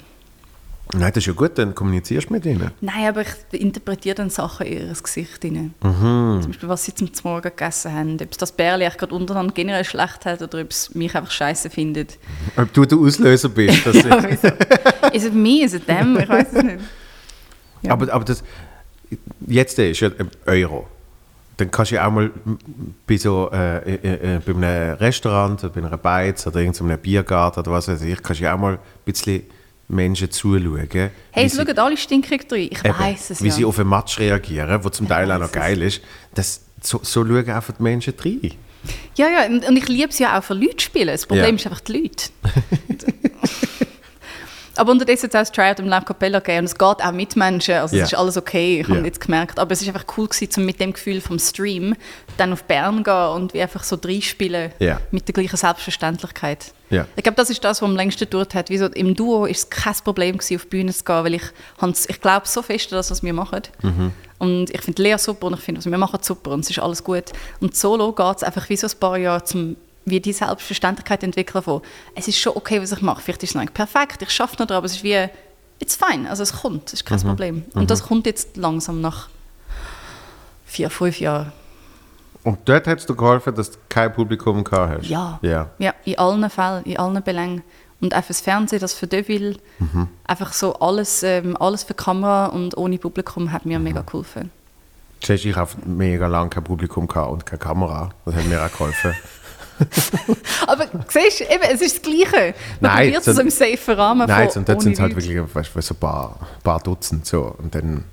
Nein, 0.92 1.12
das 1.12 1.22
ist 1.22 1.26
ja 1.26 1.32
gut, 1.32 1.56
dann 1.56 1.74
kommunizierst 1.74 2.28
du 2.28 2.34
mit 2.34 2.44
ihnen. 2.44 2.70
Nein, 2.80 3.08
aber 3.08 3.22
ich 3.22 3.60
interpretiere 3.60 4.14
dann 4.16 4.30
Sachen 4.30 4.66
in 4.66 4.88
ihr 4.88 4.94
Gesicht. 4.94 5.42
Mhm. 5.42 5.72
Zum 5.82 6.46
Beispiel, 6.46 6.68
was 6.68 6.84
sie 6.84 6.94
zum 6.94 7.08
Morgen 7.24 7.42
gegessen 7.42 7.92
haben. 7.92 8.14
Ob 8.20 8.30
es 8.30 8.36
das 8.36 8.52
Bärli 8.52 8.88
gerade 8.88 9.14
untereinander 9.14 9.54
generell 9.54 9.84
schlecht 9.84 10.26
hat 10.26 10.42
oder 10.42 10.60
ob 10.60 10.70
es 10.70 10.94
mich 10.94 11.14
einfach 11.14 11.30
scheiße 11.30 11.70
findet. 11.70 12.18
Ob 12.56 12.72
du 12.72 12.84
der 12.84 12.98
Auslöser 12.98 13.48
bist. 13.48 13.86
Dass 13.86 13.96
Ja, 13.96 14.22
wieso? 14.22 14.48
Is 15.12 15.24
it 15.24 15.34
me? 15.34 15.64
Is 15.64 15.74
it 15.74 15.86
them? 15.86 16.18
Ich 16.18 16.28
weiß 16.28 16.52
es 16.52 16.62
nicht. 16.62 16.78
Ja. 17.82 17.92
aber, 17.92 18.12
aber 18.12 18.24
das, 18.24 18.42
jetzt 19.46 19.78
ist 19.78 20.00
ja 20.00 20.10
Euro. 20.46 20.86
Dann 21.56 21.70
kannst 21.70 21.92
du 21.92 21.96
ja 21.96 22.06
auch 22.06 22.10
mal 22.10 22.30
bei, 23.06 23.16
so, 23.16 23.48
äh, 23.52 23.94
äh, 23.94 24.36
äh, 24.36 24.40
bei 24.44 24.52
einem 24.52 24.96
Restaurant 24.96 25.62
oder 25.62 25.72
bei 25.72 25.86
einer 25.86 25.96
Beiz 25.96 26.46
oder 26.46 26.60
irgendeinem 26.60 26.98
Biergarten 26.98 27.60
oder 27.60 27.70
was 27.72 27.86
weiß 27.86 28.02
ich, 28.02 28.22
kannst 28.22 28.40
du 28.40 28.44
ja 28.44 28.54
auch 28.54 28.58
mal 28.58 28.74
ein 28.74 28.78
bisschen 29.04 29.42
Menschen 29.94 30.30
zuschauen. 30.30 30.88
Hey, 30.90 31.10
wie 31.34 31.40
es 31.46 31.52
sie- 31.52 31.58
schauen 31.64 31.78
alle 31.78 31.96
stinkig 31.96 32.46
rein. 32.50 32.68
Ich 32.70 32.84
weiß 32.84 33.30
es 33.30 33.42
Wie 33.42 33.48
ja. 33.48 33.54
sie 33.54 33.64
auf 33.64 33.78
einen 33.78 33.88
Match 33.88 34.18
reagieren, 34.18 34.84
wo 34.84 34.88
zum 34.90 35.08
Teil 35.08 35.30
auch 35.32 35.38
noch 35.38 35.52
geil 35.52 35.80
ist. 35.82 36.00
Das, 36.34 36.62
so, 36.82 37.00
so 37.02 37.24
schauen 37.24 37.48
einfach 37.48 37.74
die 37.78 37.82
Menschen 37.82 38.12
rein. 38.22 38.50
Ja, 39.16 39.28
ja, 39.28 39.46
und 39.46 39.66
und 39.66 39.76
ich 39.78 39.88
liebe 39.88 40.08
es 40.10 40.18
ja 40.18 40.38
auch 40.38 40.44
für 40.44 40.52
Leute 40.54 40.76
zu 40.76 40.84
spielen. 40.86 41.06
Das 41.08 41.24
Problem 41.26 41.46
Ja. 41.46 41.54
ist 41.54 41.66
einfach 41.66 41.80
die 41.80 41.92
Leute. 41.92 42.24
Aber 44.76 44.90
unterdessen 44.92 45.24
hat 45.24 45.30
es 45.30 45.36
auch 45.36 45.40
das 45.40 45.52
Tryout 45.52 45.78
im 45.78 45.86
Lab 45.88 46.04
Capella 46.06 46.40
gegeben 46.40 46.60
und 46.60 46.64
es 46.64 46.74
geht 46.76 46.82
auch 47.04 47.12
mit 47.12 47.36
Menschen, 47.36 47.74
also 47.74 47.94
Ja. 47.96 48.02
es 48.02 48.12
ist 48.12 48.18
alles 48.18 48.36
okay, 48.36 48.80
ich 48.80 48.88
habe 48.88 48.98
Ja. 48.98 49.04
jetzt 49.04 49.20
gemerkt. 49.20 49.58
Aber 49.58 49.70
es 49.72 49.80
ist 49.82 49.88
einfach 49.88 50.04
cool 50.16 50.26
gewesen, 50.28 50.50
um 50.56 50.64
mit 50.66 50.80
dem 50.80 50.92
Gefühl 50.92 51.20
vom 51.20 51.38
Stream 51.38 51.94
dann 52.36 52.52
auf 52.52 52.64
Bern 52.64 52.98
zu 52.98 53.02
gehen 53.04 53.28
und 53.34 53.54
wie 53.54 53.62
einfach 53.62 53.84
so 53.84 53.96
reinspielen 54.02 54.72
Ja. 54.80 55.00
mit 55.10 55.28
der 55.28 55.32
gleichen 55.34 55.56
Selbstverständlichkeit. 55.56 56.72
Ja. 56.90 57.06
Ich 57.16 57.22
glaube, 57.22 57.36
das 57.36 57.50
ist 57.50 57.62
das, 57.64 57.80
was 57.82 57.88
am 57.88 57.96
längsten 57.96 58.24
gedauert 58.24 58.54
hat. 58.54 58.68
Wie 58.70 58.78
so, 58.78 58.86
Im 58.86 59.14
Duo 59.14 59.46
ist 59.46 59.58
es 59.58 59.70
kein 59.70 59.94
Problem 60.04 60.38
gewesen, 60.38 60.56
auf 60.56 60.62
die 60.62 60.68
Bühne 60.68 60.92
zu 60.92 61.04
gehen, 61.04 61.24
weil 61.24 61.34
ich, 61.34 61.42
ich 62.08 62.20
glaube 62.20 62.46
so 62.46 62.62
fest 62.62 62.92
an 62.92 62.96
das, 62.98 63.10
was 63.10 63.22
wir 63.22 63.32
machen. 63.32 63.62
Mhm. 63.82 64.12
Und 64.38 64.70
ich 64.70 64.82
finde 64.82 65.02
Lea 65.02 65.16
super 65.18 65.46
und 65.46 65.54
ich 65.54 65.60
finde, 65.60 65.78
was 65.78 65.86
wir 65.90 65.96
machen, 65.96 66.18
super 66.22 66.50
und 66.50 66.60
es 66.60 66.70
ist 66.70 66.78
alles 66.80 67.02
gut. 67.02 67.24
Und 67.60 67.76
solo 67.76 68.12
geht 68.12 68.36
es 68.38 68.42
einfach 68.42 68.68
wie 68.68 68.76
so 68.76 68.86
ein 68.86 68.92
paar 68.98 69.16
Jahre, 69.16 69.44
zum 69.44 69.76
wie 70.04 70.20
die 70.20 70.32
Selbstverständlichkeit 70.32 71.22
entwickeln 71.22 71.62
von, 71.62 71.80
es 72.14 72.28
ist 72.28 72.38
schon 72.38 72.56
okay, 72.56 72.80
was 72.82 72.92
ich 72.92 73.00
mache. 73.02 73.22
Vielleicht 73.22 73.42
ist 73.42 73.50
es 73.50 73.54
noch 73.54 73.62
nicht 73.62 73.74
perfekt, 73.74 74.20
ich 74.22 74.30
schaffe 74.30 74.56
noch 74.58 74.66
dran, 74.66 74.76
aber 74.78 74.86
es 74.86 74.96
ist 74.96 75.02
wie, 75.04 75.26
it's 75.78 75.96
fine, 75.96 76.28
also 76.28 76.42
es 76.42 76.52
kommt, 76.52 76.88
es 76.88 76.94
ist 76.94 77.04
Mhm. 77.04 77.08
kein 77.16 77.20
Problem. 77.26 77.64
Und 77.74 77.90
das 77.90 78.02
kommt 78.02 78.26
jetzt 78.26 78.56
langsam 78.56 79.00
nach 79.00 79.28
vier, 80.66 80.90
fünf 80.90 81.20
Jahren. 81.20 81.52
Und 82.42 82.58
dort 82.66 82.86
hat 82.86 82.98
es 82.98 83.06
dir 83.06 83.14
geholfen, 83.14 83.54
dass 83.54 83.70
du 83.70 83.78
kein 83.88 84.12
Publikum 84.12 84.62
gehabt 84.64 84.98
hast? 84.98 85.08
Ja. 85.08 85.38
ja. 85.40 85.70
Ja, 85.78 85.94
in 86.04 86.18
allen 86.18 86.50
Fällen, 86.50 86.84
in 86.84 86.98
allen 86.98 87.22
Belängen. 87.22 87.62
Und 88.00 88.14
auch 88.14 88.22
fürs 88.22 88.42
Fernsehen, 88.42 88.80
das 88.80 88.92
für 88.92 89.06
Deville, 89.06 89.56
Mhm. 89.78 90.08
einfach 90.24 90.52
so 90.52 90.74
alles, 90.74 91.22
ähm, 91.22 91.56
alles 91.58 91.84
für 91.84 91.94
Kamera 91.94 92.46
und 92.46 92.76
ohne 92.76 92.98
Publikum 92.98 93.50
hat 93.50 93.64
mir 93.64 93.78
mega 93.78 94.02
geholfen. 94.02 94.50
Du, 95.26 95.32
ich 95.32 95.56
habe 95.56 95.70
mega 95.86 96.26
lange 96.26 96.50
kein 96.50 96.64
Publikum 96.64 97.06
gehabt 97.08 97.30
und 97.32 97.46
keine 97.46 97.60
Kamera. 97.60 98.10
Das 98.26 98.34
hat 98.34 98.44
mir 98.44 98.62
auch 98.62 98.70
geholfen. 98.70 99.14
Aber 100.66 100.86
siehst 101.08 101.40
du, 101.40 101.44
eben, 101.44 101.62
es 101.72 101.80
ist 101.80 101.96
das 101.96 102.02
Gleiche. 102.02 102.54
Man 102.80 102.92
Nein, 102.92 103.04
probiert 103.12 103.26
es 103.26 103.34
so- 103.36 103.40
im 103.42 103.50
safen 103.50 103.94
Rahmen 103.94 104.26
Nein, 104.28 104.50
von 104.50 104.60
und 104.60 104.68
dort 104.68 104.82
sind 104.82 104.92
es 104.92 105.00
halt 105.00 105.14
wirklich 105.16 105.54
weißt, 105.54 105.72
so 105.82 105.94
ein 105.94 105.98
paar, 105.98 106.38
paar 106.62 106.80
Dutzend 106.80 107.26
so. 107.26 107.54
Und 107.58 107.74
dann 107.74 108.04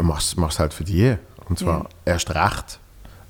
machst 0.00 0.36
du 0.36 0.44
es 0.46 0.58
halt 0.58 0.72
für 0.74 0.84
die. 0.84 1.16
Und 1.48 1.58
zwar 1.58 1.88
erst 2.04 2.34
recht. 2.34 2.78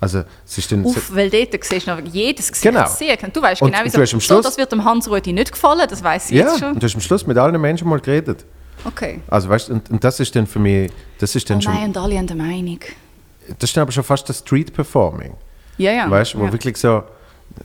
Also 0.00 0.24
es 0.46 0.58
ist 0.58 0.70
dann... 0.72 0.84
Uff, 0.84 1.14
weil 1.14 1.30
dort 1.30 1.64
siehst 1.64 1.86
du 1.86 1.94
noch 1.94 2.00
jedes 2.12 2.48
Gesicht 2.48 2.62
Genau. 2.62 2.86
sehr. 2.86 3.16
Du 3.16 3.40
weißt 3.42 3.60
genau, 3.62 3.78
am 3.78 3.88
So, 3.88 4.04
Schluss- 4.20 4.44
das 4.44 4.56
wird 4.58 4.70
dem 4.70 4.84
Hans-Rudi 4.84 5.32
nicht 5.32 5.52
gefallen, 5.52 5.86
das 5.88 6.02
weiß 6.02 6.30
ich 6.30 6.36
ja, 6.38 6.48
jetzt 6.48 6.58
schon. 6.60 6.72
und 6.74 6.82
du 6.82 6.86
hast 6.86 6.94
am 6.94 7.00
Schluss 7.00 7.26
mit 7.26 7.36
allen 7.38 7.58
Menschen 7.60 7.88
mal 7.88 8.00
geredet. 8.00 8.44
Okay. 8.84 9.20
Also 9.28 9.48
weißt 9.48 9.68
du, 9.68 9.72
und, 9.74 9.90
und 9.90 10.04
das 10.04 10.20
ist 10.20 10.36
dann 10.36 10.46
für 10.46 10.58
mich, 10.58 10.92
das 11.18 11.34
ist 11.34 11.48
dann 11.48 11.58
Oh 11.58 11.60
schon, 11.62 11.74
nein, 11.74 11.84
und 11.84 11.96
alle 11.96 12.18
haben 12.18 12.28
eine 12.30 12.42
Meinung. 12.42 12.78
das 13.58 13.70
ist 13.70 13.76
dann 13.76 13.82
aber 13.82 13.92
schon 13.92 14.04
fast 14.04 14.28
das 14.28 14.38
Street 14.40 14.72
Performing. 14.72 15.34
Ja, 15.78 15.92
ja. 15.92 16.10
Weißt 16.10 16.34
du, 16.34 16.40
wo 16.40 16.44
ja. 16.44 16.52
wirklich 16.52 16.76
so, 16.76 17.02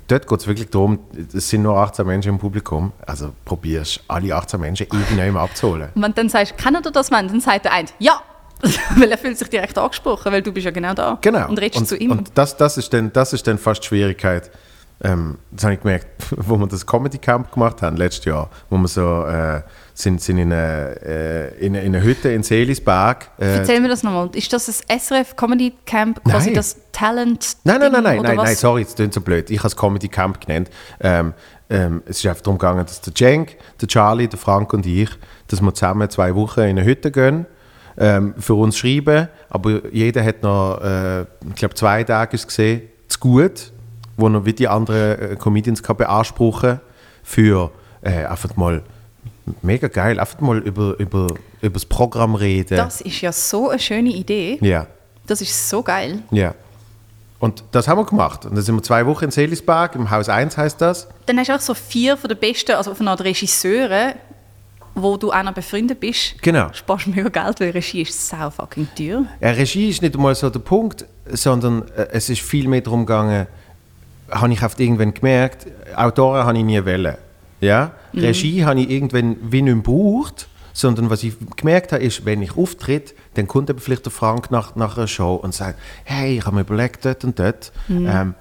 dort 0.08 0.28
geht 0.28 0.40
es 0.40 0.48
wirklich 0.48 0.70
darum, 0.70 1.00
es 1.34 1.50
sind 1.50 1.64
nur 1.64 1.78
18 1.78 2.06
Menschen 2.06 2.30
im 2.30 2.40
Publikum, 2.40 2.92
also 3.06 3.32
probierst 3.46 4.02
alle 4.08 4.36
18 4.36 4.60
Menschen 4.60 4.88
irgendjemand 4.92 5.38
abzuholen. 5.38 5.90
Und 5.96 6.02
wenn 6.02 6.12
du 6.12 6.16
dann 6.16 6.30
sagst, 6.30 6.58
kennt 6.58 6.86
ihr 6.86 6.92
das 6.92 7.12
Mann? 7.12 7.28
Dann 7.28 7.42
sagt 7.42 7.66
der 7.66 7.74
eine, 7.74 7.88
ja. 8.00 8.22
weil 8.96 9.10
er 9.10 9.18
fühlt 9.18 9.38
sich 9.40 9.50
direkt 9.50 9.76
angesprochen, 9.78 10.32
weil 10.32 10.44
du 10.44 10.52
bist 10.52 10.66
ja 10.66 10.72
genau 10.72 10.94
da. 10.94 11.18
Genau. 11.22 11.50
Und 11.50 11.60
redest 11.60 11.80
und, 11.80 11.88
zu 11.88 11.98
ihm. 11.98 12.12
Und 12.12 12.32
das, 12.36 12.56
das, 12.58 12.78
ist 12.78 12.94
dann, 12.94 13.12
das 13.12 13.34
ist 13.34 13.48
dann 13.48 13.58
fast 13.58 13.82
die 13.82 13.88
Schwierigkeit. 13.88 14.52
Ähm, 15.04 15.38
das 15.52 15.64
habe 15.64 15.74
ich 15.74 15.80
gemerkt, 15.82 16.06
wo 16.38 16.58
wir 16.58 16.68
das 16.68 16.86
Comedy 16.86 17.18
Camp 17.18 17.52
gemacht 17.52 17.82
haben, 17.82 17.98
letztes 17.98 18.26
Jahr, 18.26 18.50
wo 18.70 18.78
wir 18.78 18.88
so 18.88 19.26
äh, 19.26 19.62
sind, 19.96 20.22
sind 20.22 20.38
in 20.38 20.54
einer 20.54 20.96
äh, 21.04 21.58
in, 21.66 21.76
eine- 21.76 21.86
in 21.98 22.04
Hütte 22.04 22.30
in 22.32 22.44
Seelisberg. 22.44 23.30
Äh, 23.40 23.58
Erzähl 23.58 23.82
mir 23.82 23.88
das 23.88 24.04
nochmal. 24.04 24.30
Ist 24.34 24.54
das 24.54 24.84
ein 24.88 25.00
SRF 25.00 25.36
Comedy 25.36 25.74
Camp, 25.86 26.24
quasi 26.24 26.48
Nein. 26.48 26.56
das 26.56 26.78
Talent? 26.92 27.58
Nein, 27.64 27.80
nein, 27.80 27.92
nein, 27.92 28.04
nein, 28.04 28.22
nein, 28.22 28.38
was? 28.38 28.46
nein, 28.46 28.56
sorry, 28.56 28.84
das 28.84 28.94
klingt 28.96 29.14
so 29.14 29.22
blöd. 29.22 29.50
Ich 29.50 29.58
habe 29.60 29.70
es 29.70 29.76
Comedy 29.76 30.08
Camp 30.08 30.40
genannt. 30.46 30.70
Ähm, 31.00 31.34
ähm, 31.70 32.04
es 32.06 32.18
ist 32.20 32.26
einfach 32.28 32.42
darum 32.44 32.58
gegangen, 32.60 32.86
dass 32.86 33.02
der 33.02 33.16
Cenk, 33.16 33.56
der 33.80 33.88
Charlie, 33.88 34.28
der 34.28 34.38
Frank 34.38 34.72
und 34.74 34.86
ich, 34.86 35.10
dass 35.48 35.62
wir 35.62 35.74
zusammen 35.74 36.10
zwei 36.10 36.36
Wochen 36.36 36.60
in 36.62 36.70
eine 36.78 36.84
Hütte 36.84 37.12
gehen, 37.12 37.46
ähm, 37.98 38.34
für 38.38 38.54
uns 38.54 38.78
schreiben, 38.78 39.30
aber 39.50 39.82
jeder 39.92 40.24
hat 40.24 40.44
noch, 40.44 40.80
äh, 40.82 41.22
ich 41.22 41.56
glaube, 41.56 41.74
zwei 41.76 42.04
Tage 42.04 42.38
gesehen, 42.38 42.84
zu 43.08 43.20
gut, 43.20 43.72
wo 44.22 44.30
er 44.30 44.46
wie 44.46 44.54
die 44.54 44.68
anderen 44.68 45.32
äh, 45.34 45.36
Comedians 45.36 45.84
kann 45.84 45.98
beanspruchen 45.98 46.80
für 47.24 47.72
äh, 48.02 48.26
einfach 48.26 48.56
mal 48.56 48.84
mega 49.62 49.88
geil, 49.88 50.20
einfach 50.20 50.40
mal 50.40 50.60
über, 50.60 50.96
über, 51.00 51.28
über 51.62 51.74
das 51.74 51.86
Programm 51.86 52.36
reden. 52.36 52.78
Das 52.78 53.02
ist 53.02 53.20
ja 53.22 53.32
so 53.32 53.70
eine 53.70 53.80
schöne 53.80 54.10
Idee. 54.10 54.58
ja. 54.62 54.88
Das 55.28 55.40
ist 55.40 55.70
so 55.70 55.84
geil. 55.84 56.24
Ja. 56.32 56.56
Und 57.40 57.64
das 57.72 57.88
haben 57.88 58.00
wir 58.00 58.06
gemacht. 58.06 58.46
Und 58.46 58.56
dann 58.56 58.64
sind 58.64 58.76
wir 58.76 58.84
zwei 58.84 59.06
Wochen 59.06 59.26
in 59.26 59.32
Seelisberg, 59.32 59.96
im 59.96 60.10
Haus 60.10 60.30
1 60.30 60.58
heißt 60.58 60.82
das. 60.82 61.08
Dann 61.26 61.38
hast 61.38 61.48
du 61.48 61.56
auch 61.56 61.60
so 61.60 61.74
vier 61.74 62.18
von 62.18 62.28
den 62.28 62.38
besten, 62.38 62.74
also 62.74 62.94
von 62.94 63.06
den 63.06 63.16
Regisseure, 63.16 64.16
wo 64.94 65.18
du 65.18 65.28
noch 65.28 65.54
befreundet 65.54 66.00
bist. 66.00 66.42
Genau. 66.42 66.68
Du 66.68 66.74
sparst 66.74 67.08
mega 67.08 67.30
Geld, 67.30 67.60
weil 67.60 67.70
Regie 67.70 68.02
ist 68.02 68.28
sau 68.28 68.50
fucking 68.50 68.88
teuer. 68.98 69.26
Ja, 69.40 69.52
Regie 69.52 69.90
ist 69.90 70.02
nicht 70.02 70.16
einmal 70.16 70.36
so 70.36 70.50
der 70.50 70.60
Punkt, 70.60 71.06
sondern 71.32 71.88
äh, 71.96 72.08
es 72.12 72.30
ist 72.30 72.42
viel 72.42 72.68
mehr 72.68 72.82
darum 72.82 73.06
gegangen, 73.06 73.48
habe 74.32 74.54
ich 74.54 74.64
oft 74.64 74.80
irgendwann 74.80 75.14
gemerkt, 75.14 75.68
Autoren 75.96 76.46
habe 76.46 76.58
ich 76.58 76.64
nie 76.64 76.84
wollen. 76.86 77.16
Ja? 77.60 77.92
Regie 78.14 78.66
habe 78.66 78.80
ich 78.82 78.90
irgendwann 78.90 79.36
wie 79.42 79.62
nicht 79.62 79.74
mehr 79.76 79.84
gebraucht, 79.84 80.48
sondern 80.74 81.10
was 81.10 81.24
ich 81.24 81.34
gemerkt 81.58 81.92
habe, 81.92 82.04
ist, 82.04 82.26
wenn 82.26 82.42
ich 82.42 82.58
auftritt, 82.58 83.14
dann 83.34 83.48
kommt 83.48 83.70
eben 83.70 83.80
vielleicht 83.80 84.06
der 84.06 84.12
Frank 84.12 84.52
nach, 84.52 84.76
nach 84.76 84.98
einer 84.98 85.08
Show 85.08 85.36
und 85.36 85.54
sagt, 85.54 85.78
hey, 86.06 86.38
ich 86.38 86.46
habe 86.46 86.56
mir 86.56 86.62
überlegt, 86.62 87.06
dort 87.06 87.24
und 87.24 87.38
dort. 87.38 87.72
Ähm, 87.90 88.36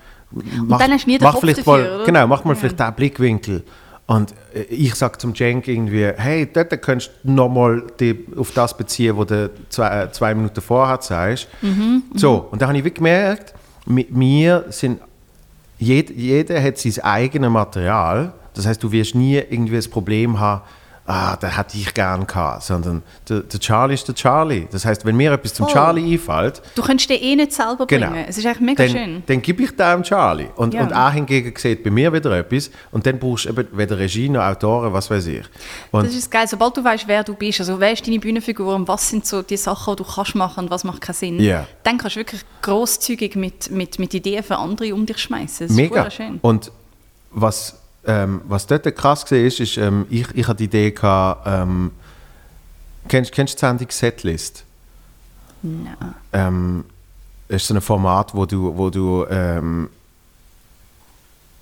mach, 0.64 0.78
dann 0.78 0.93
hast 0.93 1.05
du 1.07 1.11
nie 1.11 1.18
den 1.18 1.24
mach 1.24 1.32
Kopf 1.32 1.41
vielleicht 1.41 1.59
dafür, 1.66 1.99
mal? 1.99 2.05
Genau, 2.07 2.26
mach 2.26 2.45
mal 2.45 2.53
Ja. 2.53 2.59
vielleicht 2.59 2.78
diesen 2.78 2.95
Blickwinkel. 2.95 3.64
Und 4.07 4.32
äh, 4.55 4.62
ich 4.62 4.95
sage 4.95 5.18
zum 5.18 5.34
Cenk 5.34 5.68
irgendwie, 5.68 6.11
hey, 6.16 6.49
dort 6.53 6.70
könntest 6.82 7.12
du 7.22 7.30
nochmal 7.32 7.84
auf 8.36 8.51
das 8.53 8.76
beziehen, 8.76 9.16
was 9.16 9.26
du 9.26 9.51
zwei, 9.68 10.03
äh, 10.03 10.12
zwei 10.12 10.34
Minuten 10.34 10.61
vorher 10.61 10.99
sagst. 11.01 11.47
Mhm, 11.62 12.03
so, 12.14 12.49
und 12.51 12.61
da 12.61 12.66
habe 12.68 12.78
ich 12.78 12.84
wirklich 12.84 12.99
gemerkt, 12.99 13.55
mit 13.86 14.11
mir 14.14 14.64
sind, 14.70 15.01
jeder 15.81 16.62
hat 16.62 16.78
sein 16.78 17.03
eigenes 17.03 17.51
Material. 17.51 18.35
Das 18.55 18.66
heißt, 18.66 18.83
du 18.83 18.93
wirst 18.93 19.14
nie 19.14 19.37
irgendwie 19.37 19.76
das 19.76 19.89
Problem 19.89 20.39
haben, 20.39 20.62
ah, 21.07 21.35
den 21.37 21.57
hätte 21.57 21.77
ich 21.77 21.93
gern 21.93 22.27
gehabt, 22.27 22.63
sondern 22.63 23.03
der, 23.29 23.41
der 23.41 23.59
Charlie 23.59 23.95
ist 23.95 24.07
der 24.07 24.15
Charlie. 24.15 24.69
Das 24.71 24.85
heißt, 24.85 25.05
wenn 25.05 25.17
mir 25.17 25.33
etwas 25.33 25.55
zum 25.55 25.67
Voll. 25.67 25.73
Charlie 25.75 26.13
einfällt, 26.15 26.63
Du 26.77 26.83
könntest 26.83 27.11
den 27.11 27.21
eh 27.21 27.35
nicht 27.35 27.53
selber 27.53 27.87
Genau. 27.87 28.11
bringen. 28.11 28.25
Es 28.29 28.39
ist 28.39 28.47
eigentlich 28.47 28.61
mega 28.61 28.85
dann, 28.85 28.93
schön. 28.93 29.23
dann 29.27 29.43
gebe 29.43 29.63
ich 29.65 29.75
dem 29.77 30.03
Charlie. 30.05 30.47
Und, 30.57 30.75
Ja. 30.75 30.83
und 30.83 30.93
er 30.93 31.11
hingegen 31.11 31.53
sieht 31.57 31.83
bei 31.83 31.91
mir 31.91 32.13
wieder 32.13 32.31
etwas. 32.39 32.71
Und 32.93 33.07
dann 33.07 33.19
brauchst 33.19 33.47
du 33.47 33.49
eben 33.49 33.67
weder 33.73 33.99
Regie 33.99 34.29
noch 34.29 34.43
Autoren, 34.43 34.93
was 34.93 35.11
weiß 35.11 35.27
ich. 35.27 35.45
Und 35.91 36.07
Das 36.07 36.15
ist 36.15 36.31
geil, 36.31 36.47
sobald 36.47 36.77
du 36.77 36.85
weißt, 36.85 37.09
wer 37.09 37.25
du 37.25 37.35
bist, 37.35 37.59
also 37.61 37.81
wer 37.81 37.93
ist 37.93 38.07
deine 38.07 38.19
Bühnenfigur 38.21 38.75
und 38.75 38.87
was 38.87 39.09
sind 39.09 39.27
so 39.27 39.43
die 39.43 39.57
Sachen, 39.57 39.97
die 39.97 40.03
du 40.05 40.09
kannst 40.09 40.35
machen 40.37 40.65
und 40.65 40.71
was 40.71 40.85
macht 40.85 41.01
keinen 41.01 41.15
Sinn, 41.17 41.41
Ja. 41.41 41.67
dann 41.83 41.99
kannst 41.99 42.15
du 42.17 42.21
wirklich 42.21 42.43
großzügig 42.63 43.35
mit, 43.35 43.71
mit, 43.71 43.99
mit 43.99 44.15
Ideen 44.15 44.45
für 44.45 44.57
andere 44.59 44.95
um 44.95 45.07
dich 45.07 45.19
schmeißen. 45.19 45.67
Das 45.67 45.77
mega. 45.77 46.05
ist 46.05 46.15
schön. 46.15 46.39
Und 46.43 46.71
was, 47.33 47.80
ähm, 48.07 48.41
was 48.47 48.67
dort 48.67 48.95
krass 48.97 49.31
war, 49.31 49.39
ist, 49.39 49.61
ist 49.61 49.77
ähm, 49.77 50.07
ich, 50.11 50.27
ich 50.35 50.47
hatte 50.47 50.59
die 50.59 50.65
Idee, 50.65 50.91
gehabt, 50.91 51.47
ähm, 51.47 51.93
kennst, 53.09 53.33
kennst 53.33 53.55
du 53.55 53.57
die 53.57 53.61
Sendung 53.61 53.91
Setlist? 53.91 54.65
Nein. 55.63 56.15
ähm, 56.33 56.85
ist 57.49 57.67
so 57.67 57.75
ein 57.75 57.81
Format, 57.81 58.35
wo 58.35 58.47
du, 58.47 58.77
wo 58.77 58.89
du 58.89 59.27
ähm, 59.29 59.91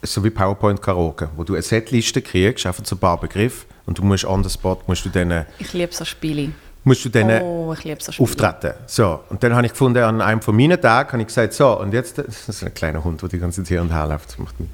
so 0.02 0.22
wie 0.22 0.30
PowerPoint 0.30 0.80
Karaoke, 0.80 1.28
wo 1.34 1.42
du 1.44 1.54
eine 1.54 1.62
Setliste 1.62 2.22
kriegst, 2.22 2.66
einfach 2.66 2.84
so 2.84 2.94
ein 2.94 2.98
paar 2.98 3.18
Begriffe 3.18 3.66
und 3.86 3.98
du 3.98 4.04
musst 4.04 4.24
on 4.24 4.44
the 4.44 4.50
spot 4.50 4.80
musst 4.86 5.04
du 5.04 5.08
dann, 5.08 5.46
Ich 5.58 5.72
liebe 5.72 5.92
so 5.92 6.04
Spiele. 6.04 6.52
Musst 6.84 7.04
du 7.04 7.08
dann 7.10 7.42
Oh, 7.42 7.74
so 7.98 8.22
auftreten. 8.22 8.72
So, 8.86 9.20
und 9.28 9.42
dann 9.42 9.54
habe 9.54 9.66
ich 9.66 9.72
gefunden, 9.72 10.02
an 10.02 10.20
einem 10.22 10.40
von 10.40 10.56
meinen 10.56 10.80
Tagen 10.80 11.12
habe 11.12 11.20
ich 11.22 11.28
gesagt, 11.28 11.52
so, 11.52 11.78
und 11.78 11.92
jetzt, 11.92 12.18
das 12.18 12.48
ist 12.48 12.64
ein 12.64 12.72
kleiner 12.72 13.02
Hund, 13.04 13.20
der 13.20 13.28
die 13.28 13.38
ganze 13.38 13.62
Zeit 13.62 13.68
hier 13.68 13.80
und 13.82 13.92
her 13.92 14.06
läuft. 14.06 14.30
Das 14.30 14.38
macht 14.38 14.54
mich, 14.60 14.68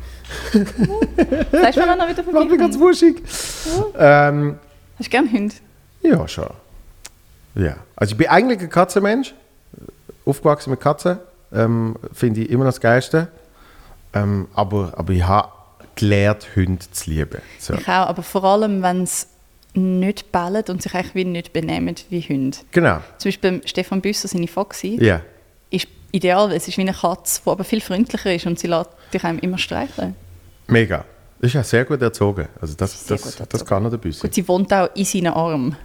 Sagst 1.52 1.76
du 1.78 1.86
mir 1.86 1.96
noch 1.96 2.08
wieder 2.08 2.22
macht 2.32 2.48
mich 2.50 2.58
ganz 2.58 2.76
vorbei? 2.76 2.90
wuschig. 2.90 3.22
Ähm, 3.98 4.58
Hast 4.98 5.06
du 5.06 5.10
gerne 5.10 5.30
Hunde? 5.30 5.54
ja, 6.02 6.28
schon. 6.28 6.50
Ja. 7.56 7.76
Also 7.96 8.12
ich 8.12 8.18
bin 8.18 8.28
eigentlich 8.28 8.60
ein 8.60 8.70
Katzenmensch, 8.70 9.34
aufgewachsen 10.26 10.70
mit 10.70 10.80
Katzen, 10.80 11.18
ähm, 11.52 11.96
finde 12.12 12.42
ich 12.42 12.50
immer 12.50 12.64
noch 12.64 12.70
das 12.72 12.80
Geilste. 12.80 13.28
Ähm, 14.12 14.48
aber, 14.54 14.92
aber 14.96 15.12
ich 15.12 15.24
habe 15.24 15.48
gelernt, 15.96 16.46
Hunde 16.56 16.84
zu 16.90 17.10
lieben. 17.10 17.40
So. 17.58 17.74
Ich 17.74 17.88
auch, 17.88 18.08
aber 18.08 18.22
vor 18.22 18.44
allem, 18.44 18.82
wenn 18.82 19.06
sie 19.06 19.26
nicht 19.74 20.30
bellen 20.32 20.64
und 20.68 20.82
sich 20.82 20.94
eigentlich 20.94 21.14
wie 21.14 21.24
nicht 21.24 21.52
benehmen 21.52 21.94
wie 22.08 22.20
Hunde. 22.20 22.58
Genau, 22.70 23.00
Zum 23.18 23.28
Beispiel 23.28 23.60
Stefan 23.64 24.00
Büsser, 24.00 24.28
seine 24.28 24.46
Foxy, 24.46 24.98
ja. 25.00 25.20
ist 25.70 25.88
ideal, 26.12 26.48
weil 26.48 26.56
es 26.56 26.68
ist 26.68 26.76
wie 26.78 26.82
eine 26.82 26.92
Katze, 26.92 27.40
die 27.44 27.50
aber 27.50 27.64
viel 27.64 27.80
freundlicher 27.80 28.32
ist 28.32 28.46
und 28.46 28.58
sie 28.58 28.68
lässt 28.68 28.90
dich 29.12 29.24
einem 29.24 29.38
immer 29.40 29.58
streicheln. 29.58 30.14
Mega. 30.68 31.04
Das 31.40 31.48
ist 31.48 31.54
ja 31.54 31.62
sehr 31.62 31.84
gut 31.84 32.00
erzogen. 32.00 32.48
Also 32.60 32.74
das, 32.76 33.04
das, 33.04 33.22
gut 33.22 33.32
das 33.32 33.40
erzogen. 33.40 33.68
kann 33.68 33.84
er 33.84 33.90
der 33.90 33.98
Büssi. 33.98 34.20
Gut, 34.20 34.32
sie 34.34 34.46
wohnt 34.48 34.72
auch 34.72 34.88
in 34.94 35.04
seinen 35.04 35.26
Armen. 35.34 35.76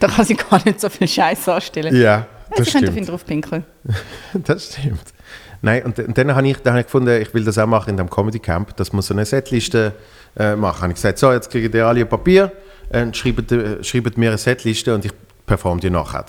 Da 0.00 0.08
kann 0.08 0.24
sie 0.24 0.34
gar 0.34 0.62
nicht 0.64 0.80
so 0.80 0.90
viel 0.90 1.06
Scheiß 1.08 1.48
anstellen. 1.48 1.94
Ja, 1.94 2.02
Ja, 2.02 2.26
das 2.56 2.66
sie 2.66 2.72
könnte 2.72 2.88
auf 2.88 2.92
stimmt. 2.92 2.96
ihn 2.98 3.10
drauf 3.10 3.24
pinkeln. 3.24 3.64
Das 4.44 4.72
stimmt. 4.72 5.14
Nein, 5.62 5.84
und, 5.84 5.98
und 5.98 6.18
dann 6.18 6.34
habe 6.34 6.48
ich, 6.48 6.56
dann 6.58 6.72
habe 6.72 6.80
ich 6.80 6.86
gefunden, 6.86 7.22
ich 7.22 7.32
will 7.32 7.44
das 7.44 7.56
auch 7.56 7.66
machen 7.66 7.90
in 7.90 7.96
dem 7.96 8.10
Comedy 8.10 8.40
Camp, 8.40 8.76
dass 8.76 8.92
wir 8.92 9.00
so 9.00 9.14
eine 9.14 9.24
Setliste 9.24 9.94
äh, 10.36 10.56
machen. 10.56 10.82
Habe 10.82 10.90
ich 10.90 10.96
gesagt, 10.96 11.18
so, 11.18 11.32
jetzt 11.32 11.50
kriegt 11.50 11.72
ihr 11.72 11.86
alle 11.86 12.00
ein 12.00 12.08
Papier, 12.08 12.50
äh, 12.92 13.12
schreibt, 13.12 13.50
äh, 13.52 13.82
schreibt 13.82 14.18
mir 14.18 14.30
eine 14.30 14.38
Setliste 14.38 14.94
und 14.94 15.04
ich 15.04 15.12
performe 15.46 15.80
die 15.80 15.90
nachher. 15.90 16.26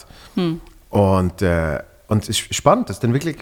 Und, 0.89 1.41
äh, 1.41 1.79
und 2.07 2.23
es 2.23 2.29
ist 2.29 2.55
spannend, 2.55 2.89
dass 2.89 2.99
dann 2.99 3.13
wirklich, 3.13 3.37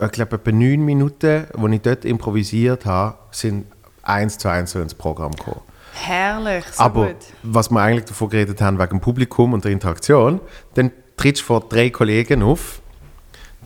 ich 0.00 0.10
glaube, 0.12 0.36
etwa 0.36 0.52
neun 0.52 0.84
Minuten, 0.84 1.46
wo 1.54 1.66
ich 1.68 1.80
dort 1.80 2.04
improvisiert 2.04 2.86
habe, 2.86 3.16
sind 3.30 3.66
eins 4.02 4.38
zu 4.38 4.48
eins 4.48 4.72
so 4.72 4.80
ins 4.80 4.94
Programm 4.94 5.32
gekommen. 5.32 5.60
Herrlich, 5.92 6.64
so 6.72 6.82
Aber 6.82 7.06
gut. 7.06 7.16
was 7.42 7.70
wir 7.70 7.80
eigentlich 7.80 8.04
davon 8.04 8.28
geredet 8.28 8.60
haben, 8.60 8.78
wegen 8.78 8.90
dem 8.90 9.00
Publikum 9.00 9.54
und 9.54 9.64
der 9.64 9.72
Interaktion, 9.72 10.40
dann 10.74 10.92
trittst 11.16 11.42
du 11.42 11.46
vor 11.46 11.60
drei 11.60 11.90
Kollegen 11.90 12.42
auf. 12.42 12.80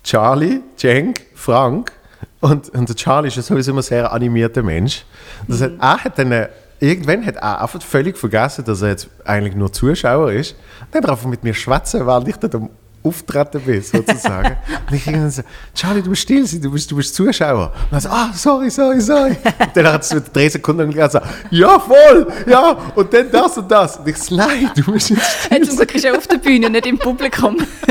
Charlie, 0.04 0.60
Cenk, 0.76 1.26
Frank. 1.34 1.92
Und, 2.40 2.70
und 2.70 2.88
der 2.88 2.96
Charlie 2.96 3.28
ist 3.28 3.36
ja 3.36 3.42
sowieso 3.42 3.72
immer 3.72 3.80
ein 3.80 3.84
sehr 3.84 4.12
animierter 4.12 4.62
Mensch. 4.62 5.04
Das 5.46 5.60
hat, 5.60 5.72
er 5.78 6.04
hat 6.04 6.18
dann, 6.18 6.32
äh, 6.32 6.48
irgendwann 6.80 7.24
hat 7.24 7.36
er 7.36 7.60
einfach 7.62 7.82
völlig 7.82 8.16
vergessen, 8.18 8.64
dass 8.64 8.82
er 8.82 8.88
jetzt 8.88 9.08
eigentlich 9.24 9.54
nur 9.54 9.72
Zuschauer 9.72 10.32
ist. 10.32 10.52
Und 10.80 10.94
dann 10.94 11.02
hat 11.02 11.08
er 11.10 11.12
einfach 11.12 11.28
mit 11.28 11.44
mir 11.44 11.54
schwätzen, 11.54 12.06
während 12.06 12.28
ich 12.28 12.36
dort 12.36 12.54
am 12.54 12.70
Auftreten 13.02 13.62
bin, 13.62 13.80
sozusagen. 13.82 14.56
und 14.90 14.94
ich 14.94 15.04
ging 15.04 15.14
dann 15.14 15.30
so, 15.30 15.40
Charlie, 15.74 16.02
du 16.02 16.10
musst 16.10 16.20
still 16.22 16.46
sein, 16.46 16.60
du 16.60 16.70
bist, 16.70 16.90
du 16.90 16.96
bist 16.96 17.14
Zuschauer. 17.14 17.72
Und 17.90 17.96
er 17.96 18.00
so, 18.02 18.08
ah, 18.10 18.30
sorry, 18.34 18.68
sorry, 18.68 19.00
sorry. 19.00 19.30
Und 19.58 19.74
dann 19.74 19.86
hat 19.86 20.02
es 20.02 20.12
mit 20.12 20.36
drei 20.36 20.48
Sekunden 20.50 20.90
gesagt, 20.92 21.12
so, 21.12 21.20
ja, 21.50 21.78
voll, 21.78 22.26
ja, 22.46 22.76
und 22.94 23.12
dann 23.12 23.30
das 23.30 23.56
und 23.56 23.70
das. 23.70 23.96
Und 23.96 24.08
ich 24.08 24.18
so, 24.18 24.36
nein, 24.36 24.70
du 24.76 24.90
musst 24.90 25.08
jetzt 25.10 25.46
still 25.46 25.60
Glück 25.90 25.94
ist 25.94 26.04
er 26.04 26.16
auf 26.16 26.26
der 26.26 26.36
Bühne, 26.36 26.68
nicht 26.68 26.86
im 26.86 26.98
Publikum. 26.98 27.56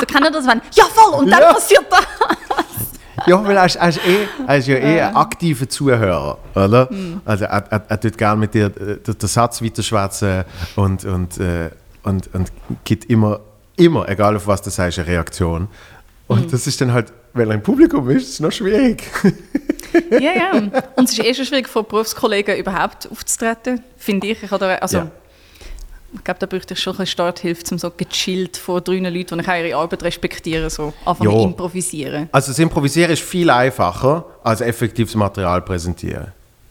so 0.00 0.06
kann 0.06 0.24
er 0.24 0.32
das, 0.32 0.44
wenn, 0.46 0.60
ja 0.74 0.84
voll, 0.92 1.20
und 1.20 1.30
dann 1.30 1.40
Ja. 1.42 1.52
passiert 1.52 1.86
das. 1.88 2.00
Ja, 3.26 3.44
weil 3.44 3.56
er 3.56 3.66
ist, 3.66 3.76
er 3.76 3.88
ist, 3.88 3.98
eh, 3.98 4.26
er 4.46 4.56
ist 4.56 4.68
ja 4.68 4.76
eh 4.76 5.00
ein 5.00 5.16
aktiver 5.16 5.68
Zuhörer, 5.68 6.38
oder? 6.54 6.88
Also 7.24 7.44
er, 7.44 7.64
er, 7.70 7.82
er 7.88 8.00
tut 8.00 8.18
gerne 8.18 8.40
mit 8.40 8.54
dir 8.54 8.66
äh, 8.66 8.96
den, 8.96 9.18
den 9.18 9.28
Satz 9.28 9.62
weiterschwätzen 9.62 10.44
und, 10.76 11.04
und, 11.04 11.38
äh, 11.38 11.70
und, 12.02 12.34
und 12.34 12.52
gibt 12.84 13.06
immer, 13.06 13.40
immer, 13.76 14.08
egal 14.08 14.36
auf 14.36 14.46
was 14.46 14.62
du 14.62 14.70
sagst, 14.70 14.98
eine 14.98 15.08
Reaktion. 15.08 15.68
Und 16.26 16.52
das 16.52 16.66
ist 16.66 16.80
dann 16.80 16.92
halt, 16.92 17.12
wenn 17.34 17.48
er 17.48 17.54
im 17.54 17.62
Publikum 17.62 18.08
ist, 18.10 18.22
ist 18.22 18.32
es 18.34 18.40
noch 18.40 18.52
schwierig. 18.52 19.02
Ja, 20.10 20.20
ja. 20.20 20.52
Und 20.96 21.08
es 21.08 21.18
ist 21.18 21.24
eh 21.24 21.34
schon 21.34 21.44
schwierig, 21.44 21.68
vor 21.68 21.82
Berufskollegen 21.82 22.56
überhaupt 22.56 23.10
aufzutreten, 23.10 23.82
finde 23.96 24.28
ich. 24.28 24.42
ich 24.42 24.52
also, 24.52 24.96
Ja. 24.96 25.10
Ich 26.12 26.24
glaube, 26.24 26.40
da 26.40 26.46
bräuchte 26.46 26.74
ich 26.74 26.80
schon 26.80 26.92
ein 26.94 26.98
bisschen 26.98 27.12
Starthilfe, 27.12 27.62
um 27.70 27.78
so 27.78 27.90
gechillt 27.96 28.56
vor 28.56 28.80
drei 28.80 28.98
Leuten, 28.98 29.38
die 29.38 29.44
ich 29.44 29.48
ihre 29.48 29.76
Arbeit 29.76 30.02
respektieren, 30.02 30.68
so 30.68 30.92
anfangen 31.04 31.30
Ja. 31.30 31.36
zu 31.38 31.44
improvisieren. 31.44 32.28
Also 32.32 32.50
das 32.50 32.58
Improvisieren 32.58 33.12
ist 33.12 33.22
viel 33.22 33.48
einfacher 33.48 34.24
als 34.42 34.60
effektives 34.60 35.14
Material 35.14 35.62
präsentieren. 35.62 36.28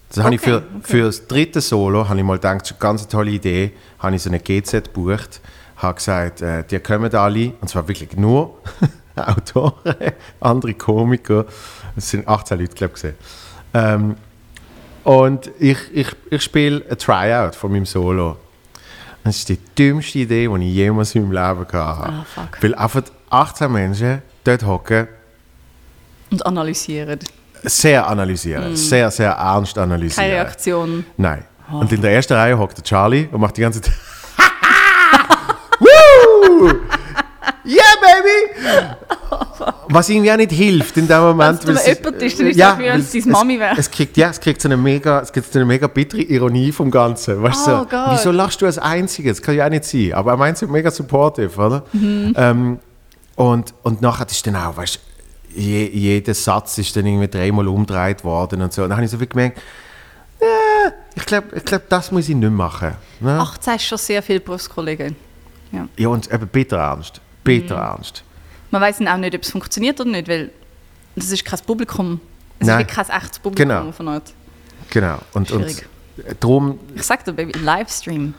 Das 0.10 0.24
habe 0.24 0.36
ich 0.36 0.42
Okay, 0.42 0.50
für, 0.52 0.58
okay. 0.58 0.64
für 0.82 1.04
das 1.04 1.28
dritte 1.28 1.62
Solo, 1.62 2.10
habe 2.10 2.18
ich 2.20 2.26
mal 2.26 2.34
gedacht, 2.36 2.62
das 2.62 2.72
ist 2.72 2.74
eine 2.74 2.80
ganz 2.80 3.08
tolle 3.08 3.32
Idee, 3.32 3.72
habe 4.00 4.16
ich 4.16 4.22
so 4.24 4.30
eine 4.30 4.40
GZ 4.40 4.72
gebucht, 4.86 5.40
habe 5.78 5.94
gesagt, 5.96 6.42
äh, 6.42 6.64
die 6.70 6.80
kommen 6.80 7.14
alle, 7.16 7.54
und 7.62 7.68
zwar 7.70 7.88
wirklich 7.88 8.18
nur 8.18 8.58
Autoren, 9.16 9.96
andere 10.42 10.74
Komiker, 10.74 11.46
es 11.96 12.10
sind 12.10 12.28
18 12.28 12.60
Leute, 12.60 12.76
glaube 12.76 12.94
ich, 12.96 13.02
gewesen. 13.02 13.18
ähm, 13.74 14.16
Und 15.04 15.50
ich, 15.60 15.78
ich, 15.94 16.08
ich 16.30 16.42
spiele 16.42 16.84
ein 16.90 16.98
Tryout 16.98 17.56
von 17.56 17.72
meinem 17.72 17.86
Solo. 17.86 18.36
Das 19.24 19.36
ist 19.38 19.50
die 19.50 19.58
dümmste 19.78 20.20
Idee, 20.20 20.48
die 20.48 20.68
ich 20.70 20.74
jemals 20.76 21.14
in 21.16 21.24
meinem 21.30 21.32
Leben 21.34 21.60
hatte. 21.60 21.78
Ah, 22.10 22.26
fuck. 22.34 22.62
Weil 22.64 22.76
einfach 22.76 23.04
18 23.30 23.72
Menschen 23.72 24.22
dort 24.44 24.64
hocken, 24.66 25.08
Und 26.32 26.46
analysieren. 26.46 27.20
sehr 27.64 28.08
analysieren, 28.08 28.76
sehr, 28.76 29.12
sehr 29.12 29.32
ernst 29.32 29.78
analysieren. 29.78 30.24
Keine 30.30 30.34
Reaktion. 30.46 31.06
Nein. 31.18 31.44
Und 31.72 31.92
in 31.92 32.02
der 32.02 32.12
ersten 32.14 32.34
Reihe 32.34 32.58
hockt 32.58 32.78
der 32.78 32.84
Charlie 32.84 33.28
und 33.32 33.40
macht 33.42 33.58
die 33.58 33.62
ganze 33.62 33.82
Zeit. 33.82 33.94
Woo! 35.80 36.68
Yeah, 37.66 37.84
baby! 38.02 38.96
Was 39.92 40.08
irgendwie 40.10 40.32
auch 40.32 40.38
nicht 40.38 40.52
hilft 40.52 40.98
in 40.98 41.08
dem 41.08 41.20
Moment. 41.22 41.66
Wenn 41.66 41.76
es 41.76 41.86
weil 41.88 41.96
jemand 41.98 42.22
ist, 42.22 42.40
dann 42.40 42.48
ist 42.48 42.58
es, 42.60 42.78
wie 42.78 42.84
wenn 42.84 43.00
es 43.00 43.12
deine 43.12 43.26
Mami 43.26 43.60
wäre. 43.60 43.76
Es 43.78 43.90
kriegt, 43.90 44.18
ja, 44.18 44.30
es 44.30 44.40
kriegt 44.40 44.62
so 44.62 44.68
eine 44.68 44.78
mega, 44.78 45.20
es 45.22 45.32
gibt 45.34 45.52
so 45.52 45.58
eine 45.58 45.66
mega 45.66 45.88
bittere 45.88 46.22
Ironie 46.22 46.72
vom 46.72 46.92
Ganzen. 46.92 47.42
Weißt 47.42 47.66
du, 47.68 47.72
Oh 47.72 47.78
so, 47.80 47.86
Gott. 47.90 48.08
wieso 48.12 48.32
lachst 48.32 48.62
du 48.62 48.66
als 48.68 48.78
Einziger? 48.78 49.30
Das 49.32 49.42
kann 49.42 49.56
ja 49.56 49.66
auch 49.66 49.70
nicht 49.70 49.86
sein. 49.86 50.14
Aber 50.14 50.32
er 50.32 50.38
meint 50.38 50.62
es 50.62 50.70
mega 50.70 50.92
supportive, 50.92 51.60
oder? 51.60 51.84
Mhm. 51.94 52.34
Ähm, 52.38 52.80
und, 53.36 53.74
und 53.84 54.02
nachher 54.02 54.28
ist 54.28 54.46
dann 54.46 54.56
auch, 54.58 54.78
weißt 54.78 54.96
du, 55.56 55.60
je, 55.60 55.88
jeder 55.88 56.34
Satz 56.34 56.78
ist 56.78 56.96
dann 56.96 57.06
irgendwie 57.08 57.28
dreimal 57.28 57.68
umgedreht 57.68 58.24
worden 58.24 58.62
und 58.62 58.72
so. 58.72 58.84
Und 58.84 58.90
dann 58.90 58.98
habe 58.98 59.06
ich 59.06 59.12
so 59.12 59.18
viel 59.18 59.28
gemerkt, 59.28 59.60
ja, 60.42 60.92
ich 61.16 61.26
glaube, 61.26 61.48
ich 61.56 61.66
glaub, 61.66 61.90
das 61.90 62.12
muss 62.12 62.30
ich 62.30 62.36
nicht 62.36 62.52
machen. 62.52 62.94
Ne? 63.20 63.40
18 63.40 63.76
ist 63.76 63.86
schon 63.86 63.98
sehr 63.98 64.22
viele 64.22 64.40
Berufskollegen. 64.40 65.16
Ja. 65.72 65.88
Ja, 65.98 66.08
und 66.10 66.32
eben 66.32 66.48
bitter 66.48 66.78
ernst. 66.78 67.20
Bitter 67.44 67.76
Mhm. 67.78 67.82
ernst. 67.82 68.24
Man 68.72 68.82
weiß 68.82 68.98
dann 69.00 69.08
auch 69.08 69.18
nicht, 69.18 69.36
ob 69.36 69.42
es 69.42 69.52
funktioniert 69.52 70.00
oder 70.00 70.10
nicht, 70.10 70.28
weil 70.28 70.52
das 71.16 71.32
ist 71.32 71.44
kein 71.46 71.60
Publikum. 71.60 72.20
Es 72.60 72.68
Nein. 72.68 72.86
ist 72.86 72.90
kein 72.96 73.06
echtes 73.10 73.40
Publikum 73.40 73.68
Genau. 73.70 73.92
von 73.92 74.08
Art. 74.10 74.34
Genau. 74.90 75.20
Und, 75.34 75.52
und 75.52 75.64
Schwierig. 75.72 75.86
darum, 76.40 76.80
Ich 76.96 77.04
sag 77.04 77.24
dir, 77.26 77.34
Baby, 77.34 77.58
Livestream. 77.60 78.34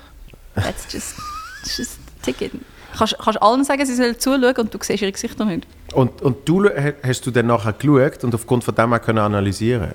That's 0.54 0.92
just, 0.92 1.14
that's 1.62 1.76
just 1.78 1.98
Ticket. 2.22 2.52
Kannst, 2.96 3.16
kannst 3.18 3.40
allen 3.40 3.64
sagen, 3.64 3.86
sie 3.86 3.94
sollen 3.94 4.18
zuschauen 4.18 4.56
und 4.56 4.74
du 4.74 4.78
siehst 4.82 5.00
ihre 5.00 5.12
Gesichter 5.12 5.44
nicht. 5.44 5.64
und, 5.94 6.20
und 6.22 6.48
du 6.48 6.68
hast 7.04 7.24
du 7.24 7.30
dann 7.30 7.46
nachher 7.46 7.72
geschaut 7.72 8.24
und 8.24 8.34
aufgrund 8.34 8.64
von 8.64 8.74
dem 8.74 8.92
auch 8.92 9.00
können 9.00 9.18
analysieren 9.20 9.92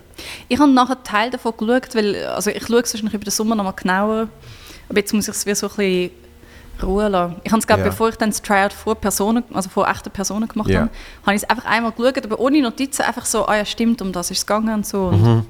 Ich 0.48 0.58
habe 0.60 0.72
nachher 0.72 1.04
Teil 1.04 1.30
davon 1.30 1.54
geschaut, 1.58 1.94
weil 1.94 2.16
also 2.28 2.50
ich 2.52 2.66
schaue 2.66 2.80
es 2.80 2.94
wahrscheinlich 2.94 3.14
über 3.14 3.26
den 3.26 3.32
Sommer 3.32 3.56
noch 3.56 3.66
mal 3.66 3.72
genauer. 3.72 4.30
Aber 4.88 4.98
jetzt 5.00 5.14
muss 5.14 5.28
ich 5.28 5.36
es 5.36 5.46
wie 5.46 5.54
so 5.56 5.68
ein 5.68 5.76
bisschen 5.76 6.12
Ruhe 6.84 7.08
lassen. 7.08 7.36
Ich 7.44 7.52
habe 7.52 7.60
es, 7.60 7.68
glaube 7.68 7.82
Ja. 7.84 7.90
bevor 7.90 8.10
ich 8.10 8.16
dann 8.16 8.30
das 8.30 8.42
Tryout 8.42 8.74
vor 8.74 8.96
Personen, 8.96 9.44
also 9.54 9.70
vor 9.70 9.88
echten 9.90 10.12
Personen 10.12 10.48
gemacht 10.48 10.70
Ja. 10.70 10.82
habe, 10.82 10.90
habe 11.26 11.36
ich 11.36 11.44
es 11.44 11.50
einfach 11.50 11.66
einmal 11.66 11.92
geschaut, 11.92 12.24
aber 12.26 12.40
ohne 12.40 12.62
Notizen, 12.62 13.04
einfach 13.04 13.26
so, 13.26 13.46
ah 13.48 13.56
ja 13.58 13.66
stimmt, 13.66 14.02
um 14.02 14.12
das 14.12 14.32
ist 14.32 14.40
es 14.40 14.46
gegangen 14.46 14.74
und 14.74 14.86
so. 14.86 15.12
Mhm. 15.12 15.46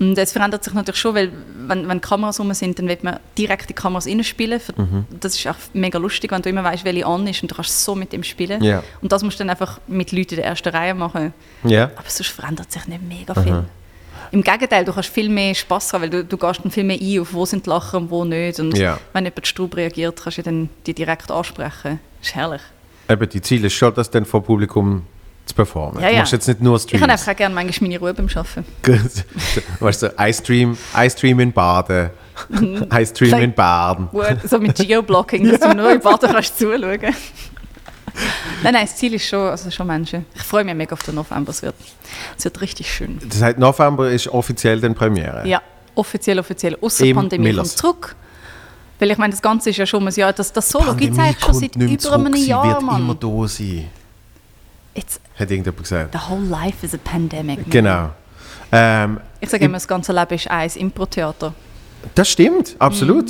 und 0.00 0.14
das 0.14 0.30
verändert 0.30 0.62
sich 0.62 0.72
natürlich 0.74 1.00
schon, 1.00 1.14
weil 1.16 1.32
wenn, 1.66 1.88
wenn 1.88 2.00
Kameras 2.00 2.38
rum 2.38 2.52
sind, 2.54 2.78
dann 2.78 2.86
wird 2.86 3.02
man 3.02 3.18
direkt 3.36 3.68
die 3.68 3.72
Kameras 3.74 4.06
reinspielen. 4.06 4.60
Mhm. 4.76 5.06
Das 5.18 5.34
ist 5.34 5.44
auch 5.48 5.56
mega 5.72 5.98
lustig, 5.98 6.30
wenn 6.30 6.40
du 6.40 6.48
immer 6.48 6.62
weißt, 6.62 6.84
welche 6.84 7.04
an 7.04 7.26
ist 7.26 7.42
und 7.42 7.50
du 7.50 7.56
kannst 7.56 7.84
so 7.84 7.96
mit 7.96 8.12
dem 8.12 8.22
spielen. 8.22 8.62
Ja. 8.62 8.84
Und 9.02 9.10
das 9.10 9.24
musst 9.24 9.38
du 9.40 9.44
dann 9.44 9.50
einfach 9.50 9.80
mit 9.88 10.12
Leuten 10.12 10.34
in 10.34 10.36
der 10.36 10.44
ersten 10.46 10.68
Reihe 10.68 10.94
machen. 10.94 11.34
Ja. 11.64 11.86
Aber 11.96 12.08
sonst 12.08 12.30
verändert 12.30 12.70
sich 12.70 12.86
nicht 12.86 13.02
mega 13.02 13.34
viel. 13.34 13.64
Im 14.30 14.42
Gegenteil, 14.42 14.84
du 14.84 14.92
kannst 14.92 15.08
viel 15.10 15.28
mehr 15.28 15.54
Spass 15.54 15.92
haben, 15.92 16.02
weil 16.02 16.10
du, 16.10 16.24
du 16.24 16.36
gehst 16.36 16.60
dann 16.62 16.70
viel 16.70 16.84
mehr 16.84 16.98
ein, 17.00 17.20
auf 17.20 17.32
wo 17.32 17.44
sind 17.46 17.64
die 17.66 17.70
Lachen 17.70 18.02
und 18.04 18.10
wo 18.10 18.24
nicht. 18.24 18.60
Und 18.60 18.76
Ja. 18.76 18.98
wenn 19.12 19.24
jemand 19.24 19.46
Strub 19.46 19.76
reagiert, 19.76 20.20
kannst 20.22 20.38
du 20.38 20.42
dann 20.42 20.68
die 20.86 20.94
direkt 20.94 21.30
ansprechen. 21.30 22.00
Das 22.20 22.28
ist 22.28 22.34
herrlich. 22.34 22.62
Eben, 23.08 23.28
die 23.28 23.40
Ziel 23.40 23.64
ist 23.64 23.72
schon, 23.74 23.94
das 23.94 24.10
dann 24.10 24.24
vor 24.24 24.42
Publikum 24.42 25.06
zu 25.46 25.54
performen. 25.54 26.02
Ja, 26.02 26.10
Du 26.10 26.16
machst 26.16 26.32
jetzt 26.32 26.46
nicht 26.46 26.60
nur 26.60 26.76
Ich 26.76 26.82
Streams. 26.82 27.02
habe 27.02 27.12
einfach 27.12 27.32
auch 27.32 27.36
gerne 27.36 27.54
manchmal 27.54 27.88
meine 27.88 28.00
Ruhe 28.00 28.12
beim 28.12 28.28
Arbeiten. 28.34 28.64
weißt 29.80 30.02
du, 30.02 30.14
iStream, 30.18 30.76
iStream 30.94 31.40
in 31.40 31.52
Baden, 31.52 32.10
iStream 33.00 33.38
in 33.40 33.52
Baden. 33.54 34.08
So 34.44 34.58
mit 34.58 34.76
Geoblocking, 34.76 35.50
dass 35.50 35.60
du 35.60 35.74
nur 35.74 35.92
im 35.92 36.00
Bad 36.00 36.20
kannst 36.20 36.58
zuschauen 36.58 37.00
Nein, 38.62 38.72
nein, 38.74 38.84
das 38.86 38.96
Ziel 38.96 39.14
ist 39.14 39.24
schon, 39.26 39.48
also 39.48 39.70
schon 39.70 39.86
Menschen. 39.86 40.26
Ich 40.34 40.42
freue 40.42 40.64
mich 40.64 40.74
mega 40.74 40.92
auf 40.92 41.02
den 41.04 41.14
November. 41.14 41.50
Es 41.50 41.62
wird, 41.62 41.74
es 42.36 42.44
wird 42.44 42.60
richtig 42.60 42.92
schön. 42.92 43.18
Das 43.28 43.40
heißt, 43.40 43.58
November 43.58 44.10
ist 44.10 44.26
offiziell 44.28 44.80
dann 44.80 44.94
Premiere. 44.94 45.46
Ja, 45.46 45.62
offiziell, 45.94 46.38
offiziell. 46.40 46.76
Außer 46.80 47.04
Im 47.04 47.14
Pandemie 47.16 47.44
Millers. 47.48 47.68
kommt 47.68 47.78
zurück. 47.78 48.16
Weil 48.98 49.12
ich 49.12 49.18
meine, 49.18 49.30
das 49.32 49.40
Ganze 49.42 49.70
ist 49.70 49.76
ja 49.76 49.86
schon 49.86 50.06
ein 50.06 50.12
Jahr. 50.12 50.32
Das, 50.32 50.52
das 50.52 50.68
Solo 50.68 50.94
gibt 50.94 51.12
es 51.12 51.18
eigentlich 51.20 51.38
schon 51.44 51.54
seit 51.54 51.76
über 51.76 52.14
einem 52.14 52.34
Jahr, 52.34 52.64
wird 52.66 52.82
Mann. 52.82 53.00
immer 53.02 53.14
da 53.14 53.46
sein, 53.46 53.88
It's, 54.94 55.20
hat 55.38 55.50
irgendjemand 55.50 55.78
gesagt. 55.84 56.12
the 56.12 56.28
whole 56.28 56.44
life 56.44 56.84
is 56.84 56.94
a 56.94 56.98
pandemic. 57.04 57.58
man. 57.60 57.70
Genau. 57.70 58.10
Ähm, 58.72 59.20
Ich 59.38 59.48
sage 59.50 59.64
immer, 59.66 59.74
das 59.76 59.86
ganze 59.86 60.12
Leben 60.12 60.34
ist 60.34 60.50
ein 60.50 60.68
Impro-Theater. 60.70 61.54
das 62.16 62.28
stimmt, 62.28 62.74
absolut. 62.80 63.26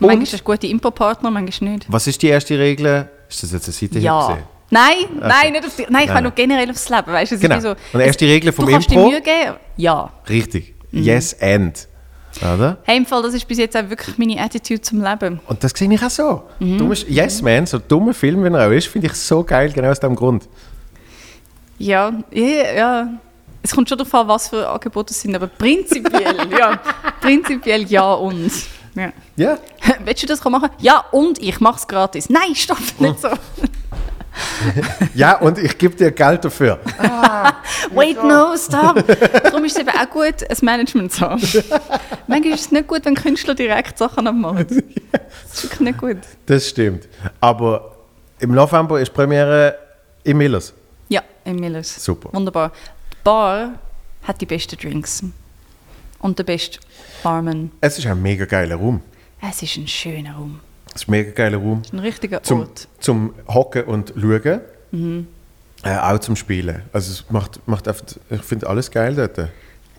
Manchmal 0.00 0.16
Und 0.16 0.22
hast 0.22 0.32
du 0.40 0.44
gute 0.44 0.66
Impro-Partner, 0.66 1.30
manchmal 1.30 1.72
nicht. 1.72 1.84
was 1.92 2.06
ist 2.06 2.22
die 2.22 2.28
erste 2.28 2.58
Regel? 2.58 3.10
Ist 3.30 3.42
das 3.44 3.52
jetzt 3.52 3.64
eine 3.68 3.72
Seite 3.72 3.98
Ja. 4.00 4.26
gesehen? 4.26 4.44
Nein, 4.72 4.94
nein, 5.18 5.52
nicht 5.52 5.66
auf 5.66 5.74
die, 5.74 5.86
nein, 5.88 6.02
ich 6.04 6.08
meine 6.10 6.22
nur 6.22 6.30
generell 6.32 6.70
aufs 6.70 6.88
Leben. 6.88 7.06
Weißt, 7.12 7.32
du, 7.32 7.38
Genau. 7.38 7.58
so, 7.60 7.70
Und 7.70 7.78
die 7.94 7.98
erste 8.00 8.24
Regel 8.26 8.52
vom 8.52 8.66
du 8.66 8.72
Impro? 8.72 8.88
dir 8.94 9.00
Mühe 9.10 9.20
geben? 9.20 9.56
Ja. 9.76 10.10
Richtig. 10.28 10.74
Mhm. 10.92 11.02
Yes 11.02 11.36
and. 11.40 11.88
Oder? 12.40 12.78
Hey, 12.84 12.96
im 12.98 13.06
Fall, 13.06 13.22
das 13.22 13.34
ist 13.34 13.46
bis 13.48 13.58
jetzt 13.58 13.76
auch 13.76 13.88
wirklich 13.90 14.16
meine 14.16 14.40
Attitude 14.40 14.80
zum 14.80 15.02
Leben. 15.02 15.40
Und 15.48 15.64
das 15.64 15.72
sehe 15.74 15.92
ich 15.92 16.00
auch 16.04 16.10
so. 16.10 16.42
Mhm. 16.60 16.78
Dumm 16.78 16.92
ist, 16.92 17.08
yes 17.08 17.42
Man, 17.42 17.66
so 17.66 17.78
dummer 17.78 18.14
Film, 18.14 18.44
wie 18.44 18.48
er 18.56 18.68
auch 18.68 18.70
ist, 18.70 18.86
finde 18.86 19.08
ich 19.08 19.14
so 19.14 19.42
geil, 19.42 19.72
genau 19.72 19.90
aus 19.90 19.98
dem 19.98 20.14
Grund. 20.14 20.48
Ja, 21.78 22.12
ja, 22.30 22.72
ja. 22.74 23.08
Es 23.62 23.72
kommt 23.74 23.88
schon 23.88 23.98
darauf 23.98 24.14
an, 24.14 24.28
was 24.28 24.48
für 24.48 24.68
Angebote 24.68 25.12
es 25.12 25.20
sind, 25.20 25.34
aber 25.34 25.48
prinzipiell, 25.48 26.36
ja. 26.58 26.78
Prinzipiell 27.20 27.82
ja 27.88 28.12
und. 28.14 28.50
Ja. 28.94 29.12
Ja. 29.36 29.58
Willst 30.04 30.22
du 30.22 30.26
das 30.26 30.42
machen? 30.44 30.70
Ja, 30.78 31.04
und 31.12 31.40
ich 31.40 31.60
mache 31.60 31.76
es 31.76 31.86
gratis. 31.86 32.28
Nein, 32.28 32.54
stopp, 32.54 32.78
nicht 32.98 33.20
so. 33.20 33.28
Ja, 35.14 35.38
und 35.38 35.58
ich 35.58 35.76
gebe 35.76 35.94
dir 35.94 36.10
Geld 36.12 36.44
dafür. 36.44 36.78
Wait, 37.94 38.22
no, 38.22 38.54
stop. 38.56 39.04
Darum 39.42 39.64
ist 39.64 39.76
es 39.76 39.82
eben 39.82 39.90
auch 39.90 40.08
gut, 40.08 40.48
ein 40.48 40.56
Management 40.62 41.12
zu 41.12 41.20
haben. 41.22 41.42
Manchmal 42.26 42.54
ist 42.54 42.60
es 42.60 42.72
nicht 42.72 42.86
gut, 42.86 43.04
wenn 43.04 43.14
Künstler 43.16 43.54
direkt 43.54 43.98
Sachen 43.98 44.26
abmachen. 44.26 44.66
Das 44.68 44.76
ist 45.52 45.64
wirklich 45.64 45.80
nicht 45.80 45.98
gut. 45.98 46.18
Das 46.46 46.68
stimmt. 46.68 47.08
Aber 47.40 47.96
im 48.38 48.52
November 48.52 49.00
ist 49.00 49.08
die 49.08 49.14
Premiere 49.14 49.76
im 50.24 50.38
Millers. 50.38 50.72
Ja, 51.08 51.22
im 51.44 51.56
Millers. 51.56 52.02
Super. 52.02 52.30
Wunderbar. 52.32 52.72
Die 53.12 53.16
Bar 53.24 53.72
hat 54.22 54.40
die 54.40 54.46
besten 54.46 54.76
Drinks. 54.76 55.22
Und 56.20 56.38
der 56.38 56.44
beste 56.44 56.78
Barman. 57.22 57.70
Es 57.80 57.98
ist 57.98 58.06
ein 58.06 58.20
mega 58.20 58.44
geiler 58.44 58.76
Raum. 58.76 59.00
Es 59.40 59.62
ist 59.62 59.76
ein 59.76 59.86
schöner 59.88 60.34
Raum. 60.34 60.60
Es 60.94 61.02
ist 61.02 61.08
ein 61.08 61.12
mega 61.12 61.30
geiler 61.32 61.58
Raum. 61.58 61.82
Ein 61.92 61.98
richtiger 62.00 62.42
Zum, 62.42 62.60
Ort. 62.60 62.88
zum 63.00 63.34
Hocken 63.48 63.84
und 63.84 64.12
Schauen. 64.18 64.60
Mhm. 64.90 65.26
Äh, 65.82 65.96
auch 65.96 66.18
zum 66.18 66.36
Spielen. 66.36 66.82
Also 66.92 67.12
es 67.12 67.24
macht, 67.30 67.66
macht 67.66 67.88
einfach, 67.88 68.04
ich 68.28 68.42
finde 68.42 68.68
alles 68.68 68.90
geil 68.90 69.14
dort. 69.14 69.48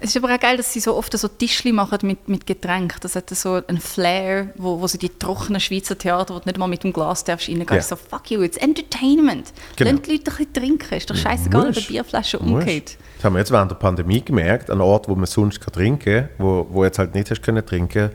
Es 0.03 0.15
ist 0.15 0.17
aber 0.23 0.33
auch 0.33 0.39
geil, 0.39 0.57
dass 0.57 0.73
sie 0.73 0.79
so 0.79 0.95
oft 0.95 1.15
so 1.15 1.27
Tischli 1.27 1.71
machen 1.71 1.99
mit, 2.01 2.27
mit 2.27 2.47
Getränk. 2.47 2.99
Das 3.01 3.15
hat 3.15 3.29
so 3.29 3.61
einen 3.67 3.79
Flair, 3.79 4.49
wo, 4.57 4.81
wo 4.81 4.87
sie 4.87 4.97
die 4.97 5.09
trockenen 5.09 5.61
Schweizer 5.61 5.95
Theater, 5.95 6.33
wo 6.33 6.39
du 6.39 6.45
nicht 6.47 6.57
mal 6.57 6.67
mit 6.67 6.83
dem 6.83 6.91
Glas 6.91 7.23
darfst 7.23 7.47
reingehen, 7.47 7.67
Ja. 7.71 7.81
so 7.83 7.95
fuck 7.95 8.31
you, 8.31 8.41
it's 8.41 8.57
entertainment. 8.57 9.53
Genau. 9.75 9.91
Lass 9.91 10.01
die 10.01 10.11
Leute 10.13 10.31
ein 10.31 10.37
bisschen 10.37 10.53
trinken. 10.53 10.93
Ist 10.95 11.07
doch 11.09 11.15
scheißegal, 11.15 11.69
ob 11.69 11.77
eine 11.77 11.85
Bierflasche 11.85 12.39
umgeht. 12.39 12.97
Das 13.17 13.25
haben 13.25 13.33
wir 13.35 13.39
jetzt 13.39 13.51
während 13.51 13.69
der 13.69 13.75
Pandemie 13.75 14.25
gemerkt, 14.25 14.71
an 14.71 14.81
Ort, 14.81 15.07
wo 15.07 15.13
man 15.13 15.27
sonst 15.27 15.61
kann 15.61 15.71
trinken 15.73 16.21
kann, 16.21 16.29
wo, 16.39 16.65
wo 16.71 16.83
jetzt 16.83 16.97
halt 16.97 17.13
nicht 17.13 17.29
hast 17.29 17.43
können 17.43 17.63
trinken 17.63 18.09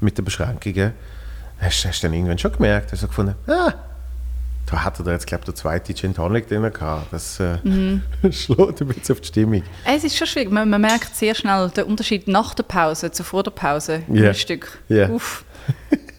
mit 0.00 0.18
den 0.18 0.26
Beschränkungen, 0.26 0.92
hast, 1.58 1.86
hast 1.86 2.02
du 2.02 2.06
dann 2.06 2.14
irgendwann 2.14 2.38
schon 2.38 2.52
gemerkt, 2.52 2.92
hast 2.92 3.02
du 3.02 3.06
gefunden, 3.08 3.34
ah, 3.46 3.72
da 4.70 4.84
hat 4.84 5.00
er 5.00 5.12
jetzt, 5.12 5.26
glaube 5.26 5.40
ich, 5.42 5.46
der 5.46 5.54
zweite 5.54 5.94
Gin 5.94 6.14
Tonic 6.14 6.48
drin 6.48 6.62
gehabt. 6.72 7.12
Das 7.12 7.40
äh, 7.40 7.56
Mhm. 7.64 8.02
schlägt 8.30 8.80
ein 8.80 8.86
bisschen 8.88 9.14
auf 9.14 9.20
die 9.20 9.28
Stimmung. 9.28 9.62
Es 9.84 10.04
ist 10.04 10.16
schon 10.16 10.26
schwierig. 10.26 10.50
Man, 10.50 10.68
man 10.70 10.80
merkt 10.80 11.14
sehr 11.16 11.34
schnell 11.34 11.70
den 11.70 11.84
Unterschied 11.84 12.28
nach 12.28 12.54
der 12.54 12.62
Pause 12.64 13.10
zu 13.10 13.24
vor 13.24 13.42
der 13.42 13.50
Pause 13.50 14.02
Ja. 14.12 14.28
ein 14.28 14.34
Stück. 14.34 14.78
Ja. 14.88 15.08
Uff. 15.08 15.44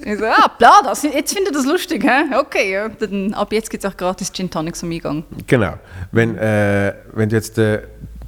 Ich 0.04 0.18
so, 0.18 0.26
ah, 0.26 0.48
bla, 0.58 0.82
das, 0.84 1.04
jetzt 1.04 1.34
findet 1.34 1.54
ihr 1.54 1.58
das 1.58 1.66
lustig, 1.66 2.04
hä? 2.04 2.36
Okay, 2.40 2.72
ja. 2.74 2.90
Dann, 2.90 3.34
ab 3.34 3.52
jetzt 3.54 3.70
gibt 3.70 3.84
es 3.84 3.92
auch 3.92 3.96
gratis 3.96 4.32
Gin 4.34 4.50
Tonics 4.50 4.84
am 4.84 4.92
Eingang. 4.92 5.24
Genau. 5.48 5.74
Wenn, 6.12 6.38
äh, 6.38 6.94
wenn 7.14 7.30
du 7.30 7.36
jetzt 7.36 7.58
äh, 7.58 7.82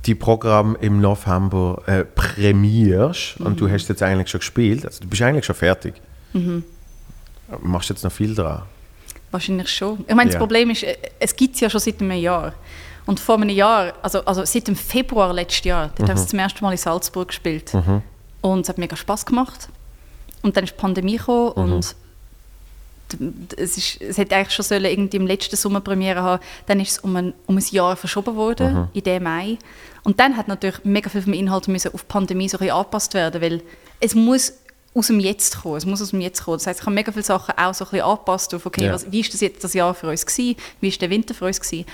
die 0.06 0.16
Programm 0.16 0.78
im 0.82 1.00
November 1.02 1.82
äh, 1.86 2.04
prämierst 2.04 3.40
und 3.40 3.60
du 3.60 3.70
hast 3.70 3.88
jetzt 3.90 4.04
eigentlich 4.04 4.30
schon 4.30 4.40
gespielt, 4.40 4.86
also 4.86 5.02
du 5.02 5.08
bist 5.08 5.22
eigentlich 5.22 5.46
schon 5.46 5.56
fertig. 5.56 5.96
Machst 7.62 7.90
du 7.90 7.94
jetzt 7.94 8.04
noch 8.04 8.12
viel 8.12 8.36
dran? 8.36 8.64
Wahrscheinlich 9.34 9.68
schon. 9.70 10.06
Ich 10.08 10.14
meine, 10.16 10.30
Ja. 10.30 10.34
das 10.34 10.40
Problem 10.40 10.70
ist, 10.70 10.84
äh, 10.84 10.96
es 11.20 11.36
gibt 11.36 11.56
es 11.56 11.62
ja 11.62 11.70
schon 11.70 11.82
seit 11.82 12.00
einem 12.02 12.12
Jahr. 12.20 12.54
Und 13.06 13.20
vor 13.20 13.36
einem 13.36 13.50
Jahr, 13.50 13.94
also, 14.02 14.24
also 14.24 14.46
seit 14.46 14.68
dem 14.68 14.76
Februar 14.78 15.34
letzten 15.34 15.68
Jahr, 15.68 15.90
dort 15.98 16.10
habe 16.10 16.20
ich 16.20 16.28
zum 16.28 16.40
ersten 16.40 16.64
Mal 16.64 16.72
in 16.72 16.78
Salzburg 16.78 17.28
gespielt. 17.28 17.72
Und 18.42 18.62
es 18.62 18.70
hat 18.70 18.78
mega 18.78 18.96
Spaß 18.96 19.26
gemacht. 19.26 19.68
Und 20.42 20.56
dann 20.56 20.64
ist 20.64 20.74
die 20.74 20.80
Pandemie 20.80 21.18
gekommen 21.18 21.52
und 21.54 21.96
d- 23.12 23.18
d- 23.20 23.56
es, 23.62 23.78
ist, 23.78 24.02
es 24.02 24.18
hätte 24.18 24.36
eigentlich 24.36 24.54
schon 24.54 24.64
sollen 24.66 24.86
irgendwie 24.86 25.18
im 25.18 25.28
letzten 25.28 25.56
Sommer 25.56 25.82
Premiere 25.82 26.22
haben. 26.22 26.44
Dann 26.68 26.80
ist 26.80 26.92
es 26.92 27.00
um 27.00 27.16
ein, 27.16 27.34
um 27.48 27.58
ein 27.58 27.64
Jahr 27.72 27.96
verschoben 27.96 28.36
worden, 28.36 28.88
in 28.94 29.04
dem 29.04 29.24
Mai. 29.24 29.58
Und 30.04 30.20
dann 30.20 30.38
hat 30.38 30.48
natürlich 30.48 30.84
mega 30.84 31.10
viel 31.10 31.22
vom 31.24 31.34
Inhalt 31.34 31.68
müssen 31.68 31.94
auf 31.94 32.02
die 32.02 32.08
Pandemie 32.08 32.48
so 32.50 32.58
ein 32.58 32.60
bisschen 32.60 32.76
angepasst 32.76 33.14
werden, 33.14 33.42
weil 33.42 33.62
es 34.00 34.16
muss 34.16 34.54
aus 34.96 35.08
dem 35.08 35.20
Jetzt 35.20 35.62
kommen. 35.62 35.76
Es 35.78 35.86
muss 35.86 36.02
aus 36.02 36.12
dem 36.12 36.22
Jetzt 36.22 36.44
kommen. 36.44 36.58
Das 36.58 36.68
heißt, 36.68 36.80
ich 36.82 36.86
habe 36.86 36.94
mega 36.94 37.12
viele 37.12 37.24
Sachen 37.24 37.56
auch 37.58 37.74
so 37.74 37.86
ein 37.86 37.92
bisschen 37.92 38.06
angepasst 38.06 38.54
auf, 38.54 38.66
okay, 38.66 38.86
Ja. 38.86 38.94
was, 38.94 39.12
wie 39.12 39.22
ist 39.22 39.34
das 39.34 39.42
jetzt 39.42 39.64
das 39.64 39.74
Jahr 39.74 39.94
für 39.94 40.08
uns 40.10 40.26
gewesen? 40.26 40.56
Wie 40.82 40.88
ist 40.90 41.02
der 41.02 41.10
Winter 41.10 41.34
für 41.34 41.46
uns 41.46 41.60
gewesen? 41.60 41.86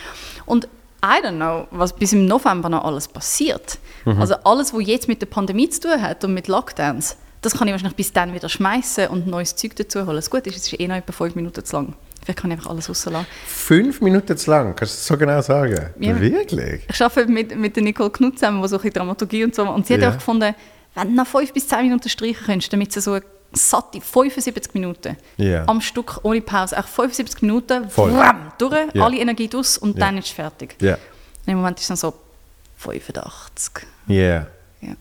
Und 0.45 0.65
I 1.03 1.23
don't 1.25 1.35
know, 1.37 1.65
was 1.71 1.93
bis 1.93 2.11
im 2.11 2.25
November 2.25 2.67
noch 2.67 2.83
alles 2.83 3.07
passiert. 3.07 3.79
Also 4.05 4.35
alles, 4.43 4.73
was 4.73 4.85
jetzt 4.85 5.07
mit 5.07 5.21
der 5.21 5.27
Pandemie 5.27 5.69
zu 5.69 5.81
tun 5.81 6.01
hat 6.01 6.23
und 6.25 6.33
mit 6.33 6.47
Lockdowns, 6.49 7.15
das 7.41 7.53
kann 7.57 7.67
ich 7.69 7.71
wahrscheinlich 7.71 7.95
bis 7.95 8.11
dann 8.11 8.33
wieder 8.33 8.49
schmeißen 8.49 9.07
und 9.07 9.25
neues 9.27 9.55
Zeug 9.55 9.75
dazu 9.77 10.05
holen. 10.05 10.17
Das 10.17 10.29
Gute 10.29 10.49
ist, 10.49 10.57
es 10.57 10.67
ist 10.73 10.77
eh 10.79 10.87
noch 10.89 10.95
etwa 10.97 11.13
fünf 11.13 11.35
Minuten 11.35 11.63
zu 11.63 11.75
lang. 11.77 11.93
Vielleicht 12.21 12.39
kann 12.39 12.51
ich 12.51 12.57
einfach 12.57 12.71
alles 12.71 12.89
rauslassen. 12.89 13.25
Fünf 13.47 14.01
Minuten 14.01 14.35
zu 14.35 14.51
lang, 14.51 14.75
kannst 14.75 14.93
du 14.93 14.97
das 14.97 15.07
so 15.07 15.15
genau 15.17 15.41
sagen? 15.41 15.89
Ja. 16.01 16.19
Wirklich? 16.19 16.81
Ich 16.91 17.01
arbeite 17.01 17.31
mit, 17.31 17.55
mit 17.55 17.77
der 17.77 17.83
Nicole 17.83 18.09
Knut 18.09 18.37
zusammen, 18.37 18.61
die 18.61 18.67
so 18.67 18.75
ein 18.75 18.81
bisschen 18.81 18.93
Dramaturgie 18.95 19.45
und 19.45 19.55
so 19.55 19.63
Und 19.69 19.87
sie 19.87 19.93
hat 19.93 20.01
Ja. 20.01 20.09
auch 20.09 20.15
gefunden, 20.15 20.53
wenn 20.99 21.09
du 21.09 21.15
noch 21.15 21.27
fünf 21.27 21.53
bis 21.53 21.67
zehn 21.67 21.81
Minuten 21.83 22.09
streichen 22.09 22.45
könntest, 22.45 22.71
damit 22.73 22.91
sie 22.91 23.01
so 23.01 23.13
eine 23.13 23.23
satte 23.51 23.99
75 24.01 24.73
Minuten 24.75 25.17
Ja. 25.37 25.63
am 25.67 25.81
Stück 25.81 26.19
ohne 26.23 26.41
Pause, 26.41 26.77
auch 26.79 26.87
75 26.87 27.41
Minuten, 27.41 27.89
Voll. 27.89 28.13
wham, 28.13 28.51
durch, 28.57 28.73
Ja. 28.93 29.03
alle 29.03 29.17
Energie 29.17 29.47
durch 29.47 29.81
und 29.81 29.97
Ja. 29.97 30.05
dann 30.05 30.17
ist 30.17 30.25
es 30.27 30.31
fertig. 30.31 30.75
Ja. 30.81 30.93
Und 30.95 31.51
Im 31.53 31.57
Moment 31.57 31.77
ist 31.79 31.83
es 31.83 31.87
dann 31.87 31.97
so 31.97 32.13
85. 32.77 33.85
Yeah. 34.07 34.47
Ja. 34.81 34.93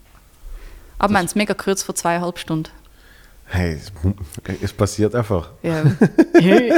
Aber 0.99 1.12
wir 1.12 1.19
haben 1.19 1.27
es 1.27 1.35
mega 1.35 1.55
kurz 1.55 1.83
vor 1.83 1.95
zweieinhalb 1.95 2.39
Stunden. 2.39 2.70
Hey, 3.51 3.75
es, 3.81 3.93
es 4.62 4.73
passiert 4.73 5.15
einfach. 5.15 5.51
Ja. 5.62 5.83
ja. 6.41 6.77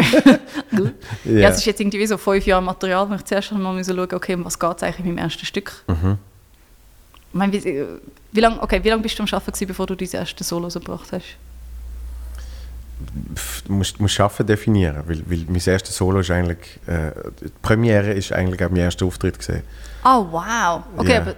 Ja. 1.25 1.49
es 1.49 1.59
ist 1.59 1.65
jetzt 1.67 1.81
irgendwie 1.81 1.99
wie 1.99 2.07
so 2.07 2.17
fünf 2.19 2.47
Jahre 2.47 2.63
Material, 2.63 3.09
wo 3.11 3.15
ich 3.15 3.25
zuerst 3.25 3.51
mal 3.53 3.73
müssen 3.73 3.97
schauen 3.97 4.13
okay, 4.15 4.35
um 4.35 4.45
was 4.45 4.59
geht 4.59 4.77
es 4.77 4.83
eigentlich 4.83 5.01
in 5.01 5.07
meinem 5.15 5.19
ersten 5.25 5.45
Stück. 5.47 5.73
Mhm. 5.89 6.19
Ich 7.33 7.35
meine, 7.39 7.53
wie, 7.53 7.85
wie 8.33 8.41
lange 8.41 8.61
okay, 8.63 8.81
wie 8.83 8.89
lang 8.89 9.03
bist 9.03 9.19
du 9.19 9.23
am 9.23 9.29
Arbeiten, 9.31 9.67
bevor 9.67 9.87
du 9.87 9.95
dein 9.95 10.09
erstes 10.13 10.49
Solo 10.49 10.69
so 10.71 10.81
gebracht 10.81 11.09
hast? 11.13 11.37
Du 13.65 13.73
musst, 13.73 13.99
musst 14.01 14.15
Schaffen 14.15 14.47
definieren, 14.47 15.03
weil, 15.07 15.23
weil 15.27 15.45
mein 15.49 15.63
erstes 15.65 15.97
Solo 15.97 16.21
ist 16.21 16.31
eigentlich, 16.31 16.59
äh, 16.87 17.13
die 17.41 17.51
Premiere 17.63 18.13
ist 18.13 18.33
eigentlich 18.33 18.63
auch 18.63 18.69
mein 18.69 18.81
erster 18.83 19.07
Auftritt 19.07 19.39
gesehen. 19.39 19.63
Oh, 20.05 20.27
wow. 20.31 20.83
Okay, 20.97 21.13
Ja. 21.13 21.21
aber 21.23 21.35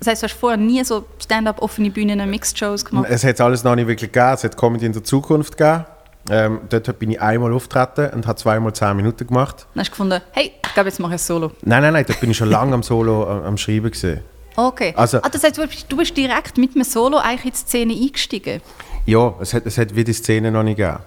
das 0.00 0.08
heißt, 0.08 0.22
du 0.22 0.26
hast 0.28 0.34
vorher 0.34 0.56
nie 0.56 0.82
so 0.84 1.04
Stand-up, 1.22 1.60
offene 1.62 1.90
Bühnen, 1.90 2.28
Mixed-Shows 2.30 2.84
gemacht? 2.84 3.06
Es 3.10 3.22
hat 3.24 3.40
alles 3.40 3.62
noch 3.64 3.74
nicht 3.76 3.86
wirklich 3.86 4.10
gegeben, 4.12 4.32
es 4.34 4.44
hat 4.44 4.56
Comedy 4.56 4.86
in 4.86 4.92
der 4.92 5.04
Zukunft 5.04 5.56
gegeben. 5.56 5.84
Ähm, 6.30 6.60
dort 6.68 6.98
bin 6.98 7.10
ich 7.12 7.20
einmal 7.20 7.52
auftreten 7.52 8.10
und 8.14 8.26
habe 8.26 8.36
zweimal 8.38 8.72
zehn 8.74 8.96
Minuten 8.96 9.26
gemacht. 9.26 9.66
Dann 9.74 9.80
hast 9.80 9.88
du 9.88 9.92
gefunden, 9.92 10.20
hey, 10.32 10.52
ich 10.64 10.74
glaube, 10.74 10.88
jetzt 10.88 10.98
mache 11.00 11.12
ich 11.14 11.20
ein 11.20 11.24
Solo. 11.24 11.52
Nein, 11.62 11.82
nein, 11.82 11.92
nein, 11.92 12.04
dort 12.06 12.20
bin 12.20 12.30
ich 12.30 12.36
schon 12.36 12.50
lange 12.50 12.74
am 12.74 12.82
Solo 12.82 13.24
am, 13.28 13.44
am 13.44 13.56
Schreiben 13.58 13.90
gesehen. 13.90 14.20
Okay. 14.58 14.92
Also- 14.96 15.18
ah, 15.22 15.28
das 15.28 15.44
heißt, 15.44 15.56
du 15.56 15.66
bist, 15.66 15.86
du 15.88 15.96
bist 15.96 16.16
direkt 16.16 16.58
mit 16.58 16.74
einem 16.74 16.82
Solo 16.84 17.18
eigentlich 17.18 17.44
in 17.44 17.50
die 17.52 17.56
Szene 17.58 17.94
eingestiegen? 17.94 18.60
Ja, 19.06 19.32
es 19.40 19.54
hat, 19.54 19.64
es 19.66 19.78
hat 19.78 19.94
wie 19.94 20.02
die 20.02 20.12
Szene 20.12 20.50
noch 20.50 20.64
nicht 20.64 20.76
gegeben. 20.78 20.98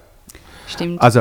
Stimmt. 0.66 1.02
Also 1.02 1.20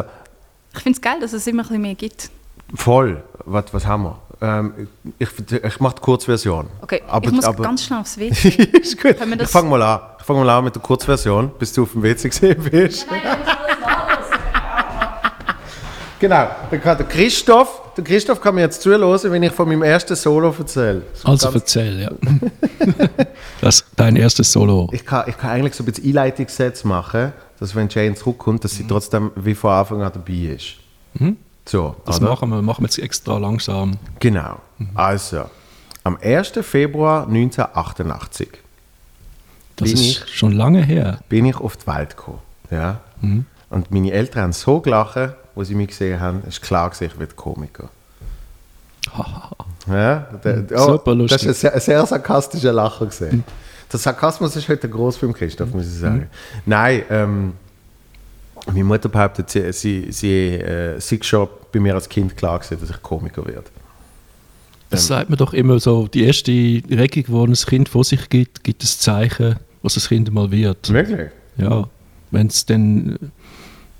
ich 0.74 0.80
finde 0.80 0.96
es 0.96 1.02
geil, 1.02 1.20
dass 1.20 1.34
es 1.34 1.46
immer 1.48 1.64
ein 1.64 1.68
bisschen 1.68 1.82
mehr 1.82 1.96
gibt. 1.96 2.30
voll, 2.74 3.22
was, 3.44 3.66
was 3.74 3.86
haben 3.86 4.04
wir? 4.04 4.20
Ähm, 4.44 4.88
ich 5.20 5.30
ich 5.52 5.80
mache 5.82 5.96
die 5.96 6.02
Kurzversion. 6.02 6.68
Okay, 6.82 7.02
aber, 7.08 7.28
ich 7.28 7.32
muss 7.34 7.46
aber, 7.46 7.64
ganz 7.64 7.84
schnell 7.84 8.00
aufs 8.00 8.18
WC. 8.20 8.48
ist 8.82 9.00
gut. 9.00 9.16
Ich 9.42 9.50
fange 9.50 9.70
mal 9.70 9.82
an. 9.82 10.00
Ich 10.20 10.26
fange 10.26 10.40
mal 10.44 10.50
an 10.58 10.64
mit 10.64 10.74
der 10.74 10.82
Kurzversion, 10.82 11.52
bis 11.60 11.74
du 11.74 11.84
auf 11.84 11.92
dem 11.92 12.02
WC 12.02 12.30
gesehen 12.30 12.64
bist. 12.72 13.08
genau. 13.10 13.22
Dann 13.24 13.58
kann 16.30 16.98
der 16.98 17.06
Christoph, 17.08 17.82
der 17.98 18.04
Christoph 18.04 18.40
kann 18.42 18.56
mir 18.56 18.62
jetzt 18.62 18.82
zuhören, 18.82 19.32
wenn 19.32 19.44
ich 19.44 19.52
von 19.52 19.68
meinem 19.68 19.84
ersten 19.84 20.16
Solo 20.16 20.54
erzähle. 20.58 21.02
So 21.14 21.28
Also 21.28 21.50
erzähl, 21.54 22.00
ja. 22.02 22.12
das 23.62 23.84
dein 23.96 24.16
erstes 24.16 24.52
Solo. 24.52 24.90
ich 24.92 25.06
kann, 25.06 25.26
ich 25.28 25.38
kann 25.38 25.52
eigentlich 25.52 25.76
so 25.76 25.84
ein 25.84 25.86
bisschen 25.88 26.06
Einleitungssätze 26.06 26.88
machen, 26.88 27.34
dass 27.60 27.76
wenn 27.76 27.90
Jane 27.90 28.16
zurückkommt, 28.16 28.64
dass 28.64 28.72
sie 28.76 28.86
trotzdem 28.88 29.32
wie 29.36 29.56
von 29.56 29.72
Anfang 29.72 30.02
an 30.02 30.12
dabei 30.14 30.56
ist. 30.56 30.76
So, 31.68 31.96
Das 32.06 32.18
oder? 32.20 32.30
machen 32.30 32.50
wir, 32.50 32.62
machen 32.62 32.84
wir 32.84 32.88
jetzt 32.88 33.00
extra 33.00 33.38
langsam. 33.38 33.98
Genau. 34.20 34.60
Also, 34.96 35.44
am 36.04 36.18
1. 36.22 36.54
Februar 36.64 37.28
1988 37.28 38.50
Das 39.76 39.88
Bin 39.92 39.98
ist 40.02 40.30
schon 40.30 40.54
lange 40.54 40.82
her. 40.84 41.20
bin 41.30 41.46
ich 41.46 41.58
auf 41.58 41.78
die 41.78 41.88
Welt 41.88 42.18
gekommen. 42.18 42.40
Ja? 42.72 43.00
Und 43.70 43.92
meine 43.92 44.12
Eltern 44.12 44.42
haben 44.44 44.54
so 44.54 44.80
gelacht, 44.80 45.36
als 45.56 45.68
sie 45.68 45.76
mich 45.76 45.90
gesehen 45.90 46.20
haben, 46.20 46.44
ist 46.48 46.62
klar, 46.62 46.90
gewesen, 46.90 47.12
ich 47.14 47.20
werde 47.20 47.34
Komiker. 47.36 47.90
ja? 49.88 50.28
Der, 50.44 50.80
Super 50.80 51.16
lustig. 51.16 51.42
Das 51.42 51.48
ist 51.48 51.66
ein 51.66 51.72
sehr, 51.72 51.80
sehr 51.80 52.06
sarkastischer 52.06 52.74
Lacher. 52.74 53.06
Gewesen. 53.06 53.44
Der 53.92 54.00
Sarkasmus 54.00 54.56
ist 54.56 54.70
heute 54.70 54.88
groß 54.88 55.18
für 55.18 55.32
Christoph, 55.34 55.74
muss 55.74 55.86
ich 55.86 56.00
sagen. 56.00 56.30
Nein, 56.66 57.04
ähm, 57.10 57.54
meine 58.68 58.84
Mutter 58.84 59.10
behauptet, 59.10 59.50
sie, 59.50 59.72
sie, 59.74 60.12
sie 60.12 60.54
äh, 60.56 61.00
sei 61.00 61.20
schon 61.22 61.48
bei 61.72 61.80
mir 61.80 61.96
als 61.96 62.08
Kind 62.08 62.38
klar 62.38 62.60
gewesen, 62.60 62.80
dass 62.80 62.90
ich 62.90 63.02
Komiker 63.02 63.46
werde. 63.46 63.66
Das 64.90 65.08
sagt 65.08 65.30
man 65.30 65.38
doch 65.38 65.54
immer 65.54 65.80
so, 65.80 66.08
die 66.08 66.26
erste 66.26 66.52
Regung, 66.52 67.48
die 67.48 67.52
ein 67.52 67.54
Kind 67.54 67.88
vor 67.88 68.04
sich 68.04 68.28
gibt, 68.28 68.64
gibt 68.64 68.84
es 68.84 69.00
Zeichen, 69.00 69.56
was 69.82 69.94
das 69.94 70.10
Kind 70.10 70.32
mal 70.34 70.52
wird. 70.52 70.92
Wirklich? 70.92 71.30
Ja, 71.58 71.88
wenn 72.30 72.48
es 72.48 72.66
dann, 72.66 73.18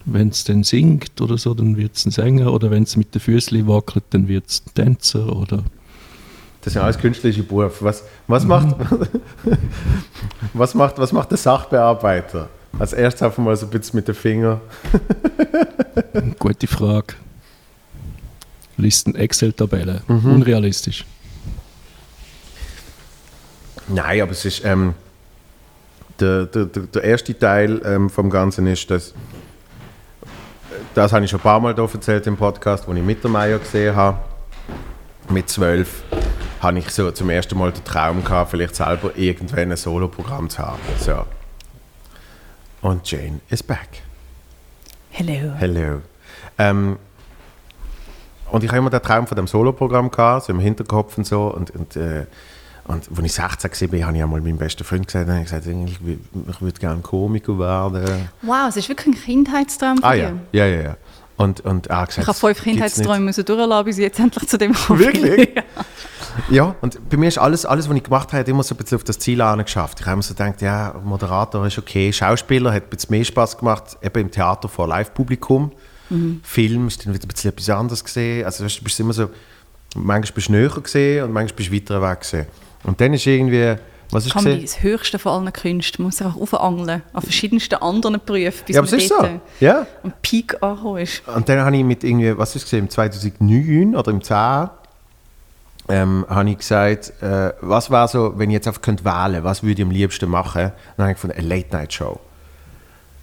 wenn's 0.06 0.44
dann 0.44 0.64
singt 0.64 1.20
oder 1.22 1.38
so, 1.38 1.54
dann 1.54 1.78
wird 1.78 1.96
es 1.96 2.06
ein 2.06 2.12
Sänger 2.12 2.52
oder 2.54 2.72
wenn 2.72 2.84
es 2.84 2.96
mit 2.96 3.14
den 3.14 3.22
Füßen 3.22 3.68
wackelt, 3.68 4.06
dann 4.12 4.28
wird 4.28 4.48
es 4.48 4.64
ein 4.66 4.74
Tänzer 4.74 5.36
oder 5.36 5.64
Das 6.62 6.74
sind 6.74 6.82
alles 6.82 6.98
künstliche 6.98 7.44
Berufe. 7.44 7.84
Was, 7.86 8.04
was, 8.28 8.46
macht, 8.46 8.76
was, 10.54 10.74
macht, 10.74 10.98
was 10.98 11.12
macht 11.12 11.32
der 11.32 11.38
Sachbearbeiter? 11.38 12.50
Als 12.80 12.94
erstes 12.94 13.24
einfach 13.24 13.44
mal 13.44 13.56
so 13.56 13.66
ein 13.66 13.70
bisschen 13.70 13.98
mit 13.98 14.08
den 14.08 14.16
Fingern. 14.16 14.62
gute 16.40 16.68
Frage. 16.68 17.16
Listen 18.78 19.14
Excel-Tabelle. 19.16 20.02
Unrealistisch. 20.08 21.06
Nein, 23.88 24.22
aber 24.22 24.32
es 24.32 24.46
ist. 24.46 24.64
Ähm, 24.66 24.94
der, 26.20 26.46
der, 26.46 26.66
der, 26.66 26.84
der 26.84 27.04
erste 27.04 27.38
Teil 27.38 27.82
ähm, 27.86 28.10
vom 28.10 28.30
Ganzen 28.30 28.68
ist, 28.68 28.90
dass. 28.90 29.14
Das 30.94 31.14
habe 31.14 31.24
ich 31.24 31.32
schon 31.32 31.40
ein 31.40 31.44
paar 31.44 31.60
Mal 31.62 31.74
hier 31.74 31.90
erzählt 31.94 32.28
im 32.28 32.36
Podcast, 32.36 32.86
wo 32.86 32.94
ich 32.94 33.02
Mittermeier 33.02 33.60
gesehen 33.60 33.96
habe. 33.96 34.18
Mit 35.30 35.48
zwölf 35.48 36.04
habe 36.60 36.80
ich 36.80 36.90
so 36.90 37.10
zum 37.12 37.30
ersten 37.30 37.58
Mal 37.58 37.72
den 37.72 37.86
Traum 37.86 38.26
gehabt, 38.26 38.52
vielleicht 38.52 38.76
selber 38.76 39.12
irgendwann 39.16 39.72
ein 39.72 39.78
Soloprogramm 39.78 40.50
zu 40.50 40.60
haben. 40.60 40.82
So. 41.00 41.26
Und 42.82 43.10
Jane 43.10 43.40
is 43.50 43.64
back. 43.64 43.88
Hello. 45.12 45.54
Hello. 45.58 46.02
Ähm, 46.58 46.98
und 48.52 48.64
ich 48.66 48.70
habe 48.70 48.80
immer 48.80 48.90
den 48.90 49.02
Traum 49.02 49.28
von 49.28 49.38
dem 49.38 49.48
Soloprogramm 49.48 50.12
gehabt, 50.12 50.48
so 50.48 50.52
im 50.52 50.60
Hinterkopf 50.60 51.18
und 51.18 51.26
so. 51.26 51.44
Und, 51.54 51.72
und, 51.72 51.96
äh, 51.96 52.26
und 52.92 53.10
als 53.18 53.26
ich 53.26 53.34
16 53.34 53.92
war, 53.92 54.08
habe 54.08 54.18
ich 54.18 54.24
einmal 54.24 54.42
meinem 54.42 54.58
besten 54.58 54.84
Freund 54.84 55.08
gesagt, 55.08 55.28
habe 55.30 55.40
ich 55.40 55.46
gesagt, 55.46 55.66
ich, 55.68 56.62
würde 56.62 56.80
gerne 56.80 57.02
Komiker 57.02 57.58
werden. 57.58 58.30
Wow, 58.42 58.68
es 58.70 58.78
ist 58.78 58.90
wirklich 58.90 59.16
ein 59.16 59.22
Kindheitstraum 59.22 60.00
Ah 60.02 60.14
ja, 60.14 60.34
ja, 60.52 60.66
ja. 60.66 60.82
ja. 60.82 60.98
Und, 61.38 61.62
und 61.62 61.90
hat 61.90 62.10
gesagt, 62.10 62.24
Ich 62.24 62.28
habe 62.28 62.38
fünf 62.38 62.64
Kindheitsträume 62.64 63.26
müssen 63.26 63.46
durchlassen, 63.46 63.86
bis 63.86 63.98
ich 63.98 64.04
jetzt 64.04 64.20
endlich 64.20 64.48
zu 64.48 64.58
dem 64.58 64.74
komme. 64.74 65.00
Wirklich? 65.00 65.50
ja. 66.52 66.76
und 66.82 67.10
bei 67.10 67.18
mir 67.18 67.30
ist 67.30 67.40
alles, 67.40 67.66
alles, 67.66 67.90
was 67.90 67.96
ich 67.96 68.04
gemacht 68.04 68.32
habe, 68.32 68.50
immer 68.50 68.62
so 68.62 68.76
ein 68.76 68.78
bisschen 68.78 68.98
auf 68.98 69.04
das 69.04 69.18
Ziel 69.18 69.44
geschafft. 69.58 70.00
Ich 70.00 70.06
habe 70.06 70.14
immer 70.14 70.22
so 70.22 70.36
gedacht, 70.36 70.62
ja, 70.62 70.94
Moderator 71.04 71.66
ist 71.66 71.80
okay, 71.80 72.14
Schauspieler 72.14 72.74
hat 72.74 72.84
ein 72.84 72.90
bisschen 72.90 73.12
mehr 73.12 73.26
Spaß 73.26 73.58
gemacht, 73.58 73.98
eben 74.04 74.22
im 74.22 74.32
Theater 74.32 74.70
vor 74.70 74.88
Live-Publikum. 74.88 75.72
Film 76.44 76.88
ist 76.88 77.06
dann 77.06 77.14
wieder 77.14 77.24
ein 77.24 77.28
bisschen 77.30 77.52
etwas 77.52 77.70
anderes 77.70 78.04
gesehen. 78.04 78.46
Also 78.46 78.66
weißt, 78.66 78.80
du 78.80 78.84
bist 78.84 79.00
immer 79.00 79.14
so, 79.14 79.30
manchmal 79.96 80.36
bist 80.36 80.50
du 80.50 80.52
näher 80.52 80.70
gesehen 80.70 81.24
und 81.24 81.32
manchmal 81.32 81.56
bist 81.56 81.70
du 81.70 81.76
weiter 81.76 82.02
weg 82.02 82.20
gesehen. 82.20 82.48
Und 82.84 83.00
dann 83.00 83.14
ist 83.14 83.26
irgendwie, 83.28 83.76
was 84.10 84.26
ist 84.26 84.34
Comedy 84.34 84.62
das 84.64 84.82
höchste 84.84 85.20
von 85.20 85.32
allen 85.44 85.54
Künsten. 85.54 86.04
Man 86.04 86.08
muss 86.10 86.22
einfach 86.22 86.36
aufangeln 86.40 87.02
an 87.14 87.22
verschiedensten 87.22 87.76
anderen 87.76 88.20
Berufen, 88.26 88.64
bis 88.66 88.76
Ja, 88.76 88.82
man 88.82 88.94
ist 88.94 89.08
so. 89.08 89.16
dort 89.20 89.32
Ja. 89.60 89.86
am 90.04 90.14
Peak 90.22 90.62
angekommen 90.62 90.98
ist. 90.98 91.22
Und 91.28 91.48
dann 91.48 91.60
habe 91.60 91.78
ich 91.78 91.84
mit 91.84 92.04
irgendwie, 92.04 92.38
was 92.38 92.56
ist 92.56 92.64
gesehen, 92.64 92.80
im 92.86 92.90
2009 92.90 93.96
oder 93.96 94.12
im 94.12 94.22
10 94.22 94.70
ähm, 95.90 96.26
habe 96.30 96.50
ich 96.50 96.58
gesagt, 96.60 97.12
äh, 97.22 97.52
was 97.62 97.90
war 97.92 98.08
so, 98.08 98.34
wenn 98.38 98.50
ich 98.50 98.54
jetzt 98.56 98.68
einfach 98.68 98.82
könnt 98.82 99.04
wählen, 99.04 99.44
was 99.44 99.64
würde 99.64 99.82
ich 99.82 99.86
am 99.86 99.92
liebsten 99.92 100.30
machen? 100.30 100.72
Dann 100.98 101.04
habe 101.06 101.14
ich 101.14 101.18
von 101.18 101.32
eine 101.32 101.46
Late 101.48 101.68
Night 101.76 101.94
Show. 101.94 102.20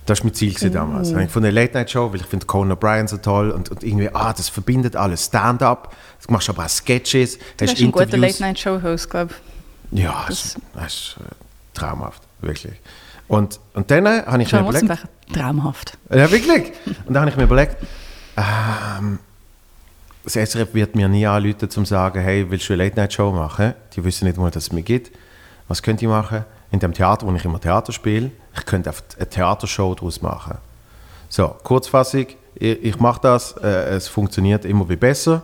Das 0.09 0.21
war 0.21 0.25
mein 0.25 0.35
Ziel 0.35 0.55
gewesen 0.55 0.73
damals. 0.73 1.09
Dann 1.09 1.17
habe 1.17 1.27
ich 1.27 1.31
von 1.31 1.43
der 1.43 1.53
Late 1.53 1.75
Night 1.75 1.91
Show, 1.91 2.11
weil 2.11 2.21
ich 2.21 2.27
finde 2.27 2.47
Conan 2.47 2.77
O'Brien 2.79 3.07
so 3.09 3.19
toll 3.19 3.51
und, 3.51 3.71
und 3.71 3.85
irgendwie, 3.85 4.09
ah, 4.15 4.33
das 4.33 4.49
verbindet 4.49 4.97
alles. 4.97 5.27
Stand-up, 5.27 5.95
du 6.27 6.33
machst 6.33 6.49
aber 6.49 6.65
auch 6.65 6.69
Sketches, 6.69 7.39
Du 7.59 7.67
hast 7.67 7.79
ein 7.79 7.93
guter. 7.93 8.17
Late-Night-Show-Host, 8.17 9.11
glaube 9.11 9.35
ich. 9.93 10.01
Ja, 10.01 10.25
das, 10.27 10.57
das 10.75 10.87
ist 10.87 11.17
äh, 11.21 11.35
traumhaft, 11.75 12.23
wirklich. 12.41 12.81
Und, 13.27 13.61
und 13.75 13.91
dann 13.91 14.07
äh, 14.07 14.23
habe 14.25 14.43
ich 14.43 14.51
mir 14.51 14.61
überlegt, 14.61 15.07
traumhaft. 15.31 15.99
ja, 16.11 16.31
wirklich. 16.31 16.73
Und 17.05 17.13
dann 17.13 17.21
habe 17.21 17.31
ich 17.31 17.37
mir 17.37 17.43
überlegt, 17.45 17.77
ähm, 18.39 19.19
das 20.25 20.33
SRF 20.33 20.73
wird 20.73 20.97
mir 20.97 21.09
nie 21.09 21.27
anrufen, 21.27 21.65
um 21.65 21.69
zu 21.69 21.85
sagen, 21.85 22.21
hey, 22.21 22.51
willst 22.51 22.67
du 22.67 22.73
eine 22.73 22.85
Late-Night-Show 22.85 23.31
machen? 23.33 23.75
Die 23.95 24.03
wissen 24.03 24.27
nicht 24.27 24.39
mal, 24.39 24.51
dass 24.51 24.65
es 24.65 24.73
mir 24.73 24.83
gibt. 24.83 25.15
Was 25.69 25.83
könnte 25.83 26.07
ich 26.07 26.09
machen? 26.09 26.47
In 26.71 26.81
dem 26.81 26.95
Theater, 26.95 27.27
wo 27.27 27.35
ich 27.35 27.45
immer 27.45 27.61
Theater 27.61 27.93
spiele, 27.93 28.31
ich 28.59 28.67
könnte 28.67 28.93
eine 29.17 29.29
Theatershow 29.29 29.95
daraus 29.95 30.23
machen. 30.23 30.59
So, 31.29 31.49
Kurzfassung, 31.63 32.27
ich, 32.55 32.85
ich 32.85 32.99
mache 33.01 33.21
das, 33.23 33.53
äh, 33.63 33.67
es 33.97 34.09
funktioniert 34.09 34.65
immer 34.65 34.89
wie 34.89 34.97
besser. 34.97 35.43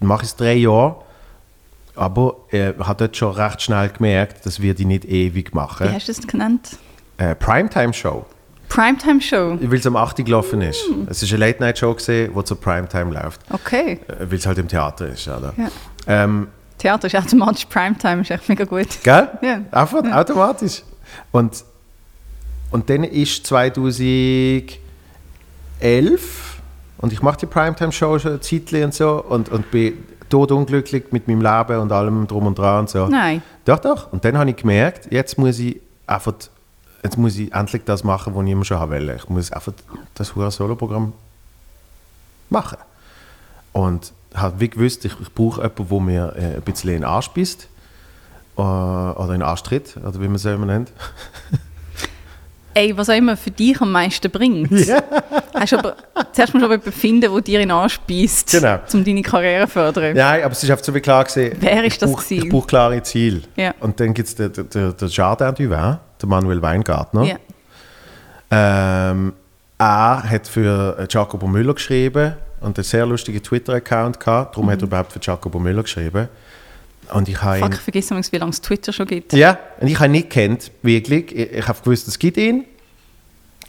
Mache 0.00 0.24
es 0.24 0.36
drei 0.36 0.54
Jahre, 0.54 0.96
aber 1.94 2.36
äh, 2.50 2.72
habe 2.78 2.96
dort 2.98 3.16
schon 3.16 3.32
recht 3.32 3.62
schnell 3.62 3.88
gemerkt, 3.88 4.44
das 4.44 4.60
werde 4.60 4.82
ich 4.82 4.86
nicht 4.86 5.04
ewig 5.06 5.52
Wie 5.52 5.56
machen. 5.56 5.92
hast 5.92 6.08
du 6.08 6.12
das 6.12 6.26
genannt? 6.26 6.76
Äh, 7.18 7.34
Primetime-Show. 7.34 8.26
Primetime-Show. 8.68 9.58
Weil 9.60 9.78
es 9.78 9.86
am 9.86 9.96
8. 9.96 10.18
Uhr 10.18 10.24
gelaufen 10.24 10.60
ist. 10.60 10.82
Es 11.08 11.22
war 11.22 11.28
eine 11.28 11.46
Late-Night-Show, 11.46 11.94
gewesen, 11.94 12.32
die 12.36 12.44
zur 12.44 12.60
Primetime 12.60 13.12
läuft. 13.12 13.40
Okay. 13.50 14.00
Äh, 14.08 14.26
Weil 14.28 14.38
es 14.38 14.46
halt 14.46 14.58
im 14.58 14.68
Theater 14.68 15.08
ist. 15.08 15.26
Oder? 15.28 15.54
Ja. 15.56 15.68
Ähm, 16.06 16.48
Theater 16.78 17.06
ist 17.06 17.16
automatisch 17.16 17.64
Primetime, 17.66 18.20
ist 18.22 18.30
echt 18.30 18.48
mega 18.48 18.64
gut. 18.64 18.88
gell? 19.02 19.28
Ja. 19.40 19.60
Einfach 19.70 20.04
automatisch. 20.12 20.82
Und, 21.32 21.64
und 22.70 22.90
dann 22.90 23.04
ist 23.04 23.46
2011 23.46 24.78
und 26.98 27.12
ich 27.12 27.22
mache 27.22 27.38
die 27.38 27.46
Primetime-Show 27.46 28.18
schon 28.18 28.40
Zeitchen 28.42 28.84
und 28.84 28.94
so 28.94 29.22
und, 29.22 29.48
und 29.50 29.70
bin 29.70 30.04
todunglücklich 30.28 31.04
mit 31.12 31.28
meinem 31.28 31.40
Leben 31.40 31.80
und 31.80 31.92
allem 31.92 32.26
drum 32.26 32.46
und 32.46 32.58
dran 32.58 32.80
und 32.80 32.90
so. 32.90 33.06
Nein. 33.06 33.42
Doch, 33.64 33.78
doch. 33.78 34.12
Und 34.12 34.24
dann 34.24 34.36
habe 34.38 34.50
ich 34.50 34.56
gemerkt, 34.56 35.12
jetzt 35.12 35.38
muss 35.38 35.58
ich 35.58 35.80
einfach, 36.06 36.34
jetzt 37.02 37.16
muss 37.16 37.36
ich 37.36 37.52
endlich 37.52 37.82
das 37.84 38.02
machen, 38.02 38.34
was 38.34 38.44
ich 38.44 38.50
immer 38.50 38.64
schon 38.64 38.78
haben 38.78 38.90
wollte. 38.90 39.14
Ich 39.14 39.28
muss 39.28 39.52
einfach 39.52 39.72
das 40.14 40.28
Solo-Programm 40.28 41.12
machen. 42.50 42.78
Und 43.72 44.12
habe 44.34 44.60
wie 44.60 44.68
gewusst, 44.68 45.04
ich, 45.04 45.12
ich 45.20 45.32
brauche 45.32 45.62
jemanden, 45.62 45.88
der 45.88 46.00
mir 46.00 46.36
äh, 46.36 46.56
ein 46.56 46.62
bisschen 46.62 46.90
in 46.90 46.96
den 46.96 47.04
Arsch 47.04 47.28
beißt. 47.28 47.68
Äh, 48.56 48.60
oder 48.60 49.34
in 49.34 49.40
den 49.40 49.42
Arsch 49.42 49.62
tritt, 49.62 49.96
oder 49.96 50.14
wie 50.14 50.26
man 50.26 50.36
es 50.36 50.44
immer 50.44 50.66
nennt. 50.66 50.92
Ey, 52.76 52.94
was 52.94 53.08
auch 53.08 53.14
immer 53.16 53.38
für 53.38 53.50
dich 53.50 53.80
am 53.80 53.90
meisten 53.90 54.30
bringt. 54.30 54.70
Hast 55.54 55.72
du 55.72 55.78
aber, 55.78 55.96
zuerst 56.32 56.52
musst 56.52 56.66
du 56.66 56.70
aber 56.70 56.92
finden, 56.92 57.22
der 57.22 57.40
dir 57.40 57.70
Arsch 57.72 57.98
beißt, 58.00 58.50
Genau. 58.50 58.80
um 58.92 59.02
deine 59.02 59.22
Karriere 59.22 59.64
zu 59.64 59.70
fördern. 59.72 60.14
Nein, 60.14 60.42
aber 60.42 60.52
es 60.52 60.62
ist 60.62 60.70
einfach 60.70 60.84
so 60.84 60.94
wie 60.94 61.00
klar 61.00 61.24
gewesen, 61.24 61.56
Wer 61.58 61.84
ist 61.84 61.94
ich 61.94 61.98
das 62.00 62.12
gewesen? 62.12 62.44
Ich 62.44 62.50
brauche 62.50 62.66
klare 62.66 63.02
Ziele. 63.02 63.40
Ja. 63.56 63.72
Und 63.80 63.98
dann 63.98 64.12
gibt 64.12 64.28
es 64.28 64.34
den, 64.34 64.52
den, 64.52 64.68
den, 64.68 64.94
den 64.94 65.08
Jardin 65.08 65.54
Duvin, 65.54 65.96
den 66.20 66.28
Manuel 66.28 66.60
Weingartner. 66.60 67.24
Ja. 67.24 67.36
Ähm, 68.50 69.32
er 69.78 70.22
hat 70.28 70.46
für 70.46 71.06
Jacobo 71.08 71.46
Müller 71.46 71.72
geschrieben 71.72 72.34
und 72.60 72.76
einen 72.78 72.84
sehr 72.84 73.06
lustigen 73.06 73.42
Twitter-Account 73.42 74.20
gehabt. 74.20 74.54
Darum 74.54 74.70
hat 74.70 74.82
er 74.82 74.86
überhaupt 74.86 75.12
für 75.14 75.20
Jacobo 75.22 75.58
Müller 75.58 75.82
geschrieben. 75.82 76.28
Und 77.12 77.28
ich 77.28 77.40
habe 77.40 77.58
Fuck, 77.58 77.74
ich 77.74 77.80
vergesse 77.80 78.14
manchmal, 78.14 78.32
wie 78.32 78.40
lange 78.40 78.50
es 78.50 78.60
Twitter 78.60 78.92
schon 78.92 79.06
gibt. 79.06 79.32
ja, 79.32 79.58
und 79.80 79.88
ich 79.88 79.96
habe 79.96 80.06
ihn 80.06 80.12
nicht 80.12 80.30
kennt, 80.30 80.70
wirklich. 80.82 81.34
Ich, 81.34 81.52
ich 81.52 81.68
habe 81.68 81.78
gewusst, 81.80 82.08
es 82.08 82.18
gibt 82.18 82.36
ihn. 82.36 82.64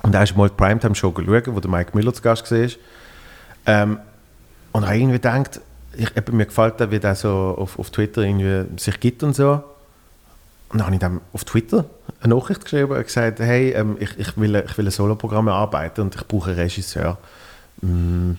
Und 0.04 0.14
er 0.14 0.24
ist 0.24 0.36
mal 0.36 0.50
die 0.50 0.56
Primetime-Show 0.56 1.12
geschaut, 1.12 1.48
wo 1.48 1.60
der 1.60 1.70
Mike 1.70 1.92
Müller 1.94 2.14
zu 2.14 2.22
Gast 2.22 2.50
war. 2.52 2.70
Ähm, 3.66 4.00
und 4.72 4.86
habe 4.86 4.96
irgendwie 4.96 5.14
gedacht, 5.14 5.60
ich, 5.98 6.16
eben, 6.16 6.38
mir 6.38 6.46
gefällt 6.46 6.80
der, 6.80 6.92
wie 6.92 7.00
der 7.00 7.16
so 7.16 7.56
auf, 7.58 7.80
auf 7.80 7.90
Twitter 7.90 8.22
irgendwie 8.22 8.80
sich 8.80 9.00
gibt 9.00 9.24
und 9.24 9.36
so. 9.36 9.64
Und 10.70 10.80
dann 10.80 10.86
habe 10.86 10.96
ich 10.96 11.00
dann 11.00 11.22
auf 11.34 11.44
Twitter 11.46 11.86
eine 12.22 12.36
Nachricht 12.36 12.64
geschrieben 12.64 12.92
und 12.92 13.04
gesagt, 13.04 13.40
hey, 13.40 13.72
ähm, 13.72 13.98
ich, 14.00 14.18
ich, 14.18 14.38
will, 14.38 14.56
ich 14.56 14.78
will 14.78 14.86
ein 14.86 14.92
Soloprogramm 14.92 15.48
arbeiten 15.48 16.02
und 16.02 16.16
ich 16.16 16.28
brauche 16.28 16.52
einen 16.52 16.60
Regisseur. 16.60 17.18
Mm, 17.82 18.32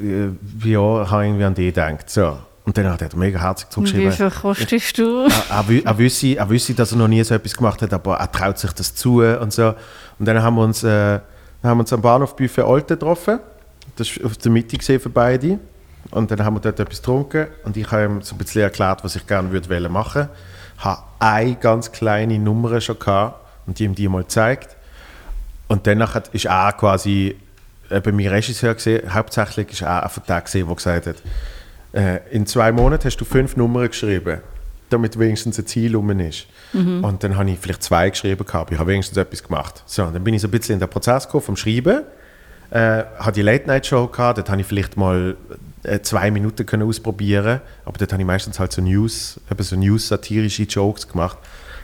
äh, 0.00 0.28
ja, 0.68 1.02
ich 1.02 1.10
habe 1.10 1.24
irgendwie 1.24 1.44
an 1.44 1.54
die 1.54 1.66
gedacht. 1.66 2.08
So. 2.08 2.38
Und 2.64 2.78
dann 2.78 2.88
hat 2.88 3.02
er 3.02 3.16
mega 3.16 3.40
herzig 3.40 3.66
Wie 3.70 3.72
zurückgeschrieben. 3.72 4.12
viel 4.12 4.30
kostest 4.30 4.98
du? 4.98 5.24
er, 5.26 5.56
er, 5.56 5.64
wü- 5.64 5.84
er, 5.84 5.98
wüsste, 5.98 6.36
er 6.36 6.48
wüsste, 6.48 6.74
dass 6.74 6.92
er 6.92 6.98
noch 6.98 7.08
nie 7.08 7.22
so 7.24 7.34
etwas 7.34 7.54
gemacht 7.56 7.82
hat, 7.82 7.92
aber 7.92 8.16
er 8.18 8.30
traut 8.30 8.58
sich 8.58 8.72
das 8.72 8.94
zu 8.94 9.20
und 9.20 9.52
so. 9.52 9.74
Und 10.18 10.26
dann 10.26 10.40
haben 10.42 10.54
wir 10.54 10.62
uns, 10.62 10.84
äh, 10.84 11.18
haben 11.62 11.78
wir 11.78 11.80
uns 11.80 11.92
am 11.92 12.00
Bahnhof 12.00 12.36
Buffet 12.36 12.62
Alte 12.62 12.94
getroffen. 12.96 13.40
Das 13.96 14.16
war 14.18 14.26
auf 14.26 14.36
der 14.36 14.52
Mitte 14.52 14.76
gesehen 14.78 15.00
für 15.00 15.10
beide. 15.10 15.58
Und 16.12 16.30
dann 16.30 16.44
haben 16.44 16.54
wir 16.56 16.60
dort 16.60 16.78
etwas 16.78 16.98
getrunken 16.98 17.46
und 17.64 17.76
ich 17.76 17.90
habe 17.90 18.04
ihm 18.04 18.22
so 18.22 18.34
ein 18.34 18.38
bisschen 18.38 18.62
erklärt, 18.62 19.02
was 19.02 19.16
ich 19.16 19.26
gerne 19.26 19.50
würde 19.50 19.88
machen. 19.88 20.28
Ich 20.78 20.84
habe 20.84 21.02
eine 21.20 21.54
ganz 21.56 21.90
kleine 21.90 22.38
Nummer 22.38 22.80
schon 22.80 22.98
gehabt 22.98 23.40
und 23.66 23.78
die 23.78 23.84
ihm 23.84 23.94
die 23.94 24.08
mal 24.08 24.22
gezeigt. 24.22 24.76
Und 25.68 25.86
danach 25.86 26.14
hat- 26.14 26.28
ist 26.28 26.44
er 26.46 26.72
quasi 26.72 27.36
äh, 27.88 28.00
bei 28.00 28.12
mir 28.12 28.30
Regisseur 28.30 28.74
gesehen. 28.74 29.12
Hauptsächlich 29.14 29.70
ist 29.72 29.82
er 29.82 30.02
einfach 30.04 30.22
der 30.22 30.40
gesehen, 30.42 30.66
der 30.66 30.76
gesagt 30.76 31.06
hat, 31.06 31.16
äh, 31.92 32.20
in 32.30 32.46
zwei 32.46 32.72
Monaten 32.72 33.04
hast 33.04 33.16
du 33.16 33.24
fünf 33.24 33.56
Nummern 33.56 33.88
geschrieben, 33.88 34.40
damit 34.90 35.18
wenigstens 35.18 35.58
ein 35.58 35.66
Ziel 35.66 35.94
rum 35.94 36.10
ist. 36.20 36.46
Und 36.74 37.22
dann 37.22 37.36
habe 37.36 37.50
ich 37.50 37.58
vielleicht 37.58 37.82
zwei 37.82 38.10
geschrieben 38.10 38.46
gehabt. 38.46 38.72
Ich 38.72 38.78
habe 38.78 38.90
wenigstens 38.90 39.18
etwas 39.18 39.42
gemacht. 39.42 39.82
So, 39.86 40.06
dann 40.06 40.24
bin 40.24 40.34
ich 40.34 40.42
so 40.42 40.48
ein 40.48 40.50
bisschen 40.50 40.74
in 40.74 40.80
den 40.80 40.88
Prozess 40.88 41.26
gekommen 41.26 41.44
vom 41.44 41.56
Schreiben. 41.56 42.02
Äh, 42.70 43.04
hatte 43.18 43.32
die 43.32 43.42
Late 43.42 43.66
Night 43.66 43.86
Show 43.86 44.06
gehabt, 44.06 44.38
dort 44.38 44.48
habe 44.48 44.62
ich 44.62 44.66
vielleicht 44.66 44.96
mal 44.96 45.36
äh, 45.82 46.00
zwei 46.00 46.30
Minuten 46.30 46.64
können 46.64 46.88
ausprobieren, 46.88 47.60
aber 47.84 47.98
dort 47.98 48.12
habe 48.12 48.22
ich 48.22 48.26
meistens 48.26 48.58
halt 48.58 48.72
so 48.72 48.80
News, 48.80 49.38
eben 49.50 49.62
so 49.62 49.76
News 49.76 50.08
satirische 50.08 50.62
Jokes 50.62 51.06
gemacht. 51.06 51.36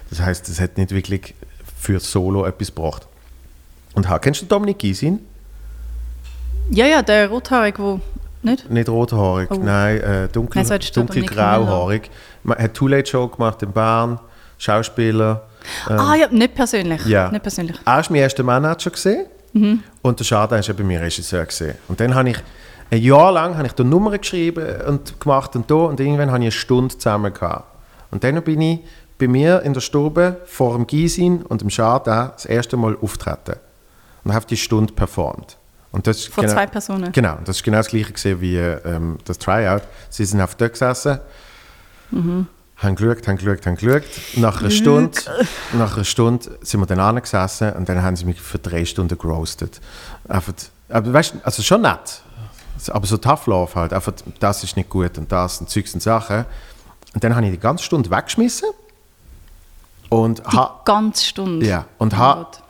Das 0.09 0.21
heißt, 0.21 0.49
das 0.49 0.61
hat 0.61 0.79
nicht 0.79 0.93
wirklich 0.93 1.35
für 1.79 2.01
Solo 2.01 2.47
etwas 2.47 2.69
gebracht. 2.75 3.07
Und 3.93 4.07
kennst 4.23 4.41
du 4.41 4.47
Dominik 4.47 4.79
Gysin? 4.79 5.21
Ja, 6.71 6.87
ja, 6.87 7.03
der 7.03 7.29
Rothaarige, 7.29 7.83
wo... 7.83 8.01
Nicht? 8.43 8.71
Nicht 8.71 8.89
rothaarig, 8.89 9.51
Oh. 9.51 9.57
nein, 9.57 10.01
äh, 10.01 10.29
dunkel, 10.29 10.63
Nein, 10.63 10.81
so 10.81 11.01
dunkelgrauhaarig. 11.01 12.11
Man 12.45 12.59
hat 12.59 12.75
Too 12.75 12.87
Late 12.89 13.11
Show 13.11 13.27
gemacht 13.29 13.63
in 13.63 13.73
Bern, 13.73 14.21
Schauspieler. 14.59 15.43
ah 15.89 16.15
ja, 16.15 16.29
nicht 16.31 16.55
persönlich. 16.55 17.05
Ähm, 17.05 17.11
Ja. 17.11 17.31
Nicht 17.31 17.43
persönlich. 17.43 17.77
Er 17.85 17.97
war 17.97 18.05
mein 18.11 18.21
erster 18.21 18.43
Manager 18.43 18.91
gesehen 18.91 19.27
und 20.03 20.19
der 20.21 20.25
Schaden 20.25 20.61
war 20.67 20.75
bei 20.75 20.85
mir 20.85 21.01
Regisseur 21.01 21.45
gesehen. 21.45 21.75
Und 21.89 21.99
dann 22.01 22.15
habe 22.15 22.31
ich 22.31 22.39
ein 22.91 23.03
Jahr 23.03 23.33
lang 23.33 23.57
habe 23.57 23.67
ich 23.67 23.73
da 23.75 23.85
Nummern 23.85 24.19
geschrieben 24.19 24.65
und 24.87 25.21
gemacht 25.21 25.55
und 25.57 25.71
da 25.71 25.75
und 25.75 26.01
irgendwann 26.01 26.29
habe 26.31 26.39
ich 26.39 26.45
eine 26.45 26.53
Stunde 26.53 26.97
zusammen 26.97 27.35
gehabt. 27.35 27.65
Und 28.11 28.25
dann 28.25 28.41
bin 28.43 28.61
ich 28.61 28.81
bei 29.19 29.29
mir 29.29 29.61
in 29.63 29.75
der 29.75 29.81
Stube 29.81 30.39
vor 30.47 30.75
dem 30.77 30.87
Gysin 30.87 31.43
und 31.43 31.61
dem 31.61 31.69
Schaden 31.71 32.31
das 32.33 32.47
erste 32.47 32.77
Mal 32.77 32.97
auftreten 33.03 33.57
und 34.25 34.33
habe 34.33 34.47
die 34.47 34.57
Stunde 34.57 34.93
performt. 34.95 35.58
Und 35.91 36.07
das 36.07 36.19
ist 36.19 36.29
Vor 36.29 36.47
zwei 36.47 36.67
Personen. 36.67 37.13
Genau, 37.13 37.39
das 37.45 37.57
ist 37.57 37.63
genau 37.63 37.79
das 37.79 37.89
gleiche 37.89 38.13
gewesen 38.13 38.41
wie 38.41 38.57
ähm, 38.57 39.19
das 39.25 39.39
Tryout. 39.39 39.83
Sie 40.11 40.25
sind 40.25 40.41
auf 40.41 40.55
dort 40.55 40.73
gesessen, 40.73 41.19
haben 42.13 42.95
geschaut, 42.95 43.27
haben 43.27 43.37
geschaut, 43.39 43.67
haben 43.67 43.77
geschaut. 43.77 44.03
Nach 44.37 44.61
einer 44.61 44.71
Stunde, 44.71 45.19
nach 45.73 45.95
einer 45.97 46.05
Stunde 46.05 46.59
sind 46.63 46.81
wir 46.81 46.87
dann 46.87 47.01
angesessen 47.01 47.73
und 47.73 47.89
dann 47.89 48.03
haben 48.03 48.17
sie 48.17 48.25
mich 48.25 48.41
für 48.41 48.59
drei 48.59 48.85
Stunden 48.85 49.17
geroastet. 49.19 49.81
Einfach, 50.29 50.53
aber 50.89 51.13
weißt 51.13 51.37
also 51.43 51.63
schon 51.63 51.83
nett, 51.83 52.23
aber 52.89 53.07
so 53.07 53.17
tough 53.17 53.47
love 53.47 53.75
halt. 53.75 53.93
Einfach, 53.93 54.13
das 54.41 54.63
ist 54.65 54.77
nicht 54.77 54.89
gut 54.91 55.17
und 55.19 55.33
das 55.33 55.61
und 55.61 55.71
Zeugs 55.71 55.95
und 55.95 56.03
Sachen. 56.03 56.45
Und 57.15 57.25
dann 57.25 57.35
habe 57.35 57.47
ich 57.47 57.53
die 57.53 57.59
ganze 57.59 57.83
Stunde 57.85 58.11
weggeschmissen 58.11 58.69
und 60.11 60.43
Die 60.53 60.59
ganze 60.85 61.25
Stunde. 61.25 61.67
ja, 61.67 61.87
und 61.99 62.13
Oh 62.15 62.17
ha, 62.19 62.35
Gott. 62.35 62.63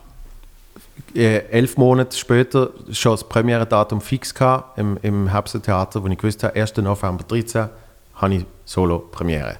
Äh, 1.14 1.38
elf 1.50 1.76
Monate 1.76 2.16
später 2.16 2.70
schon 2.90 3.12
das 3.12 3.24
Premiere-Datum 3.24 4.00
fix 4.00 4.34
gehabt, 4.34 4.78
im, 4.78 4.98
im 5.02 5.28
Herbsttheater, 5.28 6.02
wo 6.02 6.08
ich 6.08 6.18
gewusst 6.18 6.42
habe, 6.44 6.58
1. 6.58 6.76
November 6.76 7.24
13 7.26 7.68
habe 8.14 8.34
ich 8.34 8.46
Solo-Premiere. 8.64 9.56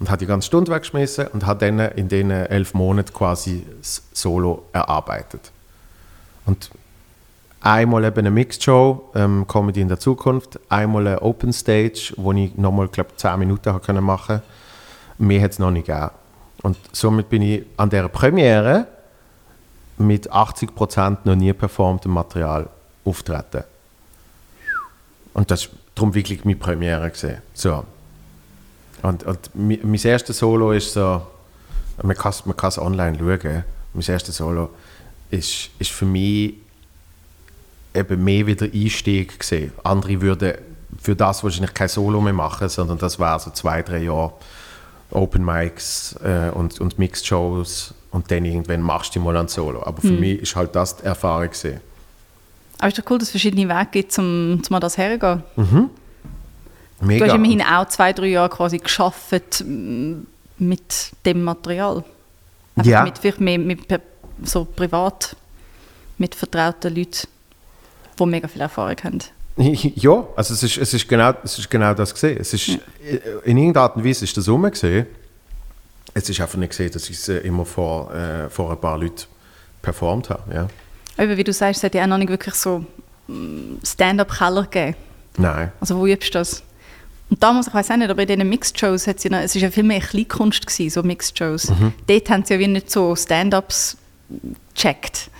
Und 0.00 0.08
habe 0.10 0.18
die 0.18 0.26
ganze 0.26 0.46
Stunde 0.46 0.72
weggeschmissen 0.72 1.26
und 1.28 1.44
habe 1.44 1.66
dann 1.66 1.80
in 1.80 2.08
diesen 2.08 2.30
elf 2.30 2.72
Monaten 2.74 3.12
quasi 3.12 3.66
das 3.80 4.02
Solo 4.12 4.64
erarbeitet. 4.72 5.50
Und 6.46 6.70
Einmal 7.60 8.04
eben 8.04 8.18
eine 8.18 8.30
Mixed 8.30 8.62
Show, 8.62 9.10
ähm, 9.16 9.44
Comedy 9.48 9.80
in 9.80 9.88
der 9.88 9.98
Zukunft, 9.98 10.60
einmal 10.68 11.06
eine 11.06 11.22
Open 11.22 11.52
Stage, 11.52 12.12
wo 12.16 12.32
ich 12.32 12.56
nochmal, 12.56 12.86
glaube 12.88 13.10
10 13.16 13.38
Minuten 13.38 13.72
habe 13.72 13.84
können 13.84 14.04
machen 14.04 14.42
Mehr 15.18 15.42
hat 15.42 15.52
es 15.52 15.58
noch 15.58 15.72
nicht 15.72 15.86
gegeben. 15.86 16.10
Und 16.62 16.76
somit 16.92 17.28
bin 17.28 17.42
ich 17.42 17.64
an 17.76 17.90
dieser 17.90 18.08
Premiere 18.08 18.86
mit 20.00 20.30
80% 20.32 21.18
noch 21.24 21.34
nie 21.34 21.52
performtem 21.52 22.12
Material 22.12 22.68
auftreten. 23.04 23.64
Und 25.34 25.50
das 25.50 25.68
war 25.68 25.78
darum 25.94 26.14
wirklich 26.14 26.44
meine 26.44 26.56
Premiere. 26.56 27.10
So. 27.54 27.84
Und, 29.02 29.22
und 29.24 29.54
mi- 29.54 29.80
mein 29.82 30.00
erstes 30.02 30.38
Solo 30.38 30.72
ist 30.72 30.92
so, 30.92 31.22
man 32.02 32.16
kann 32.16 32.30
es 32.30 32.44
man 32.46 32.56
kann's 32.56 32.78
online 32.78 33.16
schauen, 33.18 33.64
mein 33.94 34.04
erstes 34.06 34.36
Solo 34.36 34.70
ist, 35.30 35.70
ist 35.78 35.90
für 35.90 36.04
mich 36.06 36.54
eben 37.94 38.22
mehr 38.24 38.46
wieder 38.46 38.66
Einstieg 38.66 39.38
gesehen. 39.38 39.72
Andere 39.84 40.20
würden 40.20 40.54
für 41.00 41.14
das 41.14 41.42
wahrscheinlich 41.44 41.74
kein 41.74 41.88
Solo 41.88 42.20
mehr 42.20 42.32
machen, 42.32 42.68
sondern 42.68 42.98
das 42.98 43.18
war 43.18 43.38
so 43.38 43.50
zwei, 43.50 43.82
drei 43.82 43.98
Jahre 43.98 44.32
Open 45.10 45.44
Mics 45.44 46.16
äh, 46.22 46.50
und, 46.50 46.80
und 46.80 46.98
Mixed 46.98 47.26
Shows 47.26 47.94
und 48.10 48.30
dann 48.30 48.44
irgendwann 48.44 48.82
machst 48.82 49.16
du 49.16 49.20
mal 49.20 49.36
ein 49.36 49.48
Solo. 49.48 49.82
Aber 49.82 50.00
für 50.00 50.12
mich 50.12 50.40
ist 50.40 50.56
halt 50.56 50.74
das 50.74 50.96
die 50.96 51.04
Erfahrung 51.04 51.50
gesehen. 51.50 51.80
Aber 52.78 52.88
ist 52.88 52.98
doch 52.98 53.10
cool, 53.10 53.18
dass 53.18 53.28
es 53.28 53.32
verschiedene 53.32 53.68
Wege 53.68 53.88
gibt, 53.90 54.18
um, 54.18 54.62
um 54.68 54.74
an 54.74 54.80
das 54.80 54.96
herzugehen. 54.96 55.42
Mega. 57.00 57.26
Du 57.26 57.30
hast 57.30 57.36
immerhin 57.36 57.62
auch 57.62 57.86
zwei, 57.86 58.12
drei 58.12 58.26
Jahre 58.26 58.48
quasi 58.48 58.78
geschafft 58.78 59.64
mm, 59.64 60.14
mit 60.58 61.12
dem 61.24 61.44
Material. 61.44 62.04
Einfach 62.76 62.90
Ja. 62.90 63.04
Mit, 63.04 63.18
vielleicht 63.18 63.40
mehr 63.40 63.58
mit 63.58 63.80
so 64.42 64.64
privat, 64.64 65.36
mit 66.18 66.34
vertrauten 66.34 66.94
Leuten, 66.94 67.28
die 68.18 68.26
mega 68.26 68.48
viel 68.48 68.62
Erfahrung 68.62 68.96
haben. 69.04 69.18
Ja, 69.96 70.26
also 70.36 70.54
es 70.54 70.62
ist, 70.62 70.76
es 70.78 70.94
ist, 70.94 71.08
genau, 71.08 71.32
es 71.42 71.58
ist 71.58 71.68
genau 71.68 71.92
das 71.94 72.14
gesehen. 72.14 72.38
Es 72.40 72.54
ist, 72.54 72.78
In 73.44 73.58
irgendeiner 73.58 73.84
Art 73.84 73.96
und 73.96 74.04
Weise 74.04 74.24
ist 74.24 74.36
das 74.36 74.48
rum 74.48 74.62
gesehen. 74.62 75.06
Es 76.14 76.28
ist 76.28 76.40
einfach 76.40 76.58
nicht 76.58 76.70
gesehen, 76.70 76.90
dass 76.92 77.10
ich 77.10 77.16
es 77.16 77.28
immer 77.28 77.64
vor, 77.64 78.14
äh, 78.14 78.48
vor 78.48 78.70
ein 78.70 78.80
paar 78.80 78.98
Leuten 78.98 79.24
performt 79.82 80.30
habe. 80.30 80.54
Ja. 80.54 80.68
Aber 81.16 81.36
wie 81.36 81.44
du 81.44 81.52
sagst, 81.52 81.78
es 81.78 81.84
hat 81.84 81.94
ja 81.94 82.04
auch 82.04 82.08
noch 82.08 82.18
nicht 82.18 82.30
wirklich 82.30 82.54
so 82.54 82.84
mm, 83.26 83.76
Stand-up-Keller 83.84 84.62
gegeben. 84.62 84.96
Nein. 85.36 85.72
Also 85.80 85.98
wo 85.98 86.06
übst 86.06 86.34
du 86.34 86.38
das? 86.38 86.62
Und 87.30 87.42
damals, 87.42 87.66
ich 87.66 87.74
weiß 87.74 87.90
auch 87.90 87.96
nicht, 87.96 88.10
aber 88.10 88.22
in 88.22 88.28
diesen 88.28 88.48
Mixed-Shows 88.48 89.06
hat 89.06 89.20
sie 89.20 89.28
noch, 89.28 89.38
es 89.38 89.54
ist 89.54 89.62
ja 89.62 89.70
viel 89.70 89.82
mehr 89.82 90.00
Kleinkunst 90.00 90.66
gewesen, 90.66 90.90
so 90.90 91.02
Mixed-Shows. 91.02 91.72
Dort 92.06 92.30
haben 92.30 92.44
sie 92.44 92.54
ja 92.54 92.60
wie 92.60 92.68
nicht 92.68 92.90
so 92.90 93.14
Stand-Ups 93.14 93.98
gecheckt. 94.74 95.30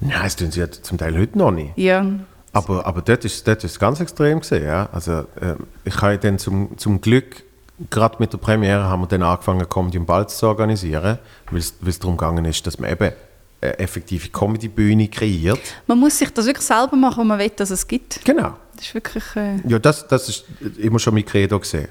Nein, 0.00 0.20
das 0.22 0.36
tun 0.36 0.50
sie 0.50 0.60
ja 0.60 0.70
zum 0.70 0.96
Teil 0.96 1.18
heute 1.18 1.36
noch 1.36 1.50
nicht. 1.50 1.76
Ja, 1.76 2.06
Aber, 2.52 2.86
aber 2.86 3.02
dort 3.02 3.24
ist 3.24 3.46
dort 3.46 3.62
ist 3.64 3.72
es 3.72 3.78
ganz 3.78 4.00
extrem 4.00 4.40
gesehen. 4.40 4.64
Ja. 4.64 4.88
Also, 4.92 5.24
ähm, 5.40 5.66
ich 5.84 6.00
habe 6.00 6.18
dann 6.18 6.38
zum, 6.38 6.76
zum 6.78 7.00
Glück, 7.00 7.42
gerade 7.90 8.16
mit 8.18 8.32
der 8.32 8.38
Premiere, 8.38 8.84
haben 8.84 9.02
wir 9.02 9.06
dann 9.06 9.22
angefangen, 9.22 9.68
Comedy 9.68 9.98
und 9.98 10.06
Balz 10.06 10.38
zu 10.38 10.46
organisieren, 10.46 11.18
weil 11.50 11.58
es 11.58 11.98
darum 11.98 12.16
gegangen 12.16 12.44
ist, 12.44 12.66
dass 12.66 12.78
man 12.78 12.90
eben 12.90 13.12
eine 13.60 13.78
effektive 13.78 14.28
Comedy-Bühne 14.28 15.08
kreiert. 15.08 15.60
man 15.86 15.98
muss 15.98 16.18
sich 16.18 16.32
das 16.32 16.46
wirklich 16.46 16.64
selber 16.64 16.96
machen, 16.96 17.20
wo 17.20 17.24
man 17.24 17.38
will, 17.38 17.50
dass 17.56 17.70
es 17.70 17.86
gibt. 17.86 18.24
Genau. 18.24 18.54
Das 18.76 18.86
ist 18.86 18.94
wirklich... 18.94 19.24
Äh, 19.34 19.56
Ja, 19.66 19.78
das, 19.80 20.06
das 20.06 20.28
ist 20.28 20.44
immer 20.78 21.00
schon 21.00 21.14
mein 21.14 21.24
Credo 21.24 21.58
gesehen. 21.58 21.88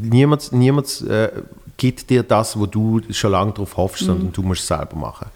Niemand, 0.00 0.50
niemand 0.52 1.02
äh, 1.02 1.30
gibt 1.76 2.10
dir 2.10 2.22
das, 2.22 2.56
wo 2.58 2.66
du 2.66 3.00
schon 3.10 3.32
lange 3.32 3.52
darauf 3.52 3.76
hoffst, 3.76 4.04
sondern 4.04 4.32
du 4.32 4.42
musst 4.42 4.60
es 4.62 4.68
selber 4.68 4.94
machen. 4.96 5.26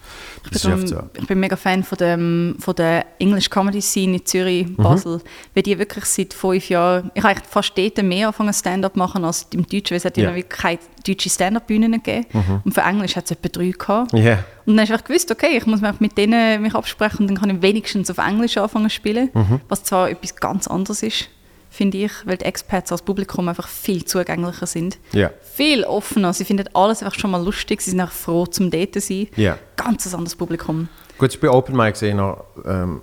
Das 0.51 0.61
darum- 0.61 0.79
oft 0.79 0.87
so. 0.87 0.99
Ich 1.19 1.27
bin 1.27 1.39
mega 1.39 1.55
Fan 1.57 1.83
von, 1.83 1.97
dem, 1.97 2.55
von 2.59 2.73
der 2.75 3.05
English 3.19 3.49
Comedy 3.49 3.81
Scene 3.81 4.17
in 4.17 4.25
Zürich, 4.25 4.65
Basel, 4.77 5.19
weil 5.53 5.63
die 5.63 5.77
wirklich 5.77 6.05
seit 6.05 6.33
fünf 6.33 6.69
Jahren, 6.69 7.11
ich 7.13 7.23
habe 7.23 7.41
fast 7.49 7.77
dort 7.77 8.01
mehr 8.01 8.27
angefangen 8.27 8.53
Stand-up 8.53 8.95
machen 8.95 9.25
als 9.25 9.47
im 9.51 9.63
Deutschen, 9.67 9.91
weil 9.91 9.97
es 9.97 10.05
hat 10.05 10.15
ja 10.17 10.33
wirklich 10.33 10.47
keine 10.49 10.79
deutsche 11.05 11.29
Stand-up-Bühne 11.29 11.89
gegeben. 11.89 12.25
Und 12.63 12.73
für 12.73 12.81
Englisch 12.81 13.15
hat 13.17 13.25
es 13.25 13.31
etwa 13.31 13.49
drei 13.49 13.71
gehabt. 13.71 14.13
Ja. 14.13 14.39
Und 14.65 14.75
dann 14.75 14.79
habe 14.79 14.83
ich 14.85 14.91
einfach 14.93 15.05
gewusst, 15.05 15.31
okay, 15.31 15.57
ich 15.57 15.65
muss 15.65 15.81
mich 15.81 15.99
mit 15.99 16.17
denen 16.17 16.61
mich 16.61 16.75
absprechen 16.75 17.21
und 17.21 17.27
dann 17.27 17.37
kann 17.37 17.49
ich 17.49 17.61
wenigstens 17.61 18.09
auf 18.09 18.17
Englisch 18.19 18.57
anfangen 18.57 18.89
zu 18.89 18.95
spielen, 18.95 19.29
was 19.67 19.83
zwar 19.83 20.09
etwas 20.09 20.35
ganz 20.35 20.67
anderes 20.67 21.03
ist, 21.03 21.29
finde 21.77 21.99
ich, 21.99 22.11
weil 22.25 22.37
die 22.37 22.45
Expats 22.45 22.91
als 22.91 23.03
Publikum 23.03 23.47
einfach 23.47 23.67
viel 23.67 24.03
zugänglicher 24.03 24.65
sind. 24.65 24.97
Ja. 25.13 25.29
Viel 25.53 25.83
offener, 25.83 26.33
sie 26.33 26.43
finden 26.43 26.67
alles 26.73 27.03
einfach 27.03 27.17
schon 27.17 27.31
mal 27.31 27.43
lustig, 27.43 27.81
sie 27.81 27.91
sind 27.91 28.01
auch 28.01 28.11
froh 28.11 28.47
zum 28.47 28.71
dort 28.71 28.93
zu 28.93 28.99
sein. 28.99 29.27
Ja. 29.35 29.59
Ganz 29.75 30.07
ein 30.07 30.13
anderes 30.15 30.35
Publikum. 30.35 30.89
Gut, 31.19 31.29
ist 31.29 31.39
bei 31.39 31.49
Open 31.49 31.75
Mics 31.75 32.01
eh 32.01 32.15
noch 32.15 32.45
ähm, 32.65 33.01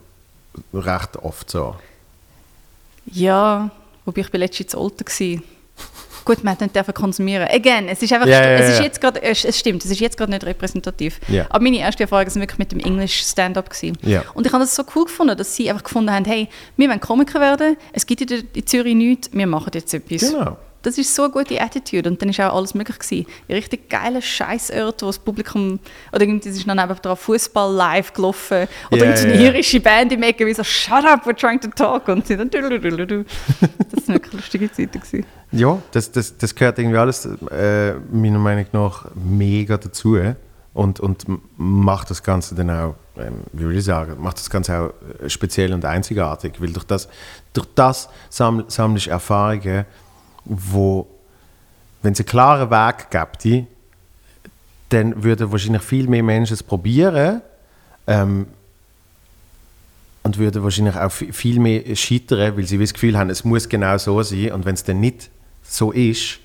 recht 0.72 1.16
oft 1.16 1.50
so. 1.50 1.76
Ja, 3.06 3.70
wobei 4.04 4.22
ich 4.22 4.30
bin 4.30 4.40
letztens 4.40 4.72
zu 4.72 4.80
alt 4.80 5.00
war. 5.00 5.42
Gut, 6.24 6.42
man 6.42 6.56
hat 6.58 6.60
nicht 6.60 6.94
konsumieren. 6.94 7.46
Again, 7.50 7.88
es 7.88 8.02
ist 8.02 8.12
einfach, 8.12 8.26
Ja, 8.26 8.40
ja, 8.42 8.58
es 8.58 8.74
ist 8.74 8.82
jetzt 8.82 9.00
gerade, 9.00 9.22
es, 9.22 9.44
es 9.44 9.58
stimmt, 9.58 9.84
es 9.84 9.90
ist 9.90 10.00
jetzt 10.00 10.16
gerade 10.16 10.32
nicht 10.32 10.44
repräsentativ. 10.44 11.20
Aber 11.48 11.62
meine 11.62 11.78
erste 11.78 12.04
Erfahrung 12.04 12.26
war 12.26 12.34
wirklich 12.34 12.58
mit 12.58 12.72
dem 12.72 12.80
English 12.80 13.22
Stand-up 13.22 13.70
gewesen. 13.70 13.98
Und 14.34 14.46
ich 14.46 14.52
habe 14.52 14.64
das 14.64 14.74
so 14.74 14.84
cool 14.94 15.04
gefunden, 15.04 15.36
dass 15.36 15.54
sie 15.54 15.68
einfach 15.70 15.84
gefunden 15.84 16.10
haben, 16.10 16.24
hey, 16.24 16.48
wir 16.76 16.88
wollen 16.88 17.00
Komiker 17.00 17.40
werden, 17.40 17.76
es 17.92 18.06
gibt 18.06 18.20
in, 18.30 18.66
Zürich 18.66 18.94
nichts, 18.94 19.30
wir 19.32 19.46
machen 19.46 19.70
jetzt 19.74 19.92
etwas. 19.92 20.30
Genau. 20.30 20.56
Das 20.84 20.98
ist 20.98 21.14
so 21.14 21.22
eine 21.22 21.32
gute 21.32 21.58
Attitude 21.58 22.10
und 22.10 22.20
dann 22.20 22.28
ist 22.28 22.38
auch 22.40 22.54
alles 22.54 22.74
möglich 22.74 22.98
gewesen. 22.98 23.26
Ein 23.48 23.54
richtig 23.54 23.88
geiler 23.88 24.20
Scheißort, 24.20 25.00
wo 25.00 25.06
das 25.06 25.18
Publikum, 25.18 25.80
oder 26.12 26.22
irgendwie 26.22 26.50
ist 26.50 26.68
dann 26.68 26.76
nebendran 26.76 27.16
Fußball 27.16 27.72
live 27.72 28.12
gelaufen 28.12 28.68
oder 28.90 29.06
irgendeine 29.06 29.34
ja, 29.34 29.40
ja. 29.40 29.50
irische 29.50 29.80
Band 29.80 30.12
im 30.12 30.22
Ecke, 30.22 30.44
wie 30.44 30.52
so 30.52 30.62
«Shut 30.62 31.06
up, 31.06 31.26
we're 31.26 31.34
trying 31.34 31.58
to 31.58 31.68
talk» 31.68 32.06
und 32.08 32.26
sie 32.26 32.36
dann. 32.36 32.50
Das 32.54 34.08
waren 34.08 34.14
wirklich 34.16 34.32
lustige 34.34 34.70
Zeiten. 34.70 35.00
Gewesen. 35.00 35.24
Ja, 35.56 35.78
das, 35.92 36.10
das, 36.10 36.36
das 36.36 36.54
gehört 36.54 36.78
irgendwie 36.78 36.98
alles 36.98 37.26
äh, 37.50 37.94
meiner 38.12 38.38
Meinung 38.38 38.66
nach 38.72 39.06
mega 39.14 39.76
dazu 39.76 40.18
und, 40.72 40.98
und 41.00 41.24
macht 41.56 42.10
das 42.10 42.22
Ganze 42.22 42.54
dann 42.54 42.70
auch, 42.70 42.94
ähm, 43.16 43.34
wie 43.52 43.68
will 43.68 43.78
ich 43.78 43.84
sagen, 43.84 44.20
macht 44.20 44.38
das 44.38 44.50
Ganze 44.50 44.78
auch 44.78 44.90
äh, 45.22 45.30
speziell 45.30 45.72
und 45.72 45.84
einzigartig, 45.84 46.60
weil 46.60 46.72
durch 46.72 46.84
das, 46.84 47.08
durch 47.52 47.68
das 47.74 48.08
samml, 48.30 48.64
sammlst 48.68 49.06
du 49.06 49.10
Erfahrungen, 49.10 49.84
wo, 50.44 51.06
wenn 52.02 52.12
es 52.12 52.20
einen 52.20 52.26
klaren 52.26 52.70
Weg 52.70 53.10
gibt, 53.10 53.66
dann 54.88 55.22
würden 55.22 55.52
wahrscheinlich 55.52 55.82
viel 55.82 56.08
mehr 56.08 56.22
Menschen 56.22 56.54
es 56.54 56.62
probieren 56.62 57.40
ähm, 58.06 58.46
und 60.24 60.38
würden 60.38 60.62
wahrscheinlich 60.62 60.96
auch 60.96 61.10
vi- 61.10 61.32
viel 61.32 61.60
mehr 61.60 61.94
scheitern, 61.94 62.56
weil 62.56 62.64
sie 62.64 62.78
das 62.78 62.92
Gefühl 62.92 63.16
haben, 63.16 63.30
es 63.30 63.44
muss 63.44 63.68
genau 63.68 63.96
so 63.98 64.22
sein. 64.22 64.52
Und 64.52 64.64
wenn 64.64 64.74
es 64.74 64.82
dann 64.84 65.00
nicht 65.00 65.30
so 65.64 65.90
ist, 65.92 66.38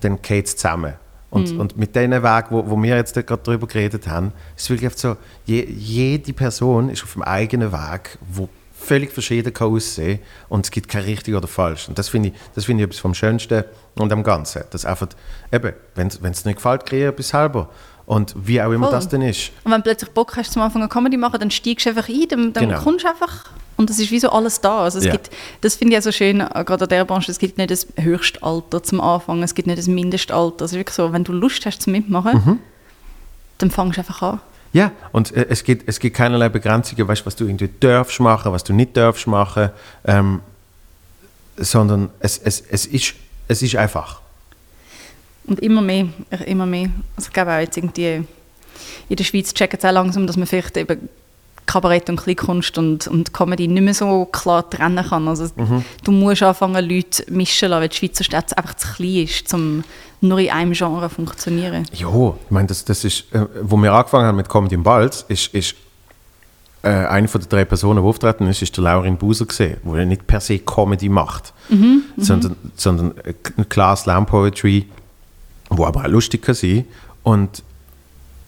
dann 0.00 0.20
geht 0.22 0.46
es 0.46 0.56
zusammen. 0.56 0.94
Und, 1.30 1.52
und 1.58 1.76
mit 1.76 1.94
dem 1.94 2.10
Weg, 2.10 2.44
wo, 2.50 2.68
wo 2.68 2.82
wir 2.82 2.96
jetzt 2.96 3.14
gerade 3.14 3.40
darüber 3.42 3.66
geredet 3.68 4.08
haben, 4.08 4.32
ist 4.56 4.64
es 4.64 4.70
wirklich 4.70 4.88
oft 4.90 4.98
so, 4.98 5.16
je, 5.46 5.64
jede 5.64 6.32
Person 6.32 6.88
ist 6.88 7.04
auf 7.04 7.12
dem 7.12 7.22
eigenen 7.22 7.72
Weg, 7.72 8.18
wo 8.32 8.48
völlig 8.72 9.12
verschieden 9.12 9.52
kann 9.52 9.68
aussehen 9.68 10.18
und 10.48 10.64
es 10.66 10.70
gibt 10.70 10.88
kein 10.88 11.04
richtig 11.04 11.34
oder 11.34 11.46
falsch. 11.46 11.88
Und 11.88 11.98
das 11.98 12.08
finde 12.08 12.30
ich, 12.30 12.34
das 12.54 12.64
finde 12.64 12.82
ich 12.82 12.86
etwas 12.88 12.98
vom 13.00 13.14
Schönsten 13.14 13.62
und 13.94 14.12
am 14.12 14.22
Ganzen. 14.24 14.64
Das 14.70 14.84
einfach, 14.84 15.08
eben, 15.52 15.72
wenn 15.94 16.08
es 16.08 16.44
nicht 16.44 16.56
gefällt, 16.56 16.86
kreiere 16.86 17.12
etwas 17.12 17.28
selber. 17.28 17.68
Und 18.06 18.34
wie 18.36 18.60
auch 18.60 18.72
immer 18.72 18.88
Voll. 18.88 18.96
das 18.96 19.08
dann 19.08 19.22
ist. 19.22 19.52
Und 19.62 19.70
wenn 19.70 19.78
du 19.80 19.84
plötzlich 19.84 20.10
Bock 20.10 20.36
hast, 20.36 20.52
zum 20.52 20.62
Anfang 20.62 20.82
eine 20.82 20.88
Comedy 20.88 21.16
machen, 21.16 21.38
dann 21.38 21.50
steigst 21.52 21.86
du 21.86 21.90
einfach 21.90 22.08
ein, 22.08 22.26
dann, 22.28 22.52
dann 22.52 22.68
Genau. 22.70 22.80
kommst 22.82 23.04
du 23.04 23.08
einfach. 23.08 23.44
Und 23.80 23.88
es 23.88 23.98
ist 23.98 24.10
wie 24.10 24.20
so 24.20 24.28
alles 24.28 24.60
da. 24.60 24.80
Also 24.82 24.98
es 24.98 25.06
Ja. 25.06 25.12
gibt, 25.12 25.30
das 25.62 25.74
finde 25.76 25.92
ich 25.92 25.94
ja 25.96 26.02
so 26.02 26.12
schön, 26.12 26.40
äh, 26.42 26.64
gerade 26.66 26.82
an 26.84 26.88
dieser 26.90 27.04
Branche, 27.06 27.30
es 27.32 27.38
gibt 27.38 27.56
nicht 27.56 27.70
das 27.70 27.86
Höchstalter 27.98 28.82
zum 28.82 29.00
Anfang, 29.00 29.42
es 29.42 29.54
gibt 29.54 29.66
nicht 29.66 29.78
das 29.78 29.86
Mindestalter. 29.86 30.66
Es 30.66 30.72
ist 30.72 30.76
wirklich 30.78 30.94
so, 30.94 31.14
wenn 31.14 31.24
du 31.24 31.32
Lust 31.32 31.64
hast 31.64 31.80
zum 31.80 31.92
Mitmachen, 31.94 32.34
Mhm. 32.44 32.58
dann 33.56 33.70
fangst 33.70 33.96
du 33.96 34.02
einfach 34.02 34.20
an. 34.20 34.40
Ja, 34.74 34.92
und 35.12 35.34
äh, 35.34 35.46
es 35.48 35.64
gibt, 35.64 35.88
es 35.88 35.98
gibt 35.98 36.14
keinerlei 36.14 36.50
Begrenzungen, 36.50 37.08
weißt, 37.08 37.24
was 37.24 37.36
du 37.36 37.44
irgendwie 37.46 37.70
darfst 37.80 38.20
machen, 38.20 38.52
was 38.52 38.64
du 38.64 38.74
nicht 38.74 38.96
darfst 38.98 39.26
machen, 39.26 39.70
ähm, 40.04 40.40
sondern 41.56 42.10
es, 42.20 42.36
es, 42.38 42.62
es, 42.70 42.84
ist, 42.84 43.14
es 43.48 43.62
ist 43.62 43.76
einfach. 43.76 44.20
Und 45.44 45.60
immer 45.60 45.80
mehr, 45.80 46.06
immer 46.46 46.66
mehr. 46.66 46.90
Also 47.16 47.28
ich 47.28 47.32
glaube 47.32 47.52
auch 47.54 47.58
jetzt 47.60 47.76
irgendwie, 47.78 48.24
in 49.08 49.16
der 49.16 49.24
Schweiz 49.24 49.52
checken 49.54 49.78
es 49.78 49.84
auch 49.84 49.90
langsam, 49.92 50.26
dass 50.26 50.36
man 50.36 50.46
vielleicht 50.46 50.76
eben 50.76 51.08
Kabarett 51.70 52.10
und 52.10 52.16
Kleinkunst 52.16 52.78
und, 52.78 53.06
und 53.06 53.32
Comedy 53.32 53.68
nicht 53.68 53.82
mehr 53.82 53.94
so 53.94 54.24
klar 54.24 54.68
trennen 54.68 55.04
kann. 55.04 55.28
Also 55.28 55.48
du 56.02 56.10
musst 56.10 56.42
anfangen, 56.42 56.84
Leute 56.88 57.24
mischen 57.30 57.68
lassen, 57.68 57.82
weil 57.82 57.88
die 57.88 57.96
Schweizer 57.96 58.24
Stadt 58.24 58.58
einfach 58.58 58.74
zu 58.74 58.88
klein 58.94 59.24
ist, 59.24 59.54
um 59.54 59.84
nur 60.20 60.40
in 60.40 60.50
einem 60.50 60.72
Genre 60.72 61.08
zu 61.08 61.14
funktionieren. 61.14 61.86
Jo, 61.92 62.36
ich 62.44 62.50
meine, 62.50 62.66
das, 62.66 62.84
das 62.84 63.04
ist, 63.04 63.32
äh, 63.32 63.46
wo 63.62 63.76
wir 63.76 63.92
angefangen 63.92 64.26
haben 64.26 64.36
mit 64.36 64.48
Comedy 64.48 64.74
im 64.74 64.82
Balz, 64.82 65.24
ist, 65.28 65.54
ist 65.54 65.76
äh, 66.82 66.88
eine 66.88 67.28
von 67.28 67.40
den 67.40 67.48
drei 67.48 67.64
Personen, 67.64 68.02
die 68.02 68.08
auftreten 68.08 68.48
ist, 68.48 68.62
ist 68.62 68.76
der 68.76 68.84
Laurin 68.84 69.16
Buser 69.16 69.46
gesehen, 69.46 69.76
wo 69.84 69.94
er 69.94 70.06
nicht 70.06 70.26
per 70.26 70.40
se 70.40 70.58
Comedy 70.58 71.08
macht, 71.08 71.52
sondern, 72.16 72.56
sondern 72.74 73.14
eine 73.56 73.64
klare 73.66 73.96
Slam 73.96 74.26
Poetry, 74.26 74.86
wo 75.68 75.84
aber 75.84 76.00
auch 76.00 76.08
lustig 76.08 76.42
kann 76.42 76.56
sein 76.56 76.84
und 77.22 77.62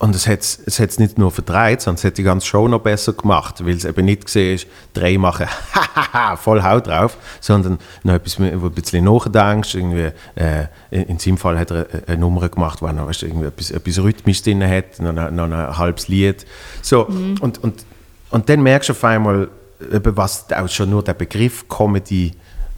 und 0.03 0.15
es 0.17 0.27
hat 0.27 0.41
es 0.41 0.79
hat's 0.81 0.99
nicht 0.99 1.17
nur 1.17 1.31
verdreht, 1.31 1.81
sondern 1.81 1.99
es 1.99 2.05
hat 2.05 2.19
die 2.19 2.25
ganze 2.25 2.47
Show 2.47 2.67
noch 2.67 2.81
besser 2.81 3.13
gemacht, 3.13 3.65
weil 3.65 3.77
es 3.77 3.85
eben 3.85 4.05
nicht 4.05 4.25
gesehen 4.27 4.57
ist, 4.57 4.67
drei 4.95 5.17
machen 5.17 5.47
hahaha, 5.73 6.37
voll 6.47 6.63
Haut 6.63 6.89
drauf, 6.89 7.17
sondern 7.41 7.79
noch 8.03 8.15
etwas, 8.15 8.39
wo 8.41 8.43
du 8.45 8.67
ein 8.67 8.73
bisschen 8.73 9.05
nachdenkst. 9.05 9.75
Irgendwie, 9.77 10.11
äh, 10.35 10.67
in, 10.91 11.03
in 11.05 11.19
seinem 11.21 11.39
Fall 11.39 11.57
hat 11.59 11.71
er 11.71 11.87
eine, 11.91 12.03
eine 12.09 12.17
Nummer 12.19 12.49
gemacht, 12.49 12.83
wo 12.83 12.87
er 12.87 12.93
noch 12.93 13.07
weißt, 13.07 13.23
irgendwie 13.23 13.47
etwas, 13.47 13.71
etwas 13.71 13.99
Rhythmisch 14.03 14.43
drin 14.43 14.63
hat, 14.69 14.99
noch, 15.01 15.17
ein- 15.17 15.35
noch 15.37 15.45
ein 15.45 15.79
halbes 15.79 16.09
Lied. 16.09 16.47
So, 16.83 17.07
und, 17.07 17.63
und, 17.63 17.85
und 18.31 18.49
dann 18.49 18.63
merkst 18.63 18.89
du 18.89 18.93
auf 18.95 19.05
einmal, 19.05 19.49
was 19.79 20.47
auch 20.53 20.69
schon 20.69 20.91
nur 20.91 21.03
der 21.05 21.15
Begriff 21.15 21.69
Comedy 21.69 22.33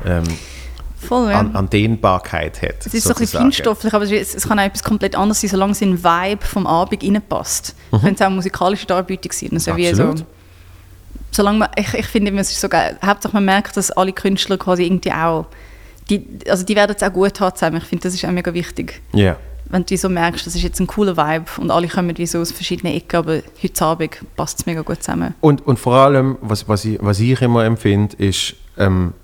ähm, 0.04 0.24
Voll, 1.04 1.30
ja. 1.30 1.38
an, 1.40 1.54
an 1.54 1.68
Dehnbarkeit 1.70 2.60
hat. 2.62 2.86
Es 2.86 2.94
ist 2.94 3.04
so 3.04 3.10
ein 3.10 3.14
bisschen 3.14 3.26
sozusagen. 3.26 3.44
feinstofflich, 3.44 3.94
aber 3.94 4.04
es, 4.04 4.34
es 4.34 4.48
kann 4.48 4.58
auch 4.58 4.64
etwas 4.64 4.82
komplett 4.82 5.16
anderes 5.16 5.40
sein, 5.40 5.50
solange 5.50 5.72
es 5.72 5.80
in 5.82 5.90
den 5.96 6.04
Vibe 6.04 6.44
vom 6.44 6.66
Abend 6.66 7.02
reinpasst. 7.02 7.74
Könnte 7.90 8.14
es 8.14 8.22
auch 8.22 8.30
musikalische 8.30 8.86
Darbietung 8.86 9.32
sein. 9.32 9.50
Also 9.52 9.76
wie 9.76 9.94
so, 9.94 10.02
Mhm. 10.04 10.10
Absolut. 10.10 10.26
solange 11.30 11.58
man, 11.58 11.68
ich, 11.76 11.94
ich 11.94 12.06
finde, 12.06 12.32
es 12.40 12.50
ist 12.50 12.60
so 12.60 12.68
geil. 12.68 12.98
Hauptsache 13.04 13.32
man 13.34 13.44
merkt, 13.44 13.76
dass 13.76 13.90
alle 13.90 14.12
Künstler 14.12 14.56
quasi 14.58 14.84
irgendwie 14.84 15.12
auch, 15.12 15.46
die, 16.10 16.26
also 16.48 16.64
die 16.64 16.76
werden 16.76 16.94
es 16.96 17.02
auch 17.02 17.12
gut 17.12 17.40
haben 17.40 17.54
zusammen. 17.56 17.76
Ich 17.78 17.84
finde, 17.84 18.02
das 18.04 18.14
ist 18.14 18.24
auch 18.24 18.30
mega 18.30 18.52
wichtig. 18.54 19.00
Ja. 19.12 19.36
Wenn 19.70 19.86
du 19.86 19.96
so 19.96 20.10
merkst, 20.10 20.46
das 20.46 20.54
ist 20.54 20.62
jetzt 20.62 20.78
ein 20.78 20.86
cooler 20.86 21.16
Vibe 21.16 21.46
und 21.56 21.70
alle 21.70 21.88
kommen 21.88 22.16
wie 22.18 22.26
so 22.26 22.38
aus 22.38 22.52
verschiedenen 22.52 22.94
Ecken, 22.94 23.16
aber 23.16 23.40
heute 23.62 23.84
Abend 23.84 24.18
passt 24.36 24.60
es 24.60 24.66
mega 24.66 24.82
gut 24.82 25.02
zusammen. 25.02 25.34
Und, 25.40 25.66
und 25.66 25.78
vor 25.78 25.96
allem, 25.96 26.36
was, 26.42 26.68
was, 26.68 26.84
ich, 26.84 26.98
was 27.00 27.18
ich 27.18 27.40
immer 27.40 27.64
empfinde, 27.64 28.14
ist, 28.18 28.54
ähm, 28.76 29.14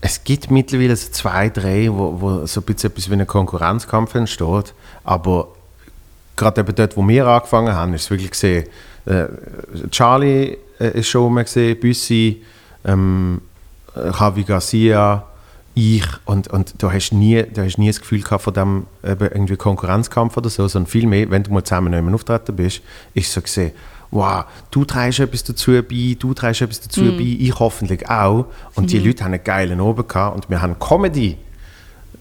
es 0.00 0.22
gibt 0.22 0.50
mittlerweile 0.50 0.94
so 0.96 1.10
zwei, 1.10 1.48
drei, 1.48 1.88
wo, 1.90 2.20
wo 2.20 2.46
so 2.46 2.60
ein 2.60 2.64
bisschen 2.64 2.90
etwas 2.90 3.10
wie 3.10 3.14
ein 3.14 3.26
Konkurrenzkampf 3.26 4.14
entsteht. 4.14 4.74
Aber 5.04 5.48
gerade 6.36 6.60
eben 6.60 6.74
dort, 6.74 6.96
wo 6.96 7.06
wir 7.06 7.26
angefangen 7.26 7.74
haben, 7.74 7.94
ist 7.94 8.04
es 8.04 8.10
wirklich 8.10 8.30
gesehen, 8.30 8.66
äh, 9.06 9.26
Charlie 9.90 10.56
äh, 10.78 10.98
ist 10.98 11.08
schon 11.08 11.22
rum 11.22 11.36
gesehen, 11.36 11.78
Büssi, 11.80 12.42
ähm, 12.84 13.40
äh, 13.96 14.10
Javi 14.10 14.44
Garcia, 14.44 15.24
ich 15.74 16.04
und, 16.24 16.48
und 16.48 16.82
du 16.82 16.90
hast 16.90 17.12
nie, 17.12 17.42
du 17.42 17.64
hast 17.64 17.78
nie 17.78 17.86
das 17.86 18.00
Gefühl 18.00 18.22
gehabt 18.22 18.42
von 18.42 18.52
dem 18.52 18.86
eben 19.04 19.28
irgendwie 19.28 19.56
Konkurrenzkampf 19.56 20.36
oder 20.36 20.50
so, 20.50 20.66
sondern 20.66 20.90
vielmehr, 20.90 21.30
wenn 21.30 21.44
du 21.44 21.52
mal 21.52 21.62
zusammen 21.62 21.92
nicht 21.92 22.02
mehr 22.02 22.14
auftreten 22.14 22.56
bist, 22.56 22.82
ist 23.14 23.32
so 23.32 23.40
gesehen, 23.40 23.72
wow, 24.10 24.44
du 24.70 24.84
trägst 24.84 25.20
etwas 25.20 25.44
dazu 25.44 25.72
bei, 25.82 26.16
du 26.18 26.34
trägst 26.34 26.62
etwas 26.62 26.80
dazu 26.80 27.02
bei, 27.16 27.36
ich 27.38 27.58
hoffentlich 27.58 28.08
auch. 28.08 28.46
Und 28.74 28.90
die 28.90 28.98
Leute 28.98 29.24
haben 29.24 29.34
einen 29.34 29.44
geilen 29.44 29.80
Oben 29.80 30.06
gehabt 30.06 30.36
und 30.36 30.50
wir 30.50 30.62
haben 30.62 30.78
Comedy, 30.78 31.36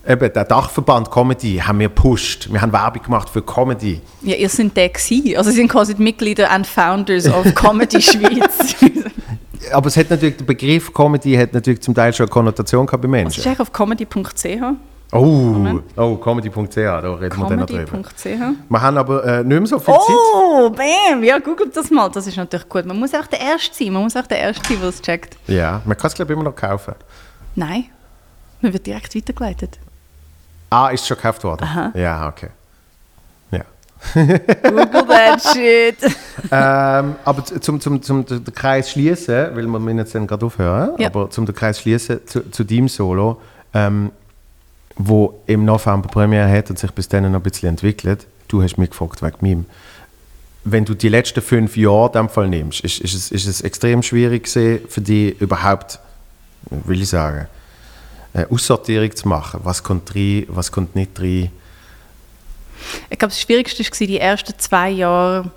eben 0.07 0.33
der 0.33 0.45
Dachverband 0.45 1.11
Comedy, 1.11 1.57
haben 1.57 1.79
wir 1.79 1.89
gepusht. 1.89 2.49
Wir 2.51 2.61
haben 2.61 2.71
Werbung 2.71 3.03
gemacht 3.03 3.29
für 3.29 3.41
Comedy. 3.41 4.01
Ja, 4.21 4.35
ihr 4.35 4.49
seid 4.49 4.75
der 4.75 4.89
gewesen. 4.89 5.37
Also 5.37 5.49
sie 5.49 5.57
sind 5.57 5.69
quasi 5.69 5.95
die 5.95 6.01
Mitglieder 6.01 6.51
and 6.51 6.65
Founders 6.67 7.27
of 7.27 7.45
Comedy 7.55 8.01
Schweiz. 8.01 8.75
Aber 9.71 9.87
es 9.87 9.97
hat 9.97 10.09
natürlich, 10.09 10.37
der 10.37 10.45
Begriff 10.45 10.93
Comedy 10.93 11.35
hat 11.35 11.53
natürlich 11.53 11.81
zum 11.81 11.93
Teil 11.93 12.13
schon 12.13 12.25
eine 12.25 12.31
Konnotation 12.31 12.85
gehabt 12.85 13.01
bei 13.01 13.07
Menschen. 13.07 13.39
ist 13.39 13.47
eigentlich 13.47 13.59
auf 13.59 13.73
comedy.ch. 13.73 14.45
Oh, 15.13 15.79
oh 15.95 16.15
comedy.ch, 16.17 16.75
da 16.75 16.99
reden 16.99 17.37
wir 17.39 17.47
dann 17.47 17.59
noch 17.59 17.65
drüber. 17.65 17.85
Comedy.ch. 17.85 18.25
Wir 18.69 18.81
haben 18.81 18.97
aber 18.97 19.23
äh, 19.25 19.43
nicht 19.43 19.57
mehr 19.59 19.65
so 19.67 19.79
viel 19.79 19.93
Zeit. 19.93 20.15
Oh, 20.35 20.69
bam! 20.69 21.23
Ja, 21.23 21.39
googelt 21.39 21.75
das 21.77 21.89
mal. 21.89 22.09
Das 22.09 22.27
ist 22.27 22.35
natürlich 22.35 22.67
gut. 22.67 22.85
Man 22.85 22.99
muss 22.99 23.13
auch 23.13 23.25
der 23.27 23.39
Erste 23.39 23.73
sein. 23.73 23.93
Man 23.93 24.03
muss 24.03 24.15
auch 24.17 24.27
der 24.27 24.39
Erste 24.39 24.67
sein, 24.67 24.79
der 24.81 24.89
es 24.89 25.01
checkt. 25.01 25.37
Ja, 25.47 25.81
man 25.85 25.95
kann 25.97 26.07
es 26.09 26.13
glaube 26.13 26.33
ich 26.33 26.35
immer 26.35 26.43
noch 26.49 26.55
kaufen. 26.55 26.93
Nein. 27.55 27.85
Man 28.61 28.73
wird 28.73 28.85
direkt 28.85 29.15
weitergeleitet. 29.15 29.79
Ah, 30.69 30.89
ist 30.89 31.07
schon 31.07 31.15
gekauft 31.15 31.43
worden? 31.45 31.63
Aha. 31.63 31.91
Ja, 31.95 32.27
okay. 32.27 32.49
Ja. 33.51 33.61
Google 34.13 35.05
that 35.07 35.41
shit. 35.41 35.95
ähm, 36.51 37.15
aber 37.23 37.45
z- 37.45 37.63
zum, 37.63 37.79
zum, 37.79 38.01
zum 38.01 38.25
den 38.25 38.43
den 38.43 38.53
Kreis 38.53 38.91
schließen, 38.91 39.55
weil 39.55 39.65
wir 39.65 39.79
müssen 39.79 39.97
jetzt 39.99 40.13
dann 40.13 40.27
gerade 40.27 40.45
aufhören, 40.45 40.91
Ja. 40.99 41.07
aber 41.07 41.29
zum 41.29 41.45
den 41.45 41.55
Kreis 41.55 41.79
schließen 41.79 42.27
zu, 42.27 42.49
zu 42.51 42.63
deinem 42.65 42.89
Solo, 42.89 43.39
ähm, 43.73 44.11
wo 44.97 45.41
im 45.45 45.65
November 45.65 46.07
Premiere 46.07 46.49
hat 46.51 46.69
und 46.69 46.79
sich 46.79 46.91
bis 46.91 47.07
dann 47.07 47.31
noch 47.31 47.39
ein 47.39 47.43
bisschen 47.43 47.69
entwickelt. 47.69 48.25
Du 48.47 48.61
hast 48.63 48.77
mich 48.77 48.89
gefragt 48.89 49.21
wegen 49.21 49.37
meinem. 49.41 49.65
Wenn 50.63 50.85
du 50.85 50.93
die 50.93 51.09
letzten 51.09 51.41
fünf 51.41 51.77
Jahre 51.77 52.07
in 52.07 52.11
dem 52.13 52.29
Fall 52.29 52.47
nimmst, 52.47 52.81
ist, 52.81 52.99
ist, 52.99 53.13
es, 53.13 53.31
ist 53.31 53.45
es 53.45 53.61
extrem 53.61 54.03
schwierig 54.03 54.43
gewesen, 54.45 54.87
für 54.89 55.01
dich 55.01 55.39
überhaupt, 55.39 55.99
will 56.69 57.01
ich 57.01 57.09
sagen, 57.09 57.47
eine 58.33 58.49
Aussortierung 58.51 59.15
zu 59.15 59.27
machen. 59.27 59.61
Was 59.63 59.81
kommt 59.83 60.13
rein, 60.15 60.45
was 60.49 60.71
kommt 60.71 60.95
nicht 60.95 61.19
rein. 61.19 61.51
Ich 63.09 63.17
glaube, 63.17 63.31
das 63.31 63.41
Schwierigste 63.41 63.83
war 63.83 64.07
die 64.07 64.19
ersten 64.19 64.53
zwei 64.57 64.89
Jahre 64.91 65.49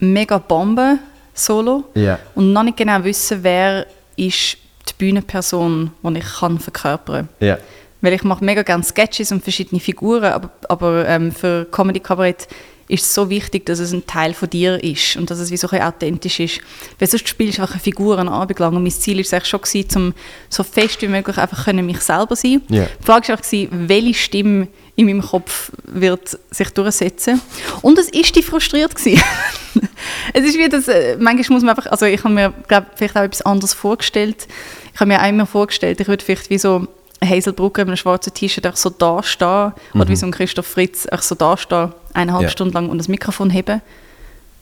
mega 0.00 0.38
Bombe 0.38 0.98
solo 1.34 1.84
Ja. 1.94 2.18
und 2.34 2.52
noch 2.52 2.62
nicht 2.62 2.76
genau 2.76 3.02
wissen, 3.04 3.42
wer 3.42 3.86
ist 4.16 4.56
die 4.88 4.92
Bühnenperson, 4.98 5.90
die 6.02 6.18
ich 6.18 6.24
kann 6.24 6.58
verkörpern 6.58 7.28
kann. 7.38 7.46
Ja. 7.46 7.58
Weil 8.04 8.12
ich 8.12 8.22
mache 8.22 8.44
mega 8.44 8.62
gerne 8.62 8.84
Sketches 8.84 9.32
und 9.32 9.42
verschiedene 9.42 9.80
Figuren, 9.80 10.24
aber, 10.24 10.50
aber 10.68 11.08
ähm, 11.08 11.32
für 11.32 11.64
Comedy 11.64 12.00
Kabarett 12.00 12.46
ist 12.86 13.06
es 13.06 13.14
so 13.14 13.30
wichtig, 13.30 13.64
dass 13.64 13.78
es 13.78 13.92
ein 13.92 14.06
Teil 14.06 14.34
von 14.34 14.50
dir 14.50 14.84
ist 14.84 15.16
und 15.16 15.30
dass 15.30 15.38
es 15.38 15.50
wie 15.50 15.56
so 15.56 15.68
ein 15.70 15.80
authentisch 15.80 16.38
ist. 16.38 16.60
Weil 16.98 17.08
sonst 17.08 17.26
spielst 17.28 17.56
du 17.56 17.62
einfach 17.62 17.76
eine 17.76 17.82
Figur 17.82 18.18
einen 18.18 18.28
Abend 18.28 18.58
lang 18.58 18.76
und 18.76 18.82
mein 18.82 18.92
Ziel 18.92 19.16
war 19.16 19.38
es 19.38 19.48
schon, 19.48 19.62
gewesen, 19.62 19.88
um 19.96 20.14
so 20.50 20.62
fest 20.62 21.00
wie 21.00 21.08
möglich 21.08 21.38
einfach 21.38 21.64
können 21.64 21.86
mich 21.86 22.00
selber 22.00 22.36
sein 22.36 22.60
Ja. 22.68 22.86
Die 23.00 23.04
Frage 23.04 23.28
war 23.28 23.38
auch, 23.38 23.68
welche 23.70 24.12
Stimme 24.12 24.68
in 24.96 25.06
meinem 25.06 25.22
Kopf 25.22 25.72
wird 25.84 26.38
sich 26.50 26.68
durchsetzen. 26.70 27.40
Und 27.80 27.98
es 27.98 28.10
ist 28.10 28.36
die 28.36 28.42
frustriert 28.42 28.94
gewesen. 28.94 29.22
es 30.34 30.44
ist 30.44 30.58
wie 30.58 30.68
das, 30.68 30.86
äh, 30.88 31.16
manchmal 31.18 31.56
muss 31.56 31.62
man 31.62 31.70
einfach, 31.70 31.90
also 31.90 32.04
ich 32.04 32.22
habe 32.22 32.34
mir, 32.34 32.52
glaube 32.68 32.88
vielleicht 32.96 33.16
auch 33.16 33.22
etwas 33.22 33.42
anderes 33.42 33.72
vorgestellt. 33.72 34.46
Ich 34.92 35.00
habe 35.00 35.08
mir 35.08 35.22
auch 35.22 35.28
immer 35.28 35.46
vorgestellt, 35.46 36.00
ich 36.00 36.06
würde 36.06 36.22
vielleicht 36.22 36.50
wie 36.50 36.58
so 36.58 36.86
Hazel 37.22 37.52
Brugger 37.52 37.82
in 37.82 37.88
einem 37.88 37.96
schwarzen 37.96 38.32
T-Shirt 38.34 38.66
auch 38.66 38.76
so 38.76 38.90
da 38.90 39.22
stehen 39.22 39.72
oder 39.94 40.08
wie 40.08 40.16
so 40.16 40.26
ein 40.26 40.32
Christoph 40.32 40.66
Fritz 40.66 41.06
auch 41.06 41.22
so 41.22 41.34
da 41.34 41.56
stehen, 41.56 41.92
eineinhalb 42.12 42.44
Ja. 42.44 42.48
Stunden 42.48 42.74
lang 42.74 42.88
und 42.88 42.98
das 42.98 43.08
Mikrofon 43.08 43.50
heben 43.50 43.80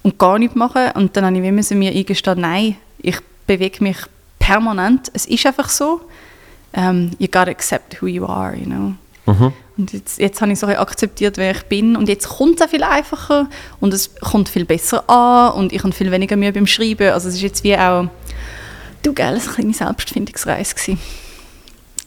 und 0.03 0.19
gar 0.19 0.39
nichts 0.39 0.55
machen. 0.55 0.91
Und 0.95 1.17
dann 1.17 1.25
habe 1.25 1.37
ich 1.37 1.53
müssen 1.53 1.79
mir 1.79 1.93
eingestehen, 1.93 2.41
nein, 2.41 2.77
ich 2.99 3.19
bewege 3.47 3.83
mich 3.83 3.97
permanent. 4.39 5.11
Es 5.15 5.27
ist 5.27 5.47
einfach 5.47 5.69
so. 5.69 6.01
Um, 6.75 7.11
you 7.19 7.27
gotta 7.27 7.51
accept 7.51 8.01
who 8.01 8.07
you 8.07 8.25
are, 8.25 8.57
you 8.57 8.65
know. 8.65 8.95
Und 9.77 9.93
jetzt, 9.93 10.19
jetzt 10.19 10.41
habe 10.41 10.53
ich 10.53 10.59
so 10.59 10.67
akzeptiert, 10.67 11.37
wer 11.37 11.53
ich 11.53 11.63
bin. 11.65 11.97
Und 11.97 12.09
jetzt 12.09 12.29
kommt 12.29 12.61
es 12.61 12.67
auch 12.67 12.71
viel 12.71 12.83
einfacher 12.83 13.49
und 13.81 13.93
es 13.95 14.15
kommt 14.17 14.49
viel 14.49 14.65
besser 14.65 15.09
an 15.09 15.53
und 15.53 15.73
ich 15.73 15.83
habe 15.83 15.93
viel 15.93 16.11
weniger 16.11 16.37
Mühe 16.37 16.53
beim 16.53 16.67
Schreiben. 16.67 17.13
Also 17.13 17.29
es 17.29 17.35
ist 17.35 17.43
jetzt 17.43 17.65
wie 17.65 17.77
auch, 17.77 18.09
du 19.03 19.13
geil, 19.13 19.35
eine 19.35 19.41
kleine 19.41 19.75
Selbstfindungsreise 19.75 20.75
gewesen. 20.75 20.99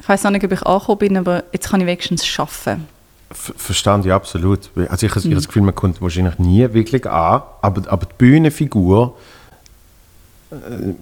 Ich 0.06 0.10
weiß 0.10 0.24
noch 0.24 0.32
nicht, 0.32 0.46
ob 0.46 0.52
ich 0.52 0.62
angekommen 0.62 0.98
bin, 1.00 1.18
aber 1.18 1.44
jetzt 1.52 1.68
kann 1.70 1.82
ich 1.82 1.88
wenigstens 1.88 2.26
schaffen. 2.28 2.86
Ver- 3.32 3.54
Verstand 3.58 4.06
ich 4.06 4.12
absolut. 4.12 4.70
Also 4.88 5.08
ich, 5.08 5.16
Mhm. 5.16 5.20
ich 5.20 5.26
habe 5.26 5.36
das 5.36 5.48
Gefühl, 5.48 5.64
man 5.64 5.74
kommt 5.74 6.00
wahrscheinlich 6.00 6.38
nie 6.38 6.62
wirklich 6.74 7.08
an, 7.08 7.42
aber, 7.64 7.92
aber 7.92 8.06
die 8.06 8.14
Bühnenfigur, 8.20 9.18
äh, 10.52 10.56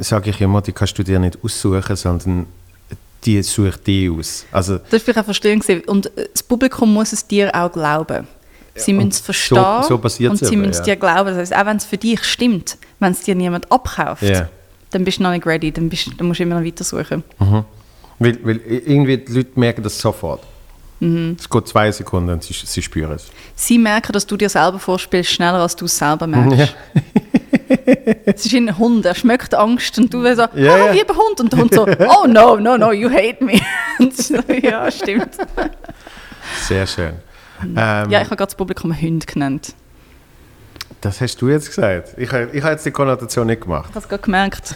sage 0.03 0.29
ich 0.29 0.39
immer, 0.41 0.61
die 0.61 0.71
kannst 0.71 0.97
du 0.97 1.03
dir 1.03 1.19
nicht 1.19 1.37
aussuchen, 1.43 1.95
sondern 1.97 2.45
die 3.25 3.41
sucht 3.43 3.85
die 3.87 4.09
aus. 4.09 4.45
Also 4.53 4.79
Das 4.89 5.05
war 5.13 5.23
verstörend. 5.23 5.63
gewesen. 5.63 5.83
Und 5.87 6.17
äh, 6.17 6.29
das 6.31 6.43
Publikum 6.43 6.93
muss 6.93 7.11
es 7.13 7.27
dir 7.27 7.53
auch 7.53 7.71
glauben. 7.71 8.27
Sie 8.75 8.93
müssen 8.93 9.09
es 9.09 9.17
so- 9.19 9.23
verstehen 9.25 9.83
so 9.87 9.97
passiert's 9.99 10.41
und 10.41 10.47
sie 10.47 10.55
müssen 10.55 10.71
es 10.71 10.77
ja. 10.79 10.83
dir 10.83 10.95
glauben. 10.95 11.27
Das 11.27 11.37
heißt, 11.37 11.55
auch 11.55 11.65
wenn 11.65 11.77
es 11.77 11.85
für 11.85 11.97
dich 11.97 12.23
stimmt, 12.23 12.77
wenn 12.99 13.11
es 13.11 13.19
dir 13.21 13.35
niemand 13.35 13.71
abkauft, 13.71 14.23
Ja. 14.23 14.47
dann 14.91 15.03
bist 15.03 15.19
du 15.19 15.23
noch 15.23 15.31
nicht 15.31 15.45
ready, 15.45 15.71
dann, 15.73 15.89
bist, 15.89 16.09
dann 16.17 16.27
musst 16.27 16.39
du 16.39 16.43
immer 16.43 16.59
noch 16.59 16.65
weitersuchen. 16.65 17.23
Weil, 18.19 18.37
weil 18.43 18.57
irgendwie 18.65 19.17
die 19.17 19.31
Leute 19.33 19.59
merken 19.59 19.83
das 19.83 19.99
sofort. 19.99 20.41
Mhm. 20.99 21.35
Es 21.37 21.49
geht 21.49 21.67
zwei 21.67 21.91
Sekunden 21.91 22.29
und 22.29 22.43
sie, 22.43 22.53
sie 22.53 22.81
spüren 22.81 23.11
es. 23.13 23.27
Sie 23.55 23.77
merken, 23.77 24.13
dass 24.13 24.25
du 24.25 24.37
dir 24.37 24.49
selber 24.49 24.79
vorspielst, 24.79 25.31
schneller 25.31 25.59
als 25.59 25.75
du 25.75 25.85
es 25.85 25.97
selber 25.97 26.27
merkst. 26.27 26.75
Es 28.25 28.45
ist 28.45 28.51
wie 28.53 28.57
ein 28.57 28.77
Hund, 28.77 29.05
er 29.05 29.15
schmeckt 29.15 29.53
Angst 29.53 29.97
und 29.97 30.13
du 30.13 30.21
so, 30.21 30.27
Ja, 30.27 30.47
oh, 30.53 30.57
ja. 30.57 30.91
lieber 30.91 31.15
Hund. 31.15 31.39
Und 31.41 31.51
der 31.51 31.59
Hund 31.59 31.73
so, 31.73 31.85
oh 31.99 32.27
no, 32.27 32.55
no, 32.57 32.77
no, 32.77 32.91
you 32.91 33.09
hate 33.09 33.43
me. 33.43 33.59
So, 34.11 34.35
ja, 34.61 34.89
stimmt. 34.89 35.29
Sehr 36.61 36.87
schön. 36.87 37.13
Ähm, 37.61 37.75
Ja, 37.75 38.21
ich 38.21 38.25
habe 38.25 38.35
gerade 38.35 38.45
das 38.45 38.55
Publikum 38.55 38.93
Hund 38.99 39.27
genannt. 39.27 39.73
Das 41.03 41.19
hast 41.19 41.35
du 41.41 41.49
jetzt 41.49 41.67
gesagt. 41.67 42.13
Ich, 42.17 42.31
habe- 42.31 42.49
ich 42.53 42.61
habe 42.63 42.71
jetzt 42.73 42.85
die 42.85 42.91
Konnotation 42.91 43.45
nicht 43.47 43.63
gemacht. 43.63 43.87
Ich 43.89 43.95
habe 43.95 44.03
es 44.03 44.07
gerade 44.09 44.23
gemerkt. 44.23 44.75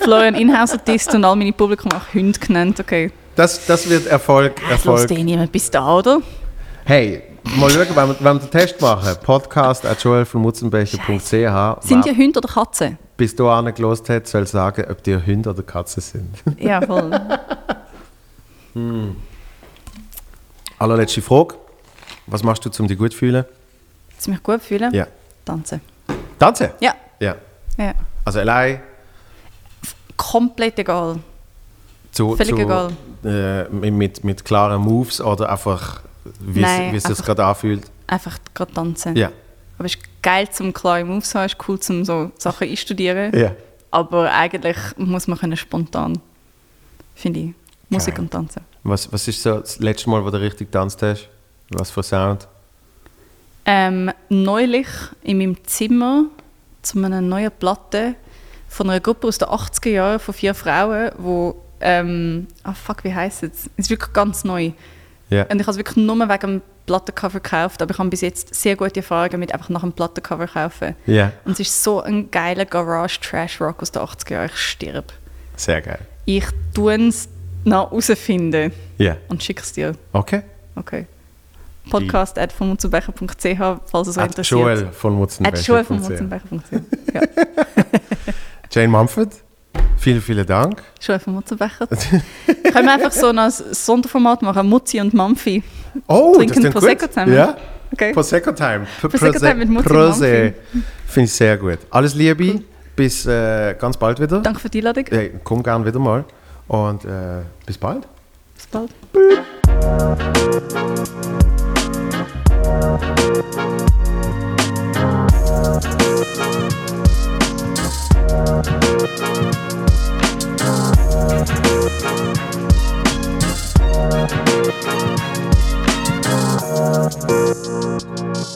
Florian 0.00 0.34
Inhauser 0.34 0.78
disst 0.78 1.14
und 1.14 1.22
all 1.22 1.36
meine 1.36 1.52
Publikum 1.52 1.92
auch 1.92 2.14
Hund 2.14 2.40
genannt. 2.40 2.80
Okay. 2.80 3.12
Das, 3.36 3.66
das 3.66 3.88
wird 3.90 4.06
Erfolg. 4.06 4.54
Lässt 4.70 4.86
Erfolg. 4.86 5.10
eh 5.10 5.22
niemand 5.22 5.52
bis 5.52 5.70
da, 5.70 5.96
oder? 5.98 6.20
Hey, 6.84 7.22
mal 7.56 7.68
schauen, 7.68 7.86
wenn 7.94 8.08
wir, 8.08 8.16
wenn 8.20 8.36
wir 8.36 8.40
den 8.40 8.50
Test 8.50 8.80
machen. 8.80 9.14
Podcast 9.22 9.84
at 9.84 10.02
joelvonmutzenbecher.ch. 10.02 11.86
Sind 11.86 12.04
die 12.06 12.16
Hunde 12.16 12.38
oder 12.38 12.48
Katzen? 12.48 12.96
bis 13.18 13.36
dahin 13.36 13.74
gelost 13.74 14.08
hat, 14.08 14.26
soll 14.26 14.46
sagen, 14.46 14.86
ob 14.90 15.02
die 15.02 15.14
Hunde 15.14 15.50
oder 15.50 15.62
Katzen 15.62 16.00
sind. 16.02 16.34
Ja, 16.58 16.80
voll. 16.80 17.10
Allerletzte 20.78 21.20
Frage. 21.20 21.54
Was 22.26 22.42
machst 22.42 22.64
du, 22.64 22.70
um 22.82 22.88
dich 22.88 22.96
gut 22.96 23.12
zu 23.12 23.18
fühlen? 23.18 23.44
Ich 24.18 24.26
mich 24.26 24.42
gut 24.42 24.62
fühle. 24.62 24.88
Ja. 24.92 25.06
Tanzen. 25.44 25.80
Tanzen? 26.38 26.70
Ja. 26.80 26.94
Ja. 27.20 27.34
Ja. 27.76 27.94
Also 28.24 28.40
allein 28.40 28.80
Komplett 30.16 30.78
egal. 30.78 31.18
zu, 32.12 32.36
Völlig 32.36 32.54
zu, 32.54 32.60
egal. 32.60 32.92
Äh, 33.24 33.68
mit- 33.90 34.22
mit, 34.22 34.44
klaren 34.44 34.82
Moves 34.82 35.20
oder 35.20 35.50
einfach, 35.50 36.00
wie 36.40 36.62
es 36.62 37.04
sich 37.04 37.18
gerade 37.24 37.44
anfühlt? 37.44 37.90
Einfach 38.06 38.38
gerade 38.54 38.72
tanzen. 38.72 39.16
Ja. 39.16 39.30
Aber 39.78 39.86
es 39.86 39.94
ist 39.94 40.02
geil 40.22 40.50
zum 40.50 40.74
klare 40.74 41.04
Moves 41.04 41.34
haben, 41.34 41.46
es 41.46 41.52
ist 41.54 41.68
cool 41.68 41.80
zum 41.80 42.04
so 42.04 42.30
Sachen 42.36 42.68
einstudieren. 42.68 43.34
Ja. 43.38 43.52
Aber 43.90 44.30
eigentlich 44.30 44.76
muss 44.96 45.26
man 45.26 45.38
können 45.38 45.56
spontan, 45.56 46.20
finde 47.14 47.40
ich, 47.40 47.54
Musik 47.88 48.14
Geil. 48.16 48.24
und 48.24 48.30
Tanzen. 48.30 48.62
Was, 48.82 49.10
was 49.12 49.26
ist 49.26 49.42
so 49.42 49.58
das 49.60 49.78
letzte 49.78 50.10
Mal, 50.10 50.22
wo 50.24 50.30
du 50.30 50.38
richtig 50.40 50.68
getanzt 50.70 51.00
hast? 51.02 51.28
Was 51.70 51.90
für 51.90 52.02
Sound? 52.02 52.46
Ähm, 53.72 54.10
neulich 54.28 54.88
in 55.22 55.38
meinem 55.38 55.64
Zimmer 55.64 56.24
zu 56.82 56.98
einer 56.98 57.20
neuen 57.20 57.52
Platte 57.52 58.16
von 58.68 58.90
einer 58.90 58.98
Gruppe 58.98 59.28
aus 59.28 59.38
den 59.38 59.46
80er 59.46 59.90
Jahren 59.90 60.18
von 60.18 60.34
vier 60.34 60.54
Frauen, 60.54 61.12
wo 61.18 61.54
ähm, 61.80 62.48
ah 62.64 62.74
fuck, 62.74 63.04
wie 63.04 63.14
heisst 63.14 63.44
es? 63.44 63.66
Es 63.76 63.84
ist 63.84 63.90
wirklich 63.90 64.12
ganz 64.12 64.42
neu. 64.42 64.72
Ja. 65.28 65.44
Und 65.44 65.60
ich 65.60 65.66
habe 65.68 65.70
es 65.70 65.76
wirklich 65.76 65.96
nur 66.04 66.16
wegen 66.16 66.40
dem 66.40 66.62
Plattencover 66.86 67.38
gekauft, 67.38 67.80
aber 67.80 67.92
ich 67.92 67.98
habe 67.98 68.08
bis 68.10 68.22
jetzt 68.22 68.52
sehr 68.52 68.74
gute 68.74 68.96
Erfahrungen 68.96 69.38
mit 69.38 69.54
einfach 69.54 69.68
nach 69.68 69.82
dem 69.82 69.92
Plattencover 69.92 70.48
kaufen. 70.48 70.96
Ja. 71.06 71.30
Und 71.44 71.52
es 71.52 71.60
ist 71.60 71.84
so 71.84 72.00
ein 72.02 72.28
geiler 72.32 72.64
Garage-Trash-Rock 72.64 73.82
aus 73.82 73.92
den 73.92 74.02
80er 74.02 74.32
Jahren. 74.32 74.46
Ich 74.46 74.56
sterbe. 74.58 75.12
Sehr 75.54 75.80
geil. 75.80 76.00
Ich 76.24 76.46
tue 76.74 76.96
es 77.06 77.28
noch 77.62 77.92
herausfinden 77.92 78.72
Ja. 78.98 79.16
und 79.28 79.44
schicke 79.44 79.62
es 79.62 79.72
dir. 79.72 79.94
Okay. 80.12 80.42
Okay. 80.74 81.06
Podcast 81.90 82.38
at 82.38 82.52
von 82.52 82.68
mutzenbecher.ch, 82.70 83.58
falls 83.86 84.08
es 84.08 84.16
euch 84.18 84.24
interessiert. 84.24 84.60
Joel 84.60 84.86
von 84.92 85.12
Joel 85.12 85.84
mutzenbecher.ch. 85.88 86.72
Ja. 87.14 87.20
Jane 88.72 88.88
Mumford, 88.88 89.30
vielen, 89.96 90.20
vielen 90.22 90.46
Dank. 90.46 90.82
Joel 91.00 91.18
von 91.18 91.34
Mutzenbecher. 91.34 91.86
Können 91.88 92.86
wir 92.86 92.92
einfach 92.94 93.10
so 93.12 93.28
ein 93.28 93.50
Sonderformat 93.50 94.42
machen, 94.42 94.68
Mutzi 94.68 95.00
und 95.00 95.12
Mampfi. 95.12 95.62
Oh, 96.06 96.34
Trinken 96.36 96.60
klingt 96.60 96.72
Prosecco 96.72 97.00
gut. 97.06 97.12
zusammen. 97.12 97.34
Ja, 97.34 97.56
Okay. 97.92 98.12
Prosecco 98.12 98.52
Time. 98.52 98.86
P- 99.00 99.08
Prosecco 99.08 99.32
Prose- 99.32 99.40
Time 99.40 99.54
mit 99.56 99.68
Mutti 99.68 99.88
und 99.88 99.96
Prosé. 99.96 100.52
Finde 101.08 101.24
ich 101.24 101.32
sehr 101.32 101.56
gut. 101.56 101.78
Alles 101.90 102.14
Liebe, 102.14 102.62
bis 102.94 103.26
äh, 103.26 103.74
ganz 103.74 103.96
bald 103.96 104.20
wieder. 104.20 104.38
Danke 104.40 104.60
für 104.60 104.68
die 104.70 104.78
Einladung. 104.78 105.06
Hey, 105.10 105.32
komm 105.42 105.60
gern 105.60 105.84
wieder 105.84 105.98
mal. 105.98 106.24
Und 106.68 107.04
äh, 107.04 107.42
bis 107.66 107.76
bald. 107.76 108.06
Bis 108.54 108.66
bald. 108.68 108.90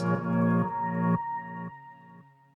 Thank 0.05 0.34